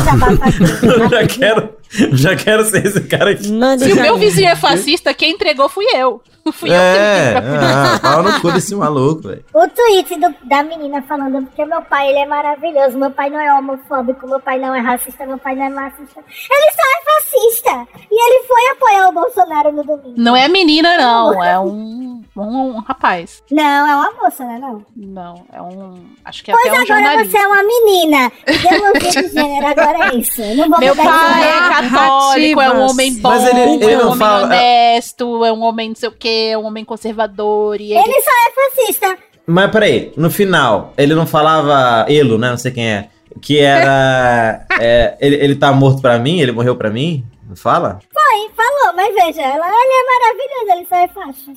Eu 1.02 1.08
já 1.10 1.26
quero, 1.26 1.74
já 2.12 2.36
quero 2.36 2.64
ser 2.64 2.86
esse 2.86 3.00
cara 3.02 3.30
aqui. 3.32 3.50
Manda 3.52 3.84
Se 3.84 3.92
o 3.92 3.96
meu 4.00 4.16
vizinho 4.16 4.48
é 4.48 4.56
fascista, 4.56 5.12
quem 5.12 5.32
entregou 5.32 5.68
fui 5.68 5.84
eu. 5.94 6.22
Fui 6.52 6.70
eu 6.70 6.74
É, 6.74 7.34
que 7.34 7.40
pedi 7.42 7.58
pra 7.58 7.94
ah, 7.94 8.00
pau 8.00 8.22
no 8.24 8.40
cu 8.40 8.50
desse 8.50 8.74
maluco, 8.74 9.28
velho. 9.28 9.44
O 9.54 9.68
tweet 9.68 10.18
do- 10.18 10.34
da 10.48 10.62
menina 10.64 11.00
falando 11.02 11.44
porque 11.46 11.64
meu 11.66 11.82
pai 11.82 12.08
ele 12.08 12.18
é 12.20 12.26
maravilhoso, 12.26 12.98
meu 12.98 13.10
pai 13.10 13.28
não 13.30 13.38
é 13.38 13.52
homofóbico, 13.56 14.26
meu 14.26 14.40
pai 14.40 14.58
não 14.58 14.74
é 14.74 14.80
racista, 14.80 15.26
meu 15.26 15.36
pai 15.38 15.54
não 15.54 15.66
é 15.66 15.68
machista. 15.68 16.18
Ele 16.18 16.72
só 16.72 16.82
é 16.82 17.04
fascista. 17.04 18.00
E 18.10 18.14
ele 18.14 18.46
foi 18.48 18.68
apoiar 18.72 19.08
o 19.10 19.12
Bolsonaro 19.12 19.70
no 19.70 19.84
domingo. 19.84 20.14
Não 20.16 20.34
é 20.34 20.48
menina, 20.48 20.96
não. 20.96 21.44
É 21.44 21.58
um, 21.60 22.22
um, 22.36 22.78
rapaz. 22.80 23.42
Não, 23.50 23.86
é 23.86 23.94
uma 23.94 24.10
moça, 24.22 24.44
né? 24.44 24.58
Não. 24.58 24.84
Não, 24.96 25.44
é 25.52 25.60
um. 25.60 25.94
Acho 26.24 26.42
que 26.42 26.50
é 26.50 26.54
Pois 26.54 26.66
até 26.66 26.78
um 26.78 26.82
agora 26.82 27.00
jornalista. 27.02 27.38
você 27.38 27.44
é 27.44 27.46
uma 27.46 27.62
menina. 27.62 28.32
Ideologia 28.60 29.22
de 29.22 29.28
gênero, 29.28 29.66
agora 29.66 30.08
é 30.12 30.16
isso. 30.16 30.40
Eu 30.42 30.56
Não 30.56 30.68
vou 30.70 30.78
Meu 30.80 30.96
pai 30.96 31.42
é 31.48 31.68
católico, 31.68 32.60
é 32.60 32.70
um 32.72 32.80
homem 32.90 33.14
bom, 33.18 33.28
Mas 33.30 33.46
ele- 33.48 33.60
ele 33.84 33.92
é 33.92 33.96
um 33.96 34.00
não 34.00 34.06
homem 34.08 34.18
fala- 34.18 34.44
honesto, 34.46 35.44
é 35.44 35.52
um 35.52 35.62
homem 35.62 35.88
não 35.88 35.96
sei 35.96 36.08
o 36.08 36.12
que, 36.12 36.48
é 36.50 36.58
um 36.58 36.64
homem 36.66 36.84
conservador. 36.84 37.80
E 37.80 37.92
ele... 37.92 38.00
Ele 38.00 38.22
só 38.22 38.30
é 38.30 38.70
fascista. 38.84 39.18
Mas 39.46 39.70
peraí, 39.70 40.12
no 40.16 40.30
final, 40.30 40.92
ele 40.96 41.14
não 41.14 41.26
falava 41.26 42.06
Elo, 42.10 42.38
né? 42.38 42.50
Não 42.50 42.56
sei 42.58 42.70
quem 42.70 42.86
é. 42.88 43.08
Que 43.40 43.58
era. 43.58 44.64
é, 44.80 45.16
ele, 45.20 45.36
ele 45.36 45.56
tá 45.56 45.72
morto 45.72 46.00
pra 46.02 46.18
mim? 46.18 46.40
Ele 46.40 46.52
morreu 46.52 46.76
pra 46.76 46.90
mim? 46.90 47.24
Não 47.48 47.56
fala? 47.56 47.98
Foi, 48.12 48.50
falou, 48.54 48.94
mas 48.94 49.12
veja, 49.14 49.42
ela, 49.42 49.66
ele 49.66 49.92
é 49.92 50.04
maravilhoso, 50.06 50.78
ele 50.78 50.86
só 50.88 50.96
é 50.96 51.08
faixa. 51.08 51.52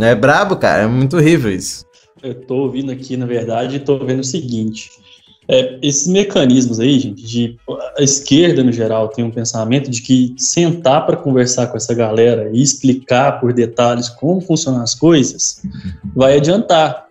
É 0.00 0.14
brabo, 0.14 0.56
cara. 0.56 0.82
É 0.84 0.86
muito 0.86 1.16
horrível 1.16 1.50
isso. 1.52 1.84
Eu 2.22 2.34
tô 2.46 2.54
ouvindo 2.56 2.90
aqui, 2.90 3.16
na 3.16 3.26
verdade, 3.26 3.76
e 3.76 3.80
tô 3.80 3.98
vendo 3.98 4.20
o 4.20 4.24
seguinte. 4.24 4.90
É, 5.46 5.78
esses 5.82 6.06
mecanismos 6.06 6.80
aí, 6.80 6.98
gente, 6.98 7.22
de 7.22 7.56
a 7.98 8.02
esquerda 8.02 8.64
no 8.64 8.72
geral 8.72 9.08
tem 9.08 9.24
um 9.24 9.30
pensamento 9.30 9.90
de 9.90 10.00
que 10.00 10.34
sentar 10.38 11.04
para 11.04 11.16
conversar 11.16 11.66
com 11.66 11.76
essa 11.76 11.92
galera 11.94 12.50
e 12.52 12.62
explicar 12.62 13.40
por 13.40 13.52
detalhes 13.52 14.08
como 14.08 14.40
funcionam 14.40 14.82
as 14.82 14.94
coisas 14.94 15.62
vai 16.14 16.38
adiantar. 16.38 17.08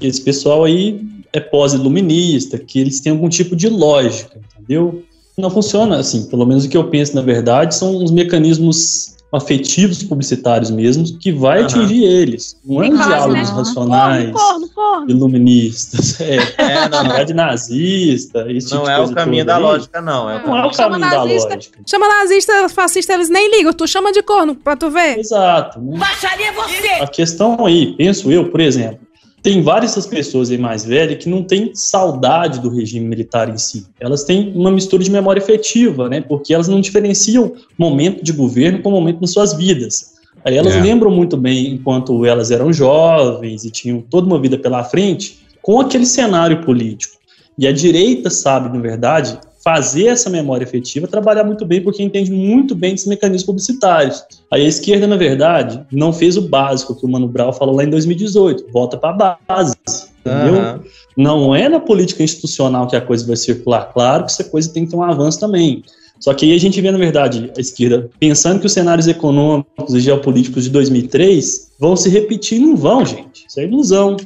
Esse 0.00 0.20
pessoal 0.20 0.64
aí 0.64 1.00
é 1.32 1.40
pós-iluminista, 1.40 2.58
que 2.58 2.80
eles 2.80 3.00
têm 3.00 3.12
algum 3.12 3.28
tipo 3.28 3.54
de 3.54 3.68
lógica, 3.68 4.40
entendeu? 4.58 5.02
Não 5.36 5.50
funciona 5.50 5.98
assim, 5.98 6.24
pelo 6.26 6.46
menos 6.46 6.64
o 6.64 6.68
que 6.68 6.76
eu 6.76 6.88
penso 6.88 7.14
na 7.14 7.22
verdade 7.22 7.74
são 7.74 8.02
os 8.02 8.10
mecanismos 8.10 9.15
afetivos 9.32 10.02
publicitários 10.02 10.70
mesmos 10.70 11.10
que 11.20 11.32
vai 11.32 11.58
Aham. 11.58 11.66
atingir 11.66 12.04
eles. 12.04 12.56
Não 12.64 12.82
é 12.82 12.88
diálogos 12.88 13.50
né? 13.50 13.56
racionais 13.56 14.32
Corno, 14.32 14.68
corno. 14.70 15.10
iluministas, 15.10 16.18
é, 16.22 16.36
É, 16.56 16.88
não, 16.88 17.02
não. 17.02 17.08
verdade 17.10 17.34
nazista, 17.34 18.46
esse 18.50 18.68
tipo 18.68 18.78
Não 18.78 18.84
de 18.84 18.90
é 18.90 18.98
o 19.00 19.12
caminho 19.14 19.44
da 19.44 19.56
aí. 19.56 19.62
lógica, 19.62 20.00
não. 20.00 20.30
É 20.30 20.36
o 20.42 20.46
Não 20.46 20.56
é 20.56 20.66
o 20.66 20.72
Chama 20.72 20.90
caminho 20.98 21.10
da 21.10 21.16
nazista. 21.24 21.54
lógica. 21.54 21.78
Chama 21.86 22.08
nazista, 22.08 22.68
fascista, 22.68 23.12
eles 23.14 23.28
nem 23.28 23.50
ligam. 23.50 23.72
Tu 23.72 23.86
chama 23.88 24.12
de 24.12 24.22
corno 24.22 24.54
pra 24.54 24.76
tu 24.76 24.90
ver. 24.90 25.18
Exato. 25.18 25.80
Baixaria 25.80 26.52
você! 26.52 27.02
A 27.02 27.06
questão 27.06 27.66
aí, 27.66 27.94
penso 27.96 28.30
eu, 28.30 28.48
por 28.50 28.60
exemplo, 28.60 29.00
tem 29.46 29.62
várias 29.62 29.92
dessas 29.92 30.08
pessoas 30.08 30.50
aí 30.50 30.58
mais 30.58 30.84
velhas 30.84 31.22
que 31.22 31.28
não 31.28 31.40
têm 31.40 31.70
saudade 31.72 32.58
do 32.58 32.68
regime 32.68 33.06
militar 33.06 33.48
em 33.48 33.56
si. 33.56 33.86
Elas 34.00 34.24
têm 34.24 34.52
uma 34.56 34.72
mistura 34.72 35.04
de 35.04 35.08
memória 35.08 35.38
efetiva, 35.38 36.08
né? 36.08 36.20
Porque 36.20 36.52
elas 36.52 36.66
não 36.66 36.80
diferenciam 36.80 37.52
momento 37.78 38.24
de 38.24 38.32
governo 38.32 38.82
com 38.82 38.90
momento 38.90 39.20
nas 39.20 39.30
suas 39.30 39.54
vidas. 39.54 40.14
Aí 40.44 40.56
elas 40.56 40.74
É. 40.74 40.80
lembram 40.80 41.12
muito 41.12 41.36
bem 41.36 41.74
enquanto 41.74 42.26
elas 42.26 42.50
eram 42.50 42.72
jovens 42.72 43.64
e 43.64 43.70
tinham 43.70 44.00
toda 44.00 44.26
uma 44.26 44.40
vida 44.40 44.58
pela 44.58 44.82
frente 44.82 45.38
com 45.62 45.78
aquele 45.78 46.06
cenário 46.06 46.62
político. 46.62 47.14
E 47.56 47.68
a 47.68 47.72
direita 47.72 48.30
sabe, 48.30 48.76
na 48.76 48.82
verdade, 48.82 49.38
fazer 49.66 50.06
essa 50.06 50.30
memória 50.30 50.62
efetiva 50.62 51.08
trabalhar 51.08 51.42
muito 51.42 51.66
bem 51.66 51.82
porque 51.82 52.00
entende 52.00 52.30
muito 52.30 52.72
bem 52.72 52.94
esses 52.94 53.08
mecanismos 53.08 53.42
publicitários. 53.46 54.22
Aí 54.48 54.64
a 54.64 54.68
esquerda, 54.68 55.08
na 55.08 55.16
verdade, 55.16 55.84
não 55.90 56.12
fez 56.12 56.36
o 56.36 56.42
básico 56.42 56.94
que 56.94 57.04
o 57.04 57.08
Mano 57.08 57.26
Brown 57.26 57.52
falou 57.52 57.74
lá 57.74 57.82
em 57.82 57.90
2018, 57.90 58.66
volta 58.72 58.96
para 58.96 59.10
a 59.10 59.38
base, 59.48 59.74
entendeu? 60.20 60.54
Aham. 60.54 60.80
Não 61.16 61.52
é 61.52 61.68
na 61.68 61.80
política 61.80 62.22
institucional 62.22 62.86
que 62.86 62.94
a 62.94 63.00
coisa 63.00 63.26
vai 63.26 63.34
circular. 63.34 63.90
Claro 63.92 64.24
que 64.24 64.30
essa 64.30 64.44
coisa 64.44 64.72
tem 64.72 64.84
que 64.84 64.92
ter 64.92 64.96
um 64.96 65.02
avanço 65.02 65.40
também. 65.40 65.82
Só 66.20 66.32
que 66.32 66.46
aí 66.46 66.54
a 66.54 66.60
gente 66.60 66.80
vê, 66.80 66.92
na 66.92 66.98
verdade, 66.98 67.50
a 67.56 67.60
esquerda 67.60 68.08
pensando 68.20 68.60
que 68.60 68.66
os 68.66 68.72
cenários 68.72 69.08
econômicos 69.08 69.94
e 69.94 69.98
geopolíticos 69.98 70.62
de 70.62 70.70
2003 70.70 71.72
vão 71.80 71.96
se 71.96 72.08
repetir. 72.08 72.60
Não 72.60 72.76
vão, 72.76 73.04
gente. 73.04 73.46
Isso 73.48 73.58
é 73.58 73.64
ilusão. 73.64 74.16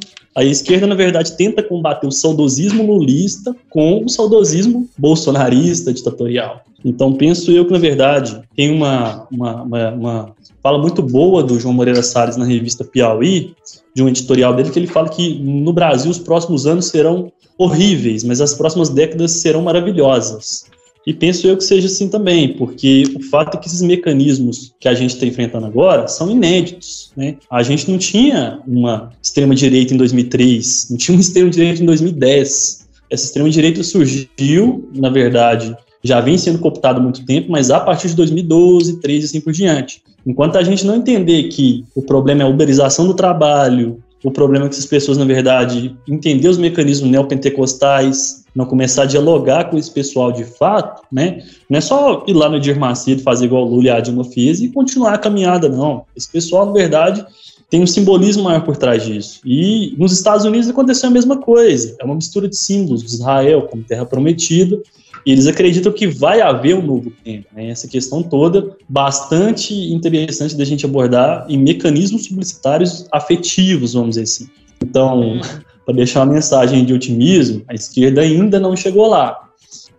A 0.41 0.45
esquerda, 0.45 0.87
na 0.87 0.95
verdade, 0.95 1.37
tenta 1.37 1.63
combater 1.63 2.07
o 2.07 2.11
saudosismo 2.11 2.83
lulista 2.83 3.55
com 3.69 4.03
o 4.03 4.09
saudosismo 4.09 4.89
bolsonarista, 4.97 5.93
ditatorial. 5.93 6.63
Então, 6.83 7.13
penso 7.13 7.53
eu 7.53 7.67
que, 7.67 7.73
na 7.73 7.79
verdade, 7.79 8.41
tem 8.57 8.75
uma, 8.75 9.29
uma, 9.31 9.63
uma, 9.63 9.91
uma 9.91 10.35
fala 10.63 10.79
muito 10.79 11.03
boa 11.03 11.43
do 11.43 11.61
João 11.61 11.75
Moreira 11.75 12.03
Salles 12.03 12.39
na 12.39 12.47
revista 12.47 12.83
Piauí, 12.83 13.53
de 13.95 14.03
um 14.03 14.09
editorial 14.09 14.57
dele, 14.57 14.71
que 14.71 14.79
ele 14.79 14.87
fala 14.87 15.11
que 15.11 15.39
no 15.41 15.75
Brasil 15.75 16.11
os 16.11 16.19
próximos 16.19 16.67
anos 16.67 16.87
serão 16.87 17.31
horríveis, 17.59 18.25
mas 18.25 18.41
as 18.41 18.55
próximas 18.55 18.89
décadas 18.89 19.33
serão 19.33 19.61
maravilhosas. 19.61 20.70
E 21.07 21.15
penso 21.15 21.47
eu 21.47 21.57
que 21.57 21.65
seja 21.65 21.87
assim 21.87 22.09
também, 22.09 22.55
porque 22.55 23.05
o 23.17 23.21
fato 23.21 23.57
é 23.57 23.61
que 23.61 23.67
esses 23.67 23.81
mecanismos 23.81 24.75
que 24.79 24.89
a 24.89 24.95
gente 24.95 25.15
está 25.15 25.27
enfrentando 25.27 25.67
agora 25.67 26.07
são 26.07 26.31
inéditos. 26.31 27.11
Né? 27.17 27.37
A 27.51 27.63
gente 27.63 27.91
não 27.91 27.99
tinha 27.99 28.61
uma 28.67 29.11
extrema-direita 29.23 29.95
em 29.95 29.97
2003, 29.97 30.89
não 30.91 30.99
tinha 30.99 31.17
uma 31.17 31.23
extrema-direita 31.23 31.83
em 31.83 31.87
2010. 31.87 32.87
Essa 33.09 33.25
extrema-direita 33.25 33.83
surgiu, 33.83 34.89
na 34.95 35.09
verdade, 35.09 35.75
já 36.03 36.21
vem 36.21 36.37
sendo 36.39 36.59
cooptado 36.59 37.01
há 37.01 37.03
muito 37.03 37.25
tempo, 37.25 37.51
mas 37.51 37.71
a 37.71 37.81
partir 37.81 38.09
de 38.09 38.17
2012, 38.17 38.93
2013 38.93 39.21
e 39.21 39.25
assim 39.25 39.41
por 39.41 39.53
diante. 39.53 40.03
Enquanto 40.27 40.57
a 40.57 40.63
gente 40.63 40.85
não 40.85 40.97
entender 40.97 41.45
que 41.45 41.85
o 41.95 42.03
problema 42.03 42.43
é 42.43 42.45
a 42.45 42.49
uberização 42.49 43.07
do 43.07 43.15
trabalho, 43.15 44.03
o 44.23 44.31
problema 44.31 44.67
é 44.67 44.69
que 44.69 44.75
essas 44.75 44.87
pessoas, 44.87 45.17
na 45.17 45.25
verdade, 45.25 45.97
entender 46.07 46.49
os 46.49 46.59
mecanismos 46.59 47.11
neopentecostais, 47.11 48.40
não 48.55 48.67
começar 48.67 49.03
a 49.03 49.07
dialogar 49.07 49.71
com 49.71 49.79
esse 49.79 49.91
pessoal 49.91 50.33
de 50.33 50.45
fato, 50.45 51.03
né? 51.11 51.43
Não 51.69 51.79
é 51.79 51.81
só 51.81 52.25
ir 52.27 52.33
lá 52.33 52.49
no 52.49 52.57
Edir 52.57 52.79
Macedo 52.79 53.23
fazer 53.23 53.47
igual 53.47 53.67
o 53.67 53.71
Lula 53.71 53.85
e 53.85 53.91
a 53.91 54.01
Dilma 54.01 54.25
fez 54.25 54.61
e 54.61 54.69
continuar 54.69 55.15
a 55.15 55.19
caminhada, 55.19 55.69
não. 55.69 56.05
Esse 56.17 56.31
pessoal, 56.31 56.67
na 56.67 56.73
verdade, 56.73 57.25
tem 57.71 57.83
um 57.83 57.87
simbolismo 57.87 58.43
maior 58.43 58.65
por 58.65 58.77
trás 58.77 59.05
disso. 59.05 59.41
E 59.45 59.95
nos 59.97 60.13
Estados 60.13 60.45
Unidos 60.45 60.69
aconteceu 60.69 61.09
a 61.09 61.13
mesma 61.13 61.37
coisa. 61.37 61.97
É 62.01 62.05
uma 62.05 62.17
mistura 62.17 62.49
de 62.49 62.57
símbolos 62.57 63.03
de 63.03 63.09
Israel 63.09 63.63
como 63.63 63.85
terra 63.85 64.05
prometida 64.05 64.83
e 65.25 65.33
eles 65.33 65.47
acreditam 65.47 65.93
que 65.93 66.07
vai 66.07 66.41
haver 66.41 66.75
um 66.75 66.83
novo 66.83 67.13
tempo. 67.23 67.47
Né? 67.55 67.71
Essa 67.71 67.87
questão 67.87 68.23
toda, 68.23 68.77
bastante 68.89 69.75
interessante 69.93 70.57
da 70.57 70.65
gente 70.65 70.85
abordar 70.85 71.47
em 71.49 71.59
mecanismos 71.59 72.27
publicitários 72.27 73.07
afetivos, 73.13 73.93
vamos 73.93 74.11
dizer 74.11 74.23
assim. 74.23 74.49
Então, 74.83 75.41
para 75.85 75.95
deixar 75.95 76.21
uma 76.21 76.35
mensagem 76.35 76.85
de 76.85 76.93
otimismo, 76.93 77.63
a 77.69 77.75
esquerda 77.75 78.21
ainda 78.21 78.61
não 78.61 78.77
chegou 78.77 79.07
lá. 79.07 79.51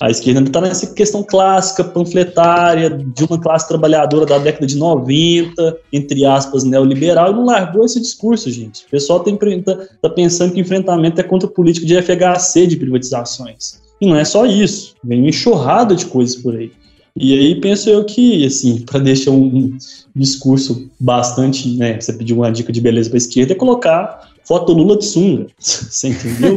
A 0.01 0.09
esquerda 0.09 0.39
ainda 0.39 0.49
está 0.49 0.61
nessa 0.61 0.87
questão 0.93 1.21
clássica, 1.21 1.83
panfletária, 1.83 2.89
de 2.89 3.23
uma 3.23 3.39
classe 3.39 3.67
trabalhadora 3.67 4.25
da 4.25 4.39
década 4.39 4.65
de 4.65 4.75
90, 4.75 5.77
entre 5.93 6.25
aspas, 6.25 6.63
neoliberal, 6.63 7.31
e 7.31 7.35
não 7.35 7.45
largou 7.45 7.85
esse 7.85 8.01
discurso, 8.01 8.49
gente. 8.49 8.83
O 8.85 8.89
pessoal 8.89 9.23
está 9.23 9.75
tá 10.01 10.09
pensando 10.09 10.53
que 10.53 10.59
enfrentamento 10.59 11.21
é 11.21 11.23
contra 11.23 11.47
o 11.47 11.51
político 11.51 11.85
de 11.85 12.01
FHC 12.01 12.65
de 12.65 12.77
privatizações. 12.77 13.79
E 14.01 14.07
não 14.07 14.15
é 14.15 14.25
só 14.25 14.47
isso, 14.47 14.95
vem 15.03 15.19
uma 15.19 15.29
enxurrada 15.29 15.95
de 15.95 16.07
coisas 16.07 16.35
por 16.35 16.55
aí. 16.55 16.71
E 17.15 17.37
aí 17.37 17.61
penso 17.61 17.89
eu 17.89 18.03
que, 18.03 18.43
assim, 18.45 18.79
para 18.79 18.99
deixar 18.99 19.29
um 19.31 19.77
discurso 20.15 20.89
bastante, 20.99 21.69
né, 21.77 21.99
você 21.99 22.13
pediu 22.13 22.37
uma 22.37 22.51
dica 22.51 22.71
de 22.71 22.81
beleza 22.81 23.09
para 23.09 23.17
esquerda, 23.17 23.53
é 23.53 23.55
colocar 23.55 24.30
foto 24.51 24.73
Lula 24.73 24.97
de 24.97 25.05
sunga. 25.05 25.47
Você 25.57 26.09
entendeu? 26.09 26.55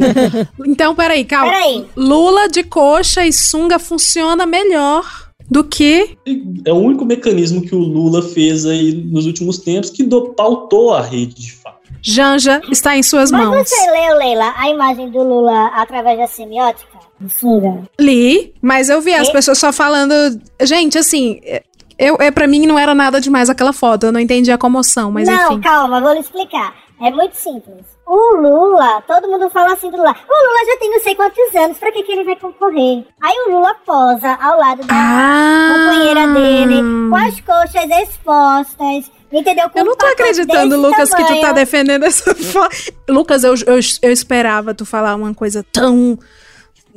então, 0.67 0.93
peraí, 0.93 1.23
calma. 1.23 1.53
Peraí. 1.53 1.85
Lula 1.95 2.49
de 2.49 2.61
coxa 2.61 3.25
e 3.25 3.31
sunga 3.31 3.79
funciona 3.79 4.45
melhor 4.45 5.29
do 5.49 5.63
que. 5.63 6.17
É 6.65 6.73
o 6.73 6.75
único 6.75 7.05
mecanismo 7.05 7.61
que 7.61 7.73
o 7.73 7.79
Lula 7.79 8.21
fez 8.21 8.65
aí 8.65 8.93
nos 8.93 9.25
últimos 9.25 9.59
tempos 9.59 9.91
que 9.91 10.03
do, 10.03 10.33
pautou 10.33 10.93
a 10.93 11.01
rede 11.01 11.35
de 11.35 11.53
fato. 11.53 11.75
Janja 12.01 12.61
está 12.69 12.97
em 12.97 13.01
suas 13.01 13.31
Mas 13.31 13.41
mãos. 13.41 13.69
você 13.69 13.91
leu, 13.91 14.17
Leila, 14.17 14.53
a 14.57 14.69
imagem 14.69 15.09
do 15.09 15.23
Lula 15.23 15.67
através 15.67 16.19
da 16.19 16.27
semiótica? 16.27 16.99
De 17.19 17.31
sunga? 17.31 17.83
Li, 17.97 18.53
mas 18.61 18.89
eu 18.89 18.99
vi 18.99 19.13
as 19.13 19.29
pessoas 19.29 19.57
só 19.57 19.71
falando. 19.71 20.13
Gente, 20.61 20.97
assim, 20.97 21.39
eu, 21.97 22.17
é, 22.19 22.29
pra 22.29 22.45
mim 22.45 22.65
não 22.65 22.77
era 22.77 22.93
nada 22.93 23.21
demais 23.21 23.49
aquela 23.49 23.71
foto. 23.71 24.07
Eu 24.07 24.11
não 24.11 24.19
entendi 24.19 24.51
a 24.51 24.57
comoção, 24.57 25.11
mas 25.11 25.27
não, 25.27 25.53
enfim. 25.53 25.61
calma, 25.61 26.01
vou 26.01 26.11
lhe 26.11 26.19
explicar. 26.19 26.84
É 27.01 27.11
muito 27.11 27.35
simples. 27.35 27.85
O 28.07 28.35
Lula, 28.37 29.01
todo 29.05 29.27
mundo 29.27 29.49
fala 29.49 29.73
assim 29.73 29.91
do 29.91 29.97
Lula. 29.97 30.11
O 30.11 30.33
Lula 30.47 30.65
já 30.71 30.77
tem 30.79 30.89
não 30.91 30.99
sei 31.01 31.13
quantos 31.15 31.53
anos, 31.55 31.77
pra 31.77 31.91
que, 31.91 32.03
que 32.03 32.11
ele 32.11 32.23
vai 32.23 32.35
concorrer? 32.37 33.05
Aí 33.21 33.35
o 33.47 33.51
Lula 33.51 33.75
posa 33.85 34.33
ao 34.41 34.57
lado 34.57 34.81
da 34.85 34.93
Ah. 34.93 35.73
companheira 35.73 36.27
dele, 36.27 36.81
com 37.09 37.15
as 37.15 37.41
coxas 37.41 37.89
expostas, 38.01 39.11
entendeu? 39.31 39.69
Com 39.69 39.79
Eu 39.79 39.85
não 39.85 39.95
tô 39.97 40.05
acreditando, 40.05 40.79
Lucas, 40.79 41.09
que 41.13 41.21
tu 41.23 41.27
tá 41.27 41.33
tamanho. 41.35 41.53
defendendo 41.55 42.03
essa 42.03 42.33
foto. 42.35 42.75
Lucas, 43.09 43.43
eu, 43.43 43.55
eu, 43.67 43.79
eu 44.01 44.11
esperava 44.11 44.73
tu 44.73 44.85
falar 44.85 45.15
uma 45.15 45.33
coisa 45.33 45.65
tão. 45.73 46.17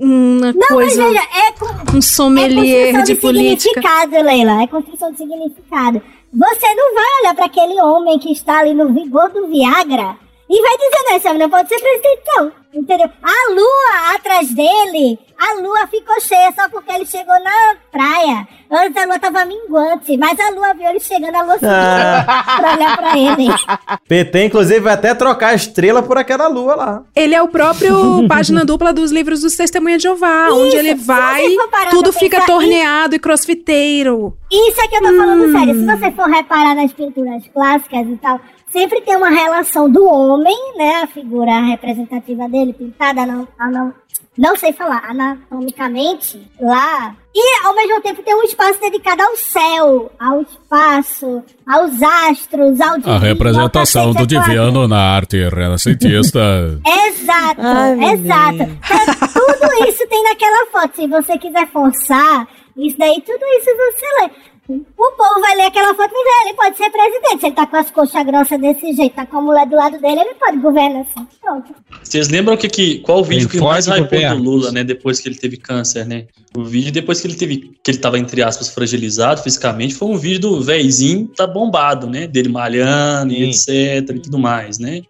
Uma 0.00 0.52
Não, 0.52 0.68
coisa. 0.68 1.02
mas 1.02 1.12
veja, 1.12 1.26
é 1.48 1.52
com, 1.52 1.96
um 1.96 2.00
sommelier 2.02 2.90
é 2.90 2.92
construção 2.92 3.02
de 3.02 3.14
política. 3.20 3.80
significado, 3.82 4.24
Leila. 4.24 4.62
É 4.62 4.66
construção 4.68 5.10
de 5.10 5.16
significado. 5.18 6.02
Você 6.32 6.74
não 6.74 6.94
vai 6.94 7.20
olhar 7.20 7.34
para 7.34 7.46
aquele 7.46 7.80
homem 7.80 8.18
que 8.18 8.30
está 8.30 8.58
ali 8.58 8.74
no 8.74 8.92
vigor 8.92 9.30
do 9.30 9.46
Viagra 9.48 10.16
e 10.50 10.62
vai 10.62 10.76
dizer, 10.78 11.04
não, 11.04 11.16
esse 11.16 11.28
homem 11.28 11.38
não 11.40 11.50
pode 11.50 11.68
ser 11.68 11.78
presidente, 11.78 12.22
não. 12.36 12.52
Entendeu? 12.72 13.08
A 13.22 13.50
lua 13.52 14.14
atrás 14.14 14.54
dele, 14.54 15.18
a 15.38 15.54
lua 15.54 15.86
ficou 15.86 16.20
cheia 16.20 16.52
só 16.52 16.68
porque 16.68 16.92
ele 16.92 17.06
chegou 17.06 17.34
na 17.42 17.76
praia. 17.90 18.46
Antes 18.70 19.02
a 19.02 19.06
lua 19.06 19.18
tava 19.18 19.44
minguante, 19.46 20.16
mas 20.18 20.38
a 20.38 20.50
lua 20.50 20.74
viu 20.74 20.86
ele 20.86 21.00
chegando, 21.00 21.34
a 21.34 21.42
lua 21.42 21.54
subiu 21.54 21.68
pra 21.68 22.74
olhar 22.74 22.96
pra 22.96 23.18
ele. 23.18 23.48
PT, 24.06 24.44
inclusive, 24.44 24.80
vai 24.80 24.92
até 24.94 25.14
trocar 25.14 25.48
a 25.48 25.54
estrela 25.54 26.02
por 26.02 26.18
aquela 26.18 26.46
lua 26.46 26.74
lá. 26.74 27.02
Ele 27.16 27.34
é 27.34 27.42
o 27.42 27.48
próprio 27.48 28.26
página 28.28 28.64
dupla 28.66 28.92
dos 28.92 29.10
livros 29.10 29.40
dos 29.40 29.56
Testemunhas 29.56 30.02
de 30.02 30.08
Jeová, 30.08 30.48
onde 30.50 30.76
ele 30.76 30.94
vai, 30.94 31.44
tudo 31.90 32.12
fica 32.12 32.44
torneado 32.44 33.14
e 33.14 33.18
crossfiteiro. 33.18 34.36
Isso 34.50 34.80
é 34.80 34.88
que 34.88 34.96
eu 34.96 35.02
tô 35.02 35.16
falando 35.16 35.52
sério. 35.52 35.74
Se 35.74 35.86
você 35.86 36.10
for 36.12 36.28
reparar 36.28 36.74
nas 36.74 36.92
pinturas 36.92 37.42
clássicas 37.52 38.06
e 38.06 38.16
tal, 38.16 38.38
sempre 38.70 39.00
tem 39.00 39.16
uma 39.16 39.30
relação 39.30 39.90
do 39.90 40.04
homem, 40.04 40.56
né? 40.76 41.02
A 41.02 41.06
figura 41.06 41.60
representativa 41.60 42.48
dele, 42.48 42.72
pintada, 42.72 43.24
não, 43.26 43.46
não, 43.70 43.94
não 44.36 44.56
sei 44.56 44.72
falar, 44.72 45.02
anatomicamente, 45.08 46.40
lá. 46.60 47.16
E 47.34 47.66
ao 47.66 47.74
mesmo 47.74 48.00
tempo 48.00 48.22
tem 48.22 48.34
um 48.34 48.42
espaço 48.42 48.80
dedicado 48.80 49.22
ao 49.22 49.36
céu, 49.36 50.12
ao 50.18 50.42
espaço, 50.42 51.42
aos 51.66 52.02
astros, 52.02 52.80
ao 52.80 52.94
A 52.94 52.98
divino, 52.98 53.18
representação 53.18 54.08
ao 54.08 54.14
do 54.14 54.22
a 54.22 54.26
divino 54.26 54.88
na 54.88 55.00
arte 55.00 55.36
renascentista. 55.48 56.40
Exato, 57.08 57.60
Ai, 57.60 58.12
exato. 58.14 58.62
Então, 58.62 59.30
tudo 59.32 59.88
isso 59.88 60.06
tem 60.08 60.22
naquela 60.22 60.66
foto. 60.66 60.96
Se 60.96 61.06
você 61.06 61.36
quiser 61.38 61.68
forçar, 61.68 62.48
isso 62.76 62.96
daí, 62.96 63.20
tudo 63.20 63.44
isso 63.44 63.70
você 63.76 64.06
lê. 64.22 64.30
O 64.68 65.12
povo 65.16 65.40
vai 65.40 65.56
ler 65.56 65.62
aquela 65.62 65.94
foto 65.94 66.12
e 66.12 66.24
vai 66.24 66.24
ver, 66.24 66.48
ele 66.48 66.54
pode 66.54 66.76
ser 66.76 66.90
presidente. 66.90 67.40
Se 67.40 67.46
ele 67.46 67.54
tá 67.54 67.66
com 67.66 67.76
as 67.76 67.90
coxas 67.90 68.22
grossas 68.26 68.60
desse 68.60 68.92
jeito, 68.92 69.14
tá 69.14 69.24
com 69.24 69.38
a 69.38 69.40
mulher 69.40 69.66
do 69.66 69.74
lado 69.74 69.98
dele, 69.98 70.20
ele 70.20 70.34
pode 70.34 70.58
governar 70.58 71.02
assim. 71.02 71.26
Pronto. 71.40 71.74
Vocês 72.02 72.28
lembram 72.28 72.54
que, 72.54 72.68
que 72.68 72.98
qual 72.98 73.20
o 73.20 73.24
vídeo 73.24 73.48
que 73.48 73.58
mais 73.58 73.86
hypou 73.86 74.06
do. 74.06 74.42
Lula, 74.42 74.70
né? 74.70 74.84
Depois 74.84 75.20
que 75.20 75.28
ele 75.28 75.36
teve 75.36 75.56
câncer, 75.56 76.06
né? 76.06 76.26
O 76.54 76.64
vídeo 76.64 76.92
depois 76.92 77.18
que 77.18 77.26
ele 77.26 77.34
teve, 77.34 77.78
que 77.82 77.90
ele 77.90 77.98
tava, 77.98 78.18
entre 78.18 78.42
aspas, 78.42 78.68
fragilizado 78.68 79.42
fisicamente, 79.42 79.94
foi 79.94 80.08
um 80.08 80.18
vídeo 80.18 80.40
do 80.40 80.62
véizinho 80.62 81.28
tá 81.28 81.46
bombado, 81.46 82.06
né? 82.06 82.26
Dele 82.26 82.50
malhando 82.50 83.32
e 83.32 83.48
etc 83.48 84.16
e 84.16 84.20
tudo 84.20 84.38
mais, 84.38 84.78
né? 84.78 85.00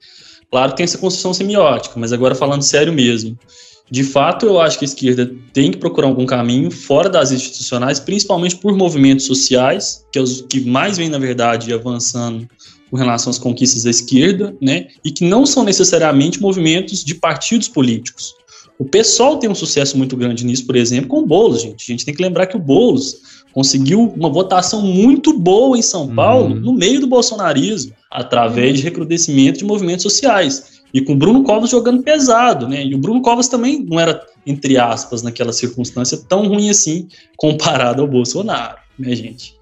Claro 0.51 0.71
que 0.71 0.77
tem 0.79 0.85
essa 0.85 0.99
construção 0.99 1.35
semiótica, 1.35 1.99
mas 1.99 2.13
agora 2.13 2.35
falando 2.35 2.63
sério 2.63 2.93
mesmo. 2.93 3.37
De 3.91 4.05
fato, 4.05 4.47
eu 4.47 4.61
acho 4.61 4.79
que 4.79 4.85
a 4.85 4.89
esquerda 4.89 5.33
tem 5.53 5.71
que 5.71 5.79
procurar 5.79 6.09
algum 6.09 6.27
caminho 6.27 6.71
fora 6.71 7.09
das 7.09 7.33
institucionais, 7.33 7.99
principalmente 7.99 8.57
por 8.57 8.77
movimentos 8.77 9.25
sociais, 9.25 10.05
que 10.13 10.19
é 10.19 10.23
os 10.23 10.43
que 10.43 10.61
mais 10.61 10.99
vêm, 10.99 11.09
na 11.09 11.19
verdade, 11.19 11.73
avançando 11.73 12.47
com 12.91 12.97
relação 12.97 13.31
às 13.31 13.39
conquistas 13.39 13.85
da 13.85 13.91
esquerda, 13.91 14.55
né? 14.61 14.89
E 15.05 15.11
que 15.11 15.25
não 15.25 15.47
são 15.47 15.65
necessariamente 15.65 16.41
movimentos 16.41 17.05
de 17.05 17.15
partidos 17.15 17.69
políticos. 17.69 18.35
O 18.79 18.85
PSOL 18.85 19.39
tem 19.39 19.51
um 19.51 19.55
sucesso 19.55 19.99
muito 19.99 20.17
grande 20.17 20.45
nisso, 20.45 20.65
por 20.65 20.77
exemplo, 20.77 21.09
com 21.09 21.19
o 21.19 21.27
Boulos, 21.27 21.63
gente. 21.63 21.85
A 21.91 21.93
gente 21.93 22.05
tem 22.05 22.15
que 22.15 22.23
lembrar 22.23 22.47
que 22.47 22.57
o 22.57 22.61
Boulos 22.61 23.17
conseguiu 23.53 24.13
uma 24.17 24.29
votação 24.29 24.83
muito 24.83 25.37
boa 25.37 25.77
em 25.77 25.83
São 25.83 26.15
Paulo, 26.15 26.55
no 26.55 26.73
meio 26.73 27.01
do 27.01 27.09
bolsonarismo, 27.09 27.93
através 28.11 28.77
de 28.77 28.85
recrudescimento 28.85 29.59
de 29.59 29.65
movimentos 29.65 30.05
sociais. 30.05 30.78
E 30.93 31.01
com 31.01 31.13
o 31.13 31.17
Bruno 31.17 31.43
Covas 31.43 31.71
jogando 31.71 32.03
pesado, 32.03 32.67
né? 32.69 32.85
E 32.85 32.95
o 32.95 32.99
Bruno 32.99 33.21
Covas 33.21 33.49
também 33.49 33.85
não 33.85 34.01
era, 34.01 34.25
entre 34.47 34.79
aspas, 34.79 35.23
naquela 35.23 35.53
circunstância, 35.53 36.19
tão 36.29 36.47
ruim 36.49 36.71
assim, 36.71 37.09
comparado 37.37 38.01
ao 38.01 38.09
Bolsonaro, 38.09 38.79
né, 38.99 39.15
gente? 39.15 39.55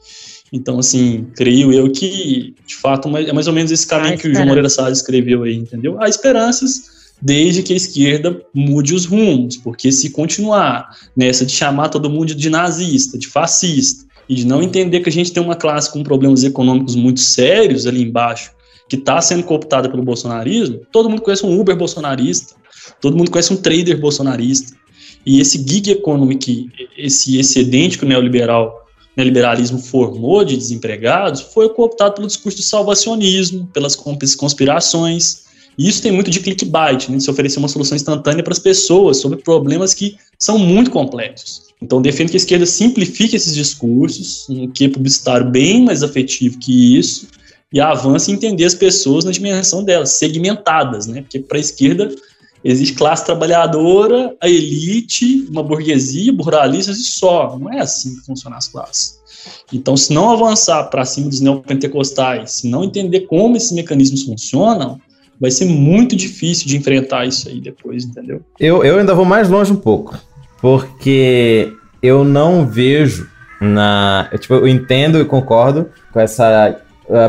Então, 0.53 0.78
assim, 0.78 1.27
creio 1.35 1.73
eu 1.73 1.90
que, 1.90 2.55
de 2.66 2.77
fato, 2.77 3.09
é 3.16 3.32
mais 3.32 3.48
ou 3.48 3.53
menos 3.53 3.73
esse 3.73 3.86
caminho 3.86 4.16
que 4.16 4.28
o 4.28 4.35
João 4.35 4.47
Moreira 4.47 4.69
Salles 4.69 4.98
escreveu 4.98 5.43
aí, 5.43 5.55
entendeu? 5.55 6.01
Há 6.01 6.09
esperanças 6.09 6.97
desde 7.20 7.62
que 7.62 7.73
a 7.73 7.77
esquerda 7.77 8.40
mude 8.55 8.94
os 8.94 9.07
rumos, 9.07 9.57
porque 9.57 9.90
se 9.90 10.11
continuar 10.11 10.89
nessa 11.16 11.44
de 11.44 11.53
chamar 11.53 11.89
todo 11.89 12.11
mundo 12.11 12.35
de 12.35 12.51
nazista, 12.51 13.19
de 13.19 13.27
fascista, 13.27 14.07
e 14.28 14.35
de 14.35 14.47
não 14.47 14.62
entender 14.62 15.01
que 15.01 15.09
a 15.09 15.12
gente 15.12 15.32
tem 15.32 15.43
uma 15.43 15.55
classe 15.55 15.93
com 15.93 16.03
problemas 16.03 16.43
econômicos 16.43 16.97
muito 16.97 17.20
sérios 17.20 17.86
ali 17.86 18.03
embaixo, 18.03 18.51
que 18.88 18.96
está 18.96 19.20
sendo 19.20 19.42
cooptada 19.44 19.88
pelo 19.88 20.02
bolsonarismo, 20.02 20.80
todo 20.92 21.10
mundo 21.10 21.22
conhece 21.22 21.44
um 21.44 21.58
Uber 21.58 21.76
bolsonarista, 21.76 22.54
todo 23.00 23.16
mundo 23.16 23.30
conhece 23.30 23.52
um 23.52 23.56
trader 23.56 24.00
bolsonarista, 24.00 24.76
e 25.24 25.40
esse 25.40 25.58
gig 25.58 25.90
economy, 25.90 26.36
que, 26.36 26.68
esse 26.96 27.38
excedente 27.38 27.98
que 27.98 28.04
o 28.04 28.08
neoliberal 28.08 28.86
neoliberalismo 29.16 29.78
formou 29.78 30.44
de 30.44 30.56
desempregados 30.56 31.40
foi 31.40 31.70
cooptado 31.70 32.16
pelo 32.16 32.26
discurso 32.26 32.58
do 32.58 32.62
salvacionismo, 32.62 33.66
pelas 33.72 33.96
conspirações, 33.96 35.46
E 35.78 35.88
isso 35.88 36.02
tem 36.02 36.10
muito 36.10 36.30
de 36.30 36.40
clickbait, 36.40 37.08
né, 37.08 37.16
de 37.18 37.22
se 37.22 37.30
oferecer 37.30 37.58
uma 37.58 37.68
solução 37.68 37.96
instantânea 37.96 38.42
para 38.42 38.52
as 38.52 38.58
pessoas 38.58 39.18
sobre 39.18 39.42
problemas 39.42 39.92
que 39.92 40.16
são 40.38 40.58
muito 40.58 40.90
complexos. 40.90 41.66
Então, 41.82 42.00
defendo 42.00 42.30
que 42.30 42.36
a 42.36 42.38
esquerda 42.38 42.64
simplifique 42.64 43.36
esses 43.36 43.54
discursos, 43.54 44.46
um 44.48 44.68
que 44.68 44.88
publicitário 44.88 45.50
bem 45.50 45.84
mais 45.84 46.02
afetivo 46.02 46.58
que 46.58 46.96
isso, 46.96 47.28
e 47.77 47.81
avance 47.81 48.31
em 48.31 48.35
entender 48.35 48.65
as 48.65 48.74
pessoas 48.74 49.27
na 49.27 49.31
dimensão 49.31 49.85
delas, 49.85 50.12
segmentadas, 50.12 51.07
né? 51.07 51.20
Porque 51.20 51.39
para 51.39 51.59
a 51.59 51.61
esquerda 51.61 52.09
existe 52.65 52.94
classe 52.94 53.27
trabalhadora, 53.27 54.35
a 54.40 54.48
elite, 54.48 55.47
uma 55.51 55.62
burguesia, 55.62 56.32
buralistas 56.32 56.97
e 56.97 57.05
só. 57.05 57.55
Não 57.59 57.70
é 57.70 57.81
assim 57.81 58.15
que 58.15 58.24
funcionam 58.24 58.57
as 58.57 58.66
classes. 58.66 59.19
Então, 59.70 59.94
se 59.94 60.11
não 60.11 60.31
avançar 60.31 60.85
para 60.85 61.05
cima 61.05 61.28
dos 61.28 61.43
neopentecostais, 61.43 62.53
se 62.53 62.66
não 62.66 62.82
entender 62.82 63.27
como 63.27 63.59
esses 63.59 63.73
mecanismos 63.73 64.23
funcionam, 64.23 64.98
vai 65.39 65.51
ser 65.51 65.66
muito 65.66 66.16
difícil 66.16 66.66
de 66.66 66.78
enfrentar 66.78 67.27
isso 67.27 67.47
aí 67.47 67.61
depois, 67.61 68.07
entendeu? 68.07 68.40
Eu, 68.59 68.82
eu 68.82 68.98
ainda 68.98 69.15
vou 69.15 69.27
mais 69.27 69.51
longe 69.51 69.70
um 69.70 69.77
pouco, 69.77 70.19
porque 70.62 71.70
eu 72.03 72.24
não 72.24 72.66
vejo 72.66 73.28
na. 73.61 74.31
Eu, 74.32 74.39
tipo, 74.39 74.55
eu 74.55 74.66
entendo 74.66 75.20
e 75.20 75.27
concordo 75.27 75.90
com 76.11 76.19
essa 76.19 76.81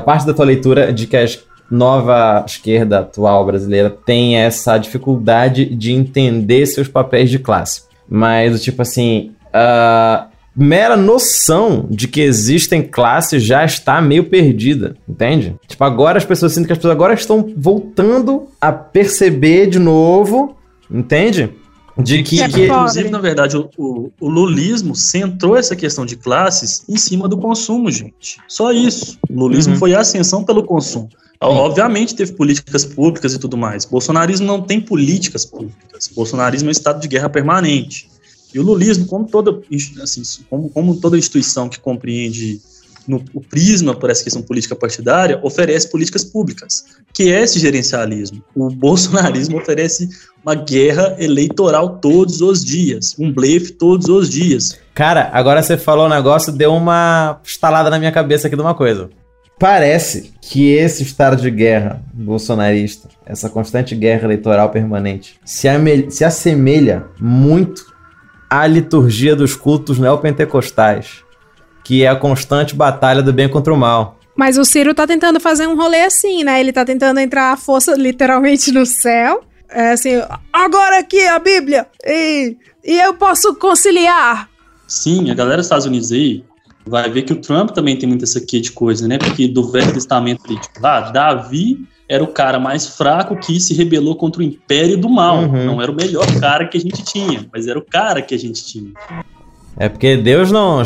parte 0.06 0.26
da 0.26 0.34
tua 0.34 0.46
leitura 0.46 0.92
de 0.92 1.08
que 1.08 1.18
a 1.18 1.26
nova 1.70 2.44
esquerda 2.48 3.00
atual 3.00 3.46
brasileira 3.46 3.90
tem 3.90 4.38
essa 4.38 4.78
dificuldade 4.78 5.66
de 5.66 5.92
entender 5.92 6.66
seus 6.66 6.88
papéis 6.88 7.30
de 7.30 7.40
classe. 7.40 7.84
Mas, 8.10 8.64
tipo 8.64 8.82
assim, 8.82 9.32
a 9.54 10.28
mera 10.56 10.96
noção 10.96 11.86
de 11.90 12.08
que 12.08 12.22
existem 12.22 12.82
classes 12.82 13.44
já 13.44 13.64
está 13.64 14.02
meio 14.02 14.24
perdida, 14.24 14.96
entende? 15.08 15.56
Tipo, 15.68 15.84
agora 15.84 16.18
as 16.18 16.26
pessoas 16.26 16.54
sentem 16.54 16.68
que 16.68 16.74
as 16.74 16.80
pessoas 16.80 16.94
agora 16.96 17.14
estão 17.14 17.54
voltando 17.56 18.48
a 18.60 18.72
perceber 18.72 19.68
de 19.68 19.78
novo, 19.78 20.56
entende? 20.90 21.52
De 22.04 22.22
que, 22.24 22.42
É, 22.42 22.48
que 22.50 22.66
inclusive, 22.66 23.10
na 23.10 23.20
verdade, 23.20 23.58
o, 23.58 23.70
o, 23.78 24.12
o 24.20 24.30
lulismo 24.30 24.96
centrou 24.96 25.56
essa 25.56 25.76
questão 25.76 26.06
de 26.06 26.16
classes 26.16 26.84
em 26.88 26.96
cima 26.98 27.28
do 27.28 27.38
consumo, 27.38 27.90
gente. 27.92 28.40
Só 28.48 28.72
isso. 28.72 29.18
O 29.30 29.34
lulismo 29.34 29.74
Uhum. 29.74 29.80
foi 29.80 29.94
a 29.96 30.02
ascensão 30.02 30.44
pelo 30.44 30.64
consumo. 30.64 31.10
Obviamente 31.40 32.16
teve 32.16 32.34
políticas 32.34 32.84
públicas 32.84 33.34
e 33.34 33.40
tudo 33.40 33.56
mais. 33.58 33.86
Bolsonarismo 33.86 34.46
não 34.46 34.62
tem 34.62 34.82
políticas 34.82 35.46
públicas. 35.46 36.10
Bolsonarismo 36.16 36.68
é 36.68 36.70
um 36.70 36.72
estado 36.72 37.00
de 37.00 37.08
guerra 37.08 37.30
permanente. 37.30 38.10
E 38.54 38.60
o 38.60 38.64
lulismo, 38.64 39.06
como 39.06 39.26
toda, 39.28 39.60
assim, 40.02 40.24
como, 40.50 40.70
como 40.70 40.96
toda 41.00 41.18
instituição 41.18 41.68
que 41.70 41.80
compreende 41.80 42.60
no, 43.08 43.24
o 43.34 43.42
prisma 43.42 43.96
por 43.96 44.10
essa 44.10 44.24
questão 44.24 44.42
política 44.42 44.76
partidária, 44.76 45.40
oferece 45.42 45.90
políticas 45.90 46.24
públicas, 46.24 46.86
que 47.14 47.32
é 47.32 47.42
esse 47.42 47.60
gerencialismo. 47.60 48.44
O 48.56 48.70
bolsonarismo 48.74 49.58
oferece 49.58 50.10
uma 50.44 50.56
guerra 50.56 51.16
eleitoral 51.20 51.98
todos 51.98 52.42
os 52.42 52.64
dias, 52.64 53.16
um 53.18 53.32
blefe 53.32 53.72
todos 53.72 54.08
os 54.08 54.30
dias. 54.30 54.78
Cara, 54.94 55.30
agora 55.34 55.62
você 55.62 55.78
falou 55.78 56.08
um 56.08 56.10
negócio, 56.10 56.52
deu 56.52 56.74
uma 56.74 57.40
estalada 57.44 57.90
na 57.90 58.00
minha 58.00 58.12
cabeça 58.12 58.48
aqui 58.48 58.56
de 58.56 58.62
uma 58.62 58.76
coisa. 58.76 59.10
Parece 59.60 60.34
que 60.40 60.72
esse 60.72 61.02
estado 61.02 61.42
de 61.42 61.50
guerra 61.50 62.02
bolsonarista, 62.14 63.10
essa 63.26 63.50
constante 63.50 63.96
guerra 63.96 64.26
eleitoral 64.26 64.70
permanente, 64.70 65.40
se, 65.44 65.68
se 66.10 66.24
assemelha 66.24 67.06
muito 67.20 67.84
à 68.50 68.68
liturgia 68.68 69.36
dos 69.36 69.56
cultos 69.56 69.98
neopentecostais, 69.98 71.24
que 71.88 72.04
é 72.04 72.10
a 72.10 72.18
constante 72.18 72.76
batalha 72.76 73.24
do 73.24 73.32
bem 73.32 73.48
contra 73.48 73.74
o 73.74 73.78
mal. 73.78 74.20
Mas 74.36 74.58
o 74.58 74.66
Ciro 74.66 74.94
tá 74.94 75.08
tentando 75.08 75.40
fazer 75.40 75.68
um 75.68 75.78
rolê 75.78 76.02
assim, 76.02 76.44
né? 76.44 76.60
Ele 76.60 76.74
tá 76.74 76.84
tentando 76.84 77.18
entrar 77.18 77.54
a 77.54 77.56
força 77.56 77.96
literalmente 77.96 78.74
no 78.74 78.86
céu. 78.86 79.42
É 79.70 79.94
assim, 79.94 80.22
agora 80.52 81.00
aqui 81.00 81.26
a 81.26 81.40
Bíblia! 81.40 81.88
E, 82.06 82.58
e 82.84 83.00
eu 83.00 83.14
posso 83.14 83.56
conciliar! 83.56 84.50
Sim, 84.86 85.32
a 85.32 85.34
galera 85.34 85.58
dos 85.58 85.68
Estados 85.68 85.86
Unidos 85.86 86.12
aí 86.12 86.44
vai 86.86 87.10
ver 87.10 87.22
que 87.22 87.32
o 87.32 87.40
Trump 87.40 87.72
também 87.72 87.98
tem 87.98 88.08
muito 88.08 88.26
essa 88.26 88.40
aqui 88.40 88.60
de 88.60 88.74
coisa, 88.74 89.08
né? 89.08 89.18
Porque 89.18 89.48
do 89.48 89.72
Velho 89.72 89.94
Testamento 89.94 90.42
ali, 90.46 90.60
tipo, 90.60 90.86
ah, 90.86 91.00
Davi 91.10 91.88
era 92.10 92.22
o 92.22 92.28
cara 92.28 92.60
mais 92.60 92.86
fraco 92.86 93.38
que 93.38 93.62
se 93.62 93.74
rebelou 93.74 94.18
contra 94.18 94.42
o 94.42 94.44
império 94.44 94.98
do 94.98 95.10
mal. 95.10 95.38
Uhum. 95.38 95.66
Não 95.66 95.82
era 95.82 95.90
o 95.90 95.96
melhor 95.96 96.28
cara 96.38 96.68
que 96.68 96.78
a 96.78 96.82
gente 96.82 97.02
tinha, 97.06 97.48
mas 97.52 97.66
era 97.66 97.80
o 97.80 97.82
cara 97.82 98.22
que 98.22 98.36
a 98.36 98.40
gente 98.40 98.66
tinha. 98.66 98.92
É 99.78 99.88
porque 99.88 100.18
Deus 100.18 100.52
não, 100.52 100.82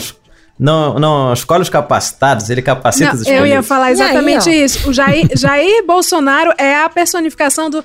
não, 0.62 1.00
não 1.00 1.34
escolhe 1.34 1.64
os 1.64 1.70
capacitados, 1.70 2.48
ele 2.52 2.62
capacita 2.62 3.16
os 3.16 3.24
Não, 3.24 3.32
eu 3.32 3.38
ia 3.38 3.60
escolhidos. 3.60 3.68
falar 3.68 3.92
exatamente 3.92 4.48
aí, 4.48 4.64
isso. 4.64 4.88
O 4.88 4.94
Jair, 4.94 5.28
Jair 5.36 5.84
Bolsonaro 5.88 6.54
é 6.56 6.84
a 6.84 6.88
personificação 6.88 7.68
dos 7.68 7.84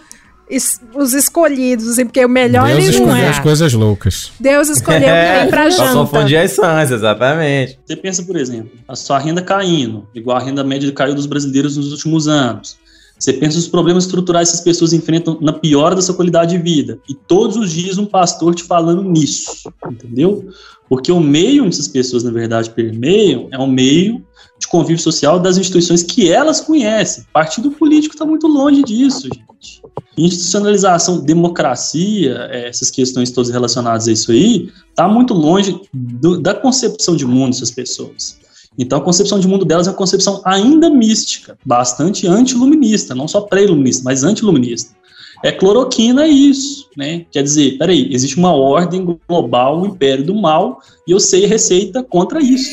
os 0.94 1.12
escolhidos, 1.12 1.88
assim, 1.88 2.04
porque 2.04 2.24
o 2.24 2.28
melhor 2.28 2.66
Deus 2.68 2.78
ele 2.78 2.86
não 2.86 2.92
escolheu 3.06 3.24
é. 3.24 3.28
as 3.30 3.38
coisas 3.40 3.72
loucas. 3.72 4.30
Deus 4.38 4.68
escolheu 4.68 5.08
É, 5.08 5.40
quem 5.40 5.48
pra 5.48 5.62
pra 5.62 5.70
janta. 5.70 5.92
confundir 5.94 6.36
as 6.38 6.52
sãs, 6.52 6.92
exatamente. 6.92 7.78
Você 7.84 7.96
pensa, 7.96 8.22
por 8.22 8.36
exemplo, 8.36 8.70
a 8.86 8.94
sua 8.94 9.18
renda 9.18 9.42
caindo, 9.42 10.06
igual 10.14 10.36
a 10.36 10.40
renda 10.40 10.62
média 10.62 10.92
caiu 10.92 11.16
dos 11.16 11.26
brasileiros 11.26 11.76
nos 11.76 11.90
últimos 11.90 12.28
anos. 12.28 12.76
Você 13.18 13.32
pensa 13.32 13.58
os 13.58 13.66
problemas 13.66 14.04
estruturais 14.04 14.50
que 14.50 14.58
as 14.58 14.62
pessoas 14.62 14.92
enfrentam 14.92 15.38
na 15.40 15.52
pior 15.52 15.94
da 15.94 16.02
sua 16.02 16.14
qualidade 16.14 16.56
de 16.56 16.62
vida. 16.62 16.98
E 17.08 17.14
todos 17.14 17.56
os 17.56 17.72
dias 17.72 17.96
um 17.98 18.04
pastor 18.06 18.54
te 18.54 18.62
falando 18.62 19.02
nisso, 19.02 19.72
entendeu? 19.90 20.48
Porque 20.88 21.10
o 21.10 21.20
meio 21.20 21.64
onde 21.64 21.74
essas 21.74 21.88
pessoas, 21.88 22.22
na 22.22 22.30
verdade, 22.30 22.70
permeiam 22.70 23.48
é 23.50 23.58
um 23.58 23.66
meio 23.66 24.24
de 24.58 24.68
convívio 24.68 25.02
social 25.02 25.38
das 25.38 25.58
instituições 25.58 26.02
que 26.02 26.30
elas 26.30 26.60
conhecem. 26.60 27.24
Partido 27.32 27.70
político 27.70 28.14
está 28.14 28.24
muito 28.24 28.46
longe 28.46 28.82
disso, 28.82 29.22
gente. 29.22 29.82
Institucionalização, 30.16 31.20
democracia, 31.20 32.48
eh, 32.50 32.68
essas 32.68 32.90
questões 32.90 33.30
todas 33.30 33.50
relacionadas 33.50 34.08
a 34.08 34.12
isso 34.12 34.30
aí, 34.30 34.70
está 34.88 35.06
muito 35.06 35.34
longe 35.34 35.78
do- 35.92 36.40
da 36.40 36.54
concepção 36.54 37.14
de 37.14 37.26
mundo 37.26 37.52
dessas 37.52 37.70
pessoas. 37.70 38.38
Então, 38.78 38.98
a 38.98 39.00
concepção 39.02 39.38
de 39.38 39.48
mundo 39.48 39.64
delas 39.64 39.86
é 39.86 39.90
uma 39.90 39.96
concepção 39.96 40.40
ainda 40.44 40.88
mística, 40.88 41.58
bastante 41.64 42.26
antiluminista, 42.26 43.14
não 43.14 43.26
só 43.26 43.40
pré-iluminista, 43.42 44.02
mas 44.04 44.22
antiluminista. 44.22 44.94
É 45.42 45.52
cloroquina 45.52 46.26
isso, 46.26 46.88
né? 46.96 47.26
Quer 47.30 47.42
dizer, 47.42 47.78
peraí, 47.78 48.08
existe 48.12 48.36
uma 48.36 48.54
ordem 48.54 49.04
global, 49.28 49.82
o 49.82 49.86
império 49.86 50.24
do 50.24 50.34
mal, 50.34 50.80
e 51.06 51.12
eu 51.12 51.20
sei 51.20 51.46
receita 51.46 52.02
contra 52.02 52.40
isso. 52.40 52.70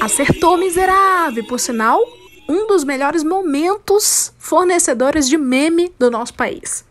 Acertou 0.00 0.56
miserável, 0.56 1.44
por 1.44 1.58
sinal, 1.60 2.00
um 2.48 2.66
dos 2.66 2.84
melhores 2.84 3.24
momentos 3.24 4.32
fornecedores 4.38 5.28
de 5.28 5.36
meme 5.36 5.92
do 5.98 6.10
nosso 6.10 6.34
país. 6.34 6.84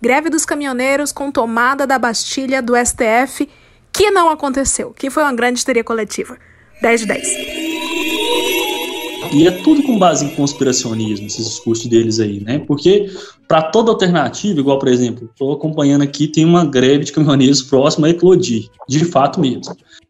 Greve 0.00 0.30
dos 0.30 0.44
caminhoneiros 0.44 1.12
com 1.12 1.30
tomada 1.30 1.86
da 1.86 1.98
Bastilha 1.98 2.62
do 2.62 2.74
STF, 2.76 3.48
que 3.92 4.10
não 4.10 4.30
aconteceu, 4.30 4.92
que 4.92 5.10
foi 5.10 5.22
uma 5.22 5.34
grande 5.34 5.58
histeria 5.58 5.84
coletiva. 5.84 6.38
10 6.80 7.00
de 7.00 7.06
10. 7.06 7.28
E 9.32 9.46
é 9.46 9.50
tudo 9.50 9.82
com 9.84 9.98
base 9.98 10.24
em 10.24 10.30
conspiracionismo, 10.30 11.26
esses 11.26 11.46
discursos 11.46 11.86
deles 11.86 12.18
aí, 12.18 12.40
né? 12.40 12.58
Porque 12.58 13.08
para 13.46 13.62
toda 13.62 13.90
alternativa, 13.90 14.58
igual, 14.58 14.78
por 14.78 14.88
exemplo, 14.88 15.28
estou 15.30 15.52
acompanhando 15.52 16.02
aqui, 16.02 16.26
tem 16.26 16.44
uma 16.44 16.64
greve 16.64 17.04
de 17.04 17.12
caminhoneiros 17.12 17.62
próxima 17.62 18.08
a 18.08 18.10
eclodir, 18.10 18.68
de 18.88 19.04
fato 19.04 19.40
mesmo. 19.40 19.62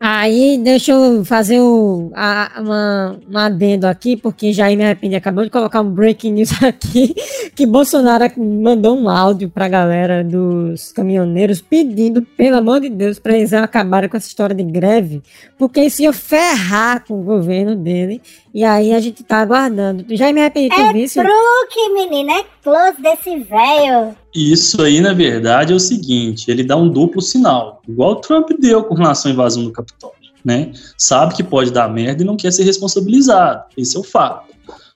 Aí, 0.03 0.57
deixa 0.57 0.93
eu 0.93 1.23
fazer 1.27 1.61
o, 1.61 2.11
a, 2.15 2.53
uma, 2.59 3.21
um 3.31 3.37
adendo 3.37 3.87
aqui, 3.87 4.17
porque 4.17 4.51
Jair 4.51 4.77
me 4.77 4.83
arrependi. 4.85 5.15
Acabou 5.15 5.45
de 5.45 5.51
colocar 5.51 5.83
um 5.83 5.91
breaking 5.91 6.33
news 6.33 6.51
aqui, 6.65 7.15
que 7.55 7.67
Bolsonaro 7.67 8.25
mandou 8.39 8.97
um 8.97 9.11
áudio 9.11 9.51
pra 9.51 9.69
galera 9.69 10.25
dos 10.25 10.91
caminhoneiros 10.93 11.61
pedindo, 11.61 12.23
pelo 12.23 12.57
amor 12.57 12.81
de 12.81 12.89
Deus, 12.89 13.19
pra 13.19 13.37
eles 13.37 13.53
acabarem 13.53 14.09
com 14.09 14.17
essa 14.17 14.27
história 14.29 14.55
de 14.55 14.65
greve, 14.65 15.23
porque 15.59 15.83
isso 15.83 16.01
ia 16.01 16.15
ferrar 16.15 17.05
com 17.07 17.21
o 17.21 17.23
governo 17.23 17.77
dele. 17.77 18.23
E 18.55 18.65
aí 18.65 18.95
a 18.95 19.01
gente 19.01 19.23
tá 19.23 19.41
aguardando. 19.41 20.05
Já 20.17 20.33
me 20.33 20.41
arrependi 20.41 20.75
de 20.75 20.81
É 20.81 20.97
isso. 20.99 21.21
truque, 21.21 21.93
menina, 21.93 22.33
é 22.41 22.45
close 22.63 23.01
desse 23.03 23.39
velho. 23.39 24.17
Isso 24.35 24.81
aí, 24.81 25.01
na 25.01 25.13
verdade, 25.13 25.73
é 25.73 25.77
o 25.77 25.81
seguinte: 25.81 26.51
ele 26.51 26.63
dá 26.63 26.77
um 26.77 26.89
duplo 26.89 27.21
sinal, 27.21 27.83
igual 27.89 28.13
o 28.13 28.17
Trump 28.17 28.51
deu 28.61 28.85
com 28.85 28.95
relação 28.95 29.31
à 29.31 29.35
invasão 29.35 29.65
do 29.65 29.73
Capitólio, 29.73 30.17
né? 30.45 30.73
Sabe 30.97 31.35
que 31.35 31.43
pode 31.43 31.71
dar 31.73 31.89
merda 31.93 32.23
e 32.23 32.27
não 32.27 32.37
quer 32.37 32.53
ser 32.53 32.65
responsabilizado. 32.65 33.65
Esse 33.77 33.97
é 33.97 34.01
o 34.01 34.05
fato. 34.05 34.51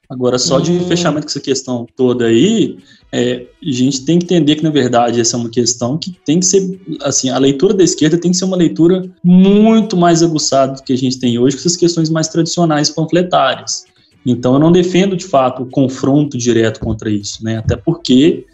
Agora, 0.09 0.39
só 0.39 0.61
de 0.61 0.70
Hum. 0.70 0.86
fechamento 0.86 1.27
com 1.27 1.31
essa 1.31 1.40
questão 1.40 1.86
toda 1.97 2.27
aí, 2.27 2.78
é, 3.11 3.47
a 3.62 3.73
gente 3.73 4.05
tem 4.05 4.19
que 4.19 4.24
entender 4.24 4.56
que, 4.56 4.62
na 4.62 4.70
verdade, 4.70 5.20
essa 5.20 5.36
é 5.36 5.40
uma 5.40 5.48
questão 5.48 5.97
que 5.97 6.12
tem 6.24 6.39
que 6.39 6.47
ser, 6.47 6.78
assim, 7.02 7.31
a 7.31 7.39
leitura 7.39 7.73
da 7.73 7.82
esquerda 7.82 8.19
tem 8.19 8.31
que 8.31 8.36
ser 8.36 8.44
uma 8.44 8.56
leitura 8.56 9.09
muito 9.24 9.97
mais 9.97 10.23
aguçada 10.23 10.74
do 10.74 10.82
que 10.82 10.93
a 10.93 10.97
gente 10.97 11.19
tem 11.19 11.39
hoje, 11.39 11.56
com 11.56 11.61
essas 11.61 11.77
questões 11.77 12.11
mais 12.11 12.28
tradicionais 12.28 12.90
panfletárias. 12.90 13.86
Então, 14.27 14.55
eu 14.55 14.59
não 14.59 14.70
defendo, 14.70 15.16
de 15.16 15.24
fato, 15.24 15.62
o 15.62 15.66
confronto 15.66 16.36
direto 16.36 16.81
contra 16.81 17.11
isso, 17.11 17.43
né? 17.43 17.59
Até 17.59 17.77
porque 17.77 18.47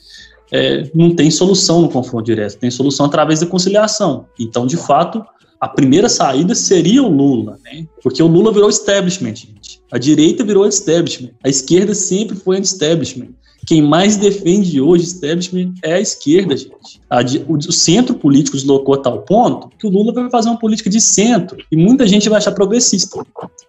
é, 0.52 0.90
não 0.94 1.14
tem 1.14 1.30
solução 1.30 1.80
no 1.82 1.88
confronto 1.88 2.24
direto, 2.24 2.58
tem 2.58 2.70
solução 2.70 3.06
através 3.06 3.40
da 3.40 3.46
conciliação. 3.46 4.26
Então, 4.38 4.66
de 4.66 4.76
fato, 4.76 5.24
a 5.60 5.68
primeira 5.68 6.08
saída 6.08 6.54
seria 6.54 7.02
o 7.02 7.08
Lula, 7.08 7.58
né? 7.64 7.86
Porque 8.02 8.22
o 8.22 8.26
Lula 8.26 8.52
virou 8.52 8.68
establishment, 8.68 9.36
gente. 9.36 9.80
A 9.92 9.98
direita 9.98 10.42
virou 10.44 10.66
establishment. 10.66 11.32
A 11.44 11.48
esquerda 11.48 11.94
sempre 11.94 12.36
foi 12.36 12.56
anti-establishment. 12.56 13.28
Quem 13.66 13.82
mais 13.82 14.16
defende 14.16 14.80
hoje 14.80 15.04
establishment 15.04 15.74
é 15.82 15.94
a 15.94 16.00
esquerda, 16.00 16.56
gente. 16.56 16.70
A 17.08 17.20
o, 17.48 17.54
o 17.56 17.72
centro 17.72 18.14
político 18.14 18.56
deslocou 18.56 18.94
a 18.94 18.98
tal 18.98 19.20
ponto 19.22 19.68
que 19.78 19.86
o 19.86 19.90
Lula 19.90 20.12
vai 20.12 20.30
fazer 20.30 20.48
uma 20.48 20.58
política 20.58 20.88
de 20.88 21.00
centro 21.00 21.56
e 21.70 21.76
muita 21.76 22.06
gente 22.06 22.28
vai 22.28 22.38
achar 22.38 22.52
progressista. 22.52 23.22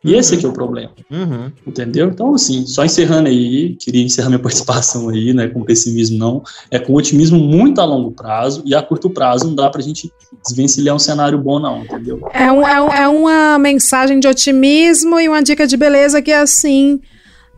E 0.03 0.13
esse 0.15 0.35
aqui 0.35 0.45
é 0.45 0.49
o 0.49 0.53
problema. 0.53 0.91
Uhum. 1.11 1.51
Entendeu? 1.68 2.07
Então, 2.07 2.34
assim, 2.34 2.65
só 2.65 2.84
encerrando 2.85 3.27
aí, 3.30 3.76
queria 3.76 4.01
encerrar 4.03 4.30
minha 4.30 4.39
participação 4.41 5.09
aí, 5.09 5.34
né, 5.34 5.47
com 5.47 5.63
pessimismo 5.63 6.18
não, 6.18 6.43
é 6.69 6.80
com 6.80 6.93
otimismo 6.93 7.38
muito 7.39 7.80
a 7.81 7.85
longo 7.85 8.11
prazo 8.11 8.61
e 8.65 8.73
a 8.73 8.81
curto 8.81 9.09
prazo 9.09 9.45
não 9.47 9.55
dá 9.55 9.69
pra 9.69 9.81
gente 9.81 10.11
desvencilhar 10.47 10.95
um 10.95 10.99
cenário 10.99 11.38
bom 11.38 11.59
não, 11.59 11.84
entendeu? 11.84 12.19
É, 12.34 12.51
um- 12.51 12.65
é 12.68 12.81
um- 12.81 12.89
é 12.93 13.07
uma 13.07 13.59
mensagem 13.59 14.19
de 14.19 14.27
otimismo 14.27 15.19
e 15.19 15.27
uma 15.27 15.41
dica 15.43 15.68
de 15.68 15.76
beleza 15.77 16.22
que 16.22 16.31
é 16.31 16.39
assim. 16.39 16.99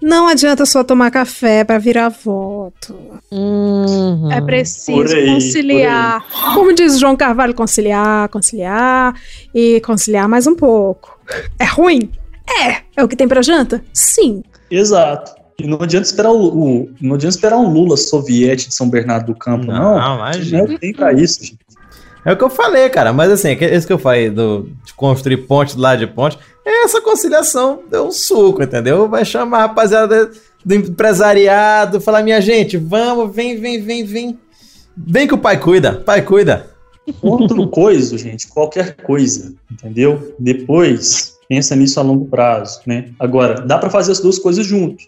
Não 0.05 0.27
adianta 0.27 0.65
só 0.65 0.84
tomar 0.84 1.09
café 1.11 1.63
pra 1.63 1.77
virar 1.80 2.09
voto. 2.09 2.93
É 4.31 4.41
preciso 4.41 5.15
aí, 5.15 5.27
conciliar. 5.27 6.25
Como 6.53 6.73
diz 6.73 6.99
João 6.99 7.15
Carvalho, 7.15 7.53
conciliar, 7.53 8.27
conciliar 8.27 9.13
e 9.55 9.80
conciliar 9.81 10.27
mais 10.27 10.45
um 10.45 10.55
pouco. 10.55 11.17
É 11.57 11.63
ruim? 11.63 12.09
É. 12.61 12.81
É 12.97 13.03
o 13.03 13.07
que 13.07 13.15
tem 13.15 13.27
pra 13.30 13.41
janta? 13.41 13.81
Sim. 13.93 14.43
Exato. 14.69 15.31
E 15.57 15.67
não 15.67 15.77
adianta 15.81 16.05
esperar 16.07 16.31
o, 16.31 16.47
o- 16.47 16.89
não 16.99 17.15
adianta 17.15 17.35
esperar 17.35 17.57
um 17.57 17.71
Lula 17.71 17.95
soviete 17.95 18.67
de 18.67 18.75
São 18.75 18.89
Bernardo 18.89 19.27
do 19.27 19.35
Campo, 19.39 19.67
não. 19.67 19.97
Não, 19.97 20.15
imagina. 20.17 20.63
Não 20.67 20.77
tem 20.77 20.91
pra 20.91 21.13
isso, 21.13 21.45
gente. 21.45 21.59
É 22.25 22.31
o 22.31 22.37
que 22.37 22.43
eu 22.43 22.49
falei, 22.49 22.89
cara. 22.89 23.11
Mas 23.11 23.31
assim, 23.31 23.49
é 23.49 23.55
que- 23.55 23.65
esse 23.65 23.85
que 23.85 23.93
eu 23.93 23.99
falei 23.99 24.29
do, 24.29 24.69
de 24.85 24.93
construir 24.93 25.37
ponte 25.45 25.75
do 25.75 25.81
lado 25.81 25.99
de 25.99 26.07
ponte, 26.07 26.37
essa 26.65 27.01
conciliação 27.01 27.81
deu 27.89 28.07
um 28.07 28.11
suco, 28.11 28.63
entendeu? 28.63 29.09
Vai 29.09 29.25
chamar 29.25 29.57
a 29.57 29.61
rapaziada 29.63 30.31
do 30.65 30.73
empresariado, 30.73 31.99
falar, 31.99 32.23
minha 32.23 32.39
gente, 32.41 32.77
vamos, 32.77 33.35
vem, 33.35 33.59
vem, 33.59 33.81
vem, 33.81 34.05
vem. 34.05 34.39
Vem 34.95 35.27
que 35.27 35.33
o 35.33 35.37
pai 35.37 35.59
cuida, 35.59 35.93
pai 35.93 36.21
cuida. 36.21 36.67
Outro 37.21 37.67
coisa, 37.67 38.17
gente, 38.17 38.47
qualquer 38.47 38.95
coisa, 38.95 39.53
entendeu? 39.69 40.33
Depois, 40.39 41.33
pensa 41.49 41.75
nisso 41.75 41.99
a 41.99 42.03
longo 42.03 42.25
prazo, 42.25 42.79
né? 42.85 43.09
Agora, 43.19 43.55
dá 43.61 43.77
pra 43.77 43.89
fazer 43.89 44.13
as 44.13 44.19
duas 44.21 44.39
coisas 44.39 44.65
juntos. 44.65 45.05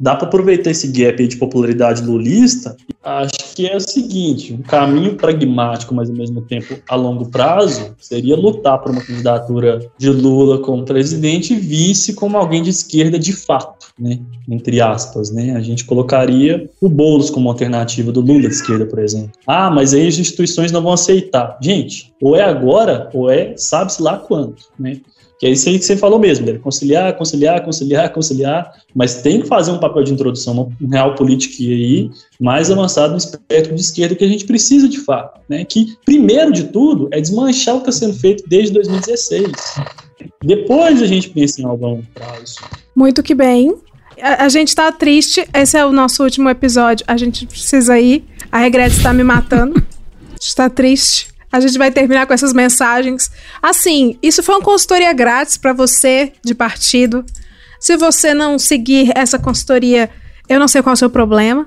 Dá 0.00 0.14
pra 0.14 0.28
aproveitar 0.28 0.70
esse 0.70 0.86
gap 0.88 1.26
de 1.26 1.36
popularidade 1.36 2.02
lulista. 2.02 2.76
Acho 3.02 3.32
que 3.58 3.66
é 3.66 3.76
o 3.76 3.80
seguinte, 3.80 4.52
um 4.52 4.62
caminho 4.62 5.16
pragmático, 5.16 5.92
mas 5.92 6.08
ao 6.08 6.14
mesmo 6.14 6.40
tempo 6.42 6.78
a 6.88 6.94
longo 6.94 7.28
prazo, 7.28 7.92
seria 7.98 8.36
lutar 8.36 8.78
por 8.78 8.92
uma 8.92 9.00
candidatura 9.00 9.84
de 9.98 10.10
Lula 10.10 10.60
como 10.60 10.84
presidente 10.84 11.54
e 11.54 11.56
vice 11.56 12.14
como 12.14 12.38
alguém 12.38 12.62
de 12.62 12.70
esquerda 12.70 13.18
de 13.18 13.32
fato, 13.32 13.88
né? 13.98 14.20
Entre 14.48 14.80
aspas, 14.80 15.32
né? 15.32 15.56
A 15.56 15.60
gente 15.60 15.84
colocaria 15.84 16.70
o 16.80 16.88
Boulos 16.88 17.30
como 17.30 17.48
alternativa 17.48 18.12
do 18.12 18.20
Lula 18.20 18.42
de 18.42 18.46
esquerda, 18.54 18.86
por 18.86 19.00
exemplo. 19.00 19.32
Ah, 19.44 19.72
mas 19.72 19.92
aí 19.92 20.06
as 20.06 20.18
instituições 20.18 20.70
não 20.70 20.80
vão 20.80 20.92
aceitar. 20.92 21.58
Gente, 21.60 22.14
ou 22.22 22.36
é 22.36 22.44
agora, 22.44 23.10
ou 23.12 23.28
é 23.28 23.54
sabe-se 23.56 24.00
lá 24.00 24.18
quando, 24.18 24.54
né? 24.78 25.00
Que 25.38 25.46
é 25.46 25.50
isso 25.50 25.68
aí 25.68 25.78
que 25.78 25.84
você 25.84 25.96
falou 25.96 26.18
mesmo, 26.18 26.44
deve 26.44 26.58
conciliar, 26.58 27.16
conciliar, 27.16 27.64
conciliar, 27.64 28.12
conciliar, 28.12 28.72
mas 28.92 29.22
tem 29.22 29.40
que 29.40 29.46
fazer 29.46 29.70
um 29.70 29.78
papel 29.78 30.02
de 30.02 30.12
introdução, 30.12 30.72
um 30.80 30.88
real 30.88 31.14
político 31.14 31.54
aí 31.60 32.10
mais 32.40 32.70
avançado 32.70 33.12
no 33.12 33.18
espectro 33.18 33.74
de 33.74 33.80
esquerda 33.80 34.16
que 34.16 34.24
a 34.24 34.28
gente 34.28 34.44
precisa 34.44 34.88
de 34.88 34.98
fato, 34.98 35.40
né? 35.48 35.64
Que 35.64 35.96
primeiro 36.04 36.52
de 36.52 36.64
tudo 36.64 37.08
é 37.12 37.20
desmanchar 37.20 37.76
o 37.76 37.82
que 37.82 37.88
está 37.88 38.06
sendo 38.06 38.18
feito 38.18 38.42
desde 38.48 38.72
2016. 38.74 39.52
Depois 40.42 41.00
a 41.00 41.06
gente 41.06 41.30
pensa 41.30 41.60
em 41.60 41.64
algo 41.64 41.86
a 41.86 41.88
longo 41.88 42.06
prazo. 42.12 42.56
Muito 42.94 43.22
que 43.22 43.34
bem. 43.34 43.76
A, 44.20 44.44
a 44.44 44.48
gente 44.48 44.74
tá 44.74 44.90
triste. 44.90 45.46
Esse 45.54 45.76
é 45.76 45.86
o 45.86 45.92
nosso 45.92 46.22
último 46.24 46.48
episódio. 46.48 47.04
A 47.08 47.16
gente 47.16 47.46
precisa 47.46 47.98
ir. 47.98 48.24
A 48.50 48.58
Regrete 48.58 48.96
está 48.96 49.12
me 49.12 49.22
matando. 49.22 49.78
A 49.78 50.32
gente 50.40 50.54
tá 50.56 50.68
triste. 50.68 51.28
A 51.50 51.60
gente 51.60 51.78
vai 51.78 51.90
terminar 51.90 52.26
com 52.26 52.34
essas 52.34 52.52
mensagens. 52.52 53.30
Assim, 53.62 54.18
isso 54.22 54.42
foi 54.42 54.54
uma 54.56 54.64
consultoria 54.64 55.12
grátis 55.12 55.56
para 55.56 55.72
você 55.72 56.32
de 56.44 56.54
partido. 56.54 57.24
Se 57.80 57.96
você 57.96 58.34
não 58.34 58.58
seguir 58.58 59.12
essa 59.14 59.38
consultoria, 59.38 60.10
eu 60.48 60.58
não 60.58 60.68
sei 60.68 60.82
qual 60.82 60.92
é 60.92 60.94
o 60.94 60.98
seu 60.98 61.10
problema. 61.10 61.66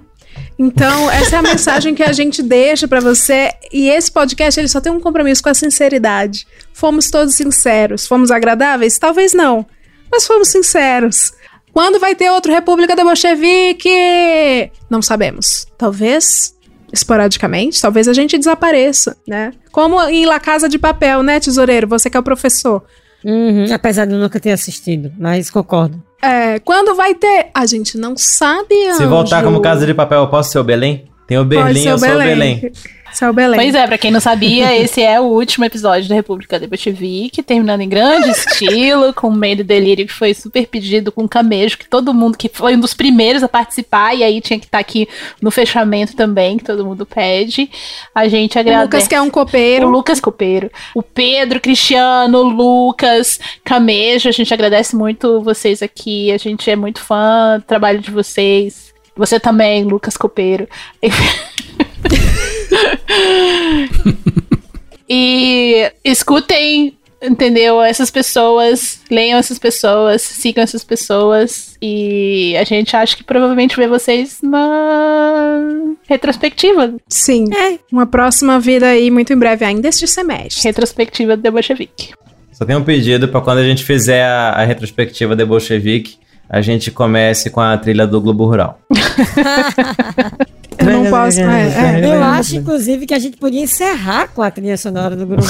Então, 0.57 1.09
essa 1.09 1.37
é 1.37 1.39
a 1.39 1.41
mensagem 1.41 1.95
que 1.95 2.03
a 2.03 2.11
gente 2.11 2.43
deixa 2.43 2.87
para 2.87 2.99
você. 2.99 3.51
E 3.71 3.89
esse 3.89 4.11
podcast 4.11 4.59
ele 4.59 4.67
só 4.67 4.79
tem 4.79 4.91
um 4.91 4.99
compromisso 4.99 5.41
com 5.41 5.49
a 5.49 5.53
sinceridade. 5.53 6.45
Fomos 6.73 7.09
todos 7.09 7.35
sinceros. 7.35 8.05
Fomos 8.05 8.29
agradáveis? 8.29 8.99
Talvez 8.99 9.33
não. 9.33 9.65
Mas 10.11 10.27
fomos 10.27 10.49
sinceros. 10.49 11.33
Quando 11.73 11.99
vai 11.99 12.15
ter 12.15 12.29
outro 12.29 12.51
República 12.51 12.95
da 12.95 13.03
Bolchevique? 13.03 14.71
Não 14.89 15.01
sabemos. 15.01 15.65
Talvez 15.77 16.53
esporadicamente, 16.91 17.81
talvez 17.81 18.07
a 18.07 18.13
gente 18.13 18.37
desapareça, 18.37 19.15
né? 19.27 19.51
Como 19.71 20.01
em 20.09 20.25
La 20.25 20.39
Casa 20.39 20.67
de 20.67 20.77
Papel, 20.77 21.23
né, 21.23 21.39
tesoureiro? 21.39 21.87
Você 21.87 22.09
que 22.09 22.17
é 22.17 22.19
o 22.19 22.23
professor. 22.23 22.83
Uhum, 23.23 23.65
apesar 23.71 24.05
de 24.05 24.13
eu 24.13 24.19
nunca 24.19 24.39
ter 24.39 24.51
assistido, 24.51 25.11
mas 25.19 25.49
concordo. 25.49 26.01
É, 26.21 26.59
quando 26.59 26.95
vai 26.95 27.13
ter? 27.13 27.49
A 27.53 27.65
gente 27.65 27.97
não 27.97 28.15
sabe, 28.17 28.75
Se 28.95 29.05
voltar 29.05 29.37
Anjo. 29.37 29.45
como 29.45 29.61
casa 29.61 29.85
de 29.85 29.93
papel, 29.93 30.21
eu 30.21 30.27
posso 30.27 30.51
ser 30.51 30.59
o 30.59 30.63
Belém? 30.63 31.05
Tem 31.27 31.37
o 31.37 31.41
Pode 31.41 31.55
Berlim, 31.55 31.83
ser 31.83 31.91
eu 31.91 31.97
sou 31.99 32.09
o 32.09 32.17
Belém. 32.17 32.71
O 33.29 33.33
Belém. 33.33 33.59
Pois 33.59 33.75
é, 33.75 33.85
pra 33.85 33.97
quem 33.97 34.11
não 34.11 34.19
sabia, 34.19 34.75
esse 34.77 35.01
é 35.01 35.19
o 35.19 35.23
último 35.23 35.65
episódio 35.65 36.07
da 36.09 36.15
República 36.15 36.59
de 36.59 36.67
Bolchevique, 36.67 37.43
terminando 37.43 37.81
em 37.81 37.89
grande 37.89 38.29
estilo, 38.29 39.13
com 39.13 39.27
o 39.27 39.35
Medo 39.35 39.61
e 39.61 39.63
Delírio, 39.63 40.07
que 40.07 40.13
foi 40.13 40.33
super 40.33 40.65
pedido, 40.67 41.11
com 41.11 41.27
camejo, 41.27 41.77
que 41.77 41.87
todo 41.87 42.13
mundo, 42.13 42.37
que 42.37 42.49
foi 42.49 42.75
um 42.75 42.79
dos 42.79 42.93
primeiros 42.93 43.43
a 43.43 43.47
participar, 43.47 44.15
e 44.15 44.23
aí 44.23 44.41
tinha 44.41 44.59
que 44.59 44.65
estar 44.65 44.79
aqui 44.79 45.07
no 45.41 45.51
fechamento 45.51 46.15
também, 46.15 46.57
que 46.57 46.63
todo 46.63 46.85
mundo 46.85 47.05
pede. 47.05 47.69
A 48.13 48.27
gente 48.27 48.57
O 48.57 48.59
agradece. 48.59 48.85
Lucas 48.85 49.07
que 49.07 49.15
é 49.15 49.21
um 49.21 49.29
copeiro. 49.29 49.87
O 49.87 49.89
Lucas 49.91 50.19
Copeiro. 50.19 50.71
O 50.95 51.03
Pedro, 51.03 51.59
Cristiano, 51.59 52.39
o 52.39 52.49
Lucas, 52.49 53.39
Camejo, 53.63 54.29
a 54.29 54.31
gente 54.31 54.53
agradece 54.53 54.95
muito 54.95 55.41
vocês 55.41 55.81
aqui, 55.81 56.31
a 56.31 56.37
gente 56.37 56.69
é 56.69 56.75
muito 56.75 57.01
fã 57.01 57.57
do 57.59 57.63
trabalho 57.63 57.99
de 57.99 58.11
vocês. 58.11 58.91
Você 59.15 59.39
também, 59.39 59.83
Lucas 59.83 60.15
Copeiro. 60.15 60.67
e 65.09 65.91
escutem, 66.03 66.97
entendeu? 67.21 67.81
Essas 67.81 68.09
pessoas, 68.09 69.01
leiam 69.09 69.37
essas 69.37 69.59
pessoas, 69.59 70.21
sigam 70.21 70.63
essas 70.63 70.83
pessoas. 70.83 71.75
E 71.81 72.55
a 72.57 72.63
gente 72.63 72.95
acha 72.95 73.15
que 73.15 73.23
provavelmente 73.23 73.75
vê 73.75 73.87
vocês 73.87 74.39
na 74.41 75.59
retrospectiva. 76.07 76.93
Sim. 77.07 77.45
Uma 77.91 78.05
próxima 78.05 78.59
vida 78.59 78.87
aí, 78.87 79.11
muito 79.11 79.33
em 79.33 79.37
breve, 79.37 79.65
ainda 79.65 79.87
este 79.87 80.07
semestre. 80.07 80.63
Retrospectiva 80.63 81.37
do 81.37 81.51
Bolchevique. 81.51 82.13
Só 82.51 82.65
tem 82.65 82.75
um 82.75 82.83
pedido 82.83 83.27
pra 83.27 83.41
quando 83.41 83.57
a 83.57 83.63
gente 83.63 83.83
fizer 83.83 84.23
a, 84.23 84.51
a 84.51 84.63
retrospectiva 84.63 85.35
de 85.35 85.43
Bolchevique, 85.43 86.17
a 86.47 86.61
gente 86.61 86.91
comece 86.91 87.49
com 87.49 87.61
a 87.61 87.75
trilha 87.77 88.05
do 88.05 88.21
Globo 88.21 88.45
Rural. 88.45 88.79
Eu 90.81 91.03
não 91.03 91.09
posso. 91.09 91.39
é, 91.39 92.01
é. 92.01 92.15
Eu 92.15 92.23
acho, 92.23 92.55
inclusive, 92.57 93.05
que 93.05 93.13
a 93.13 93.19
gente 93.19 93.37
podia 93.37 93.61
encerrar 93.61 94.27
com 94.29 94.41
a 94.41 94.49
trilha 94.51 94.77
sonora 94.77 95.15
do 95.15 95.25
grupo 95.25 95.43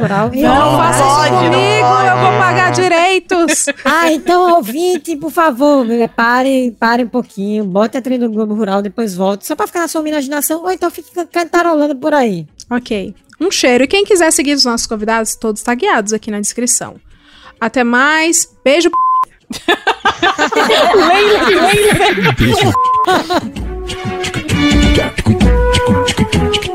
rural. 0.00 0.30
E 0.34 0.42
Não 0.42 0.76
faça 0.76 1.02
isso 1.02 1.38
comigo, 1.38 1.86
eu 1.86 2.18
vou 2.18 2.38
pagar 2.38 2.70
direitos. 2.72 3.66
Ah, 3.84 4.12
então, 4.12 4.54
ouvinte, 4.56 5.16
por 5.16 5.30
favor, 5.30 5.84
pare, 6.14 6.74
pare 6.78 7.04
um 7.04 7.08
pouquinho, 7.08 7.64
bote 7.64 7.96
a 7.96 8.02
trilha 8.02 8.26
do 8.28 8.32
Globo 8.32 8.54
Rural, 8.54 8.82
depois 8.82 9.14
volte, 9.14 9.46
só 9.46 9.56
pra 9.56 9.66
ficar 9.66 9.80
na 9.80 9.88
sua 9.88 10.06
imaginação, 10.08 10.62
ou 10.62 10.70
então 10.70 10.90
fique 10.90 11.10
cantarolando 11.26 11.96
por 11.96 12.14
aí. 12.14 12.46
Ok. 12.70 13.14
Um 13.40 13.50
cheiro. 13.50 13.84
E 13.84 13.86
quem 13.88 14.04
quiser 14.04 14.30
seguir 14.32 14.52
os 14.54 14.64
nossos 14.64 14.86
convidados, 14.86 15.34
todos 15.34 15.62
tagueados 15.62 16.12
aqui 16.12 16.30
na 16.30 16.40
descrição. 16.40 16.96
Até 17.60 17.82
mais. 17.82 18.48
Beijo. 18.64 18.90
Leila, 20.94 21.48
Leila. 21.48 22.32
Beijo. 22.38 22.72
чику 25.16 25.32
чику 25.74 26.04
чику 26.06 26.52
чику 26.52 26.69